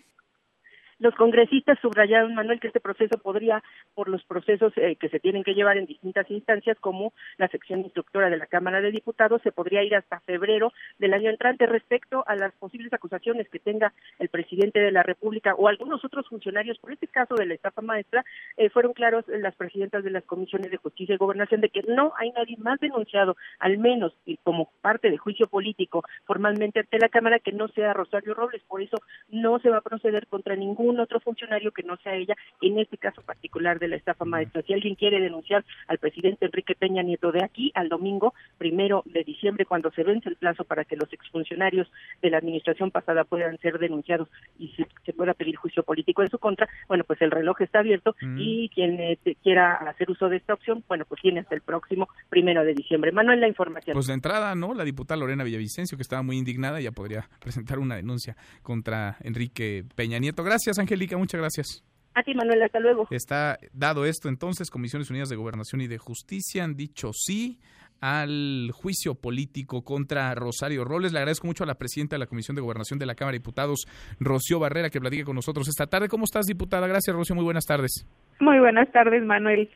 los 1.05 1.14
congresistas 1.14 1.78
subrayaron, 1.81 2.35
Manuel, 2.35 2.59
que 2.59 2.68
este 2.68 2.81
proceso 2.81 3.18
podría, 3.18 3.62
por 3.94 4.09
los 4.09 4.24
procesos 4.24 4.72
eh, 4.76 4.97
que 4.97 5.10
se 5.10 5.20
tienen 5.20 5.44
que 5.44 5.52
llevar 5.52 5.76
en 5.76 5.85
distintas 5.85 6.28
instancias, 6.31 6.78
como 6.81 7.12
la 7.36 7.48
sección 7.48 7.81
instructora 7.81 8.31
de 8.31 8.39
la 8.39 8.47
Cámara 8.47 8.81
de 8.81 8.90
Diputados, 8.90 9.43
se 9.43 9.52
podría 9.52 9.82
ir 9.82 9.94
hasta 9.94 10.20
febrero 10.20 10.72
del 10.98 11.12
año 11.12 11.28
entrante 11.28 11.66
respecto 11.66 12.24
a 12.26 12.36
las 12.36 12.52
posibles 12.55 12.90
acusaciones 12.93 13.48
que 13.51 13.59
tenga 13.59 13.93
el 14.18 14.31
presidente 14.31 14.81
de 14.81 14.93
la 14.93 15.02
República 15.02 15.55
o 15.55 15.68
algunos 15.68 16.02
otros 16.06 16.26
funcionarios, 16.26 16.78
por 16.78 16.93
este 16.93 17.06
caso 17.06 17.35
de 17.35 17.44
la 17.44 17.55
estafa 17.55 17.82
maestra, 17.82 18.24
eh, 18.56 18.70
fueron 18.70 18.94
claros 18.94 19.26
las 19.28 19.55
presidentas 19.56 20.05
de 20.05 20.10
las 20.10 20.24
comisiones 20.24 20.70
de 20.70 20.78
justicia 20.78 21.14
y 21.14 21.18
gobernación 21.18 21.60
de 21.60 21.68
que 21.68 21.82
no 21.82 22.14
hay 22.16 22.31
nadie 22.32 22.56
más 22.56 22.81
denunciado, 22.81 23.36
al 23.59 23.76
menos 23.76 24.14
y 24.24 24.39
como 24.39 24.70
parte 24.81 25.10
de 25.10 25.18
juicio 25.18 25.48
político 25.48 26.02
formalmente 26.24 26.81
ante 26.81 26.98
la 26.98 27.10
Cámara, 27.10 27.40
que 27.40 27.52
no 27.52 27.68
sea 27.68 27.93
Rosario 27.93 28.32
Robles. 28.32 28.62
Por 28.66 28.81
eso 28.81 28.97
no 29.28 29.59
se 29.59 29.68
va 29.68 29.78
a 29.78 29.82
proceder 29.82 30.26
contra 30.28 30.56
ningún 30.56 30.93
un 30.94 31.00
otro 31.00 31.20
funcionario 31.20 31.72
que 31.72 31.82
no 31.82 31.96
sea 31.98 32.14
ella, 32.14 32.34
en 32.60 32.78
este 32.78 32.96
caso 32.96 33.22
particular 33.22 33.78
de 33.78 33.88
la 33.88 33.96
estafa 33.96 34.24
maestra. 34.24 34.62
Si 34.62 34.72
alguien 34.72 34.94
quiere 34.94 35.20
denunciar 35.20 35.64
al 35.88 35.98
presidente 35.98 36.46
Enrique 36.46 36.74
Peña 36.74 37.02
Nieto 37.02 37.32
de 37.32 37.44
aquí 37.44 37.70
al 37.74 37.88
domingo, 37.88 38.34
primero 38.58 39.02
de 39.06 39.24
diciembre, 39.24 39.66
cuando 39.66 39.90
se 39.92 40.04
vence 40.04 40.28
el 40.28 40.36
plazo 40.36 40.64
para 40.64 40.84
que 40.84 40.96
los 40.96 41.12
exfuncionarios 41.12 41.90
de 42.22 42.30
la 42.30 42.38
administración 42.38 42.90
pasada 42.90 43.24
puedan 43.24 43.58
ser 43.58 43.78
denunciados 43.78 44.28
y 44.58 44.68
se, 44.68 45.12
pueda 45.12 45.34
pedir 45.34 45.56
juicio 45.56 45.82
político 45.82 46.22
en 46.22 46.30
su 46.30 46.38
contra, 46.38 46.68
bueno, 46.88 47.04
pues 47.04 47.20
el 47.22 47.30
reloj 47.30 47.60
está 47.60 47.80
abierto 47.80 48.16
mm. 48.20 48.38
y 48.38 48.68
quien 48.70 49.00
eh, 49.00 49.18
quiera 49.42 49.74
hacer 49.74 50.10
uso 50.10 50.28
de 50.28 50.36
esta 50.36 50.54
opción, 50.54 50.84
bueno, 50.88 51.04
pues 51.08 51.20
tiene 51.20 51.40
hasta 51.40 51.54
el 51.54 51.60
próximo 51.60 52.08
primero 52.28 52.64
de 52.64 52.74
diciembre. 52.74 53.12
Manuel, 53.12 53.40
la 53.40 53.48
información. 53.48 53.94
Pues 53.94 54.06
de 54.06 54.14
entrada, 54.14 54.54
¿no? 54.54 54.74
La 54.74 54.84
diputada 54.84 55.20
Lorena 55.20 55.44
Villavicencio, 55.44 55.96
que 55.96 56.02
estaba 56.02 56.22
muy 56.22 56.36
indignada, 56.36 56.80
ya 56.80 56.92
podría 56.92 57.28
presentar 57.40 57.78
una 57.78 57.96
denuncia 57.96 58.36
contra 58.62 59.16
Enrique 59.20 59.84
Peña 59.94 60.18
Nieto. 60.18 60.42
Gracias. 60.42 60.73
Angélica, 60.78 61.16
muchas 61.16 61.40
gracias. 61.40 61.84
A 62.14 62.22
ti, 62.22 62.34
Manuel, 62.34 62.62
hasta 62.62 62.78
luego. 62.78 63.09
Está 63.10 63.59
dado 63.72 64.06
esto, 64.06 64.28
entonces, 64.28 64.70
Comisiones 64.70 65.10
Unidas 65.10 65.28
de 65.28 65.36
Gobernación 65.36 65.80
y 65.80 65.88
de 65.88 65.98
Justicia 65.98 66.62
han 66.62 66.76
dicho 66.76 67.10
sí 67.12 67.59
al 68.01 68.70
juicio 68.72 69.14
político 69.14 69.82
contra 69.82 70.34
Rosario 70.34 70.84
Robles. 70.84 71.12
Le 71.12 71.18
agradezco 71.18 71.46
mucho 71.46 71.64
a 71.64 71.66
la 71.66 71.76
presidenta 71.76 72.16
de 72.16 72.20
la 72.20 72.26
Comisión 72.26 72.55
de 72.55 72.60
Gobernación 72.60 72.98
de 72.98 73.06
la 73.06 73.14
Cámara 73.14 73.32
de 73.32 73.38
Diputados, 73.38 73.86
Rocío 74.20 74.59
Barrera, 74.59 74.90
que 74.90 75.01
platique 75.01 75.24
con 75.24 75.34
nosotros 75.34 75.68
esta 75.68 75.86
tarde. 75.86 76.09
¿Cómo 76.09 76.24
estás, 76.24 76.46
diputada? 76.46 76.86
Gracias, 76.86 77.16
Rocío. 77.16 77.34
Muy 77.34 77.44
buenas 77.44 77.64
tardes. 77.64 78.06
Muy 78.40 78.59
buenas 78.59 78.92
tardes, 78.92 79.24
Manuel. 79.24 79.70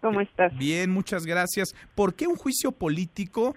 ¿Cómo 0.00 0.20
estás? 0.20 0.56
Bien, 0.56 0.90
muchas 0.90 1.26
gracias. 1.26 1.74
¿Por 1.94 2.14
qué 2.14 2.26
un 2.26 2.36
juicio 2.36 2.72
político? 2.72 3.54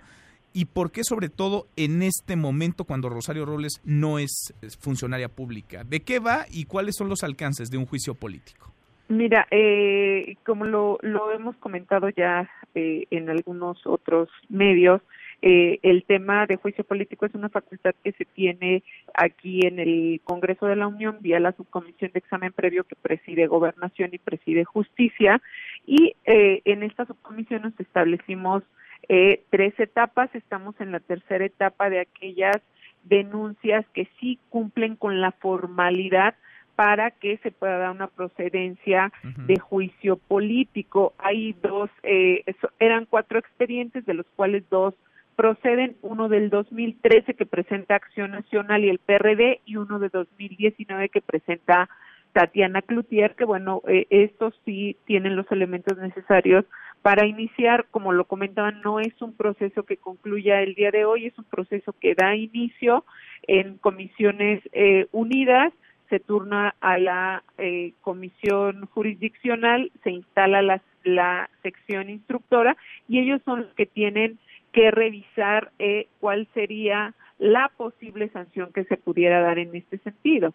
¿Y 0.57 0.65
por 0.65 0.91
qué 0.91 1.03
sobre 1.03 1.29
todo 1.29 1.67
en 1.75 2.01
este 2.01 2.35
momento 2.35 2.83
cuando 2.83 3.09
Rosario 3.09 3.45
Robles 3.45 3.79
no 3.85 4.17
es 4.17 4.55
funcionaria 4.79 5.29
pública? 5.29 5.83
¿De 5.83 5.99
qué 5.99 6.17
va 6.17 6.45
y 6.51 6.65
cuáles 6.65 6.95
son 6.95 7.09
los 7.09 7.21
alcances 7.21 7.69
de 7.69 7.77
un 7.77 7.85
juicio 7.85 8.15
político? 8.15 8.73
Mira, 9.07 9.45
eh, 9.51 10.35
como 10.43 10.65
lo, 10.65 10.97
lo 11.03 11.31
hemos 11.31 11.55
comentado 11.57 12.09
ya 12.09 12.49
eh, 12.73 13.05
en 13.11 13.29
algunos 13.29 13.85
otros 13.85 14.29
medios, 14.49 15.03
eh, 15.43 15.77
el 15.83 16.03
tema 16.05 16.47
de 16.47 16.55
juicio 16.55 16.83
político 16.83 17.27
es 17.27 17.35
una 17.35 17.49
facultad 17.49 17.93
que 18.03 18.13
se 18.13 18.25
tiene 18.25 18.81
aquí 19.13 19.59
en 19.63 19.77
el 19.77 20.21
Congreso 20.23 20.65
de 20.65 20.75
la 20.75 20.87
Unión 20.87 21.17
vía 21.21 21.39
la 21.39 21.51
subcomisión 21.51 22.09
de 22.13 22.17
examen 22.17 22.51
previo 22.51 22.83
que 22.83 22.95
preside 22.95 23.45
Gobernación 23.45 24.09
y 24.11 24.17
preside 24.17 24.63
Justicia 24.63 25.39
y 25.85 26.15
en 26.25 26.81
esta 26.81 27.05
subcomisión 27.05 27.61
nos 27.61 27.79
establecimos 27.79 28.63
eh, 29.09 29.43
tres 29.49 29.79
etapas, 29.79 30.33
estamos 30.33 30.79
en 30.79 30.91
la 30.91 30.99
tercera 30.99 31.45
etapa 31.45 31.89
de 31.89 31.99
aquellas 31.99 32.57
denuncias 33.03 33.85
que 33.93 34.07
sí 34.19 34.39
cumplen 34.49 34.95
con 34.95 35.21
la 35.21 35.31
formalidad 35.31 36.35
para 36.75 37.09
que 37.09 37.37
se 37.37 37.51
pueda 37.51 37.77
dar 37.79 37.91
una 37.91 38.07
procedencia 38.07 39.11
de 39.23 39.57
juicio 39.57 40.17
político. 40.17 41.13
Hay 41.17 41.53
dos, 41.53 41.89
eh, 42.03 42.43
eran 42.79 43.05
cuatro 43.05 43.39
expedientes, 43.39 44.05
de 44.05 44.13
los 44.13 44.27
cuales 44.35 44.63
dos 44.69 44.93
proceden, 45.35 45.95
uno 46.03 46.29
del 46.29 46.49
2013 46.51 47.33
que 47.33 47.45
presenta 47.47 47.95
Acción 47.95 48.31
Nacional 48.31 48.83
y 48.83 48.89
el 48.89 48.99
PRD 48.99 49.61
y 49.65 49.77
uno 49.77 49.97
de 49.97 50.09
2019 50.09 51.09
que 51.09 51.21
presenta 51.21 51.89
Tatiana 52.37 52.83
Cloutier, 52.83 53.33
que 53.33 53.45
bueno, 53.45 53.81
eh, 53.87 54.05
estos 54.11 54.53
sí 54.63 54.95
tienen 55.05 55.35
los 55.35 55.51
elementos 55.51 55.97
necesarios 55.97 56.65
para 57.01 57.25
iniciar, 57.25 57.87
como 57.89 58.13
lo 58.13 58.25
comentaban, 58.25 58.79
no 58.83 58.99
es 58.99 59.19
un 59.23 59.33
proceso 59.33 59.81
que 59.87 59.97
concluya 59.97 60.61
el 60.61 60.75
día 60.75 60.91
de 60.91 61.03
hoy, 61.03 61.25
es 61.25 61.37
un 61.39 61.45
proceso 61.45 61.95
que 61.99 62.13
da 62.13 62.35
inicio 62.35 63.05
en 63.47 63.79
comisiones 63.79 64.61
eh, 64.71 65.07
unidas, 65.13 65.73
se 66.11 66.19
turna 66.19 66.75
a 66.79 66.99
la 66.99 67.43
eh, 67.57 67.93
comisión 68.01 68.85
jurisdiccional, 68.93 69.91
se 70.03 70.11
instala 70.11 70.61
la, 70.61 70.79
la 71.05 71.49
sección 71.63 72.07
instructora 72.11 72.77
y 73.07 73.17
ellos 73.17 73.41
son 73.45 73.61
los 73.61 73.73
que 73.73 73.87
tienen 73.87 74.37
que 74.73 74.91
revisar 74.91 75.71
eh, 75.79 76.05
cuál 76.19 76.47
sería 76.53 77.15
la 77.39 77.71
posible 77.75 78.29
sanción 78.29 78.71
que 78.73 78.83
se 78.83 78.97
pudiera 78.97 79.41
dar 79.41 79.57
en 79.57 79.75
este 79.75 79.97
sentido. 79.97 80.53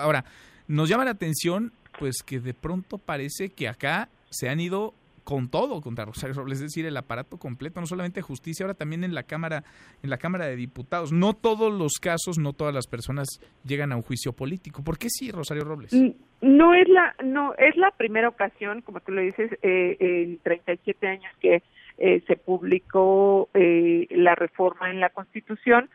Ahora, 0.00 0.24
nos 0.68 0.88
llama 0.88 1.04
la 1.04 1.12
atención 1.12 1.72
pues 1.98 2.22
que 2.24 2.40
de 2.40 2.54
pronto 2.54 2.98
parece 2.98 3.50
que 3.50 3.68
acá 3.68 4.08
se 4.30 4.48
han 4.48 4.60
ido 4.60 4.94
con 5.24 5.48
todo 5.48 5.80
contra 5.80 6.04
Rosario 6.04 6.34
Robles, 6.34 6.58
es 6.58 6.64
decir, 6.64 6.86
el 6.86 6.96
aparato 6.96 7.38
completo, 7.38 7.80
no 7.80 7.86
solamente 7.86 8.22
justicia, 8.22 8.64
ahora 8.64 8.74
también 8.74 9.04
en 9.04 9.14
la 9.14 9.22
Cámara, 9.22 9.62
en 10.02 10.10
la 10.10 10.18
Cámara 10.18 10.46
de 10.46 10.56
Diputados. 10.56 11.12
No 11.12 11.34
todos 11.34 11.72
los 11.72 11.94
casos, 12.00 12.38
no 12.38 12.52
todas 12.52 12.74
las 12.74 12.86
personas 12.86 13.28
llegan 13.64 13.92
a 13.92 13.96
un 13.96 14.02
juicio 14.02 14.32
político. 14.32 14.82
¿Por 14.82 14.98
qué 14.98 15.08
sí, 15.10 15.30
Rosario 15.30 15.64
Robles? 15.64 15.92
No 16.40 16.74
es 16.74 16.88
la, 16.88 17.14
no 17.22 17.54
es 17.54 17.76
la 17.76 17.92
primera 17.92 18.28
ocasión, 18.28 18.82
como 18.82 19.00
tú 19.00 19.12
lo 19.12 19.20
dices, 19.20 19.52
eh, 19.62 19.96
en 20.00 20.38
37 20.38 21.06
años 21.06 21.32
que 21.40 21.62
eh, 21.98 22.22
se 22.26 22.36
publicó 22.36 23.48
eh, 23.54 24.06
la 24.10 24.34
reforma 24.34 24.90
en 24.90 24.98
la 24.98 25.10
Constitución. 25.10 25.88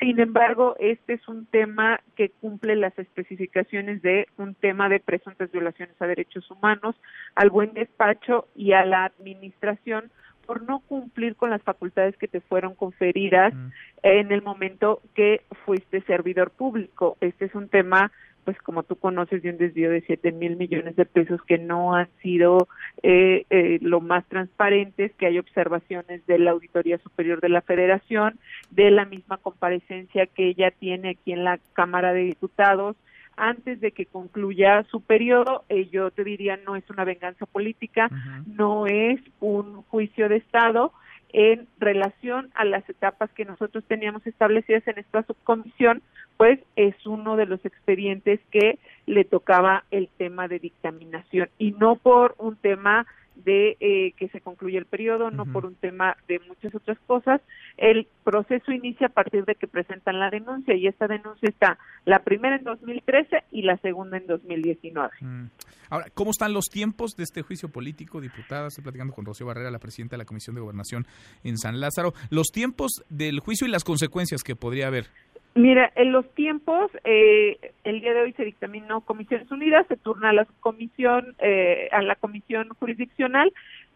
Sin 0.00 0.18
embargo, 0.18 0.76
este 0.78 1.14
es 1.14 1.28
un 1.28 1.46
tema 1.46 2.00
que 2.16 2.30
cumple 2.30 2.76
las 2.76 2.98
especificaciones 2.98 4.02
de 4.02 4.26
un 4.36 4.54
tema 4.54 4.88
de 4.88 5.00
presuntas 5.00 5.50
violaciones 5.52 5.94
a 6.00 6.06
derechos 6.06 6.50
humanos, 6.50 6.96
al 7.34 7.50
buen 7.50 7.74
despacho 7.74 8.48
y 8.56 8.72
a 8.72 8.84
la 8.84 9.04
administración 9.04 10.10
por 10.46 10.62
no 10.62 10.80
cumplir 10.80 11.36
con 11.36 11.50
las 11.50 11.62
facultades 11.62 12.16
que 12.16 12.28
te 12.28 12.40
fueron 12.40 12.74
conferidas 12.74 13.54
en 14.02 14.30
el 14.30 14.42
momento 14.42 15.00
que 15.14 15.42
fuiste 15.64 16.02
servidor 16.02 16.50
público. 16.50 17.16
Este 17.20 17.46
es 17.46 17.54
un 17.54 17.68
tema 17.68 18.12
pues 18.44 18.58
como 18.62 18.82
tú 18.82 18.96
conoces, 18.96 19.42
de 19.42 19.50
un 19.50 19.58
desvío 19.58 19.90
de 19.90 20.02
7 20.02 20.32
mil 20.32 20.56
millones 20.56 20.96
de 20.96 21.04
pesos 21.04 21.40
que 21.42 21.58
no 21.58 21.94
han 21.94 22.08
sido 22.22 22.68
eh, 23.02 23.46
eh, 23.50 23.78
lo 23.80 24.00
más 24.00 24.24
transparentes, 24.26 25.12
que 25.14 25.26
hay 25.26 25.38
observaciones 25.38 26.26
de 26.26 26.38
la 26.38 26.52
Auditoría 26.52 26.98
Superior 26.98 27.40
de 27.40 27.48
la 27.48 27.62
Federación, 27.62 28.38
de 28.70 28.90
la 28.90 29.04
misma 29.04 29.38
comparecencia 29.38 30.26
que 30.26 30.48
ella 30.48 30.70
tiene 30.70 31.10
aquí 31.10 31.32
en 31.32 31.44
la 31.44 31.58
Cámara 31.72 32.12
de 32.12 32.24
Diputados, 32.24 32.96
antes 33.36 33.80
de 33.80 33.92
que 33.92 34.06
concluya 34.06 34.84
su 34.90 35.00
periodo, 35.00 35.64
eh, 35.68 35.88
yo 35.90 36.10
te 36.10 36.24
diría 36.24 36.56
no 36.56 36.76
es 36.76 36.88
una 36.88 37.04
venganza 37.04 37.46
política, 37.46 38.08
no 38.46 38.86
es 38.86 39.20
un 39.40 39.82
juicio 39.82 40.28
de 40.28 40.36
Estado, 40.36 40.92
en 41.34 41.66
relación 41.80 42.52
a 42.54 42.64
las 42.64 42.88
etapas 42.88 43.28
que 43.32 43.44
nosotros 43.44 43.82
teníamos 43.88 44.24
establecidas 44.24 44.86
en 44.86 45.00
esta 45.00 45.24
subcomisión, 45.24 46.00
pues 46.36 46.60
es 46.76 46.94
uno 47.06 47.36
de 47.36 47.46
los 47.46 47.64
expedientes 47.64 48.38
que 48.52 48.78
le 49.06 49.24
tocaba 49.24 49.82
el 49.90 50.08
tema 50.16 50.46
de 50.46 50.60
dictaminación. 50.60 51.48
Y 51.58 51.72
no 51.72 51.96
por 51.96 52.36
un 52.38 52.54
tema 52.54 53.06
de 53.36 53.76
eh, 53.80 54.12
que 54.16 54.28
se 54.28 54.40
concluye 54.40 54.78
el 54.78 54.86
periodo, 54.86 55.30
no 55.30 55.44
por 55.46 55.66
un 55.66 55.74
tema 55.74 56.16
de 56.28 56.40
muchas 56.40 56.74
otras 56.74 56.98
cosas. 57.06 57.40
El 57.76 58.06
proceso 58.22 58.72
inicia 58.72 59.08
a 59.08 59.10
partir 59.10 59.44
de 59.44 59.54
que 59.54 59.66
presentan 59.66 60.20
la 60.20 60.30
denuncia 60.30 60.74
y 60.74 60.86
esta 60.86 61.06
denuncia 61.06 61.48
está 61.48 61.78
la 62.04 62.20
primera 62.20 62.56
en 62.56 62.64
2013 62.64 63.44
y 63.50 63.62
la 63.62 63.76
segunda 63.78 64.16
en 64.16 64.26
2019. 64.26 65.10
Mm. 65.20 65.46
Ahora, 65.90 66.06
¿cómo 66.14 66.30
están 66.30 66.52
los 66.52 66.66
tiempos 66.66 67.16
de 67.16 67.24
este 67.24 67.42
juicio 67.42 67.68
político, 67.68 68.20
diputada? 68.20 68.68
Estoy 68.68 68.82
platicando 68.82 69.14
con 69.14 69.24
Rocío 69.24 69.46
Barrera, 69.46 69.70
la 69.70 69.78
presidenta 69.78 70.14
de 70.14 70.18
la 70.18 70.24
Comisión 70.24 70.54
de 70.54 70.62
Gobernación 70.62 71.06
en 71.42 71.58
San 71.58 71.80
Lázaro. 71.80 72.14
Los 72.30 72.48
tiempos 72.48 73.04
del 73.10 73.40
juicio 73.40 73.66
y 73.66 73.70
las 73.70 73.84
consecuencias 73.84 74.42
que 74.42 74.56
podría 74.56 74.86
haber. 74.86 75.06
Mira, 75.54 75.92
en 75.94 76.10
los 76.10 76.28
tiempos, 76.34 76.90
eh, 77.04 77.72
el 77.84 78.00
día 78.00 78.12
de 78.12 78.22
hoy 78.22 78.32
se 78.32 78.44
dictaminó 78.44 79.02
Comisiones 79.02 79.48
Unidas, 79.52 79.86
se 79.86 79.96
turna 79.96 80.30
a 80.30 80.32
la 80.32 80.46
comisión, 80.58 81.36
eh, 81.38 81.88
a 81.92 82.02
la 82.02 82.16
comisión 82.16 82.70
jurisdiccional, 82.80 83.52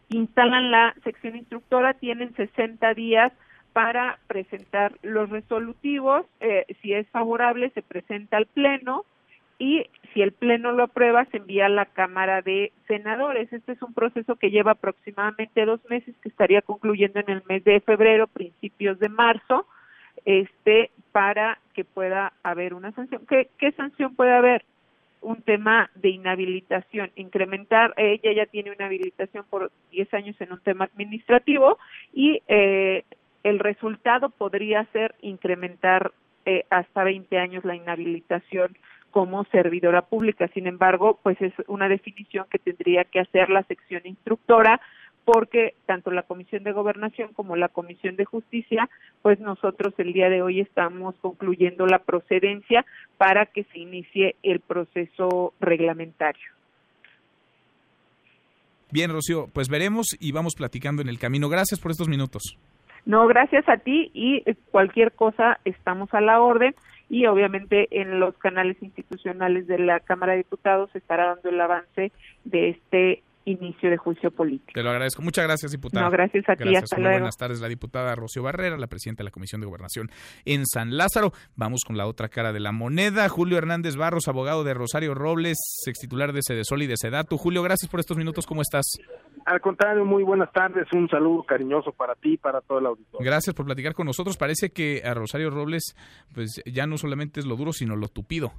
instalan 0.08 0.70
la 0.70 0.94
sección 1.02 1.34
instructora, 1.34 1.94
tienen 1.94 2.32
60 2.36 2.94
días 2.94 3.32
para 3.72 4.20
presentar 4.28 4.92
los 5.02 5.30
resolutivos, 5.30 6.26
eh, 6.38 6.64
si 6.80 6.94
es 6.94 7.08
favorable 7.08 7.70
se 7.70 7.82
presenta 7.82 8.36
al 8.36 8.46
pleno 8.46 9.04
y 9.58 9.84
si 10.14 10.22
el 10.22 10.30
pleno 10.30 10.70
lo 10.70 10.84
aprueba 10.84 11.24
se 11.26 11.38
envía 11.38 11.66
a 11.66 11.70
la 11.70 11.86
Cámara 11.86 12.40
de 12.40 12.70
Senadores. 12.86 13.52
Este 13.52 13.72
es 13.72 13.82
un 13.82 13.94
proceso 13.94 14.36
que 14.36 14.52
lleva 14.52 14.72
aproximadamente 14.72 15.64
dos 15.64 15.80
meses, 15.90 16.14
que 16.22 16.28
estaría 16.28 16.62
concluyendo 16.62 17.18
en 17.18 17.30
el 17.30 17.42
mes 17.48 17.64
de 17.64 17.80
febrero, 17.80 18.28
principios 18.28 19.00
de 19.00 19.08
marzo 19.08 19.66
este 20.24 20.90
para 21.12 21.58
que 21.74 21.84
pueda 21.84 22.32
haber 22.42 22.74
una 22.74 22.92
sanción. 22.92 23.24
¿Qué, 23.28 23.48
qué 23.58 23.72
sanción 23.72 24.14
puede 24.14 24.32
haber? 24.32 24.64
Un 25.20 25.42
tema 25.42 25.90
de 25.96 26.10
inhabilitación, 26.10 27.10
incrementar, 27.16 27.92
ella 27.96 28.32
ya 28.32 28.46
tiene 28.46 28.70
una 28.70 28.86
habilitación 28.86 29.44
por 29.50 29.72
10 29.90 30.14
años 30.14 30.36
en 30.40 30.52
un 30.52 30.60
tema 30.60 30.84
administrativo 30.84 31.76
y 32.12 32.40
eh, 32.46 33.04
el 33.42 33.58
resultado 33.58 34.30
podría 34.30 34.84
ser 34.92 35.16
incrementar 35.20 36.12
eh, 36.46 36.64
hasta 36.70 37.02
20 37.02 37.36
años 37.36 37.64
la 37.64 37.74
inhabilitación 37.74 38.76
como 39.10 39.44
servidora 39.46 40.02
pública. 40.02 40.48
Sin 40.54 40.66
embargo, 40.66 41.18
pues 41.22 41.40
es 41.40 41.52
una 41.66 41.88
definición 41.88 42.46
que 42.50 42.58
tendría 42.58 43.04
que 43.04 43.20
hacer 43.20 43.50
la 43.50 43.62
sección 43.64 44.02
instructora 44.04 44.80
porque 45.28 45.74
tanto 45.84 46.10
la 46.10 46.22
Comisión 46.22 46.64
de 46.64 46.72
Gobernación 46.72 47.34
como 47.34 47.54
la 47.54 47.68
Comisión 47.68 48.16
de 48.16 48.24
Justicia, 48.24 48.88
pues 49.20 49.38
nosotros 49.40 49.92
el 49.98 50.14
día 50.14 50.30
de 50.30 50.40
hoy 50.40 50.60
estamos 50.60 51.16
concluyendo 51.20 51.84
la 51.84 51.98
procedencia 51.98 52.86
para 53.18 53.44
que 53.44 53.64
se 53.64 53.78
inicie 53.78 54.36
el 54.42 54.60
proceso 54.60 55.52
reglamentario. 55.60 56.50
Bien, 58.90 59.12
Rocío, 59.12 59.48
pues 59.52 59.68
veremos 59.68 60.16
y 60.18 60.32
vamos 60.32 60.54
platicando 60.54 61.02
en 61.02 61.10
el 61.10 61.18
camino. 61.18 61.50
Gracias 61.50 61.78
por 61.78 61.90
estos 61.90 62.08
minutos. 62.08 62.56
No, 63.04 63.26
gracias 63.26 63.68
a 63.68 63.76
ti 63.76 64.10
y 64.14 64.42
cualquier 64.70 65.12
cosa 65.12 65.60
estamos 65.66 66.08
a 66.14 66.22
la 66.22 66.40
orden 66.40 66.74
y 67.10 67.26
obviamente 67.26 68.00
en 68.00 68.18
los 68.18 68.34
canales 68.38 68.82
institucionales 68.82 69.66
de 69.66 69.78
la 69.78 70.00
Cámara 70.00 70.32
de 70.32 70.38
Diputados 70.38 70.88
se 70.92 70.98
estará 70.98 71.26
dando 71.34 71.50
el 71.50 71.60
avance 71.60 72.12
de 72.44 72.70
este 72.70 73.22
inicio 73.50 73.90
de 73.90 73.96
juicio 73.96 74.30
político. 74.30 74.72
Te 74.74 74.82
lo 74.82 74.90
agradezco. 74.90 75.22
Muchas 75.22 75.44
gracias, 75.44 75.72
diputada. 75.72 76.04
No, 76.04 76.10
gracias 76.10 76.48
a 76.48 76.56
ti. 76.56 76.74
Hasta 76.74 76.98
luego. 76.98 77.18
Buenas 77.18 77.36
tardes, 77.36 77.60
la 77.60 77.68
diputada 77.68 78.14
Rocío 78.14 78.42
Barrera, 78.42 78.76
la 78.76 78.86
presidenta 78.86 79.22
de 79.22 79.26
la 79.26 79.30
Comisión 79.30 79.60
de 79.60 79.66
Gobernación 79.66 80.10
en 80.44 80.66
San 80.66 80.96
Lázaro. 80.96 81.32
Vamos 81.56 81.82
con 81.86 81.96
la 81.96 82.06
otra 82.06 82.28
cara 82.28 82.52
de 82.52 82.60
la 82.60 82.72
moneda. 82.72 83.28
Julio 83.28 83.58
Hernández 83.58 83.96
Barros, 83.96 84.28
abogado 84.28 84.64
de 84.64 84.74
Rosario 84.74 85.14
Robles, 85.14 85.56
ex 85.86 85.98
titular 85.98 86.32
de 86.32 86.42
Sedesol 86.42 86.82
y 86.82 86.86
de 86.86 86.96
Sedatu. 86.96 87.36
Julio, 87.36 87.62
gracias 87.62 87.90
por 87.90 88.00
estos 88.00 88.16
minutos. 88.16 88.46
¿Cómo 88.46 88.62
estás? 88.62 88.84
Al 89.44 89.60
contrario, 89.60 90.04
muy 90.04 90.22
buenas 90.22 90.52
tardes. 90.52 90.86
Un 90.92 91.08
saludo 91.08 91.42
cariñoso 91.42 91.92
para 91.92 92.14
ti 92.14 92.34
y 92.34 92.36
para 92.36 92.60
todo 92.60 92.78
el 92.78 92.86
auditorio. 92.86 93.24
Gracias 93.24 93.54
por 93.54 93.66
platicar 93.66 93.94
con 93.94 94.06
nosotros. 94.06 94.36
Parece 94.36 94.70
que 94.70 95.02
a 95.04 95.14
Rosario 95.14 95.50
Robles, 95.50 95.94
pues 96.34 96.62
ya 96.66 96.86
no 96.86 96.98
solamente 96.98 97.40
es 97.40 97.46
lo 97.46 97.56
duro, 97.56 97.72
sino 97.72 97.96
lo 97.96 98.08
tupido. 98.08 98.52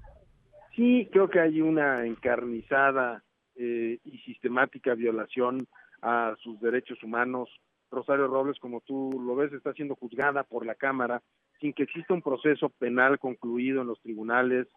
Sí, 0.76 1.10
creo 1.12 1.30
que 1.30 1.40
hay 1.40 1.62
una 1.62 2.06
encarnizada 2.06 3.24
eh, 3.62 4.00
y 4.06 4.18
sistemática 4.20 4.96
violación 4.96 5.68
a 6.02 6.34
sus 6.42 6.62
derechos 6.62 7.04
humanos. 7.04 7.50
Rosario 7.92 8.28
Robles, 8.28 8.58
como 8.60 8.80
tú 8.80 9.22
lo 9.22 9.36
ves, 9.36 9.52
está 9.52 9.74
siendo 9.74 9.96
juzgada 9.96 10.44
por 10.44 10.66
la 10.66 10.76
Cámara 10.76 11.22
sin 11.60 11.74
que 11.74 11.84
exista 11.84 12.14
un 12.14 12.22
proceso 12.22 12.70
penal 12.70 13.20
concluido 13.20 13.82
en 13.82 13.88
los 13.88 14.00
tribunales. 14.02 14.68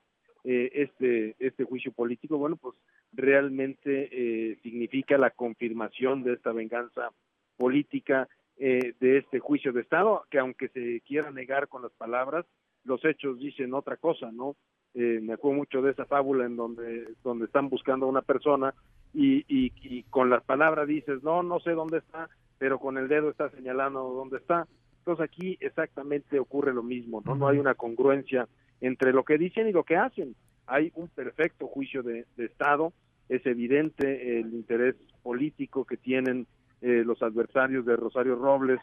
Eh, 0.43 0.71
este, 0.75 1.37
este 1.39 1.63
juicio 1.63 1.93
político, 1.93 2.39
bueno, 2.39 2.57
pues 2.57 2.75
realmente 3.13 4.09
eh, 4.11 4.59
significa 4.65 5.17
la 5.17 5.31
confirmación 5.31 6.25
de 6.25 6.33
esta 6.33 6.51
venganza 6.51 7.11
política, 7.57 8.29
de 8.59 9.19
este 9.19 9.41
juicio 9.41 9.73
de 9.73 9.81
Estado, 9.81 10.25
que 10.31 10.39
aunque 10.39 10.69
se 10.69 11.01
quiera 11.07 11.31
negar 11.31 11.69
con 11.69 11.83
las 11.83 11.93
palabras, 11.93 12.47
los 12.85 13.05
hechos 13.05 13.39
dicen 13.39 13.75
otra 13.75 13.97
cosa, 13.97 14.31
¿no? 14.31 14.57
Eh, 14.95 15.21
me 15.23 15.35
acuerdo 15.35 15.57
mucho 15.57 15.81
de 15.81 15.93
esa 15.93 16.05
fábula 16.05 16.45
en 16.45 16.57
donde, 16.57 17.15
donde 17.25 17.47
están 17.47 17.69
buscando 17.71 18.07
a 18.07 18.11
una 18.11 18.23
persona 18.23 18.75
y, 19.15 19.45
y, 19.49 20.03
con 20.05 20.31
las 20.31 20.43
palabras 20.45 20.87
dices, 20.87 21.23
no, 21.23 21.43
no 21.43 21.61
sé 21.61 21.73
dónde 21.73 21.99
está, 21.99 22.29
pero 22.59 22.79
con 22.79 22.99
el 22.99 23.09
dedo 23.09 23.31
está 23.31 23.51
señalando 23.51 24.01
dónde 24.01 24.39
está. 24.39 24.67
Entonces 24.99 25.25
aquí 25.25 25.59
exactamente 25.61 26.39
ocurre 26.39 26.73
lo 26.73 26.83
mismo, 26.83 27.23
¿no? 27.25 27.35
No 27.35 27.49
hay 27.49 27.59
una 27.59 27.75
congruencia 27.75 28.49
entre 28.81 29.13
lo 29.13 29.25
que 29.25 29.39
dicen 29.39 29.69
y 29.69 29.73
lo 29.73 29.85
que 29.85 29.97
hacen. 29.97 30.35
Hay 30.67 30.93
un 30.95 31.09
perfecto 31.09 31.67
juicio 31.67 32.03
de, 32.03 32.25
Estado, 32.37 32.93
es 33.29 33.45
evidente 33.47 34.39
el 34.39 34.55
interés 34.55 34.95
político 35.23 35.85
que 35.85 35.97
tienen 35.97 36.47
eh, 36.81 37.03
los 37.05 37.23
adversarios 37.23 37.85
de 37.85 37.97
Rosario 37.97 38.37
Robles 38.37 38.81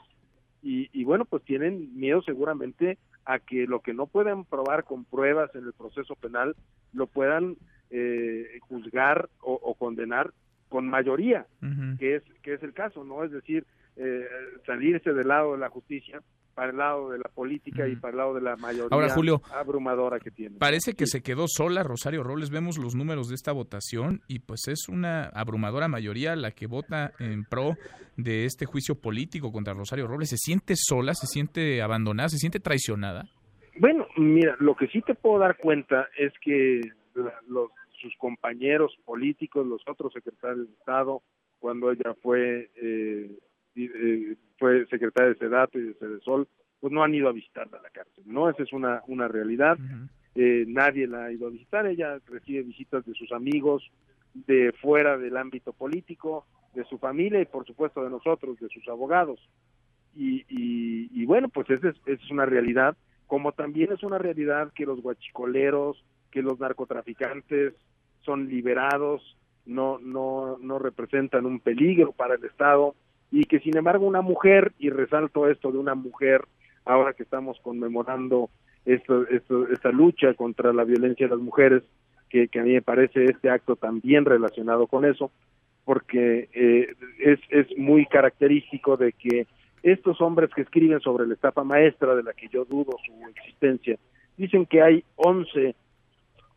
y, 0.61 0.89
y, 0.93 1.03
bueno, 1.03 1.25
pues 1.25 1.43
tienen 1.43 1.97
miedo 1.97 2.21
seguramente 2.21 2.97
a 3.25 3.39
que 3.39 3.67
lo 3.67 3.79
que 3.81 3.93
no 3.93 4.07
puedan 4.07 4.43
probar 4.45 4.83
con 4.83 5.05
pruebas 5.05 5.53
en 5.55 5.65
el 5.65 5.73
proceso 5.73 6.15
penal 6.15 6.55
lo 6.93 7.07
puedan 7.07 7.57
eh, 7.91 8.59
juzgar 8.67 9.29
o, 9.41 9.73
condenar 9.73 10.31
con 10.69 10.87
mayoría, 10.87 11.45
que 11.97 12.15
es 12.15 12.23
que 12.41 12.53
es 12.53 12.63
el 12.63 12.73
caso, 12.73 13.03
no 13.03 13.23
es 13.23 13.31
decir 13.31 13.65
eh, 13.95 14.25
salirse 14.65 15.11
del 15.13 15.27
lado 15.27 15.53
de 15.53 15.57
la 15.57 15.69
justicia 15.69 16.21
para 16.53 16.71
el 16.71 16.77
lado 16.77 17.09
de 17.11 17.17
la 17.17 17.29
política 17.33 17.87
y 17.87 17.95
para 17.95 18.11
el 18.11 18.17
lado 18.17 18.33
de 18.33 18.41
la 18.41 18.57
mayoría 18.57 18.89
Ahora, 18.91 19.09
Julio, 19.09 19.41
abrumadora 19.53 20.19
que 20.19 20.29
tiene. 20.29 20.57
Parece 20.57 20.93
que 20.93 21.05
se 21.05 21.21
quedó 21.21 21.45
sola 21.47 21.83
Rosario 21.83 22.21
Robles. 22.21 22.49
Vemos 22.49 22.77
los 22.77 22.95
números 22.95 23.29
de 23.29 23.35
esta 23.35 23.53
votación 23.53 24.21
y 24.27 24.39
pues 24.39 24.67
es 24.67 24.89
una 24.89 25.25
abrumadora 25.27 25.87
mayoría 25.87 26.35
la 26.35 26.51
que 26.51 26.67
vota 26.67 27.13
en 27.19 27.45
pro 27.45 27.75
de 28.17 28.43
este 28.43 28.65
juicio 28.65 28.95
político 28.95 29.53
contra 29.53 29.73
Rosario 29.73 30.07
Robles. 30.07 30.29
¿Se 30.29 30.37
siente 30.37 30.73
sola? 30.75 31.13
¿Se 31.13 31.27
siente 31.27 31.81
abandonada? 31.81 32.27
¿Se 32.27 32.37
siente 32.37 32.59
traicionada? 32.59 33.23
Bueno, 33.77 34.05
mira, 34.17 34.57
lo 34.59 34.75
que 34.75 34.87
sí 34.87 35.01
te 35.01 35.15
puedo 35.15 35.39
dar 35.39 35.55
cuenta 35.57 36.09
es 36.17 36.33
que 36.41 36.81
los, 37.47 37.69
sus 37.99 38.15
compañeros 38.17 38.97
políticos, 39.05 39.65
los 39.67 39.81
otros 39.87 40.13
secretarios 40.13 40.67
de 40.67 40.73
Estado, 40.73 41.21
cuando 41.59 41.91
ella 41.91 42.15
fue 42.21 42.71
eh, 42.75 43.37
eh, 43.75 44.35
fue 44.57 44.85
secretaria 44.87 45.29
de 45.33 45.39
Sedato 45.39 45.79
y 45.79 45.83
de 45.83 45.93
Sedesol, 45.95 46.47
pues 46.79 46.91
no 46.91 47.03
han 47.03 47.13
ido 47.13 47.29
a 47.29 47.33
visitarla 47.33 47.77
a 47.77 47.81
la 47.81 47.89
cárcel, 47.89 48.23
¿no? 48.25 48.49
Esa 48.49 48.63
es 48.63 48.73
una, 48.73 49.03
una 49.07 49.27
realidad. 49.27 49.77
Eh, 50.35 50.65
nadie 50.67 51.07
la 51.07 51.25
ha 51.25 51.31
ido 51.31 51.47
a 51.47 51.51
visitar, 51.51 51.85
ella 51.85 52.19
recibe 52.27 52.63
visitas 52.63 53.05
de 53.05 53.13
sus 53.13 53.31
amigos, 53.31 53.89
de 54.33 54.73
fuera 54.81 55.17
del 55.17 55.37
ámbito 55.37 55.73
político, 55.73 56.45
de 56.73 56.83
su 56.85 56.97
familia 56.97 57.41
y 57.41 57.45
por 57.45 57.65
supuesto 57.65 58.03
de 58.03 58.09
nosotros, 58.09 58.59
de 58.59 58.69
sus 58.69 58.87
abogados. 58.87 59.39
Y, 60.15 60.45
y, 60.49 61.25
bueno, 61.25 61.49
pues 61.49 61.69
esa 61.69 61.89
es, 61.89 61.95
es 62.05 62.31
una 62.31 62.45
realidad, 62.45 62.97
como 63.27 63.53
también 63.53 63.91
es 63.93 64.03
una 64.03 64.17
realidad 64.17 64.73
que 64.73 64.85
los 64.85 65.01
guachicoleros, 65.01 66.03
que 66.31 66.41
los 66.41 66.59
narcotraficantes 66.59 67.73
son 68.29 68.47
liberados, 68.47 69.35
no, 69.65 69.97
no, 69.97 70.59
no 70.59 70.77
representan 70.77 71.47
un 71.47 71.59
peligro 71.59 72.11
para 72.11 72.35
el 72.35 72.45
Estado 72.45 72.93
y 73.31 73.45
que 73.45 73.59
sin 73.59 73.75
embargo 73.75 74.05
una 74.05 74.21
mujer, 74.21 74.71
y 74.77 74.91
resalto 74.91 75.49
esto 75.49 75.71
de 75.71 75.79
una 75.79 75.95
mujer, 75.95 76.45
ahora 76.85 77.13
que 77.13 77.23
estamos 77.23 77.59
conmemorando 77.63 78.51
esto, 78.85 79.27
esto, 79.29 79.67
esta 79.69 79.89
lucha 79.91 80.35
contra 80.35 80.71
la 80.73 80.83
violencia 80.83 81.25
de 81.25 81.35
las 81.35 81.43
mujeres, 81.43 81.81
que, 82.29 82.47
a 82.53 82.61
mí 82.61 82.73
me 82.73 82.83
parece 82.83 83.25
este 83.25 83.49
acto 83.49 83.75
también 83.75 84.25
relacionado 84.25 84.85
con 84.85 85.05
eso, 85.05 85.31
porque 85.85 86.49
eh, 86.53 86.93
es, 87.17 87.39
es 87.49 87.75
muy 87.79 88.05
característico 88.05 88.95
de 88.95 89.13
que 89.13 89.47
estos 89.81 90.21
hombres 90.21 90.51
que 90.55 90.61
escriben 90.61 90.99
sobre 90.99 91.25
la 91.25 91.33
estafa 91.33 91.63
maestra, 91.63 92.13
de 92.13 92.21
la 92.21 92.33
que 92.33 92.47
yo 92.49 92.63
dudo 92.63 92.95
su 93.03 93.27
existencia, 93.27 93.97
dicen 94.37 94.67
que 94.67 94.83
hay 94.83 95.03
11 95.15 95.73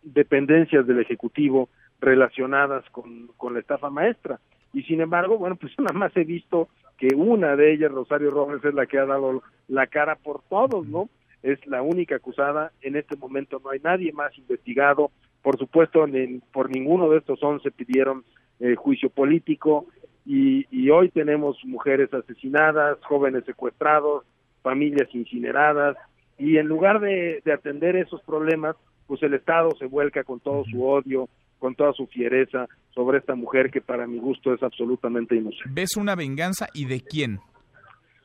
dependencias 0.03 0.87
del 0.87 1.01
Ejecutivo 1.01 1.69
relacionadas 2.01 2.85
con, 2.91 3.29
con 3.37 3.55
la 3.55 3.61
estafa 3.61 3.91
maestra. 3.91 4.41
Y 4.73 4.83
sin 4.83 5.01
embargo, 5.01 5.39
bueno, 5.39 5.57
pues 5.57 5.73
nada 5.79 5.93
más 5.93 6.17
he 6.17 6.25
visto 6.25 6.69
que 6.99 7.15
una 7.15 7.57
de 7.57 7.73
ellas, 7.73 7.91
Rosario 7.91 8.31
Robles, 8.31 8.65
es 8.65 8.75
la 8.75 8.87
que 8.87 8.99
ha 8.99 9.07
dado 9.07 9.43
la 9.69 9.87
cara 9.87 10.17
por 10.17 10.43
todos, 10.49 10.87
¿no? 10.87 11.09
Es 11.43 11.65
la 11.67 11.83
única 11.83 12.17
acusada. 12.17 12.73
En 12.83 12.97
este 12.97 13.17
momento 13.17 13.61
no 13.63 13.71
hay 13.71 13.81
nadie 13.81 14.13
más 14.13 14.37
investigado. 14.39 15.11
Por 15.43 15.59
supuesto, 15.59 16.05
por 16.53 16.71
ninguno 16.71 17.11
de 17.11 17.19
estos 17.19 17.43
once 17.43 17.71
pidieron 17.73 18.25
eh, 18.61 18.77
juicio 18.77 19.11
político. 19.11 19.87
Y, 20.25 20.67
y 20.71 20.91
hoy 20.91 21.09
tenemos 21.09 21.59
mujeres 21.65 22.15
asesinadas, 22.15 22.99
jóvenes 23.05 23.45
secuestrados, 23.45 24.25
familias 24.63 25.09
incineradas. 25.13 25.97
Y 26.39 26.59
en 26.59 26.69
lugar 26.69 27.01
de 27.01 27.43
atender 27.53 27.97
esos 27.97 28.23
problemas, 28.23 28.77
pues 29.13 29.23
el 29.25 29.35
Estado 29.35 29.69
se 29.79 29.85
vuelca 29.85 30.25
con 30.25 30.41
todo 30.41 30.65
su 30.65 30.83
odio, 30.87 31.29
con 31.59 31.75
toda 31.75 31.93
su 31.93 32.07
fiereza 32.07 32.67
sobre 32.95 33.19
esta 33.19 33.35
mujer 33.35 33.71
que 33.71 33.83
para 33.83 34.07
mi 34.07 34.19
gusto 34.19 34.55
es 34.55 34.63
absolutamente 34.63 35.37
inocente. 35.37 35.69
¿Ves 35.71 35.99
una 35.99 36.15
venganza 36.15 36.69
y 36.73 36.87
de 36.87 37.03
quién? 37.03 37.39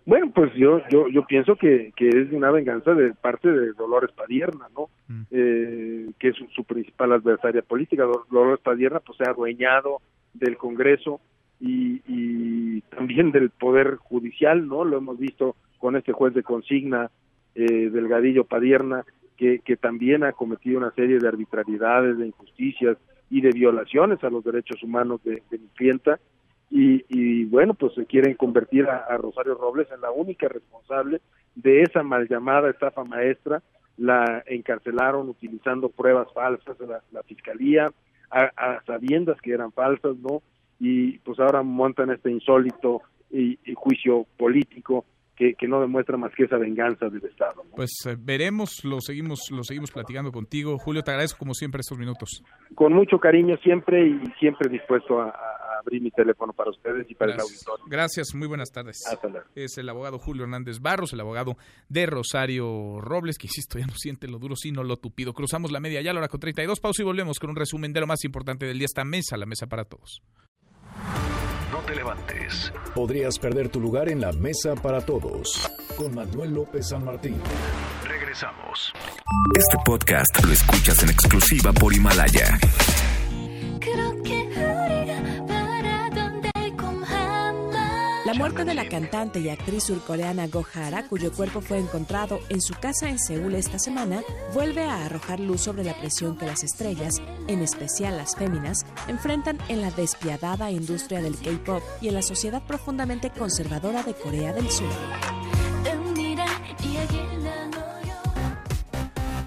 Bueno, 0.06 0.32
pues 0.34 0.54
yo 0.54 0.80
yo 0.90 1.10
yo 1.10 1.26
pienso 1.26 1.58
que, 1.58 1.92
que 1.98 2.08
es 2.08 2.32
una 2.32 2.52
venganza 2.52 2.94
de 2.94 3.14
parte 3.16 3.52
de 3.52 3.74
Dolores 3.74 4.12
Padierna, 4.16 4.70
¿no? 4.74 4.88
Mm. 5.10 5.22
Eh, 5.30 6.10
que 6.20 6.30
es 6.30 6.36
su, 6.56 6.64
principal 6.64 7.12
adversaria 7.12 7.64
política. 7.64 8.06
Dolores 8.32 8.62
Padierna 8.64 9.02
pues 9.02 9.18
se 9.18 9.26
ha 9.26 9.34
adueñado 9.34 9.98
del 10.36 10.56
Congreso 10.56 11.20
y, 11.60 12.02
y 12.08 12.80
también 12.96 13.34
del 13.34 13.50
Poder 13.50 13.98
Judicial, 13.98 14.66
¿no? 14.70 14.86
Lo 14.86 15.00
hemos 15.00 15.20
visto 15.20 15.58
con 15.80 15.98
este 15.98 16.14
juez 16.14 16.34
de 16.34 16.44
consigna, 16.44 17.12
eh, 17.56 17.90
Delgadillo 17.90 18.46
Padierna, 18.46 19.04
que, 19.38 19.60
que 19.60 19.78
también 19.78 20.24
ha 20.24 20.34
cometido 20.34 20.80
una 20.80 20.92
serie 20.92 21.20
de 21.20 21.28
arbitrariedades, 21.28 22.18
de 22.18 22.28
injusticias, 22.28 22.98
y 23.30 23.42
de 23.42 23.52
violaciones 23.52 24.24
a 24.24 24.30
los 24.30 24.44
derechos 24.44 24.82
humanos 24.84 25.22
de, 25.24 25.42
mi 25.52 25.68
clienta. 25.76 26.20
Y, 26.70 27.06
y, 27.10 27.46
bueno, 27.46 27.74
pues 27.74 27.94
se 27.94 28.06
quieren 28.06 28.36
convertir 28.36 28.88
a, 28.88 29.18
Rosario 29.18 29.56
Robles 29.56 29.88
en 29.94 30.02
la 30.02 30.12
única 30.12 30.48
responsable 30.48 31.22
de 31.56 31.82
esa 31.82 32.04
mal 32.04 32.28
llamada 32.28 32.70
estafa 32.70 33.04
maestra, 33.04 33.64
la 33.98 34.44
encarcelaron 34.46 35.30
utilizando 35.30 35.90
pruebas 35.90 36.28
falsas 36.34 36.78
de 36.78 36.88
la, 36.88 37.24
fiscalía, 37.24 37.92
a, 38.30 38.82
sabiendas 38.86 39.40
que 39.42 39.54
eran 39.54 39.72
falsas, 39.72 40.18
¿no? 40.18 40.42
Y 40.80 41.18
pues 41.20 41.40
ahora 41.40 41.64
montan 41.64 42.12
este 42.12 42.30
insólito 42.30 43.02
y 43.30 43.58
juicio 43.76 44.26
político 44.38 45.06
que, 45.38 45.68
no 45.68 45.80
demuestra 45.80 46.18
más 46.18 46.34
que 46.34 46.44
esa 46.44 46.58
venganza 46.58 47.10
del 47.10 47.24
Estado. 47.24 47.64
Pues 47.76 47.92
eh, 48.08 48.16
veremos, 48.18 48.84
lo 48.84 49.00
seguimos, 49.00 49.50
lo 49.52 49.64
seguimos 49.64 49.92
platicando 49.92 50.32
contigo. 50.32 50.78
Julio, 50.80 51.04
te 51.04 51.12
agradezco 51.12 51.38
como 51.40 51.54
siempre 51.54 51.82
estos 51.82 51.98
minutos. 51.98 52.44
Con 52.74 52.94
mucho 52.94 53.20
cariño 53.20 53.56
siempre 53.58 54.08
y 54.08 54.20
siempre 54.40 54.70
dispuesto 54.70 55.22
a, 55.22 55.34
abrir 55.80 56.02
mi 56.02 56.10
teléfono 56.10 56.54
para 56.54 56.72
ustedes 56.72 57.10
y 57.10 57.14
para 57.14 57.34
el 57.34 57.40
auditorio. 57.40 57.86
Gracias, 57.88 58.34
muy 58.34 58.48
buenas 58.48 58.72
tardes. 58.72 58.98
Es 59.54 59.78
el 59.78 59.88
abogado 59.90 60.18
Julio 60.18 60.44
Hernández 60.44 60.80
Barros, 60.82 61.14
el 61.14 61.20
abogado 61.20 61.56
de 61.88 62.08
Rosario 62.08 63.00
Robles, 63.00 63.38
que 63.38 63.46
insisto, 63.46 63.78
ya 63.78 63.86
no 63.86 63.94
siente 63.96 64.28
lo 64.28 64.40
duro, 64.40 64.56
sino 64.56 64.84
lo 64.84 64.98
tupido. 64.98 65.34
Cruzamos 65.34 65.72
la 65.72 65.80
media 65.80 66.02
ya, 66.02 66.14
la 66.14 66.20
hora 66.20 66.30
con 66.30 66.40
32 66.40 66.80
pausa 66.80 67.04
y 67.04 67.06
volvemos 67.06 67.38
con 67.38 67.52
un 67.52 67.56
resumen 67.56 67.94
de 67.94 68.00
lo 68.00 68.08
más 68.08 68.26
importante 68.26 68.66
del 68.66 68.80
día. 68.80 68.86
Esta 68.86 69.06
mesa, 69.06 69.38
la 69.38 69.46
mesa 69.46 69.68
para 69.68 69.86
todos. 69.86 70.24
No 71.72 71.80
te 71.80 71.96
levantes. 71.96 72.72
Podrías 72.96 73.38
perder 73.40 73.70
tu 73.70 73.80
lugar 73.80 74.10
en 74.10 74.22
la 74.22 74.32
mesa 74.32 74.76
para 74.76 75.02
todos. 75.02 75.70
Con 75.98 76.16
Manuel 76.16 76.54
López 76.54 76.90
San 76.90 77.04
Martín. 77.04 77.36
Regresamos. 78.08 78.94
Este 79.56 79.78
podcast 79.84 80.44
lo 80.46 80.54
escuchas 80.54 81.04
en 81.04 81.10
exclusiva 81.10 81.74
por 81.74 81.94
Himalaya. 81.94 82.58
La 83.96 84.97
muerte 88.38 88.66
de 88.66 88.76
la 88.76 88.88
cantante 88.88 89.40
y 89.40 89.50
actriz 89.50 89.86
surcoreana 89.86 90.48
Go 90.48 90.64
Hara, 90.72 91.08
cuyo 91.08 91.32
cuerpo 91.32 91.60
fue 91.60 91.80
encontrado 91.80 92.40
en 92.50 92.62
su 92.62 92.76
casa 92.76 93.10
en 93.10 93.18
Seúl 93.18 93.56
esta 93.56 93.80
semana, 93.80 94.22
vuelve 94.54 94.84
a 94.84 95.06
arrojar 95.06 95.40
luz 95.40 95.62
sobre 95.62 95.84
la 95.84 95.98
presión 96.00 96.38
que 96.38 96.46
las 96.46 96.64
estrellas, 96.64 97.16
en 97.48 97.64
especial 97.64 98.16
las 98.16 98.36
féminas, 98.36 98.86
enfrentan 99.08 99.58
en 99.70 99.82
la 99.82 99.90
despiadada 99.90 100.70
industria 100.70 101.22
del 101.22 101.36
K-pop 101.36 101.82
y 102.00 102.10
en 102.10 102.14
la 102.14 102.22
sociedad 102.22 102.62
profundamente 102.62 103.32
conservadora 103.32 104.04
de 104.04 104.14
Corea 104.14 104.54
del 104.54 104.70
Sur. 104.70 104.92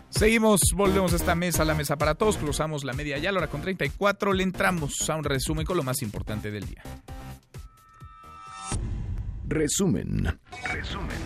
Seguimos, 0.08 0.60
volvemos 0.74 1.12
a 1.12 1.16
esta 1.16 1.36
mesa, 1.36 1.64
la 1.64 1.74
mesa 1.74 1.96
para 1.96 2.16
todos, 2.16 2.36
cruzamos 2.36 2.82
la 2.82 2.92
media 2.92 3.18
ya, 3.18 3.30
la 3.30 3.38
hora 3.38 3.46
con 3.46 3.62
34, 3.62 4.32
le 4.32 4.42
entramos 4.42 5.08
a 5.08 5.16
un 5.16 5.24
resumen 5.24 5.64
con 5.64 5.76
lo 5.76 5.84
más 5.84 6.02
importante 6.02 6.50
del 6.50 6.66
día. 6.66 6.82
Resumen. 9.50 10.38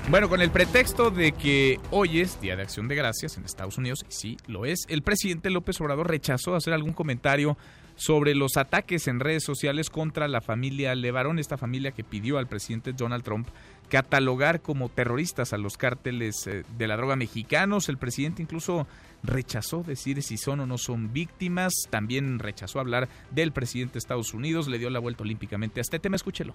Bueno, 0.09 0.31
con 0.31 0.41
el 0.41 0.51
pretexto 0.51 1.11
de 1.11 1.33
que 1.33 1.79
hoy 1.91 2.21
es 2.21 2.41
Día 2.41 2.57
de 2.57 2.63
Acción 2.63 2.89
de 2.89 2.95
Gracias 2.95 3.37
en 3.37 3.45
Estados 3.45 3.77
Unidos, 3.77 4.05
y 4.09 4.13
sí 4.13 4.37
lo 4.47 4.65
es, 4.65 4.87
el 4.89 5.03
presidente 5.03 5.51
López 5.51 5.79
Obrador 5.83 6.09
rechazó 6.09 6.55
hacer 6.55 6.73
algún 6.73 6.95
comentario 6.95 7.59
sobre 7.97 8.35
los 8.35 8.57
ataques 8.57 9.09
en 9.09 9.21
redes 9.21 9.45
sociales 9.45 9.91
contra 9.91 10.27
la 10.27 10.41
familia 10.41 10.95
Levarón, 10.95 11.39
esta 11.39 11.59
familia 11.59 11.93
que 11.93 12.03
pidió 12.03 12.39
al 12.39 12.47
presidente 12.47 12.95
Donald 12.95 13.23
Trump 13.23 13.47
catalogar 13.91 14.63
como 14.63 14.89
terroristas 14.89 15.53
a 15.53 15.59
los 15.59 15.77
cárteles 15.77 16.47
eh, 16.47 16.65
de 16.79 16.89
la 16.89 16.97
droga 16.97 17.17
mexicanos. 17.17 17.91
El 17.91 17.99
presidente 17.99 18.41
incluso 18.41 18.87
rechazó 19.23 19.83
decir 19.83 20.23
si 20.23 20.39
son 20.39 20.61
o 20.61 20.67
no 20.67 20.79
son 20.79 21.13
víctimas, 21.13 21.75
también 21.91 22.39
rechazó 22.39 22.81
hablar 22.81 23.11
del 23.31 23.53
presidente 23.53 23.93
de 23.93 23.99
Estados 23.99 24.33
Unidos, 24.33 24.67
le 24.67 24.79
dio 24.79 24.89
la 24.89 24.99
vuelta 24.99 25.23
olímpicamente 25.23 25.81
a 25.81 25.83
este 25.83 25.99
tema, 25.99 26.17
escúchelo 26.17 26.55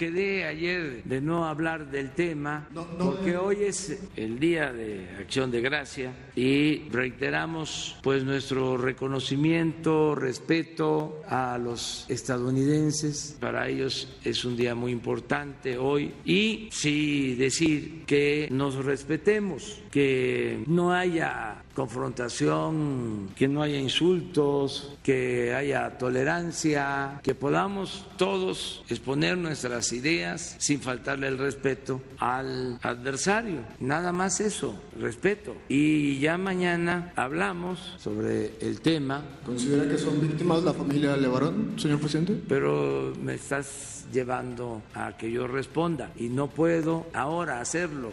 quedé 0.00 0.46
ayer 0.46 1.04
de 1.04 1.20
no 1.20 1.44
hablar 1.44 1.90
del 1.90 2.12
tema 2.12 2.66
porque 2.98 3.36
hoy 3.36 3.64
es 3.64 4.00
el 4.16 4.40
día 4.40 4.72
de 4.72 5.06
acción 5.18 5.50
de 5.50 5.60
gracia 5.60 6.14
y 6.34 6.88
reiteramos 6.88 7.98
pues 8.02 8.24
nuestro 8.24 8.78
reconocimiento, 8.78 10.14
respeto 10.14 11.20
a 11.28 11.58
los 11.58 12.06
estadounidenses. 12.08 13.36
Para 13.38 13.68
ellos 13.68 14.16
es 14.24 14.42
un 14.46 14.56
día 14.56 14.74
muy 14.74 14.90
importante 14.90 15.76
hoy 15.76 16.14
y 16.24 16.70
sí 16.72 17.34
decir 17.34 18.06
que 18.06 18.48
nos 18.50 18.76
respetemos, 18.76 19.82
que 19.90 20.64
no 20.66 20.94
haya 20.94 21.62
confrontación, 21.80 23.30
que 23.34 23.48
no 23.48 23.62
haya 23.62 23.78
insultos, 23.78 24.98
que 25.02 25.54
haya 25.54 25.96
tolerancia, 25.96 27.20
que 27.22 27.34
podamos 27.34 28.06
todos 28.18 28.84
exponer 28.90 29.38
nuestras 29.38 29.90
ideas 29.94 30.56
sin 30.58 30.82
faltarle 30.82 31.28
el 31.28 31.38
respeto 31.38 32.02
al 32.18 32.78
adversario. 32.82 33.60
Nada 33.80 34.12
más 34.12 34.40
eso, 34.40 34.74
respeto. 35.00 35.56
Y 35.70 36.18
ya 36.18 36.36
mañana 36.36 37.14
hablamos 37.16 37.94
sobre 37.96 38.52
el 38.60 38.82
tema. 38.82 39.22
¿Considera 39.46 39.88
que 39.88 39.96
son 39.96 40.20
víctimas 40.20 40.62
la 40.62 40.74
familia 40.74 41.16
Levarón, 41.16 41.76
señor 41.78 41.98
presidente? 42.00 42.38
Pero 42.46 43.14
me 43.22 43.36
estás 43.36 44.04
llevando 44.12 44.82
a 44.92 45.16
que 45.16 45.32
yo 45.32 45.46
responda 45.46 46.12
y 46.16 46.28
no 46.28 46.48
puedo 46.48 47.06
ahora 47.14 47.62
hacerlo 47.62 48.12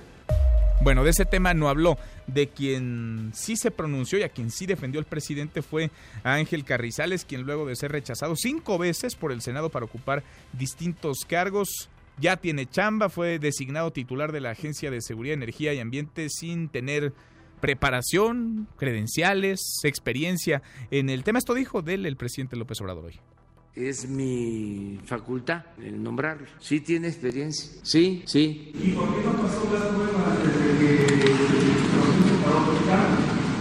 Bueno, 0.81 1.03
de 1.03 1.09
ese 1.09 1.25
tema 1.25 1.53
no 1.53 1.69
habló. 1.69 1.97
De 2.27 2.47
quien 2.47 3.31
sí 3.33 3.55
se 3.55 3.71
pronunció 3.71 4.19
y 4.19 4.23
a 4.23 4.29
quien 4.29 4.51
sí 4.51 4.65
defendió 4.65 4.99
el 4.99 5.05
presidente 5.05 5.61
fue 5.61 5.91
Ángel 6.23 6.65
Carrizales, 6.65 7.25
quien 7.25 7.41
luego 7.41 7.65
de 7.65 7.75
ser 7.75 7.91
rechazado 7.91 8.35
cinco 8.35 8.77
veces 8.77 9.15
por 9.15 9.31
el 9.31 9.41
Senado 9.41 9.69
para 9.69 9.85
ocupar 9.85 10.23
distintos 10.53 11.19
cargos, 11.27 11.89
ya 12.19 12.37
tiene 12.37 12.65
chamba, 12.67 13.09
fue 13.09 13.39
designado 13.39 13.91
titular 13.91 14.31
de 14.31 14.41
la 14.41 14.51
Agencia 14.51 14.91
de 14.91 15.01
Seguridad, 15.01 15.35
Energía 15.35 15.73
y 15.73 15.79
Ambiente 15.79 16.29
sin 16.29 16.69
tener 16.69 17.13
preparación, 17.59 18.67
credenciales, 18.77 19.59
experiencia 19.83 20.61
en 20.91 21.09
el 21.09 21.23
tema. 21.23 21.39
Esto 21.39 21.53
dijo 21.53 21.81
de 21.81 21.95
el 21.95 22.17
presidente 22.17 22.55
López 22.55 22.79
Obrador 22.81 23.05
hoy. 23.05 23.19
Es 23.77 24.09
mi 24.09 24.99
facultad 25.05 25.65
el 25.83 26.01
nombrarlo. 26.01 26.47
Sí 26.59 26.79
tiene 26.81 27.09
experiencia. 27.09 27.79
Sí, 27.83 28.23
sí. 28.25 28.71
¿Y 28.73 28.91
por 28.91 29.15
qué 29.15 29.23
no 29.23 29.33
pasó 29.33 29.69
la 29.71 29.87
prueba 29.89 30.35
desde 30.43 31.05
que 31.05 31.37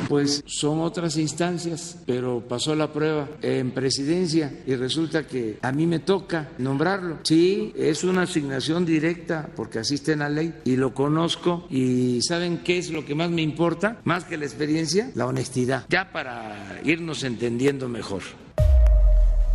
pues 0.08 0.42
son 0.46 0.80
otras 0.80 1.16
instancias, 1.16 1.98
pero 2.06 2.40
pasó 2.46 2.74
la 2.74 2.92
prueba 2.92 3.28
en 3.42 3.72
presidencia 3.72 4.52
y 4.66 4.74
resulta 4.76 5.26
que 5.26 5.58
a 5.62 5.72
mí 5.72 5.86
me 5.86 5.98
toca 5.98 6.50
nombrarlo. 6.58 7.18
Sí, 7.24 7.72
es 7.76 8.04
una 8.04 8.22
asignación 8.22 8.86
directa 8.86 9.50
porque 9.56 9.80
asiste 9.80 10.12
en 10.12 10.20
la 10.20 10.28
ley 10.28 10.54
y 10.64 10.76
lo 10.76 10.94
conozco 10.94 11.66
y 11.70 12.20
¿saben 12.22 12.58
qué 12.58 12.78
es 12.78 12.90
lo 12.90 13.04
que 13.04 13.14
más 13.14 13.30
me 13.30 13.42
importa? 13.42 14.00
Más 14.04 14.24
que 14.24 14.36
la 14.36 14.44
experiencia, 14.44 15.10
la 15.14 15.26
honestidad. 15.26 15.84
Ya 15.88 16.12
para 16.12 16.80
irnos 16.84 17.24
entendiendo 17.24 17.88
mejor. 17.88 18.22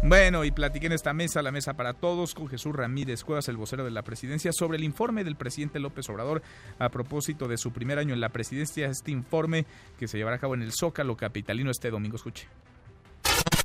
Bueno, 0.03 0.43
y 0.43 0.49
platiqué 0.49 0.87
en 0.87 0.93
esta 0.93 1.13
mesa, 1.13 1.43
la 1.43 1.51
mesa 1.51 1.75
para 1.75 1.93
todos, 1.93 2.33
con 2.33 2.47
Jesús 2.47 2.75
Ramírez 2.75 3.23
Cuevas, 3.23 3.47
el 3.49 3.57
vocero 3.57 3.85
de 3.85 3.91
la 3.91 4.01
presidencia, 4.01 4.51
sobre 4.51 4.79
el 4.79 4.83
informe 4.83 5.23
del 5.23 5.35
presidente 5.35 5.79
López 5.79 6.09
Obrador 6.09 6.41
a 6.79 6.89
propósito 6.89 7.47
de 7.47 7.57
su 7.57 7.71
primer 7.71 7.99
año 7.99 8.15
en 8.15 8.19
la 8.19 8.29
presidencia. 8.29 8.87
Este 8.87 9.11
informe 9.11 9.65
que 9.99 10.07
se 10.07 10.17
llevará 10.17 10.37
a 10.37 10.39
cabo 10.39 10.55
en 10.55 10.63
el 10.63 10.71
Zócalo 10.71 11.15
Capitalino 11.15 11.69
este 11.69 11.91
domingo. 11.91 12.15
Escuche. 12.15 12.47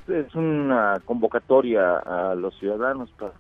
Es 0.09 0.35
una 0.35 1.01
convocatoria 1.07 1.97
a 1.97 2.35
los 2.35 2.55
ciudadanos 2.59 3.11
para 3.19 3.33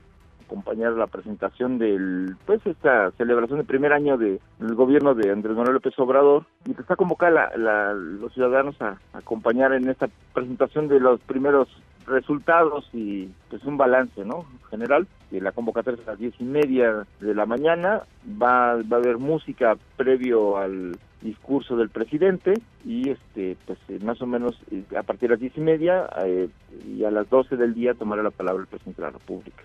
acompañar 0.46 0.92
la 0.92 1.06
presentación 1.06 1.76
del 1.76 2.34
pues 2.46 2.64
esta 2.66 3.10
celebración 3.12 3.58
del 3.58 3.66
primer 3.66 3.92
año 3.92 4.16
del 4.16 4.40
gobierno 4.58 5.14
de 5.14 5.30
Andrés 5.30 5.54
Manuel 5.54 5.74
López 5.74 5.92
Obrador 5.98 6.46
y 6.64 6.70
está 6.70 6.96
convocar 6.96 7.36
a 7.36 7.92
los 7.92 8.32
ciudadanos 8.32 8.80
a 8.80 8.96
acompañar 9.12 9.74
en 9.74 9.88
esta 9.90 10.08
presentación 10.32 10.88
de 10.88 10.98
los 10.98 11.20
primeros 11.20 11.68
resultados 12.06 12.88
y 12.92 13.28
pues 13.50 13.64
un 13.64 13.76
balance 13.76 14.24
no 14.24 14.46
general 14.70 15.06
que 15.30 15.40
la 15.40 15.52
convocatoria 15.52 16.00
es 16.00 16.08
a 16.08 16.12
las 16.12 16.20
diez 16.20 16.34
y 16.38 16.44
media 16.44 17.06
de 17.20 17.34
la 17.34 17.46
mañana 17.46 18.02
va, 18.40 18.76
va 18.76 18.96
a 18.96 19.00
haber 19.00 19.18
música 19.18 19.76
previo 19.96 20.56
al 20.56 20.96
discurso 21.20 21.76
del 21.76 21.88
presidente 21.88 22.54
y 22.84 23.10
este 23.10 23.56
pues 23.66 23.78
eh, 23.88 23.98
más 24.02 24.20
o 24.22 24.26
menos 24.26 24.56
eh, 24.70 24.84
a 24.96 25.02
partir 25.02 25.28
de 25.28 25.34
las 25.34 25.40
diez 25.40 25.56
y 25.56 25.60
media 25.60 26.08
eh, 26.24 26.48
y 26.86 27.04
a 27.04 27.10
las 27.10 27.28
doce 27.28 27.56
del 27.56 27.74
día 27.74 27.94
tomará 27.94 28.22
la 28.22 28.30
palabra 28.30 28.62
el 28.62 28.68
presidente 28.68 29.02
de 29.02 29.08
la 29.08 29.12
república 29.12 29.62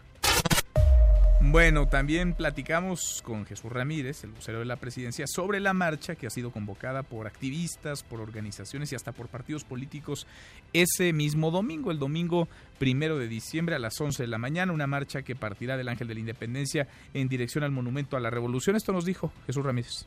bueno, 1.44 1.88
también 1.88 2.34
platicamos 2.34 3.22
con 3.24 3.46
Jesús 3.46 3.72
Ramírez, 3.72 4.24
el 4.24 4.32
vocero 4.32 4.60
de 4.60 4.66
la 4.66 4.76
presidencia, 4.76 5.26
sobre 5.28 5.60
la 5.60 5.74
marcha 5.74 6.16
que 6.16 6.28
ha 6.28 6.30
sido 6.30 6.52
convocada 6.52 7.04
por 7.04 7.28
activistas, 7.28 8.04
por 8.04 8.22
organizaciones 8.22 8.92
y 8.92 8.96
hasta 8.96 9.12
por 9.12 9.28
partidos 9.28 9.64
políticos 9.64 10.28
ese 10.74 11.14
mismo 11.14 11.52
domingo, 11.52 11.92
el 11.92 12.00
domingo 12.00 12.48
primero 12.80 13.18
de 13.18 13.28
diciembre 13.28 13.76
a 13.76 13.80
las 13.80 14.00
11 14.00 14.24
de 14.24 14.28
la 14.28 14.38
mañana, 14.38 14.72
una 14.72 14.88
marcha 14.88 15.24
que 15.24 15.36
partirá 15.36 15.78
del 15.78 15.90
Ángel 15.90 16.08
de 16.08 16.14
la 16.14 16.20
Independencia 16.20 16.88
en 17.14 17.28
dirección 17.28 17.64
al 17.64 17.72
Monumento 17.72 18.16
a 18.16 18.20
la 18.20 18.30
Revolución. 18.30 18.76
Esto 18.76 18.94
nos 18.94 19.06
dijo 19.06 19.32
Jesús 19.46 19.66
Ramírez 19.66 20.06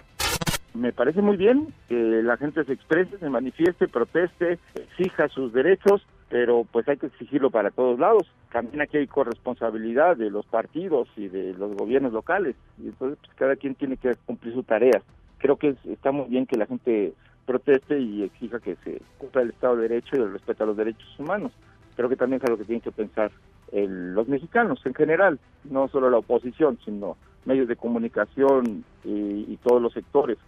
me 0.74 0.93
parece 0.93 1.23
muy 1.23 1.36
bien 1.36 1.69
que 1.89 1.94
la 1.94 2.36
gente 2.36 2.65
se 2.65 2.73
exprese, 2.73 3.16
se 3.19 3.31
manifieste, 3.31 3.86
proteste, 3.86 4.59
exija 4.74 5.28
sus 5.28 5.52
derechos, 5.52 6.05
pero 6.35 6.66
pues 6.73 6.89
hay 6.89 6.97
que 6.97 7.06
exigirlo 7.06 7.51
para 7.51 7.70
todos 7.70 7.97
lados. 7.97 8.24
También 8.51 8.81
aquí 8.81 8.97
hay 8.97 9.06
corresponsabilidad 9.06 10.16
de 10.16 10.31
los 10.31 10.44
partidos 10.44 11.06
y 11.16 11.28
de 11.28 11.55
los 11.55 11.77
gobiernos 11.77 12.12
locales, 12.12 12.56
y 12.77 12.89
entonces 12.89 13.20
pues, 13.20 13.36
cada 13.36 13.55
quien 13.55 13.77
tiene 13.77 13.97
que 13.97 14.16
cumplir 14.27 14.52
su 14.52 14.65
tarea. 14.65 15.01
Creo 15.39 15.59
que 15.59 15.77
está 15.89 16.11
muy 16.11 16.28
bien 16.28 16.47
que 16.47 16.56
la 16.56 16.66
gente 16.66 17.15
proteste 17.47 18.01
y 18.01 18.24
exija 18.24 18.59
que 18.59 18.74
se 18.82 19.01
cumpla 19.16 19.43
el 19.43 19.51
Estado 19.51 19.77
de 19.77 19.82
Derecho 19.82 20.16
y 20.16 20.23
el 20.23 20.32
respeto 20.32 20.65
a 20.65 20.66
los 20.66 20.77
derechos 20.77 21.06
humanos. 21.20 21.52
Creo 21.94 22.09
que 22.09 22.16
también 22.16 22.43
es 22.43 22.47
algo 22.47 22.59
que 22.59 22.65
tienen 22.65 22.82
que 22.82 22.90
pensar 22.90 23.31
los 23.73 24.27
mexicanos 24.27 24.85
en 24.86 24.94
general, 24.94 25.39
no 25.62 25.86
solo 25.86 26.11
la 26.11 26.19
oposición, 26.19 26.81
sino 26.85 27.16
medios 27.44 27.69
de 27.69 27.77
comunicación 27.77 28.85
y 29.05 29.56
todos 29.59 29.81
los 29.81 29.93
sectores. 29.93 30.39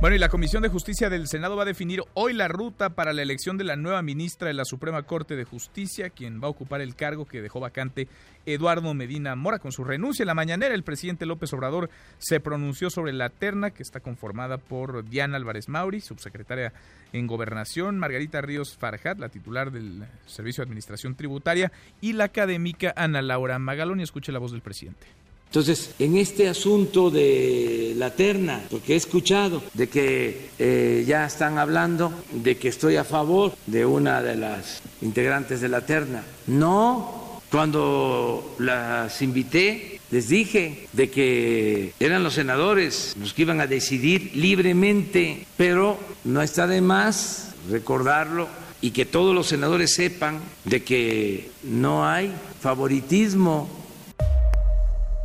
Bueno, 0.00 0.14
y 0.14 0.20
la 0.20 0.28
Comisión 0.28 0.62
de 0.62 0.68
Justicia 0.68 1.10
del 1.10 1.26
Senado 1.26 1.56
va 1.56 1.62
a 1.62 1.66
definir 1.66 2.04
hoy 2.14 2.32
la 2.32 2.46
ruta 2.46 2.90
para 2.90 3.12
la 3.12 3.22
elección 3.22 3.58
de 3.58 3.64
la 3.64 3.74
nueva 3.74 4.00
ministra 4.00 4.46
de 4.46 4.54
la 4.54 4.64
Suprema 4.64 5.02
Corte 5.02 5.34
de 5.34 5.42
Justicia, 5.42 6.10
quien 6.10 6.40
va 6.40 6.46
a 6.46 6.50
ocupar 6.50 6.80
el 6.80 6.94
cargo 6.94 7.24
que 7.26 7.42
dejó 7.42 7.58
vacante 7.58 8.06
Eduardo 8.46 8.94
Medina 8.94 9.34
Mora. 9.34 9.58
Con 9.58 9.72
su 9.72 9.82
renuncia 9.82 10.22
en 10.22 10.28
la 10.28 10.34
mañanera, 10.34 10.72
el 10.72 10.84
presidente 10.84 11.26
López 11.26 11.52
Obrador 11.52 11.90
se 12.18 12.38
pronunció 12.38 12.90
sobre 12.90 13.12
la 13.12 13.28
terna 13.28 13.72
que 13.72 13.82
está 13.82 13.98
conformada 13.98 14.58
por 14.58 15.04
Diana 15.04 15.36
Álvarez 15.36 15.68
Mauri, 15.68 16.00
subsecretaria 16.00 16.72
en 17.12 17.26
Gobernación, 17.26 17.98
Margarita 17.98 18.40
Ríos 18.40 18.76
Farjat, 18.76 19.18
la 19.18 19.30
titular 19.30 19.72
del 19.72 20.04
Servicio 20.26 20.62
de 20.62 20.68
Administración 20.68 21.16
Tributaria, 21.16 21.72
y 22.00 22.12
la 22.12 22.24
académica 22.24 22.94
Ana 22.96 23.20
Laura 23.20 23.58
Magalón. 23.58 23.98
Escuche 23.98 24.30
la 24.30 24.38
voz 24.38 24.52
del 24.52 24.62
presidente. 24.62 25.17
Entonces, 25.50 25.92
en 25.98 26.18
este 26.18 26.46
asunto 26.48 27.10
de 27.10 27.94
la 27.96 28.14
terna, 28.14 28.60
porque 28.70 28.92
he 28.92 28.96
escuchado 28.96 29.62
de 29.72 29.88
que 29.88 30.50
eh, 30.58 31.04
ya 31.06 31.24
están 31.24 31.56
hablando 31.56 32.12
de 32.32 32.58
que 32.58 32.68
estoy 32.68 32.96
a 32.96 33.04
favor 33.04 33.54
de 33.66 33.86
una 33.86 34.20
de 34.20 34.36
las 34.36 34.82
integrantes 35.00 35.62
de 35.62 35.68
la 35.70 35.86
terna. 35.86 36.22
No, 36.46 37.40
cuando 37.50 38.56
las 38.58 39.22
invité, 39.22 40.00
les 40.10 40.28
dije 40.28 40.86
de 40.92 41.10
que 41.10 41.94
eran 41.98 42.22
los 42.22 42.34
senadores 42.34 43.14
los 43.18 43.32
que 43.32 43.42
iban 43.42 43.60
a 43.60 43.66
decidir 43.66 44.32
libremente, 44.34 45.46
pero 45.56 45.98
no 46.24 46.42
está 46.42 46.66
de 46.66 46.82
más 46.82 47.54
recordarlo 47.70 48.48
y 48.80 48.90
que 48.90 49.06
todos 49.06 49.34
los 49.34 49.46
senadores 49.46 49.94
sepan 49.94 50.40
de 50.64 50.82
que 50.82 51.50
no 51.62 52.06
hay 52.06 52.32
favoritismo 52.60 53.77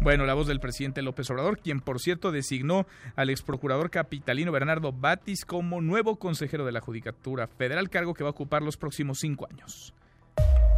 bueno, 0.03 0.25
la 0.25 0.34
voz 0.34 0.47
del 0.47 0.59
presidente 0.59 1.01
López 1.01 1.30
Obrador, 1.30 1.59
quien 1.59 1.80
por 1.80 2.01
cierto 2.01 2.34
designó 2.34 2.85
al 3.15 3.30
ex 3.30 3.41
procurador 3.41 3.89
capitalino 3.89 4.51
Bernardo 4.51 4.91
Batis 4.91 5.45
como 5.45 5.80
nuevo 5.80 6.17
consejero 6.17 6.65
de 6.65 6.73
la 6.73 6.81
Judicatura 6.81 7.47
Federal, 7.47 7.89
cargo 7.89 8.13
que 8.13 8.23
va 8.25 8.30
a 8.30 8.31
ocupar 8.31 8.63
los 8.63 8.75
próximos 8.75 9.19
cinco 9.19 9.47
años. 9.49 9.93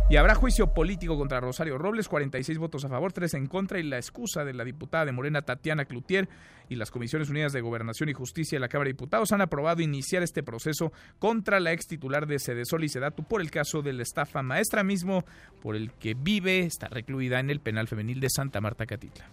Y 0.07 0.17
habrá 0.17 0.35
juicio 0.35 0.71
político 0.71 1.17
contra 1.17 1.39
Rosario 1.39 1.79
Robles, 1.79 2.07
46 2.07 2.59
votos 2.59 2.85
a 2.85 2.89
favor, 2.89 3.11
3 3.11 3.33
en 3.33 3.47
contra, 3.47 3.79
y 3.79 3.83
la 3.83 3.97
excusa 3.97 4.45
de 4.45 4.53
la 4.53 4.63
diputada 4.63 5.05
de 5.05 5.11
Morena 5.11 5.41
Tatiana 5.41 5.85
Cloutier 5.85 6.29
y 6.69 6.75
las 6.75 6.91
Comisiones 6.91 7.31
Unidas 7.31 7.53
de 7.53 7.61
Gobernación 7.61 8.09
y 8.09 8.13
Justicia 8.13 8.57
de 8.57 8.59
la 8.59 8.67
Cámara 8.67 8.89
de 8.89 8.93
Diputados 8.93 9.31
han 9.31 9.41
aprobado 9.41 9.81
iniciar 9.81 10.21
este 10.21 10.43
proceso 10.43 10.93
contra 11.17 11.59
la 11.59 11.73
ex 11.73 11.87
titular 11.87 12.27
de 12.27 12.37
Sedesol 12.37 12.83
y 12.83 12.89
Sedatu 12.89 13.23
por 13.23 13.41
el 13.41 13.49
caso 13.49 13.81
de 13.81 13.93
la 13.93 14.03
estafa 14.03 14.43
maestra 14.43 14.83
mismo, 14.83 15.25
por 15.59 15.75
el 15.75 15.91
que 15.93 16.13
vive, 16.13 16.59
está 16.59 16.87
recluida 16.87 17.39
en 17.39 17.49
el 17.49 17.59
penal 17.59 17.87
femenil 17.87 18.19
de 18.19 18.29
Santa 18.29 18.61
Marta 18.61 18.85
Catitla. 18.85 19.25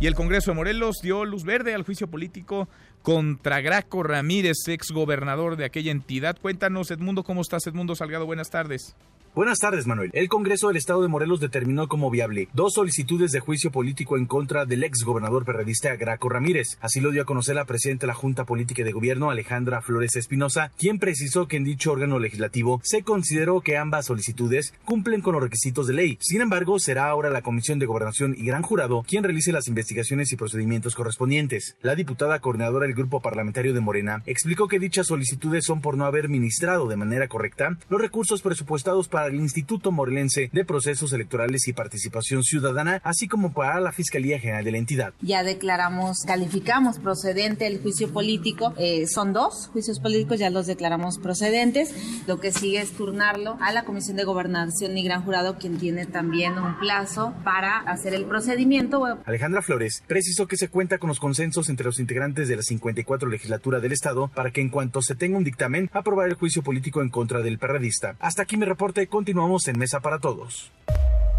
Y 0.00 0.06
el 0.06 0.14
Congreso 0.14 0.52
de 0.52 0.56
Morelos 0.56 0.98
dio 1.02 1.24
luz 1.24 1.42
verde 1.42 1.74
al 1.74 1.82
juicio 1.82 2.06
político 2.06 2.68
contra 3.02 3.60
Graco 3.60 4.04
Ramírez, 4.04 4.56
ex 4.68 4.92
gobernador 4.92 5.56
de 5.56 5.64
aquella 5.64 5.90
entidad. 5.90 6.36
Cuéntanos, 6.40 6.92
Edmundo, 6.92 7.24
¿cómo 7.24 7.40
estás, 7.40 7.66
Edmundo 7.66 7.96
Salgado? 7.96 8.24
Buenas 8.24 8.48
tardes. 8.48 8.94
Buenas 9.34 9.58
tardes, 9.58 9.86
Manuel. 9.86 10.10
El 10.14 10.28
Congreso 10.28 10.66
del 10.66 10.78
Estado 10.78 11.02
de 11.02 11.08
Morelos 11.08 11.38
determinó 11.38 11.86
como 11.86 12.10
viable 12.10 12.48
dos 12.54 12.72
solicitudes 12.74 13.30
de 13.30 13.38
juicio 13.38 13.70
político 13.70 14.16
en 14.16 14.26
contra 14.26 14.64
del 14.64 14.82
ex 14.82 15.04
gobernador 15.04 15.44
perredista 15.44 15.94
Graco 15.94 16.28
Ramírez. 16.28 16.76
Así 16.80 17.00
lo 17.00 17.12
dio 17.12 17.22
a 17.22 17.24
conocer 17.24 17.54
la 17.54 17.64
presidenta 17.64 18.02
de 18.02 18.08
la 18.08 18.14
Junta 18.14 18.44
Política 18.44 18.82
de 18.82 18.90
Gobierno, 18.90 19.30
Alejandra 19.30 19.80
Flores 19.80 20.16
Espinosa, 20.16 20.72
quien 20.76 20.98
precisó 20.98 21.46
que 21.46 21.56
en 21.56 21.64
dicho 21.64 21.92
órgano 21.92 22.18
legislativo 22.18 22.80
se 22.82 23.02
consideró 23.02 23.60
que 23.60 23.76
ambas 23.76 24.06
solicitudes 24.06 24.74
cumplen 24.84 25.20
con 25.20 25.34
los 25.34 25.42
requisitos 25.42 25.86
de 25.86 25.94
ley. 25.94 26.18
Sin 26.20 26.40
embargo, 26.40 26.80
será 26.80 27.08
ahora 27.08 27.30
la 27.30 27.42
Comisión 27.42 27.78
de 27.78 27.86
Gobernación 27.86 28.34
y 28.36 28.44
Gran 28.44 28.62
Jurado 28.62 29.04
quien 29.06 29.22
realice 29.22 29.52
las 29.52 29.68
investigaciones 29.68 30.32
y 30.32 30.36
procedimientos 30.36 30.94
correspondientes. 30.96 31.76
La 31.82 31.94
diputada 31.94 32.40
coordinadora 32.40 32.86
del 32.86 32.96
Grupo 32.96 33.20
Parlamentario 33.20 33.72
de 33.72 33.80
Morena 33.80 34.22
explicó 34.26 34.66
que 34.66 34.80
dichas 34.80 35.06
solicitudes 35.06 35.64
son 35.64 35.80
por 35.80 35.96
no 35.96 36.06
haber 36.06 36.28
ministrado 36.28 36.88
de 36.88 36.96
manera 36.96 37.28
correcta 37.28 37.78
los 37.88 38.00
recursos 38.00 38.42
presupuestados 38.42 39.06
para 39.06 39.17
para 39.18 39.34
el 39.34 39.40
Instituto 39.40 39.90
Morelense 39.90 40.48
de 40.52 40.64
Procesos 40.64 41.12
Electorales 41.12 41.66
y 41.66 41.72
Participación 41.72 42.44
Ciudadana, 42.44 43.00
así 43.02 43.26
como 43.26 43.52
para 43.52 43.80
la 43.80 43.90
Fiscalía 43.90 44.38
General 44.38 44.64
de 44.64 44.70
la 44.70 44.78
entidad. 44.78 45.12
Ya 45.22 45.42
declaramos, 45.42 46.18
calificamos 46.24 47.00
procedente 47.00 47.66
el 47.66 47.80
juicio 47.80 48.12
político. 48.12 48.74
Eh, 48.78 49.08
son 49.08 49.32
dos 49.32 49.70
juicios 49.72 49.98
políticos, 49.98 50.38
ya 50.38 50.50
los 50.50 50.68
declaramos 50.68 51.18
procedentes. 51.18 51.92
Lo 52.28 52.38
que 52.38 52.52
sigue 52.52 52.80
es 52.80 52.92
turnarlo 52.92 53.58
a 53.60 53.72
la 53.72 53.84
Comisión 53.84 54.16
de 54.16 54.22
Gobernación 54.22 54.96
y 54.96 55.02
Gran 55.02 55.24
Jurado, 55.24 55.58
quien 55.58 55.78
tiene 55.78 56.06
también 56.06 56.56
un 56.56 56.78
plazo 56.78 57.34
para 57.42 57.78
hacer 57.78 58.14
el 58.14 58.24
procedimiento. 58.24 59.04
Alejandra 59.24 59.62
Flores 59.62 60.04
precisó 60.06 60.46
que 60.46 60.56
se 60.56 60.68
cuenta 60.68 60.98
con 60.98 61.08
los 61.08 61.18
consensos 61.18 61.68
entre 61.70 61.86
los 61.86 61.98
integrantes 61.98 62.46
de 62.46 62.54
la 62.54 62.62
54 62.62 63.28
legislatura 63.28 63.80
del 63.80 63.90
Estado 63.90 64.28
para 64.28 64.52
que 64.52 64.60
en 64.60 64.68
cuanto 64.68 65.02
se 65.02 65.16
tenga 65.16 65.38
un 65.38 65.42
dictamen, 65.42 65.90
aprobar 65.92 66.28
el 66.28 66.34
juicio 66.34 66.62
político 66.62 67.02
en 67.02 67.08
contra 67.08 67.40
del 67.40 67.58
perredista. 67.58 68.14
Hasta 68.20 68.42
aquí 68.42 68.56
mi 68.56 68.64
reporte, 68.64 69.07
continuamos 69.08 69.66
en 69.68 69.78
Mesa 69.78 70.00
para 70.00 70.18
Todos. 70.18 70.70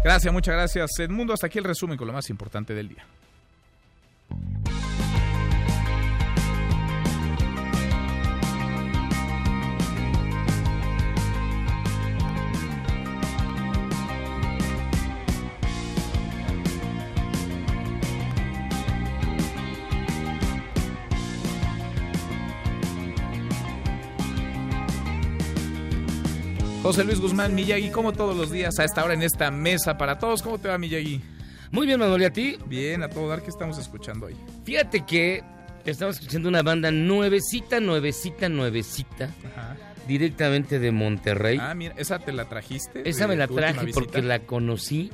Gracias, 0.02 0.32
muchas 0.32 0.54
gracias 0.54 0.90
Edmundo. 0.98 1.32
Hasta 1.32 1.46
aquí 1.46 1.58
el 1.58 1.64
resumen 1.64 1.96
con 1.96 2.06
lo 2.06 2.12
más 2.12 2.30
importante 2.30 2.74
del 2.74 2.88
día. 2.88 3.04
José 26.90 27.04
Luis 27.04 27.20
Guzmán 27.20 27.54
Miyagi, 27.54 27.90
como 27.90 28.12
todos 28.12 28.36
los 28.36 28.50
días 28.50 28.80
a 28.80 28.84
esta 28.84 29.04
hora 29.04 29.14
en 29.14 29.22
esta 29.22 29.52
mesa 29.52 29.96
para 29.96 30.18
todos. 30.18 30.42
¿Cómo 30.42 30.58
te 30.58 30.66
va, 30.66 30.76
Miyagi? 30.76 31.20
Muy 31.70 31.86
bien, 31.86 32.00
Manuel, 32.00 32.22
¿y 32.22 32.24
a 32.24 32.32
ti? 32.32 32.58
Bien, 32.66 33.04
a 33.04 33.08
todo 33.08 33.28
dar 33.28 33.42
que 33.42 33.50
estamos 33.50 33.78
escuchando 33.78 34.26
hoy. 34.26 34.34
Fíjate 34.64 35.06
que 35.06 35.44
estamos 35.84 36.16
escuchando 36.16 36.48
una 36.48 36.62
banda 36.62 36.90
nuevecita, 36.90 37.78
nuevecita, 37.78 38.48
nuevecita. 38.48 39.30
Directamente 40.08 40.80
de 40.80 40.90
Monterrey. 40.90 41.58
Ah, 41.60 41.74
mira, 41.76 41.94
¿esa 41.96 42.18
te 42.18 42.32
la 42.32 42.48
trajiste? 42.48 43.08
Esa 43.08 43.28
me 43.28 43.36
la 43.36 43.46
traje 43.46 43.86
porque 43.94 44.20
la 44.20 44.40
conocí. 44.40 45.12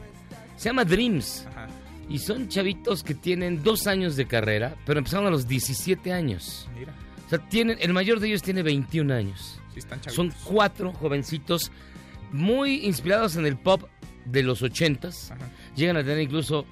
Se 0.57 0.70
llama 0.70 0.86
Dreams. 0.86 1.47
Ajá. 1.47 1.66
Y 2.09 2.20
son 2.20 2.48
chavitos 2.48 3.03
que 3.03 3.15
tienen 3.15 3.62
dos 3.62 3.86
años 3.86 4.16
de 4.16 4.27
carrera, 4.27 4.77
pero 4.86 4.98
empezaron 4.98 5.27
a 5.27 5.31
los 5.31 5.47
17 5.47 6.11
años. 6.11 6.70
Mira. 6.74 6.94
O 7.27 7.28
sea, 7.28 7.39
tienen, 7.39 7.77
el 7.82 7.93
mayor 7.93 8.19
de 8.19 8.28
ellos 8.28 8.40
tiene 8.40 8.62
21 8.62 9.12
años. 9.12 9.61
Son 10.09 10.32
cuatro 10.44 10.93
jovencitos 10.93 11.70
muy 12.32 12.86
inspirados 12.86 13.36
en 13.36 13.47
el 13.47 13.57
pop 13.57 13.82
de 14.24 14.43
los 14.43 14.62
ochentas. 14.62 15.32
Llegan 15.74 15.97
a 15.97 16.03
tener 16.03 16.20
incluso 16.20 16.66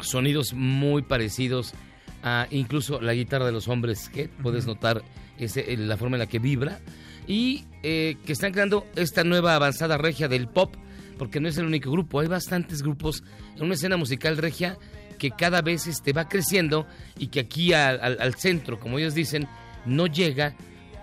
sonidos 0.00 0.52
muy 0.52 1.02
parecidos 1.02 1.74
a 2.22 2.46
incluso 2.50 3.00
la 3.00 3.14
guitarra 3.14 3.46
de 3.46 3.52
los 3.52 3.68
hombres 3.68 4.08
que 4.08 4.28
puedes 4.28 4.66
notar 4.66 5.02
ese, 5.38 5.76
la 5.76 5.96
forma 5.96 6.16
en 6.16 6.20
la 6.20 6.26
que 6.26 6.38
vibra. 6.38 6.80
Y 7.26 7.64
eh, 7.82 8.16
que 8.26 8.32
están 8.32 8.52
creando 8.52 8.86
esta 8.96 9.22
nueva 9.22 9.54
avanzada 9.54 9.96
regia 9.96 10.26
del 10.26 10.48
pop, 10.48 10.74
porque 11.18 11.40
no 11.40 11.48
es 11.48 11.56
el 11.56 11.66
único 11.66 11.90
grupo, 11.90 12.18
hay 12.18 12.26
bastantes 12.26 12.82
grupos 12.82 13.22
en 13.56 13.64
una 13.64 13.74
escena 13.74 13.96
musical 13.96 14.36
regia 14.36 14.76
que 15.18 15.30
cada 15.30 15.62
vez 15.62 15.86
este, 15.86 16.12
va 16.12 16.28
creciendo 16.28 16.86
y 17.16 17.28
que 17.28 17.40
aquí 17.40 17.72
al 17.72 18.34
centro, 18.34 18.80
como 18.80 18.98
ellos 18.98 19.14
dicen, 19.14 19.46
no 19.86 20.08
llega 20.08 20.56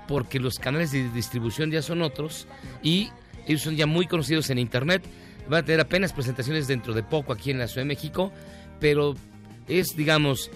porque 0.09 0.39
los 0.39 0.57
canales 0.57 0.91
de 0.91 1.07
distribución 1.11 1.69
ya 1.69 1.83
son 1.83 2.01
otros 2.01 2.47
y 2.81 3.11
ellos 3.45 3.61
son 3.61 3.75
ya 3.75 3.85
muy 3.85 4.07
conocidos 4.07 4.49
en 4.49 4.57
internet. 4.57 5.03
Van 5.47 5.61
a 5.61 5.65
tener 5.65 5.79
apenas 5.79 6.13
presentaciones 6.13 6.67
dentro 6.67 6.95
de 6.95 7.03
poco 7.03 7.31
aquí 7.31 7.51
en 7.51 7.59
la 7.59 7.67
Ciudad 7.67 7.83
de 7.83 7.89
México, 7.89 8.33
pero 8.79 9.13
es, 9.67 9.95
digamos, 9.95 10.49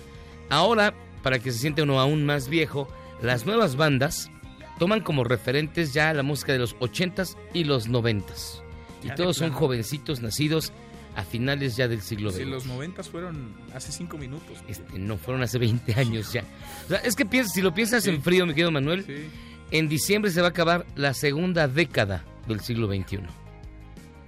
ahora, 0.50 0.96
para 1.22 1.38
que 1.38 1.52
se 1.52 1.60
siente 1.60 1.84
uno 1.84 2.00
aún 2.00 2.26
más 2.26 2.50
viejo, 2.50 2.88
las 3.22 3.46
nuevas 3.46 3.76
bandas 3.76 4.32
toman 4.80 5.02
como 5.02 5.24
referentes 5.24 5.94
ya 5.94 6.12
la 6.16 6.24
música 6.24 6.52
de 6.52 6.58
los 6.58 6.76
80s 6.78 7.38
y 7.54 7.66
los 7.66 7.88
90s. 7.88 8.64
Y 9.04 9.14
todos 9.14 9.38
son 9.38 9.52
jovencitos 9.52 10.24
nacidos 10.24 10.74
a 11.16 11.24
finales 11.24 11.76
ya 11.76 11.88
del 11.88 12.02
siglo 12.02 12.32
XX. 12.32 12.40
Si 12.40 12.46
los 12.46 12.66
90 12.66 13.04
fueron 13.04 13.54
hace 13.74 13.92
5 13.92 14.18
minutos. 14.18 14.58
Este, 14.68 14.98
no, 14.98 15.18
fueron 15.18 15.44
hace 15.44 15.58
20 15.60 15.94
años 15.94 16.34
ya. 16.34 16.44
O 16.86 16.90
sea, 16.90 17.00
es 17.00 17.16
que 17.16 17.26
piensas, 17.26 17.54
si 17.54 17.62
lo 17.62 17.74
piensas 17.74 18.06
en 18.08 18.22
frío, 18.22 18.46
mi 18.46 18.54
querido 18.54 18.72
Manuel, 18.72 19.30
en 19.72 19.90
diciembre 19.90 20.32
se 20.32 20.42
va 20.42 20.48
a 20.48 20.50
acabar 20.52 20.86
la 20.96 21.14
segunda 21.14 21.68
década 21.68 22.24
del 22.48 22.60
siglo 22.60 22.88
XXI. 22.88 23.20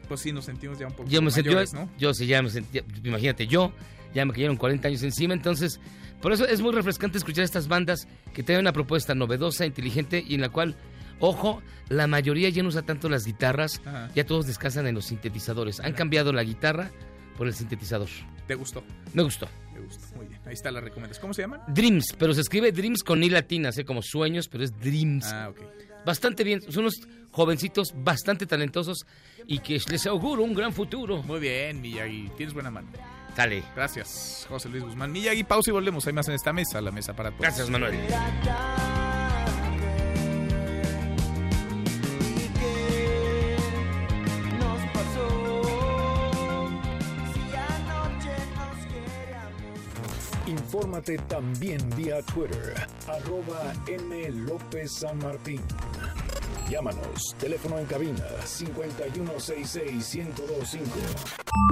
Pues 0.08 0.20
sí, 0.20 0.32
nos 0.32 0.46
sentimos 0.46 0.78
ya 0.78 0.88
un 0.88 0.94
poco 0.94 1.10
yo 1.10 1.22
me 1.22 1.32
mayores, 1.32 1.74
¿no? 1.74 1.90
Yo 1.98 2.14
sí, 2.14 2.28
ya 2.28 2.42
me 2.42 2.50
sentí, 2.50 2.80
imagínate, 3.04 3.48
yo 3.48 3.72
ya 4.14 4.26
me 4.26 4.34
cayeron 4.34 4.56
40 4.56 4.88
años 4.88 5.04
encima, 5.04 5.34
entonces, 5.34 5.80
por 6.22 6.32
eso 6.32 6.48
es 6.48 6.62
muy 6.62 6.72
refrescante 6.72 7.18
escuchar 7.18 7.44
estas 7.44 7.68
bandas 7.68 8.08
que 8.34 8.44
tienen 8.44 8.62
una 8.62 8.72
propuesta 8.72 9.16
novedosa, 9.16 9.66
inteligente 9.66 10.24
y 10.26 10.36
en 10.36 10.42
la 10.42 10.50
cual 10.50 10.76
Ojo, 11.20 11.62
la 11.90 12.08
mayoría 12.08 12.50
ya 12.50 12.64
no 12.64 12.70
usa 12.70 12.82
tanto 12.82 13.10
las 13.10 13.26
guitarras, 13.26 13.82
ya 14.14 14.26
todos 14.26 14.48
descansan 14.48 14.88
en 14.88 14.96
los 14.96 15.06
sintetizadores. 15.06 15.80
Han 15.80 15.94
cambiado 15.94 16.34
la 16.34 16.44
guitarra 16.44 16.92
por 17.38 17.48
el 17.48 17.54
sintetizador. 17.54 18.10
¿Te 18.48 18.56
gustó? 18.56 18.84
Me 19.14 19.24
gustó. 19.24 19.48
Me 19.74 19.82
gustó, 19.82 20.16
muy 20.16 20.28
bien. 20.28 20.40
Ahí 20.46 20.54
está 20.54 20.72
la 20.72 20.82
recomendación. 20.82 21.22
¿Cómo 21.22 21.34
se 21.34 21.42
llaman? 21.42 21.62
Dreams, 21.68 22.16
pero 22.18 22.34
se 22.34 22.42
escribe 22.42 22.72
Dreams 22.72 23.04
con 23.04 23.24
I 23.24 23.30
latina, 23.30 23.72
sé 23.72 23.86
como 23.86 24.02
sueños, 24.02 24.48
pero 24.48 24.64
es 24.64 24.78
Dreams. 24.80 25.26
Ah, 25.32 25.50
ok. 25.50 25.62
Bastante 26.06 26.44
bien, 26.44 26.62
son 26.62 26.84
unos 26.84 27.02
jovencitos 27.32 27.94
bastante 27.96 28.46
talentosos 28.46 29.06
y 29.48 29.60
que 29.60 29.82
les 29.90 30.06
auguro 30.06 30.44
un 30.44 30.54
gran 30.54 30.72
futuro. 30.72 31.24
Muy 31.24 31.40
bien, 31.40 31.82
Miyagi, 31.82 32.30
tienes 32.38 32.54
buena 32.54 32.72
mano. 32.72 32.88
Dale. 33.36 33.64
Gracias, 33.76 34.46
José 34.48 34.70
Luis 34.70 34.84
Guzmán. 34.84 35.12
Miyagi, 35.12 35.44
pausa 35.44 35.72
y 35.72 35.74
volvemos. 35.74 36.06
Hay 36.08 36.14
más 36.14 36.28
en 36.28 36.36
esta 36.36 36.54
mesa, 36.54 36.80
la 36.80 36.92
mesa 36.92 37.16
para 37.16 37.32
todos. 37.32 37.42
Gracias, 37.42 37.70
Manuel. 37.70 37.96
Infórmate 50.96 51.18
también 51.28 51.90
vía 51.98 52.22
Twitter, 52.22 52.88
arroba 53.08 53.74
M. 53.86 54.32
López 54.48 54.94
San 54.94 55.18
Martín. 55.18 55.60
Llámanos, 56.70 57.36
teléfono 57.38 57.78
en 57.80 57.86
cabina 57.86 58.24
5166-1025. 58.46 60.80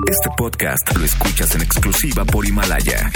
Este 0.09 0.29
podcast 0.37 0.93
lo 0.97 1.05
escuchas 1.05 1.55
en 1.55 1.61
exclusiva 1.61 2.25
por 2.25 2.45
Himalaya. 2.45 3.09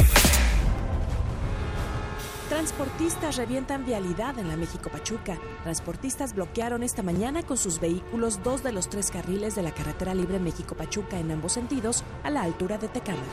Transportistas 2.47 3.35
revientan 3.35 3.85
vialidad 3.85 4.39
en 4.39 4.47
la 4.47 4.55
México 4.55 4.89
Pachuca. 4.89 5.38
Transportistas 5.63 6.34
bloquearon 6.34 6.84
esta 6.84 7.03
mañana 7.03 7.43
con 7.43 7.57
sus 7.57 7.81
vehículos 7.81 8.41
dos 8.43 8.63
de 8.63 8.71
los 8.71 8.88
tres 8.88 9.11
carriles 9.11 9.55
de 9.55 9.63
la 9.63 9.73
carretera 9.73 10.15
libre 10.15 10.39
México 10.39 10.73
Pachuca 10.73 11.19
en 11.19 11.31
ambos 11.31 11.51
sentidos 11.51 12.05
a 12.23 12.29
la 12.29 12.43
altura 12.43 12.77
de 12.77 12.88
Tecama. 12.88 13.25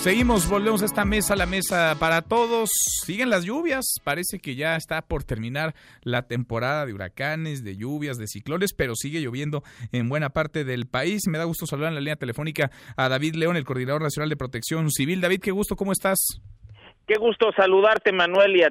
Seguimos, 0.00 0.48
volvemos 0.48 0.80
a 0.80 0.86
esta 0.86 1.04
mesa, 1.04 1.36
la 1.36 1.44
mesa 1.44 1.94
para 2.00 2.22
todos. 2.22 2.70
Siguen 3.04 3.28
las 3.28 3.44
lluvias, 3.44 3.96
parece 4.02 4.38
que 4.38 4.54
ya 4.54 4.74
está 4.76 5.02
por 5.02 5.24
terminar 5.24 5.74
la 6.02 6.22
temporada 6.26 6.86
de 6.86 6.94
huracanes, 6.94 7.62
de 7.62 7.76
lluvias, 7.76 8.16
de 8.16 8.26
ciclones, 8.26 8.72
pero 8.72 8.94
sigue 8.94 9.20
lloviendo 9.20 9.62
en 9.92 10.08
buena 10.08 10.30
parte 10.30 10.64
del 10.64 10.86
país. 10.86 11.28
Me 11.30 11.36
da 11.36 11.44
gusto 11.44 11.66
saludar 11.66 11.90
en 11.90 11.96
la 11.96 12.00
línea 12.00 12.16
telefónica 12.16 12.70
a 12.96 13.10
David 13.10 13.34
León, 13.34 13.58
el 13.58 13.66
Coordinador 13.66 14.00
Nacional 14.00 14.30
de 14.30 14.38
Protección 14.38 14.88
Civil. 14.88 15.20
David, 15.20 15.42
qué 15.44 15.50
gusto, 15.50 15.76
¿cómo 15.76 15.92
estás? 15.92 16.40
Qué 17.06 17.18
gusto 17.18 17.52
saludarte, 17.54 18.10
Manuel, 18.10 18.56
y 18.56 18.62
a, 18.62 18.70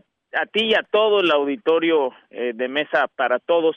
ti 0.51 0.69
y 0.69 0.73
a 0.73 0.81
todo 0.81 1.19
el 1.19 1.29
auditorio 1.29 2.09
eh, 2.31 2.53
de 2.55 2.67
Mesa 2.69 3.07
para 3.07 3.37
Todos. 3.37 3.75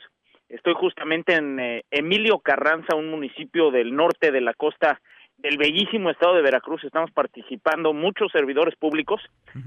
Estoy 0.48 0.72
justamente 0.72 1.34
en 1.34 1.60
eh, 1.60 1.84
Emilio 1.90 2.38
Carranza, 2.38 2.96
un 2.96 3.10
municipio 3.10 3.70
del 3.70 3.94
norte 3.94 4.30
de 4.30 4.40
la 4.40 4.54
costa 4.54 5.02
del 5.42 5.58
bellísimo 5.58 6.08
estado 6.08 6.36
de 6.36 6.42
Veracruz 6.42 6.84
estamos 6.84 7.10
participando 7.10 7.92
muchos 7.92 8.30
servidores 8.30 8.76
públicos 8.76 9.20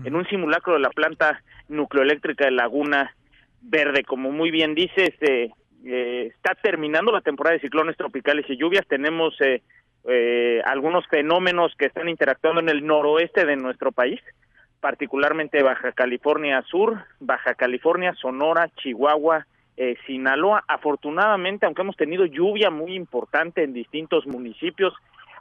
en 0.05 0.15
un 0.15 0.25
simulacro 0.27 0.73
de 0.73 0.79
la 0.79 0.89
planta 0.89 1.43
nucleoeléctrica 1.67 2.45
de 2.45 2.51
Laguna 2.51 3.13
Verde. 3.61 4.03
Como 4.03 4.31
muy 4.31 4.51
bien 4.51 4.73
dice, 4.73 5.03
este, 5.07 5.51
eh, 5.85 6.31
está 6.33 6.55
terminando 6.55 7.11
la 7.11 7.19
temporada 7.19 7.55
de 7.55 7.59
ciclones 7.59 7.97
tropicales 7.97 8.49
y 8.49 8.55
lluvias. 8.55 8.87
Tenemos 8.87 9.35
eh, 9.41 9.63
eh, 10.07 10.61
algunos 10.65 11.05
fenómenos 11.07 11.73
que 11.77 11.87
están 11.87 12.07
interactuando 12.07 12.61
en 12.61 12.69
el 12.69 12.85
noroeste 12.85 13.45
de 13.45 13.57
nuestro 13.57 13.91
país, 13.91 14.21
particularmente 14.79 15.61
Baja 15.61 15.91
California 15.91 16.61
Sur, 16.69 17.03
Baja 17.19 17.53
California, 17.53 18.13
Sonora, 18.13 18.69
Chihuahua, 18.77 19.45
Sinaloa. 20.07 20.63
Afortunadamente, 20.69 21.65
aunque 21.65 21.81
hemos 21.81 21.97
tenido 21.97 22.25
lluvia 22.25 22.69
muy 22.69 22.93
importante 22.93 23.61
en 23.61 23.73
distintos 23.73 24.25
municipios, 24.25 24.93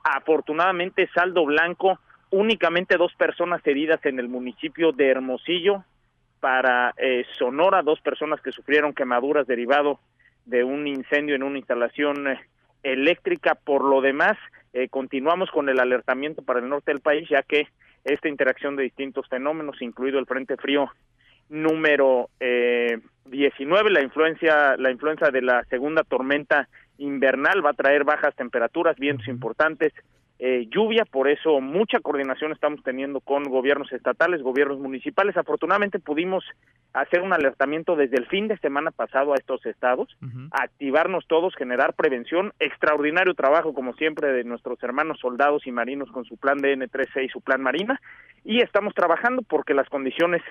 Afortunadamente, 0.05 1.09
saldo 1.15 1.45
blanco, 1.47 1.99
únicamente 2.31 2.97
dos 2.97 3.15
personas 3.15 3.67
heridas 3.67 4.05
en 4.05 4.19
el 4.19 4.29
municipio 4.29 4.93
de 4.93 5.09
Hermosillo, 5.09 5.85
para 6.41 6.93
eh, 6.99 7.25
Sonora, 7.39 7.83
dos 7.83 8.03
personas 8.03 8.41
que 8.43 8.53
sufrieron 8.53 8.93
quemaduras 8.93 9.47
derivado 9.47 9.99
de 10.45 10.63
un 10.63 10.87
incendio 10.87 11.35
en 11.35 11.43
una 11.43 11.57
instalación 11.57 12.29
eh, 12.29 12.39
eléctrica. 12.83 13.55
Por 13.55 13.83
lo 13.83 14.03
demás, 14.03 14.37
eh, 14.75 14.89
continuamos 14.91 15.51
con 15.51 15.71
el 15.71 15.81
alertamiento 15.81 16.43
para 16.43 16.61
el 16.61 16.69
norte 16.69 16.93
del 16.93 17.01
país, 17.01 17.27
ya 17.31 17.43
que 17.43 17.69
esta 18.05 18.29
interacción 18.29 18.77
de 18.77 18.83
distintos 18.83 19.27
fenómenos, 19.29 19.81
incluido 19.81 20.19
el 20.19 20.27
Frente 20.27 20.59
Frío 20.59 20.91
número 21.49 22.29
eh, 22.41 22.99
19, 23.27 23.91
la 23.91 24.03
influencia, 24.03 24.77
la 24.77 24.91
influencia 24.91 25.31
de 25.31 25.43
la 25.43 25.65
segunda 25.65 26.03
tormenta 26.03 26.69
invernal 26.99 27.65
va 27.65 27.71
a 27.71 27.75
traer 27.75 28.05
bajas 28.05 28.35
temperaturas, 28.35 28.97
vientos 28.97 29.29
importantes, 29.29 29.93
eh, 30.39 30.67
lluvia, 30.69 31.05
por 31.05 31.29
eso 31.29 31.61
mucha 31.61 32.01
coordinación 32.01 32.51
estamos 32.51 32.83
teniendo 32.83 33.21
con 33.21 33.45
gobiernos 33.45 33.93
estatales, 33.93 34.43
gobiernos 34.43 34.81
municipales. 34.81 35.37
Afortunadamente 35.37 36.01
pudimos 36.01 36.45
hacer 36.93 37.23
un 37.23 37.33
alertamiento 37.33 37.95
desde 37.95 38.17
el 38.17 38.27
fin 38.27 38.49
de 38.49 38.59
semana 38.59 38.91
pasado 38.91 39.33
a 39.33 39.37
estos 39.37 39.65
estados, 39.65 40.09
activarnos 40.51 41.25
todos, 41.29 41.55
generar 41.55 41.95
prevención, 41.95 42.53
extraordinario 42.59 43.35
trabajo 43.35 43.75
como 43.75 43.95
siempre 43.95 44.33
de 44.33 44.45
nuestros 44.45 44.83
hermanos 44.83 45.19
soldados 45.21 45.67
y 45.67 45.73
marinos 45.73 46.11
con 46.11 46.25
su 46.25 46.37
plan 46.37 46.59
DN36 46.59 47.27
y 47.27 47.29
su 47.29 47.41
plan 47.41 47.63
Marina, 47.63 48.01
y 48.45 48.61
estamos 48.61 48.95
trabajando 48.95 49.43
porque 49.43 49.73
las 49.73 49.89
condiciones 49.89 50.43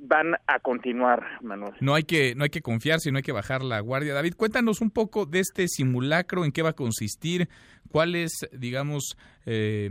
van 0.00 0.34
a 0.46 0.58
continuar, 0.60 1.22
Manuel. 1.42 1.74
No 1.80 1.94
hay 1.94 2.04
que 2.04 2.34
no 2.34 2.44
hay 2.44 2.50
que 2.50 2.62
confiar, 2.62 3.00
sino 3.00 3.18
hay 3.18 3.22
que 3.22 3.32
bajar 3.32 3.62
la 3.62 3.80
guardia. 3.80 4.14
David, 4.14 4.34
cuéntanos 4.36 4.80
un 4.80 4.90
poco 4.90 5.26
de 5.26 5.40
este 5.40 5.68
simulacro, 5.68 6.44
en 6.44 6.52
qué 6.52 6.62
va 6.62 6.70
a 6.70 6.74
consistir, 6.74 7.48
cuál 7.90 8.14
es, 8.14 8.48
digamos, 8.52 9.16
eh, 9.46 9.88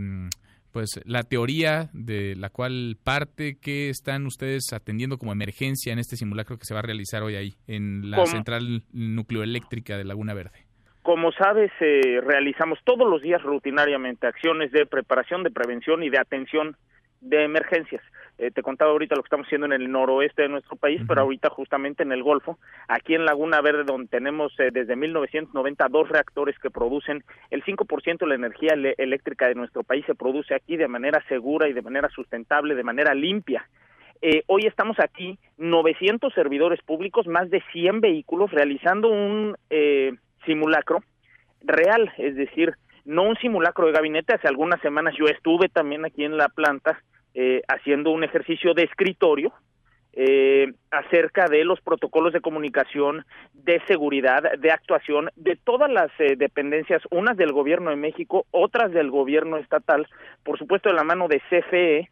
pues 0.72 1.02
la 1.06 1.24
teoría 1.24 1.90
de 1.94 2.36
la 2.36 2.50
cual 2.50 2.98
parte, 3.04 3.58
qué 3.62 3.90
están 3.90 4.26
ustedes 4.26 4.72
atendiendo 4.74 5.18
como 5.18 5.32
emergencia 5.32 5.92
en 5.94 6.00
este 6.00 6.16
simulacro 6.16 6.58
que 6.58 6.66
se 6.66 6.74
va 6.74 6.80
a 6.80 6.84
realizar 6.84 7.24
hoy 7.24 7.36
ahí 7.36 7.56
en 7.68 8.12
la 8.12 8.26
central 8.26 8.84
nucleoeléctrica 8.94 9.98
de 9.98 10.06
Laguna 10.06 10.34
Verde. 10.34 10.66
Como 11.02 11.32
sabes, 11.32 11.72
eh, 11.80 12.22
realizamos 12.22 12.78
todos 12.84 13.10
los 13.10 13.22
días 13.22 13.42
rutinariamente 13.42 14.28
acciones 14.28 14.72
de 14.72 14.86
preparación, 14.86 15.44
de 15.44 15.50
prevención 15.50 16.04
y 16.04 16.10
de 16.10 16.20
atención 16.20 16.76
de 17.22 17.44
emergencias. 17.44 18.02
Eh, 18.40 18.52
te 18.52 18.64
contaba 18.64 18.92
ahorita 18.92 19.16
lo 19.16 19.22
que 19.22 19.28
estamos 19.28 19.48
haciendo 19.48 19.66
en 19.66 19.74
el 19.74 19.92
noroeste 19.92 20.44
de 20.44 20.48
nuestro 20.48 20.78
país, 20.78 21.02
pero 21.06 21.22
ahorita 21.22 21.50
justamente 21.50 22.04
en 22.04 22.14
el 22.14 22.24
Golfo, 22.24 22.58
aquí 22.88 23.14
en 23.14 23.26
Laguna 23.26 23.60
Verde, 23.60 23.84
donde 23.84 24.08
tenemos 24.08 24.58
eh, 24.62 24.70
desde 24.72 24.96
1990 24.96 25.90
dos 25.90 26.08
reactores 26.08 26.58
que 26.58 26.70
producen 26.70 27.22
el 27.52 27.66
5% 27.66 28.20
de 28.20 28.28
la 28.28 28.36
energía 28.36 28.76
eléctrica 28.98 29.50
de 29.50 29.56
nuestro 29.56 29.84
país, 29.84 30.06
se 30.06 30.16
produce 30.16 30.56
aquí 30.56 30.78
de 30.78 30.88
manera 30.88 31.22
segura 31.28 31.68
y 31.68 31.74
de 31.74 31.82
manera 31.82 32.08
sustentable, 32.08 32.76
de 32.76 32.84
manera 32.84 33.14
limpia. 33.14 33.68
Eh, 34.22 34.44
hoy 34.48 34.62
estamos 34.66 34.96
aquí, 35.02 35.38
900 35.58 36.34
servidores 36.34 36.82
públicos, 36.82 37.28
más 37.28 37.50
de 37.50 37.62
100 37.74 38.00
vehículos, 38.00 38.52
realizando 38.52 39.10
un 39.10 39.58
simulacro 40.46 41.04
real, 41.62 42.10
es 42.18 42.38
decir, 42.38 42.74
no 43.04 43.24
un 43.24 43.36
simulacro 43.36 43.88
de 43.88 43.92
gabinete. 43.92 44.34
Hace 44.34 44.48
algunas 44.48 44.80
semanas 44.80 45.14
yo 45.20 45.26
estuve 45.26 45.68
también 45.68 46.06
aquí 46.06 46.24
en 46.24 46.38
la 46.38 46.48
planta 46.48 47.02
eh, 47.42 47.62
haciendo 47.70 48.12
un 48.12 48.26
ejercicio 48.26 48.74
de 48.74 48.84
escritorio 48.84 49.54
eh, 50.12 50.74
acerca 50.92 51.48
de 51.48 51.64
los 51.64 51.80
protocolos 51.80 52.34
de 52.34 52.42
comunicación, 52.42 53.26
de 53.54 53.82
seguridad, 53.88 54.44
de 54.60 54.72
actuación 54.72 55.30
de 55.38 55.56
todas 55.56 55.90
las 55.90 56.12
eh, 56.20 56.36
dependencias, 56.36 57.02
unas 57.12 57.38
del 57.38 57.54
gobierno 57.54 57.92
de 57.92 57.96
México, 57.96 58.46
otras 58.52 58.92
del 58.92 59.10
gobierno 59.10 59.56
estatal, 59.56 60.06
por 60.44 60.60
supuesto 60.60 60.90
de 60.90 60.96
la 60.96 61.06
mano 61.06 61.30
de 61.30 61.42
CFE, 61.50 62.10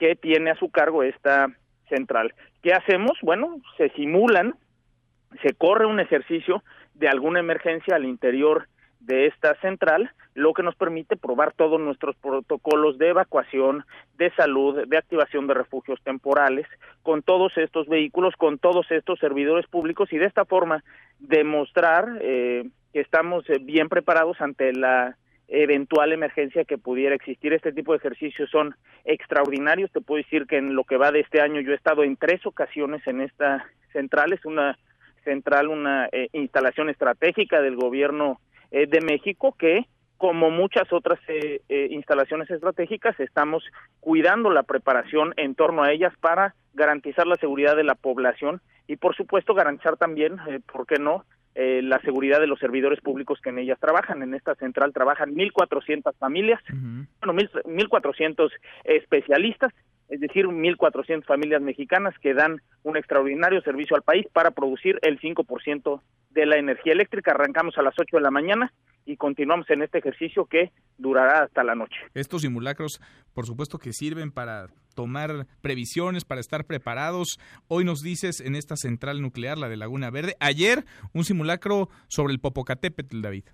que 0.00 0.16
tiene 0.16 0.50
a 0.50 0.56
su 0.56 0.68
cargo 0.70 1.04
esta 1.04 1.46
central. 1.88 2.34
¿Qué 2.60 2.72
hacemos? 2.72 3.16
Bueno, 3.22 3.60
se 3.76 3.90
simulan, 3.90 4.56
se 5.40 5.54
corre 5.54 5.86
un 5.86 6.00
ejercicio 6.00 6.64
de 6.94 7.06
alguna 7.06 7.38
emergencia 7.38 7.94
al 7.94 8.06
interior 8.06 8.66
de 9.06 9.26
esta 9.26 9.54
central, 9.60 10.10
lo 10.34 10.52
que 10.54 10.62
nos 10.62 10.74
permite 10.74 11.16
probar 11.16 11.52
todos 11.52 11.80
nuestros 11.80 12.16
protocolos 12.16 12.98
de 12.98 13.08
evacuación, 13.08 13.84
de 14.16 14.30
salud, 14.32 14.86
de 14.86 14.96
activación 14.96 15.46
de 15.46 15.54
refugios 15.54 16.00
temporales, 16.02 16.66
con 17.02 17.22
todos 17.22 17.56
estos 17.56 17.86
vehículos, 17.88 18.34
con 18.36 18.58
todos 18.58 18.90
estos 18.90 19.18
servidores 19.18 19.66
públicos 19.66 20.12
y 20.12 20.18
de 20.18 20.26
esta 20.26 20.44
forma 20.44 20.82
demostrar 21.18 22.18
eh, 22.20 22.68
que 22.92 23.00
estamos 23.00 23.48
eh, 23.50 23.58
bien 23.60 23.88
preparados 23.88 24.40
ante 24.40 24.72
la 24.72 25.16
eventual 25.48 26.12
emergencia 26.12 26.64
que 26.64 26.78
pudiera 26.78 27.14
existir. 27.14 27.52
Este 27.52 27.72
tipo 27.72 27.92
de 27.92 27.98
ejercicios 27.98 28.50
son 28.50 28.74
extraordinarios. 29.04 29.92
Te 29.92 30.00
puedo 30.00 30.22
decir 30.22 30.46
que 30.46 30.56
en 30.56 30.74
lo 30.74 30.84
que 30.84 30.96
va 30.96 31.12
de 31.12 31.20
este 31.20 31.40
año 31.40 31.60
yo 31.60 31.72
he 31.72 31.76
estado 31.76 32.02
en 32.02 32.16
tres 32.16 32.44
ocasiones 32.46 33.06
en 33.06 33.20
esta 33.20 33.64
central. 33.92 34.32
Es 34.32 34.44
una 34.44 34.78
central, 35.24 35.68
una 35.68 36.08
eh, 36.12 36.28
instalación 36.32 36.88
estratégica 36.88 37.60
del 37.60 37.76
gobierno 37.76 38.40
eh, 38.74 38.88
de 38.88 39.00
México 39.00 39.54
que 39.56 39.86
como 40.16 40.50
muchas 40.50 40.92
otras 40.92 41.20
eh, 41.28 41.60
eh, 41.68 41.86
instalaciones 41.90 42.50
estratégicas, 42.50 43.18
estamos 43.20 43.62
cuidando 44.00 44.50
la 44.50 44.64
preparación 44.64 45.32
en 45.36 45.54
torno 45.54 45.84
a 45.84 45.92
ellas 45.92 46.12
para 46.20 46.56
garantizar 46.72 47.24
la 47.24 47.36
seguridad 47.36 47.76
de 47.76 47.84
la 47.84 47.94
población 47.94 48.60
y, 48.88 48.96
por 48.96 49.14
supuesto, 49.14 49.54
garantizar 49.54 49.96
también, 49.96 50.38
¿por 50.72 50.88
qué 50.88 50.96
no?, 50.96 51.24
la 51.54 52.00
seguridad 52.00 52.40
de 52.40 52.48
los 52.48 52.58
servidores 52.58 53.00
públicos 53.00 53.38
que 53.40 53.50
en 53.50 53.58
ellas 53.58 53.78
trabajan. 53.78 54.24
En 54.24 54.34
esta 54.34 54.56
central 54.56 54.92
trabajan 54.92 55.36
1.400 55.36 56.12
familias, 56.18 56.60
bueno, 56.68 57.40
1.400 57.64 58.50
especialistas, 58.82 59.72
es 60.08 60.20
decir, 60.20 60.46
1.400 60.46 61.24
familias 61.24 61.62
mexicanas 61.62 62.14
que 62.20 62.34
dan 62.34 62.60
un 62.82 62.96
extraordinario 62.96 63.60
servicio 63.62 63.96
al 63.96 64.02
país 64.02 64.26
para 64.32 64.50
producir 64.50 64.98
el 65.02 65.18
5% 65.20 66.00
de 66.30 66.46
la 66.46 66.58
energía 66.58 66.92
eléctrica. 66.92 67.32
Arrancamos 67.32 67.78
a 67.78 67.82
las 67.82 67.94
8 67.98 68.16
de 68.16 68.22
la 68.22 68.30
mañana 68.30 68.72
y 69.06 69.16
continuamos 69.16 69.68
en 69.70 69.82
este 69.82 69.98
ejercicio 69.98 70.46
que 70.46 70.72
durará 70.98 71.44
hasta 71.44 71.64
la 71.64 71.74
noche. 71.74 71.96
Estos 72.14 72.42
simulacros, 72.42 73.00
por 73.32 73.46
supuesto 73.46 73.78
que 73.78 73.92
sirven 73.92 74.30
para 74.30 74.68
tomar 74.94 75.46
previsiones, 75.60 76.24
para 76.24 76.40
estar 76.40 76.64
preparados. 76.66 77.38
Hoy 77.68 77.84
nos 77.84 78.00
dices 78.00 78.40
en 78.40 78.54
esta 78.54 78.76
central 78.76 79.20
nuclear, 79.20 79.58
la 79.58 79.68
de 79.68 79.76
Laguna 79.76 80.10
Verde, 80.10 80.36
ayer 80.40 80.84
un 81.12 81.24
simulacro 81.24 81.88
sobre 82.08 82.32
el 82.32 82.40
Popocatépetl, 82.40 83.20
David. 83.20 83.44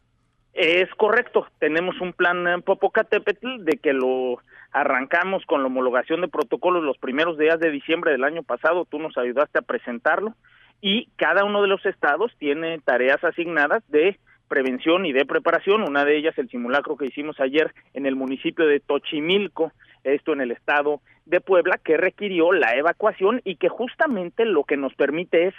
Es 0.53 0.91
correcto, 0.97 1.47
tenemos 1.59 2.01
un 2.01 2.13
plan 2.13 2.47
en 2.49 2.63
Popocatépetl 2.63 3.65
de 3.65 3.79
que 3.79 3.93
lo 3.93 4.39
arrancamos 4.73 5.45
con 5.47 5.63
la 5.63 5.69
homologación 5.69 6.21
de 6.21 6.29
protocolos 6.29 6.83
los 6.83 6.99
primeros 6.99 7.39
días 7.39 7.59
de 7.61 7.71
diciembre 7.71 8.13
del 8.13 8.25
año 8.25 8.43
pasado, 8.43 8.85
tú 8.85 8.99
nos 8.99 9.17
ayudaste 9.17 9.59
a 9.59 9.63
presentarlo 9.63 10.35
y 10.81 11.09
cada 11.17 11.45
uno 11.45 11.63
de 11.63 11.69
los 11.69 11.85
estados 11.87 12.33
tiene 12.39 12.79
tareas 12.81 13.23
asignadas 13.23 13.83
de 13.89 14.19
prevención 14.49 15.07
y 15.07 15.13
de 15.13 15.27
preparación, 15.27 15.83
una 15.83 16.05
de 16.05 16.17
ellas 16.17 16.37
el 16.37 16.49
simulacro 16.49 16.97
que 16.97 17.07
hicimos 17.07 17.39
ayer 17.39 17.73
en 17.95 18.07
el 18.07 18.17
municipio 18.17 18.67
de 18.67 18.81
Tochimilco, 18.81 19.73
esto 20.03 20.33
en 20.33 20.41
el 20.41 20.51
estado 20.51 21.01
de 21.27 21.41
Puebla, 21.41 21.79
que 21.83 21.97
requirió 21.97 22.53
la 22.53 22.75
evacuación 22.75 23.41
y 23.45 23.57
que 23.57 23.69
justamente 23.69 24.45
lo 24.45 24.65
que 24.65 24.77
nos 24.77 24.95
permite 24.95 25.47
es 25.47 25.55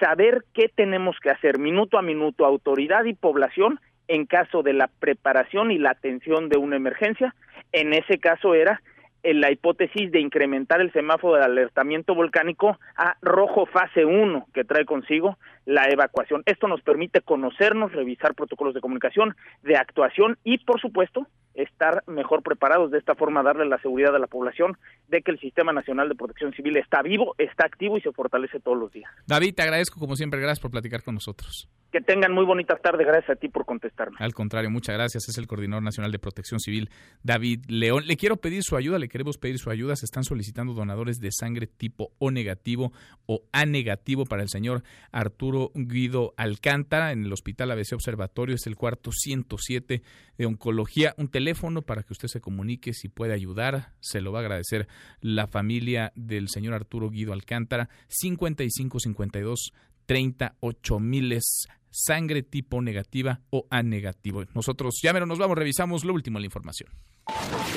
saber 0.00 0.44
qué 0.54 0.68
tenemos 0.74 1.16
que 1.20 1.30
hacer 1.30 1.58
minuto 1.58 1.98
a 1.98 2.02
minuto, 2.02 2.44
autoridad 2.44 3.04
y 3.04 3.14
población, 3.14 3.78
en 4.08 4.26
caso 4.26 4.62
de 4.62 4.72
la 4.72 4.88
preparación 4.88 5.70
y 5.70 5.78
la 5.78 5.90
atención 5.90 6.48
de 6.48 6.58
una 6.58 6.76
emergencia. 6.76 7.34
En 7.72 7.92
ese 7.92 8.18
caso 8.18 8.54
era 8.54 8.82
en 9.22 9.40
la 9.40 9.50
hipótesis 9.50 10.10
de 10.10 10.20
incrementar 10.20 10.80
el 10.80 10.92
semáforo 10.92 11.36
de 11.36 11.44
alertamiento 11.44 12.14
volcánico 12.14 12.78
a 12.96 13.16
rojo 13.22 13.66
fase 13.66 14.04
1, 14.04 14.46
que 14.52 14.64
trae 14.64 14.84
consigo 14.84 15.38
la 15.64 15.84
evacuación. 15.90 16.42
Esto 16.46 16.68
nos 16.68 16.82
permite 16.82 17.20
conocernos, 17.20 17.92
revisar 17.92 18.34
protocolos 18.34 18.74
de 18.74 18.80
comunicación, 18.80 19.36
de 19.62 19.76
actuación 19.76 20.38
y, 20.44 20.58
por 20.58 20.80
supuesto, 20.80 21.26
estar 21.54 22.02
mejor 22.06 22.42
preparados, 22.42 22.90
de 22.90 22.98
esta 22.98 23.14
forma 23.14 23.42
darle 23.42 23.66
la 23.66 23.78
seguridad 23.78 24.14
a 24.14 24.18
la 24.18 24.26
población 24.26 24.76
de 25.08 25.22
que 25.22 25.30
el 25.30 25.38
Sistema 25.38 25.72
Nacional 25.72 26.08
de 26.08 26.14
Protección 26.14 26.52
Civil 26.54 26.76
está 26.78 27.02
vivo, 27.02 27.34
está 27.38 27.66
activo 27.66 27.98
y 27.98 28.00
se 28.00 28.12
fortalece 28.12 28.60
todos 28.60 28.78
los 28.78 28.92
días. 28.92 29.10
David, 29.26 29.54
te 29.54 29.62
agradezco 29.62 30.00
como 30.00 30.16
siempre, 30.16 30.40
gracias 30.40 30.60
por 30.60 30.70
platicar 30.70 31.02
con 31.02 31.14
nosotros. 31.14 31.68
Que 31.92 32.00
tengan 32.00 32.32
muy 32.32 32.46
bonitas 32.46 32.80
tardes, 32.80 33.06
gracias 33.06 33.36
a 33.36 33.38
ti 33.38 33.48
por 33.48 33.66
contestarme. 33.66 34.16
Al 34.18 34.32
contrario, 34.32 34.70
muchas 34.70 34.94
gracias, 34.94 35.28
es 35.28 35.36
el 35.36 35.46
Coordinador 35.46 35.82
Nacional 35.82 36.10
de 36.10 36.18
Protección 36.18 36.58
Civil, 36.58 36.88
David 37.22 37.66
León. 37.68 38.06
Le 38.06 38.16
quiero 38.16 38.38
pedir 38.38 38.62
su 38.62 38.76
ayuda, 38.76 38.98
le 38.98 39.08
queremos 39.08 39.36
pedir 39.36 39.58
su 39.58 39.68
ayuda, 39.68 39.94
se 39.94 40.06
están 40.06 40.24
solicitando 40.24 40.72
donadores 40.72 41.20
de 41.20 41.30
sangre 41.30 41.66
tipo 41.66 42.12
O 42.18 42.30
negativo 42.30 42.92
o 43.26 43.42
A 43.52 43.66
negativo 43.66 44.24
para 44.24 44.42
el 44.42 44.48
señor 44.48 44.82
Arturo 45.10 45.51
Guido 45.74 46.34
Alcántara 46.36 47.12
en 47.12 47.24
el 47.24 47.32
Hospital 47.32 47.70
ABC 47.70 47.92
Observatorio, 47.92 48.54
es 48.54 48.66
el 48.66 48.76
cuarto 48.76 49.12
107 49.12 50.02
de 50.38 50.46
Oncología, 50.46 51.14
un 51.18 51.28
teléfono 51.28 51.82
para 51.82 52.02
que 52.02 52.12
usted 52.12 52.28
se 52.28 52.40
comunique 52.40 52.92
si 52.92 53.08
puede 53.08 53.34
ayudar, 53.34 53.92
se 54.00 54.20
lo 54.20 54.32
va 54.32 54.40
a 54.40 54.42
agradecer 54.42 54.88
la 55.20 55.46
familia 55.46 56.12
del 56.16 56.48
señor 56.48 56.74
Arturo 56.74 57.10
Guido 57.10 57.32
Alcántara, 57.32 57.88
5552 58.08 59.72
38 60.06 60.98
miles 61.00 61.68
sangre 61.92 62.42
tipo 62.42 62.80
negativa 62.80 63.40
o 63.50 63.66
A 63.70 63.82
negativo. 63.82 64.44
Nosotros 64.54 64.98
ya 65.02 65.12
menos 65.12 65.28
nos 65.28 65.38
vamos, 65.38 65.56
revisamos 65.56 66.04
lo 66.04 66.14
último 66.14 66.38
de 66.38 66.40
la 66.40 66.46
información. 66.46 66.90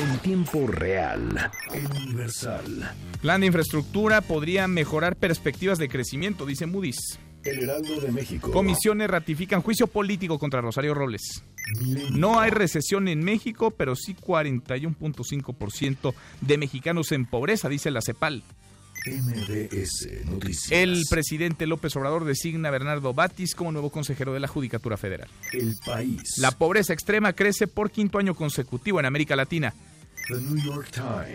En 0.02 0.20
tiempo 0.20 0.68
real, 0.68 1.52
universal. 1.74 2.96
Plan 3.22 3.42
de 3.42 3.48
infraestructura 3.48 4.22
podría 4.22 4.68
mejorar 4.68 5.16
perspectivas 5.16 5.78
de 5.78 5.88
crecimiento, 5.88 6.46
dice 6.46 6.66
Moody's. 6.66 7.20
El 7.46 7.64
Heraldo 7.64 8.02
de 8.02 8.12
México. 8.12 8.52
Comisiones 8.52 9.10
ratifican 9.10 9.62
juicio 9.62 9.88
político 9.88 10.40
contra 10.40 10.62
Rosario 10.62 10.94
Robles. 10.94 11.44
No 12.12 12.40
hay 12.40 12.50
recesión 12.50 13.08
en 13.08 13.24
México, 13.24 13.72
pero 13.72 13.96
sí 13.96 14.16
41.5% 14.16 16.14
de 16.42 16.58
mexicanos 16.58 17.12
en 17.12 17.26
pobreza, 17.26 17.70
dice 17.70 17.92
la 17.92 18.02
CEPAL. 18.02 18.44
MBS 19.06 20.26
Noticias. 20.26 20.72
El 20.72 21.04
presidente 21.10 21.68
López 21.68 21.96
Obrador 21.96 22.26
designa 22.26 22.70
a 22.70 22.72
Bernardo 22.72 23.14
Batis 23.14 23.54
como 23.54 23.72
nuevo 23.72 23.92
consejero 23.92 24.34
de 24.34 24.40
la 24.40 24.48
Judicatura 24.48 24.98
Federal. 24.98 25.30
El 25.54 25.76
país. 25.86 26.22
La 26.38 26.52
pobreza 26.52 26.94
extrema 26.94 27.34
crece 27.34 27.68
por 27.68 27.92
quinto 27.92 28.18
año 28.18 28.34
consecutivo 28.34 29.00
en 29.00 29.06
América 29.06 29.36
Latina. 29.36 29.74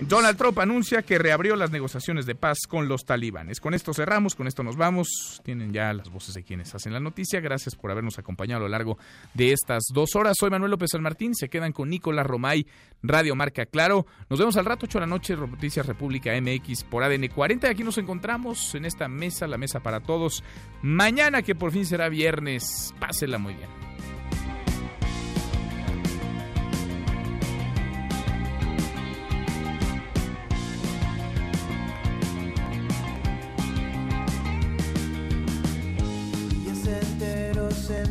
Donald 0.02 0.36
Trump 0.36 0.58
anuncia 0.58 1.02
que 1.02 1.18
reabrió 1.18 1.54
las 1.56 1.70
negociaciones 1.70 2.26
de 2.26 2.34
paz 2.34 2.60
con 2.68 2.88
los 2.88 3.04
talibanes. 3.04 3.60
Con 3.60 3.74
esto 3.74 3.94
cerramos, 3.94 4.34
con 4.34 4.46
esto 4.46 4.62
nos 4.62 4.76
vamos. 4.76 5.40
Tienen 5.44 5.72
ya 5.72 5.92
las 5.92 6.10
voces 6.10 6.34
de 6.34 6.42
quienes 6.42 6.74
hacen 6.74 6.92
la 6.92 7.00
noticia. 7.00 7.40
Gracias 7.40 7.76
por 7.76 7.90
habernos 7.90 8.18
acompañado 8.18 8.60
a 8.60 8.62
lo 8.64 8.68
largo 8.68 8.98
de 9.34 9.52
estas 9.52 9.84
dos 9.92 10.16
horas. 10.16 10.36
Soy 10.38 10.50
Manuel 10.50 10.72
López 10.72 10.90
San 10.90 11.02
Martín. 11.02 11.34
Se 11.34 11.48
quedan 11.48 11.72
con 11.72 11.88
Nicolás 11.88 12.26
Romay, 12.26 12.66
Radio 13.02 13.34
Marca 13.34 13.66
Claro. 13.66 14.06
Nos 14.28 14.38
vemos 14.38 14.56
al 14.56 14.64
rato, 14.64 14.86
8 14.86 14.98
de 14.98 15.00
la 15.00 15.06
noche, 15.06 15.36
Noticias 15.36 15.86
República 15.86 16.32
MX 16.40 16.84
por 16.84 17.02
ADN 17.02 17.28
40. 17.28 17.68
Y 17.68 17.70
aquí 17.70 17.84
nos 17.84 17.98
encontramos 17.98 18.74
en 18.74 18.84
esta 18.84 19.08
mesa, 19.08 19.46
la 19.46 19.58
mesa 19.58 19.80
para 19.80 20.00
todos. 20.00 20.42
Mañana, 20.82 21.42
que 21.42 21.54
por 21.54 21.72
fin 21.72 21.86
será 21.86 22.08
viernes. 22.08 22.94
Pásela 22.98 23.38
muy 23.38 23.54
bien. 23.54 23.89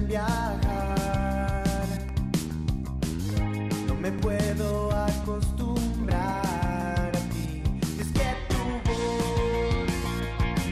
Viajar. 0.09 0.59
No 3.87 3.95
me 3.95 4.11
puedo 4.11 4.91
acostumbrar 4.91 6.41
a 7.15 7.21
ti. 7.29 7.61
Y 7.95 8.01
es 8.01 8.07
que 8.17 8.35
tu 8.49 8.61
voz 8.89 9.91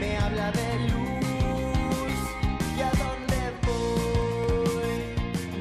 me 0.00 0.18
habla 0.18 0.50
de 0.52 0.78
luz. 0.90 2.18
¿Y 2.76 2.80
a 2.82 2.90
dónde 3.02 3.38
voy? 3.66 4.98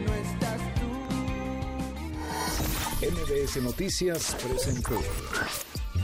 No 0.05 0.11
estás 0.25 0.61
tú. 0.79 0.89
MBS 3.05 3.53
Noticias 3.61 4.35
presentó 4.43 4.97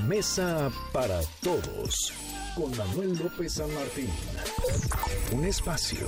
Mesa 0.08 0.70
para 0.92 1.20
Todos 1.42 2.14
con 2.56 2.70
Manuel 2.78 3.18
López 3.18 3.54
San 3.54 3.74
Martín. 3.74 4.10
Un 5.32 5.46
espacio 5.46 6.08